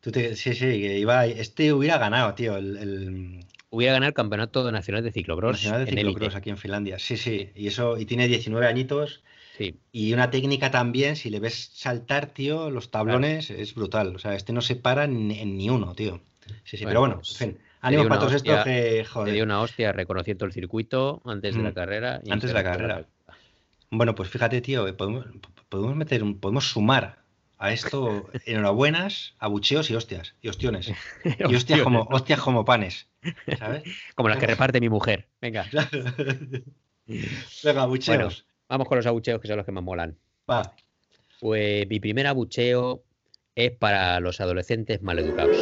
Tú 0.00 0.10
te- 0.12 0.34
sí, 0.36 0.54
sí, 0.54 0.60
que 0.80 0.98
iba. 0.98 1.26
Este 1.26 1.72
hubiera 1.72 1.98
ganado, 1.98 2.34
tío, 2.34 2.56
el, 2.56 2.76
el 2.76 3.40
Hubiera 3.72 3.92
ganado 3.92 4.08
el 4.08 4.14
campeonato 4.14 4.70
nacional 4.72 5.04
de 5.04 5.12
ciclocross 5.12 5.52
Nacional 5.52 5.84
de 5.84 5.90
en. 5.92 5.98
Ciclocross 5.98 6.34
aquí 6.34 6.50
en 6.50 6.56
Finlandia. 6.58 6.98
Sí, 6.98 7.16
sí. 7.16 7.50
Y 7.54 7.66
eso, 7.68 7.98
y 7.98 8.06
tiene 8.06 8.26
19 8.26 8.66
añitos. 8.66 9.22
Sí. 9.58 9.78
Y 9.92 10.12
una 10.14 10.30
técnica 10.30 10.70
también, 10.70 11.16
si 11.16 11.28
le 11.28 11.38
ves 11.38 11.70
saltar, 11.74 12.26
tío, 12.32 12.70
los 12.70 12.90
tablones, 12.90 13.50
es 13.50 13.74
brutal. 13.74 14.16
O 14.16 14.18
sea, 14.18 14.34
este 14.34 14.52
no 14.52 14.62
se 14.62 14.74
para 14.76 15.04
en, 15.04 15.30
en 15.30 15.56
ni 15.58 15.68
uno, 15.68 15.94
tío. 15.94 16.20
Sí, 16.64 16.78
sí, 16.78 16.84
Bueno, 16.84 16.88
pero 16.88 17.00
bueno, 17.00 17.16
en 17.18 17.36
fin. 17.36 17.58
Ánimo 17.82 18.06
para 18.08 18.20
todos 18.20 18.34
estos 18.34 18.64
que, 18.64 18.70
Le 18.70 18.92
dio 19.02 19.04
joder. 19.06 19.42
una 19.42 19.60
hostia 19.60 19.92
reconociendo 19.92 20.44
el 20.44 20.52
circuito 20.52 21.22
antes 21.24 21.54
de 21.56 21.62
la 21.62 21.70
Mm. 21.70 21.74
carrera. 21.74 22.20
y 22.24 22.30
Antes 22.30 22.50
de 22.50 22.54
la 22.54 22.62
carrera. 22.64 23.06
Bueno, 23.90 24.14
pues 24.14 24.28
fíjate, 24.28 24.60
tío, 24.60 24.84
que 24.86 24.92
podemos, 24.92 25.26
podemos 25.68 25.96
meter, 25.96 26.22
podemos 26.40 26.68
sumar 26.68 27.18
a 27.58 27.72
esto 27.72 28.28
enhorabuenas, 28.46 29.34
abucheos 29.38 29.90
y 29.90 29.94
hostias, 29.96 30.34
y 30.42 30.48
ostiones. 30.48 30.88
Y 31.24 31.28
hostias 31.44 31.52
Hostia, 31.56 31.84
como, 31.84 32.02
hostias 32.10 32.40
como 32.40 32.64
panes, 32.64 33.08
¿sabes? 33.58 33.82
Como 34.14 34.28
las 34.28 34.38
que 34.38 34.46
reparte 34.46 34.80
mi 34.80 34.88
mujer. 34.88 35.26
Venga, 35.40 35.66
Venga, 37.64 37.82
abucheos. 37.82 38.46
vamos 38.68 38.86
con 38.88 38.96
los 38.98 39.06
abucheos 39.06 39.40
que 39.40 39.48
son 39.48 39.56
los 39.56 39.66
que 39.66 39.72
más 39.72 39.82
molan. 39.82 40.16
Va. 40.48 40.74
Pues 41.40 41.88
mi 41.88 41.98
primer 41.98 42.26
abucheo 42.26 43.02
es 43.54 43.72
para 43.72 44.20
los 44.20 44.40
adolescentes 44.40 45.02
maleducados. 45.02 45.56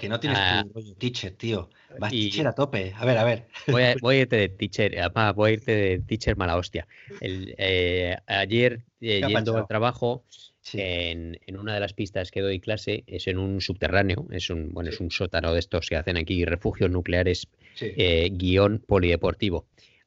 Que 0.00 0.08
no 0.08 0.18
tienes 0.18 0.38
Ah. 0.40 0.64
tu 0.66 0.72
rollo 0.72 0.94
teacher, 0.94 1.32
tío. 1.32 1.68
Vas 1.98 2.12
Y- 2.12 2.30
teacher 2.30 2.46
a 2.46 2.52
tope. 2.54 2.92
A 2.96 3.04
ver, 3.04 3.18
a 3.18 3.24
ver. 3.24 3.46
Voy 3.66 3.82
a, 3.82 3.94
voy 4.02 4.16
a 4.16 4.20
irte 4.22 4.36
de 4.36 4.48
teacher, 4.48 4.98
además 4.98 5.34
voy 5.34 5.50
a 5.50 5.52
irte 5.54 5.72
de 5.72 5.98
teacher 6.00 6.36
mala 6.36 6.56
hostia. 6.56 6.86
El, 7.20 7.54
eh, 7.58 8.16
ayer, 8.26 8.84
eh, 9.00 9.20
yendo 9.26 9.56
al 9.56 9.66
trabajo, 9.66 10.24
Sí. 10.62 10.78
en, 10.80 11.38
en 11.46 11.56
una 11.56 11.72
de 11.74 11.80
las 11.80 11.94
pistas 11.94 12.30
que 12.30 12.40
doy 12.42 12.60
clase, 12.60 13.02
es 13.06 13.26
en 13.28 13.38
un 13.38 13.60
subterráneo, 13.62 14.26
es 14.30 14.50
un, 14.50 14.72
bueno, 14.72 14.90
es 14.90 15.00
un 15.00 15.10
sótano 15.10 15.52
de 15.54 15.58
estos 15.58 15.88
que 15.88 15.96
hacen 15.96 16.16
aquí, 16.18 16.44
refugios 16.44 16.90
nucleares, 16.90 17.48
sí. 17.74 17.92
eh, 17.96 18.28
guion 18.30 18.78
polideportivo. 18.86 19.66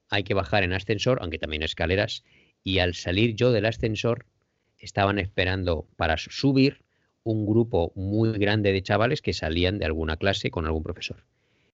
Hay 0.10 0.24
que 0.24 0.36
bajar 0.36 0.64
en 0.64 0.74
ascensor, 0.74 1.18
aunque 1.22 1.40
también 1.40 1.64
escaleras, 1.64 2.24
y 2.64 2.78
al 2.80 2.94
salir 2.94 3.36
yo 3.36 3.52
del 3.52 3.66
ascensor, 3.66 4.26
estaban 4.78 5.18
esperando 5.18 5.88
para 5.98 6.18
subir 6.18 6.82
un 7.24 7.46
grupo 7.46 7.92
muy 7.96 8.38
grande 8.38 8.72
de 8.72 8.84
chavales 8.84 9.22
que 9.22 9.34
salían 9.34 9.80
de 9.80 9.86
alguna 9.86 10.18
clase 10.18 10.52
con 10.52 10.66
algún 10.66 10.84
profesor. 10.84 11.24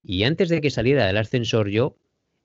Y 0.04 0.24
antes 0.24 0.48
de 0.48 0.60
que 0.60 0.70
saliera 0.70 1.06
del 1.06 1.18
ascensor 1.18 1.68
yo, 1.68 1.96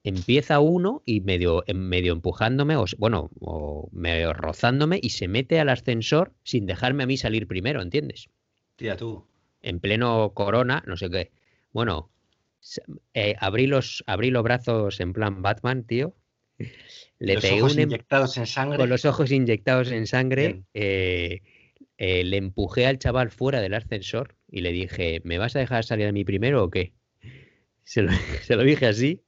empieza 0.04 0.60
uno 0.60 1.02
y 1.04 1.20
medio, 1.20 1.64
medio 1.74 2.12
empujándome, 2.12 2.76
o, 2.76 2.84
bueno, 2.98 3.30
o 3.40 3.88
medio 3.92 4.32
rozándome 4.32 5.00
y 5.02 5.10
se 5.10 5.28
mete 5.28 5.58
al 5.58 5.68
ascensor 5.68 6.32
sin 6.44 6.66
dejarme 6.66 7.02
a 7.02 7.06
mí 7.06 7.16
salir 7.16 7.46
primero, 7.46 7.82
¿entiendes? 7.82 8.28
Tía, 8.76 8.96
tú. 8.96 9.26
En 9.62 9.80
pleno 9.80 10.32
corona, 10.34 10.84
no 10.86 10.96
sé 10.96 11.10
qué. 11.10 11.32
Bueno, 11.72 12.10
eh, 13.14 13.34
abrí, 13.40 13.66
los, 13.66 14.04
abrí 14.06 14.30
los 14.30 14.42
brazos 14.42 15.00
en 15.00 15.12
plan 15.12 15.42
Batman, 15.42 15.84
tío. 15.84 16.14
Le 17.18 17.34
los 17.34 17.42
pegué 17.42 17.60
ojos 17.60 17.74
un 17.74 17.80
em- 17.80 17.88
inyectados 17.88 18.36
en 18.36 18.46
sangre. 18.46 18.78
con 18.78 18.88
los 18.88 19.04
ojos 19.04 19.30
inyectados 19.30 19.90
en 19.90 20.06
sangre, 20.06 20.62
eh, 20.74 21.42
eh, 21.98 22.24
le 22.24 22.36
empujé 22.36 22.86
al 22.86 22.98
chaval 22.98 23.30
fuera 23.30 23.60
del 23.60 23.74
ascensor 23.74 24.36
y 24.50 24.60
le 24.60 24.72
dije, 24.72 25.20
¿me 25.24 25.38
vas 25.38 25.56
a 25.56 25.60
dejar 25.60 25.84
salir 25.84 26.06
a 26.06 26.12
mí 26.12 26.24
primero 26.24 26.64
o 26.64 26.70
qué? 26.70 26.92
Se 27.84 28.02
lo, 28.02 28.10
se 28.42 28.56
lo 28.56 28.62
dije 28.64 28.86
así, 28.86 29.22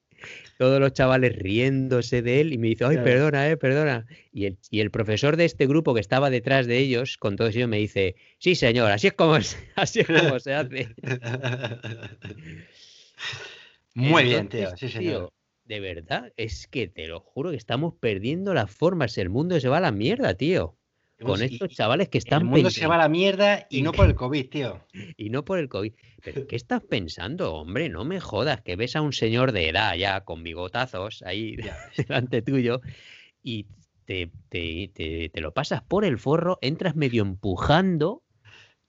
todos 0.59 0.81
los 0.81 0.93
chavales 0.93 1.37
riéndose 1.37 2.23
de 2.23 2.41
él 2.41 2.53
y 2.53 2.59
me 2.59 2.67
dice, 2.69 2.85
ay, 2.85 2.97
perdona, 3.05 3.49
eh, 3.49 3.57
perdona. 3.57 4.07
Y 4.33 4.47
el, 4.47 4.59
y 4.71 4.81
el 4.81 4.91
profesor 4.91 5.37
de 5.37 5.45
este 5.45 5.67
grupo 5.69 5.95
que 5.95 6.01
estaba 6.01 6.29
detrás 6.31 6.67
de 6.67 6.79
ellos, 6.79 7.17
con 7.19 7.37
todos 7.37 7.55
ellos, 7.55 7.69
me 7.69 7.79
dice, 7.79 8.17
sí, 8.39 8.57
señor, 8.57 8.91
así 8.91 9.07
es 9.07 9.13
como, 9.13 9.41
se- 9.41 9.57
así 9.77 10.01
es 10.01 10.07
como 10.09 10.41
se 10.41 10.55
hace. 10.55 10.89
Muy 13.95 14.25
bien, 14.25 14.49
tío. 14.49 14.77
Sí, 14.77 14.89
señor. 14.89 15.03
tío, 15.21 15.33
de 15.65 15.81
verdad, 15.81 16.33
es 16.37 16.67
que 16.67 16.89
te 16.89 17.07
lo 17.07 17.21
juro 17.21 17.51
que 17.51 17.57
estamos 17.57 17.95
perdiendo 18.01 18.55
las 18.55 18.71
formas, 18.71 19.19
el 19.19 19.29
mundo 19.29 19.59
se 19.61 19.69
va 19.69 19.79
a 19.79 19.81
la 19.81 19.93
mierda, 19.93 20.35
tío. 20.35 20.78
Con 21.21 21.43
estos 21.43 21.69
chavales 21.71 22.09
que 22.09 22.19
están 22.19 22.43
El 22.43 22.49
mundo 22.49 22.71
se 22.71 22.87
va 22.87 22.95
a 22.95 22.99
la 22.99 23.09
mierda 23.09 23.67
y 23.71 23.83
no 23.83 23.93
por 23.93 24.07
el 24.09 24.15
COVID, 24.15 24.49
tío. 24.49 24.81
y 25.17 25.31
no 25.31 25.45
por 25.45 25.59
el 25.59 25.69
COVID. 25.69 25.93
¿Pero 26.23 26.47
qué 26.47 26.57
estás 26.57 26.83
pensando, 26.83 27.55
hombre? 27.55 27.89
No 27.89 28.05
me 28.05 28.21
jodas, 28.21 28.61
que 28.63 28.77
ves 28.77 28.95
a 28.97 29.01
un 29.03 29.13
señor 29.13 29.53
de 29.53 29.69
edad 29.69 29.95
ya 29.97 30.21
con 30.25 30.43
bigotazos 30.43 31.23
ahí 31.23 31.57
delante 31.97 32.43
tuyo 32.43 32.81
y 33.43 33.67
te, 34.05 34.31
te- 34.49 34.91
te- 34.95 35.29
te 35.29 35.41
lo 35.41 35.53
pasas 35.53 35.83
por 35.83 36.05
el 36.05 36.19
forro, 36.19 36.59
entras 36.63 36.95
medio 36.97 37.23
empujando 37.23 38.23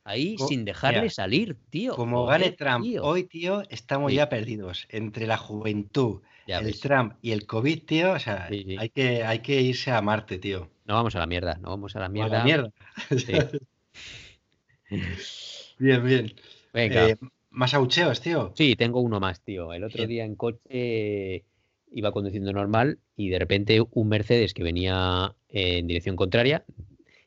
ahí 0.03 0.37
sin 0.47 0.65
dejarle 0.65 1.01
mira, 1.01 1.11
salir, 1.13 1.57
tío. 1.69 1.93
Como 1.95 2.25
gane 2.25 2.51
Trump 2.51 2.83
tío. 2.85 3.03
hoy, 3.03 3.25
tío, 3.25 3.63
estamos 3.69 4.11
Sí. 4.11 4.17
ya 4.17 4.29
perdidos. 4.29 4.87
Entre 4.89 5.27
la 5.27 5.37
juventud, 5.37 6.21
Ya 6.49 6.57
el 6.59 6.65
ves, 6.65 6.79
Trump 6.79 7.13
y 7.21 7.31
el 7.31 7.45
COVID, 7.45 7.83
tío, 7.83 8.13
o 8.13 8.19
sea, 8.19 8.47
Sí, 8.49 8.63
sí. 8.67 8.75
Hay, 8.79 8.89
que, 8.89 9.23
hay 9.23 9.39
que 9.39 9.61
irse 9.61 9.91
a 9.91 10.01
Marte, 10.01 10.39
tío. 10.39 10.69
no 10.85 10.95
vamos 10.95 11.15
a 11.15 11.19
la 11.19 11.27
mierda, 11.27 11.59
no 11.61 11.69
vamos 11.69 11.95
a 11.95 11.99
la 11.99 12.05
O 12.05 12.07
a 12.07 12.09
mierda. 12.09 12.37
la 12.39 12.43
mierda. 12.43 12.71
bien, 15.79 16.03
bien. 16.03 16.33
Venga. 16.73 17.09
Eh, 17.09 17.17
más 17.51 17.73
aucheos, 17.75 18.19
tío. 18.21 18.51
Sí, 18.55 18.75
tengo 18.75 18.99
uno 18.99 19.19
más, 19.19 19.41
tío. 19.43 19.73
El 19.73 19.83
otro 19.83 20.07
día 20.07 20.25
en 20.25 20.35
coche 20.35 21.45
iba 21.91 22.11
conduciendo 22.11 22.51
normal 22.51 22.99
y 23.15 23.29
de 23.29 23.39
repente 23.39 23.81
un 23.91 24.09
Mercedes 24.09 24.53
que 24.53 24.63
venía 24.63 25.35
en 25.49 25.87
dirección 25.87 26.15
contraria 26.15 26.65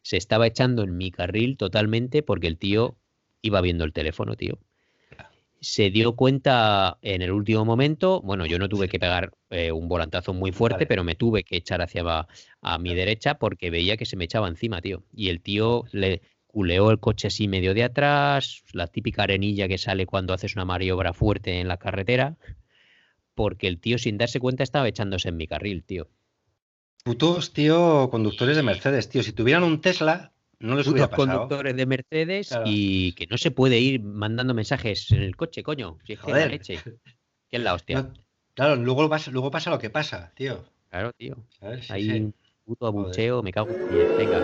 se 0.03 0.17
estaba 0.17 0.47
echando 0.49 0.83
en 0.83 0.97
mi 0.97 1.13
carril 1.13 1.57
totalmente 1.57 2.23
porque 2.23 2.49
el 2.49 2.59
tío 2.59 2.97
iba 3.41 3.61
viendo 3.61 3.85
el 3.85 3.93
teléfono, 3.93 4.37
tío. 4.37 4.59
Se 5.65 5.91
dio 5.91 6.17
cuenta 6.17 6.99
en 7.03 7.23
el 7.23 7.31
último 7.31 7.65
momento, 7.65 8.21
bueno, 8.21 8.47
yo 8.47 8.59
no 8.59 8.69
tuve 8.69 8.89
que 8.89 8.99
pegar 8.99 9.31
eh, 9.51 9.71
un 9.71 9.87
volantazo 9.89 10.35
muy 10.35 10.51
fuerte, 10.51 10.75
Vale. 10.79 10.87
pero 10.89 11.05
me 11.05 11.15
tuve 11.15 11.45
que 11.45 11.57
echar 11.57 11.81
hacia 11.83 12.03
va- 12.03 12.27
a 12.61 12.79
mi 12.79 12.95
derecha 12.97 13.39
porque 13.39 13.71
veía 13.71 13.97
que 13.97 14.05
se 14.05 14.17
me 14.17 14.25
echaba 14.25 14.49
encima, 14.49 14.81
tío. 14.83 15.05
Y 15.15 15.29
el 15.29 15.41
tío 15.41 15.85
le 15.93 16.21
culeó 16.49 16.91
el 16.91 16.99
coche 16.99 17.29
así 17.29 17.47
medio 17.47 17.75
de 17.75 17.85
atrás, 17.85 18.65
la 18.73 18.89
típica 18.89 19.23
arenilla 19.23 19.69
que 19.69 19.79
sale 19.79 20.05
cuando 20.05 20.35
haces 20.35 20.57
una 20.57 20.65
maniobra 20.65 21.13
fuerte 21.13 21.61
en 21.61 21.69
la 21.69 21.77
carretera, 21.77 22.37
porque 23.37 23.69
el 23.69 23.79
tío 23.79 23.99
sin 23.99 24.19
darse 24.19 24.41
cuenta 24.41 24.65
estaba 24.65 24.89
echándose 24.89 25.29
en 25.29 25.37
mi 25.37 25.47
carril, 25.47 25.85
tío. 25.85 26.09
Putos, 27.05 27.53
tío, 27.53 28.09
conductores 28.11 28.57
de 28.57 28.63
Mercedes, 28.65 29.09
tío. 29.09 29.23
Si 29.23 29.33
tuvieran 29.33 29.63
un 29.63 29.81
Tesla, 29.81 30.32
no 30.63 30.77
les 30.77 30.87
hubiera 30.87 31.09
pasado. 31.11 31.41
conductores 31.41 31.77
de 31.77 31.87
Mercedes 31.87 32.49
Claro. 32.49 32.65
y 32.67 33.13
que 33.13 33.27
no 33.27 33.37
se 33.37 33.51
puede 33.51 33.79
ir 33.79 34.01
mandando 34.03 34.55
mensajes 34.55 35.11
en 35.11 35.23
el 35.23 35.37
coche, 35.37 35.63
coño. 35.63 35.99
Si 36.07 36.15
es 36.15 36.21
que 36.21 36.33
la 36.33 36.47
leche. 36.47 36.79
¿Qué 37.51 37.57
es 37.57 37.63
la 37.63 37.75
hostia? 37.75 38.03
No, 38.03 38.13
claro, 38.55 38.77
luego 38.77 39.09
pasa, 39.09 39.31
luego 39.31 39.51
pasa 39.51 39.71
lo 39.71 39.79
que 39.79 39.91
pasa, 39.91 40.33
tío. 40.35 40.65
Claro, 40.91 41.13
tío. 41.13 41.37
Sí, 41.51 41.93
Hay 41.93 42.05
sí. 42.05 42.11
un 42.21 42.35
puto 42.65 42.87
abucheo, 42.87 43.43
me 43.43 43.53
cago 43.53 43.71
en 43.71 43.89
diez. 43.91 44.17
Venga, 44.17 44.41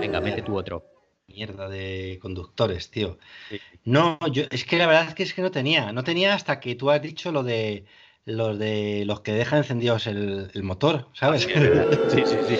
venga, 0.00 0.20
mete 0.20 0.42
tú 0.42 0.56
otro. 0.56 0.84
Mierda 1.26 1.68
de 1.68 2.18
conductores, 2.20 2.90
tío. 2.90 3.18
Sí. 3.48 3.58
No, 3.84 4.18
yo, 4.32 4.44
es 4.50 4.64
que 4.64 4.76
la 4.76 4.86
verdad 4.86 5.08
es 5.08 5.14
que 5.14 5.22
es 5.22 5.34
que 5.34 5.42
no 5.42 5.50
tenía. 5.50 5.92
No 5.92 6.04
tenía 6.04 6.34
hasta 6.34 6.60
que 6.60 6.74
tú 6.74 6.90
has 6.90 7.00
dicho 7.00 7.32
lo 7.32 7.42
de 7.42 7.84
los 8.24 8.58
de 8.58 9.04
los 9.06 9.20
que 9.20 9.32
dejan 9.32 9.58
encendidos 9.58 10.06
el, 10.06 10.50
el 10.54 10.62
motor, 10.62 11.08
¿sabes? 11.14 11.42
Sí, 11.42 11.50
sí, 12.24 12.36
sí. 12.48 12.56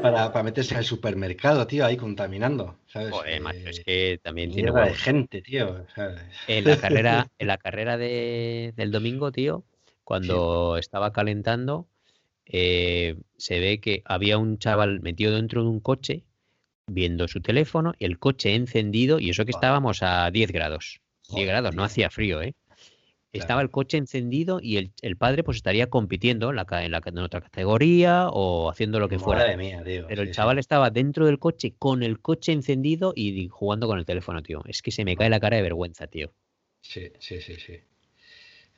Para, 0.00 0.32
para 0.32 0.42
meterse 0.44 0.76
al 0.76 0.84
supermercado, 0.84 1.66
tío, 1.66 1.84
ahí 1.86 1.96
contaminando, 1.96 2.78
¿sabes? 2.86 3.24
Joder, 3.24 3.40
macho, 3.40 3.68
es 3.70 3.80
Eh, 3.80 3.84
que 3.84 4.20
también 4.22 4.50
tiene 4.52 4.72
de 4.72 4.94
gente, 4.94 5.42
tío. 5.42 5.86
¿sabes? 5.94 6.22
En 6.46 6.66
la 6.66 6.78
carrera, 6.78 7.30
en 7.38 7.46
la 7.46 7.58
carrera 7.58 7.96
de- 7.98 8.72
del 8.76 8.90
domingo, 8.90 9.30
tío, 9.32 9.64
cuando 10.04 10.76
estaba 10.78 11.12
calentando, 11.12 11.88
eh, 12.46 13.16
se 13.38 13.60
ve 13.60 13.80
que 13.80 14.02
había 14.06 14.38
un 14.38 14.58
chaval 14.58 15.00
metido 15.00 15.34
dentro 15.36 15.62
de 15.62 15.68
un 15.70 15.80
coche 15.80 16.24
viendo 16.88 17.28
su 17.28 17.40
teléfono 17.42 17.94
y 17.98 18.06
el 18.06 18.18
coche 18.20 18.54
encendido, 18.56 19.20
y 19.20 19.30
eso 19.30 19.44
que 19.46 19.52
estábamos 19.52 20.02
a 20.02 20.30
10 20.32 20.52
grados. 20.52 21.00
10 21.28 21.48
Joder, 21.48 21.48
grados, 21.48 21.74
no 21.74 21.84
hacía 21.84 22.10
frío, 22.10 22.42
¿eh? 22.42 22.54
Estaba 23.32 23.60
el 23.60 23.70
coche 23.70 23.98
encendido 23.98 24.58
y 24.62 24.78
el, 24.78 24.92
el 25.02 25.16
padre 25.16 25.44
pues 25.44 25.58
estaría 25.58 25.88
compitiendo 25.90 26.50
en, 26.50 26.56
la, 26.56 26.64
ca- 26.64 26.82
en, 26.84 26.92
la, 26.92 27.02
en 27.04 27.18
otra 27.18 27.40
categoría 27.42 28.28
o 28.30 28.70
haciendo 28.70 28.98
lo 29.00 29.08
que 29.08 29.18
fuera. 29.18 29.42
Madre 29.42 29.56
mía, 29.56 29.82
tío. 29.84 30.06
Pero 30.08 30.22
el 30.22 30.28
sí. 30.28 30.34
chaval 30.34 30.58
estaba 30.58 30.90
dentro 30.90 31.26
del 31.26 31.38
coche 31.38 31.74
con 31.78 32.02
el 32.02 32.20
coche 32.20 32.52
encendido 32.52 33.12
y 33.14 33.48
jugando 33.48 33.86
con 33.86 33.98
el 33.98 34.06
teléfono, 34.06 34.42
tío. 34.42 34.62
Es 34.66 34.80
que 34.82 34.90
se 34.90 35.04
me 35.04 35.14
cae 35.16 35.28
la 35.30 35.40
cara 35.40 35.56
de 35.56 35.62
vergüenza, 35.62 36.06
tío. 36.06 36.32
Sí, 36.80 37.12
sí, 37.18 37.40
sí, 37.40 37.56
sí. 37.56 37.78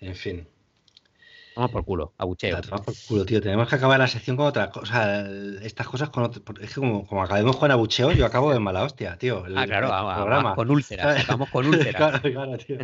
En 0.01 0.15
fin. 0.17 0.47
Vamos 1.55 1.71
por 1.73 1.85
culo, 1.85 2.15
abucheo. 2.17 2.61
Tomar 2.61 2.85
por 2.85 2.95
culo, 3.07 3.25
tío. 3.27 3.41
Tenemos 3.41 3.69
que 3.69 3.75
acabar 3.77 3.99
la 3.99 4.09
sección 4.09 4.37
con 4.37 4.47
otra 4.47 4.71
cosa. 4.71 5.29
Estas 5.63 5.87
cosas 5.89 6.09
con 6.11 6.25
otro- 6.25 6.43
Es 6.61 6.71
que 6.75 6.81
como, 6.81 7.07
como 7.07 7.23
acabemos 7.23 7.57
con 7.57 7.71
abucheo, 7.71 8.13
yo 8.13 8.25
acabo 8.27 8.53
de 8.53 8.59
mala 8.61 8.83
hostia, 8.85 9.17
tío. 9.17 9.47
el- 9.47 9.59
Ah, 9.59 9.67
claro, 9.67 9.87
el 9.87 9.93
vamos, 9.93 10.15
programa. 10.15 10.43
vamos 10.43 10.57
con 10.57 10.71
úlceras, 10.77 11.21
acabamos 11.25 11.51
con 11.51 11.67
úlceras. 11.67 11.95
claro, 11.97 12.21
claro, 12.23 12.57
tío. 12.59 12.79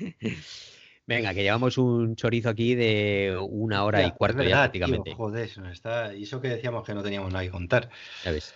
Venga, 1.06 1.34
que 1.34 1.42
llevamos 1.42 1.76
un 1.76 2.14
chorizo 2.14 2.50
aquí 2.50 2.74
de 2.76 3.36
una 3.48 3.84
hora 3.84 4.00
y 4.00 4.04
Hostia, 4.04 4.16
cuarto 4.16 4.42
es 4.42 4.48
ya 4.48 4.56
verdad, 4.56 4.70
tío, 4.70 4.80
prácticamente. 4.80 5.14
joder, 5.16 5.58
nos 5.58 5.72
está... 5.72 6.14
Y 6.14 6.22
eso 6.22 6.40
que 6.40 6.48
decíamos 6.48 6.84
que 6.84 6.94
no 6.94 7.02
teníamos 7.02 7.32
nada 7.32 7.44
que 7.44 7.50
contar. 7.50 7.90
ya 8.24 8.30
ves. 8.30 8.54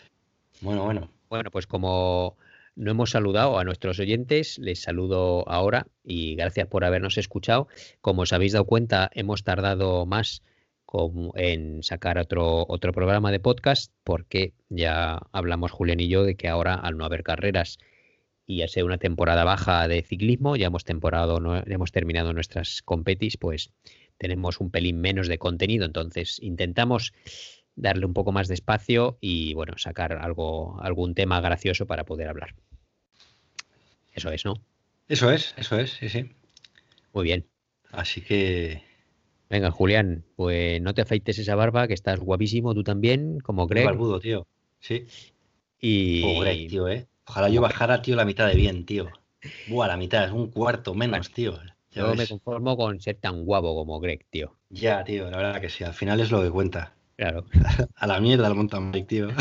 Bueno, 0.60 0.84
bueno. 0.84 1.10
Bueno, 1.28 1.50
pues 1.50 1.66
como 1.66 2.36
no 2.76 2.92
hemos 2.92 3.10
saludado 3.10 3.58
a 3.58 3.64
nuestros 3.64 3.98
oyentes, 3.98 4.58
les 4.60 4.82
saludo 4.82 5.48
ahora 5.48 5.88
y 6.04 6.36
gracias 6.36 6.68
por 6.68 6.84
habernos 6.84 7.18
escuchado. 7.18 7.66
Como 8.00 8.22
os 8.22 8.32
habéis 8.32 8.52
dado 8.52 8.66
cuenta, 8.66 9.10
hemos 9.14 9.42
tardado 9.42 10.06
más 10.06 10.42
con- 10.86 11.32
en 11.34 11.82
sacar 11.82 12.18
otro, 12.18 12.64
otro 12.68 12.92
programa 12.92 13.32
de 13.32 13.40
podcast 13.40 13.92
porque 14.04 14.52
ya 14.68 15.18
hablamos 15.32 15.72
Julián 15.72 15.98
y 15.98 16.06
yo 16.08 16.22
de 16.22 16.36
que 16.36 16.46
ahora 16.48 16.74
al 16.74 16.96
no 16.96 17.04
haber 17.04 17.24
carreras 17.24 17.78
y 18.46 18.62
al 18.62 18.68
ser 18.68 18.84
una 18.84 18.98
temporada 18.98 19.44
baja 19.44 19.88
de 19.88 20.02
ciclismo, 20.02 20.56
ya 20.56 20.66
hemos, 20.66 20.84
temporado, 20.84 21.40
no, 21.40 21.64
ya 21.64 21.74
hemos 21.74 21.92
terminado 21.92 22.32
nuestras 22.32 22.82
competis, 22.82 23.36
pues 23.36 23.70
tenemos 24.18 24.60
un 24.60 24.70
pelín 24.70 25.00
menos 25.00 25.28
de 25.28 25.38
contenido. 25.38 25.86
Entonces 25.86 26.38
intentamos 26.42 27.12
darle 27.76 28.06
un 28.06 28.14
poco 28.14 28.32
más 28.32 28.48
de 28.48 28.54
espacio 28.54 29.18
y 29.20 29.54
bueno, 29.54 29.74
sacar 29.78 30.12
algo, 30.12 30.80
algún 30.82 31.14
tema 31.14 31.40
gracioso 31.40 31.86
para 31.86 32.04
poder 32.04 32.28
hablar. 32.28 32.54
Eso 34.12 34.30
es, 34.30 34.44
¿no? 34.44 34.62
Eso 35.08 35.30
es, 35.30 35.54
eso 35.56 35.78
es, 35.78 35.92
sí, 35.92 36.08
sí. 36.08 36.30
Muy 37.12 37.24
bien. 37.24 37.46
Así 37.90 38.20
que... 38.20 38.82
Venga, 39.50 39.70
Julián, 39.70 40.24
pues 40.36 40.80
no 40.80 40.94
te 40.94 41.02
afeites 41.02 41.38
esa 41.38 41.54
barba, 41.54 41.86
que 41.86 41.94
estás 41.94 42.18
guapísimo, 42.18 42.74
tú 42.74 42.82
también, 42.82 43.38
como 43.40 43.66
Greg. 43.66 43.84
barbudo, 43.84 44.18
tío. 44.18 44.46
Sí. 44.80 45.06
Y 45.80 46.22
Oh, 46.24 46.40
Greg, 46.40 46.68
tío, 46.68 46.88
eh. 46.88 47.06
Ojalá 47.26 47.48
yo 47.48 47.60
bajara, 47.60 48.02
tío, 48.02 48.16
la 48.16 48.24
mitad 48.24 48.46
de 48.48 48.54
bien, 48.54 48.84
tío. 48.84 49.10
Buah, 49.68 49.88
la 49.88 49.96
mitad, 49.96 50.24
es 50.24 50.32
un 50.32 50.50
cuarto 50.50 50.94
menos, 50.94 51.30
tío. 51.30 51.58
Yo 51.90 52.14
me 52.14 52.26
conformo 52.26 52.76
con 52.76 53.00
ser 53.00 53.16
tan 53.16 53.44
guapo 53.44 53.74
como 53.74 54.00
Greg, 54.00 54.26
tío. 54.30 54.56
Ya, 54.68 55.04
tío, 55.04 55.30
la 55.30 55.36
verdad 55.36 55.60
que 55.60 55.68
sí. 55.68 55.84
Al 55.84 55.94
final 55.94 56.20
es 56.20 56.30
lo 56.30 56.42
que 56.42 56.50
cuenta. 56.50 56.94
Claro. 57.16 57.46
A 57.94 58.06
la 58.06 58.20
mierda 58.20 58.48
el 58.48 58.54
mountain 58.54 58.90
bike, 58.92 59.06
tío. 59.06 59.28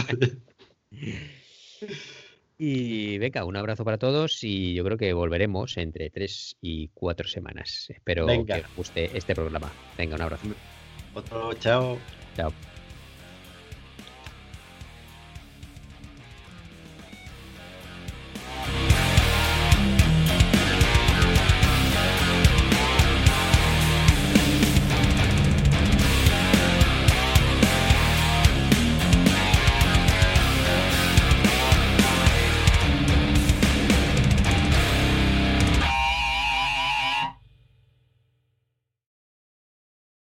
Y 2.65 3.17
venga, 3.17 3.43
un 3.43 3.57
abrazo 3.57 3.83
para 3.83 3.97
todos 3.97 4.43
y 4.43 4.73
yo 4.73 4.85
creo 4.85 4.97
que 4.97 5.11
volveremos 5.11 5.75
entre 5.75 6.09
tres 6.09 6.55
y 6.61 6.87
cuatro 6.93 7.27
semanas. 7.27 7.87
Espero 7.89 8.25
Venga. 8.25 8.55
que 8.55 8.61
os 8.61 8.75
guste 8.75 9.17
este 9.17 9.35
programa. 9.35 9.69
Venga, 9.97 10.15
un 10.15 10.21
abrazo. 10.21 10.47
Otro, 11.13 11.53
chao. 11.55 11.97
Chao. 12.37 12.53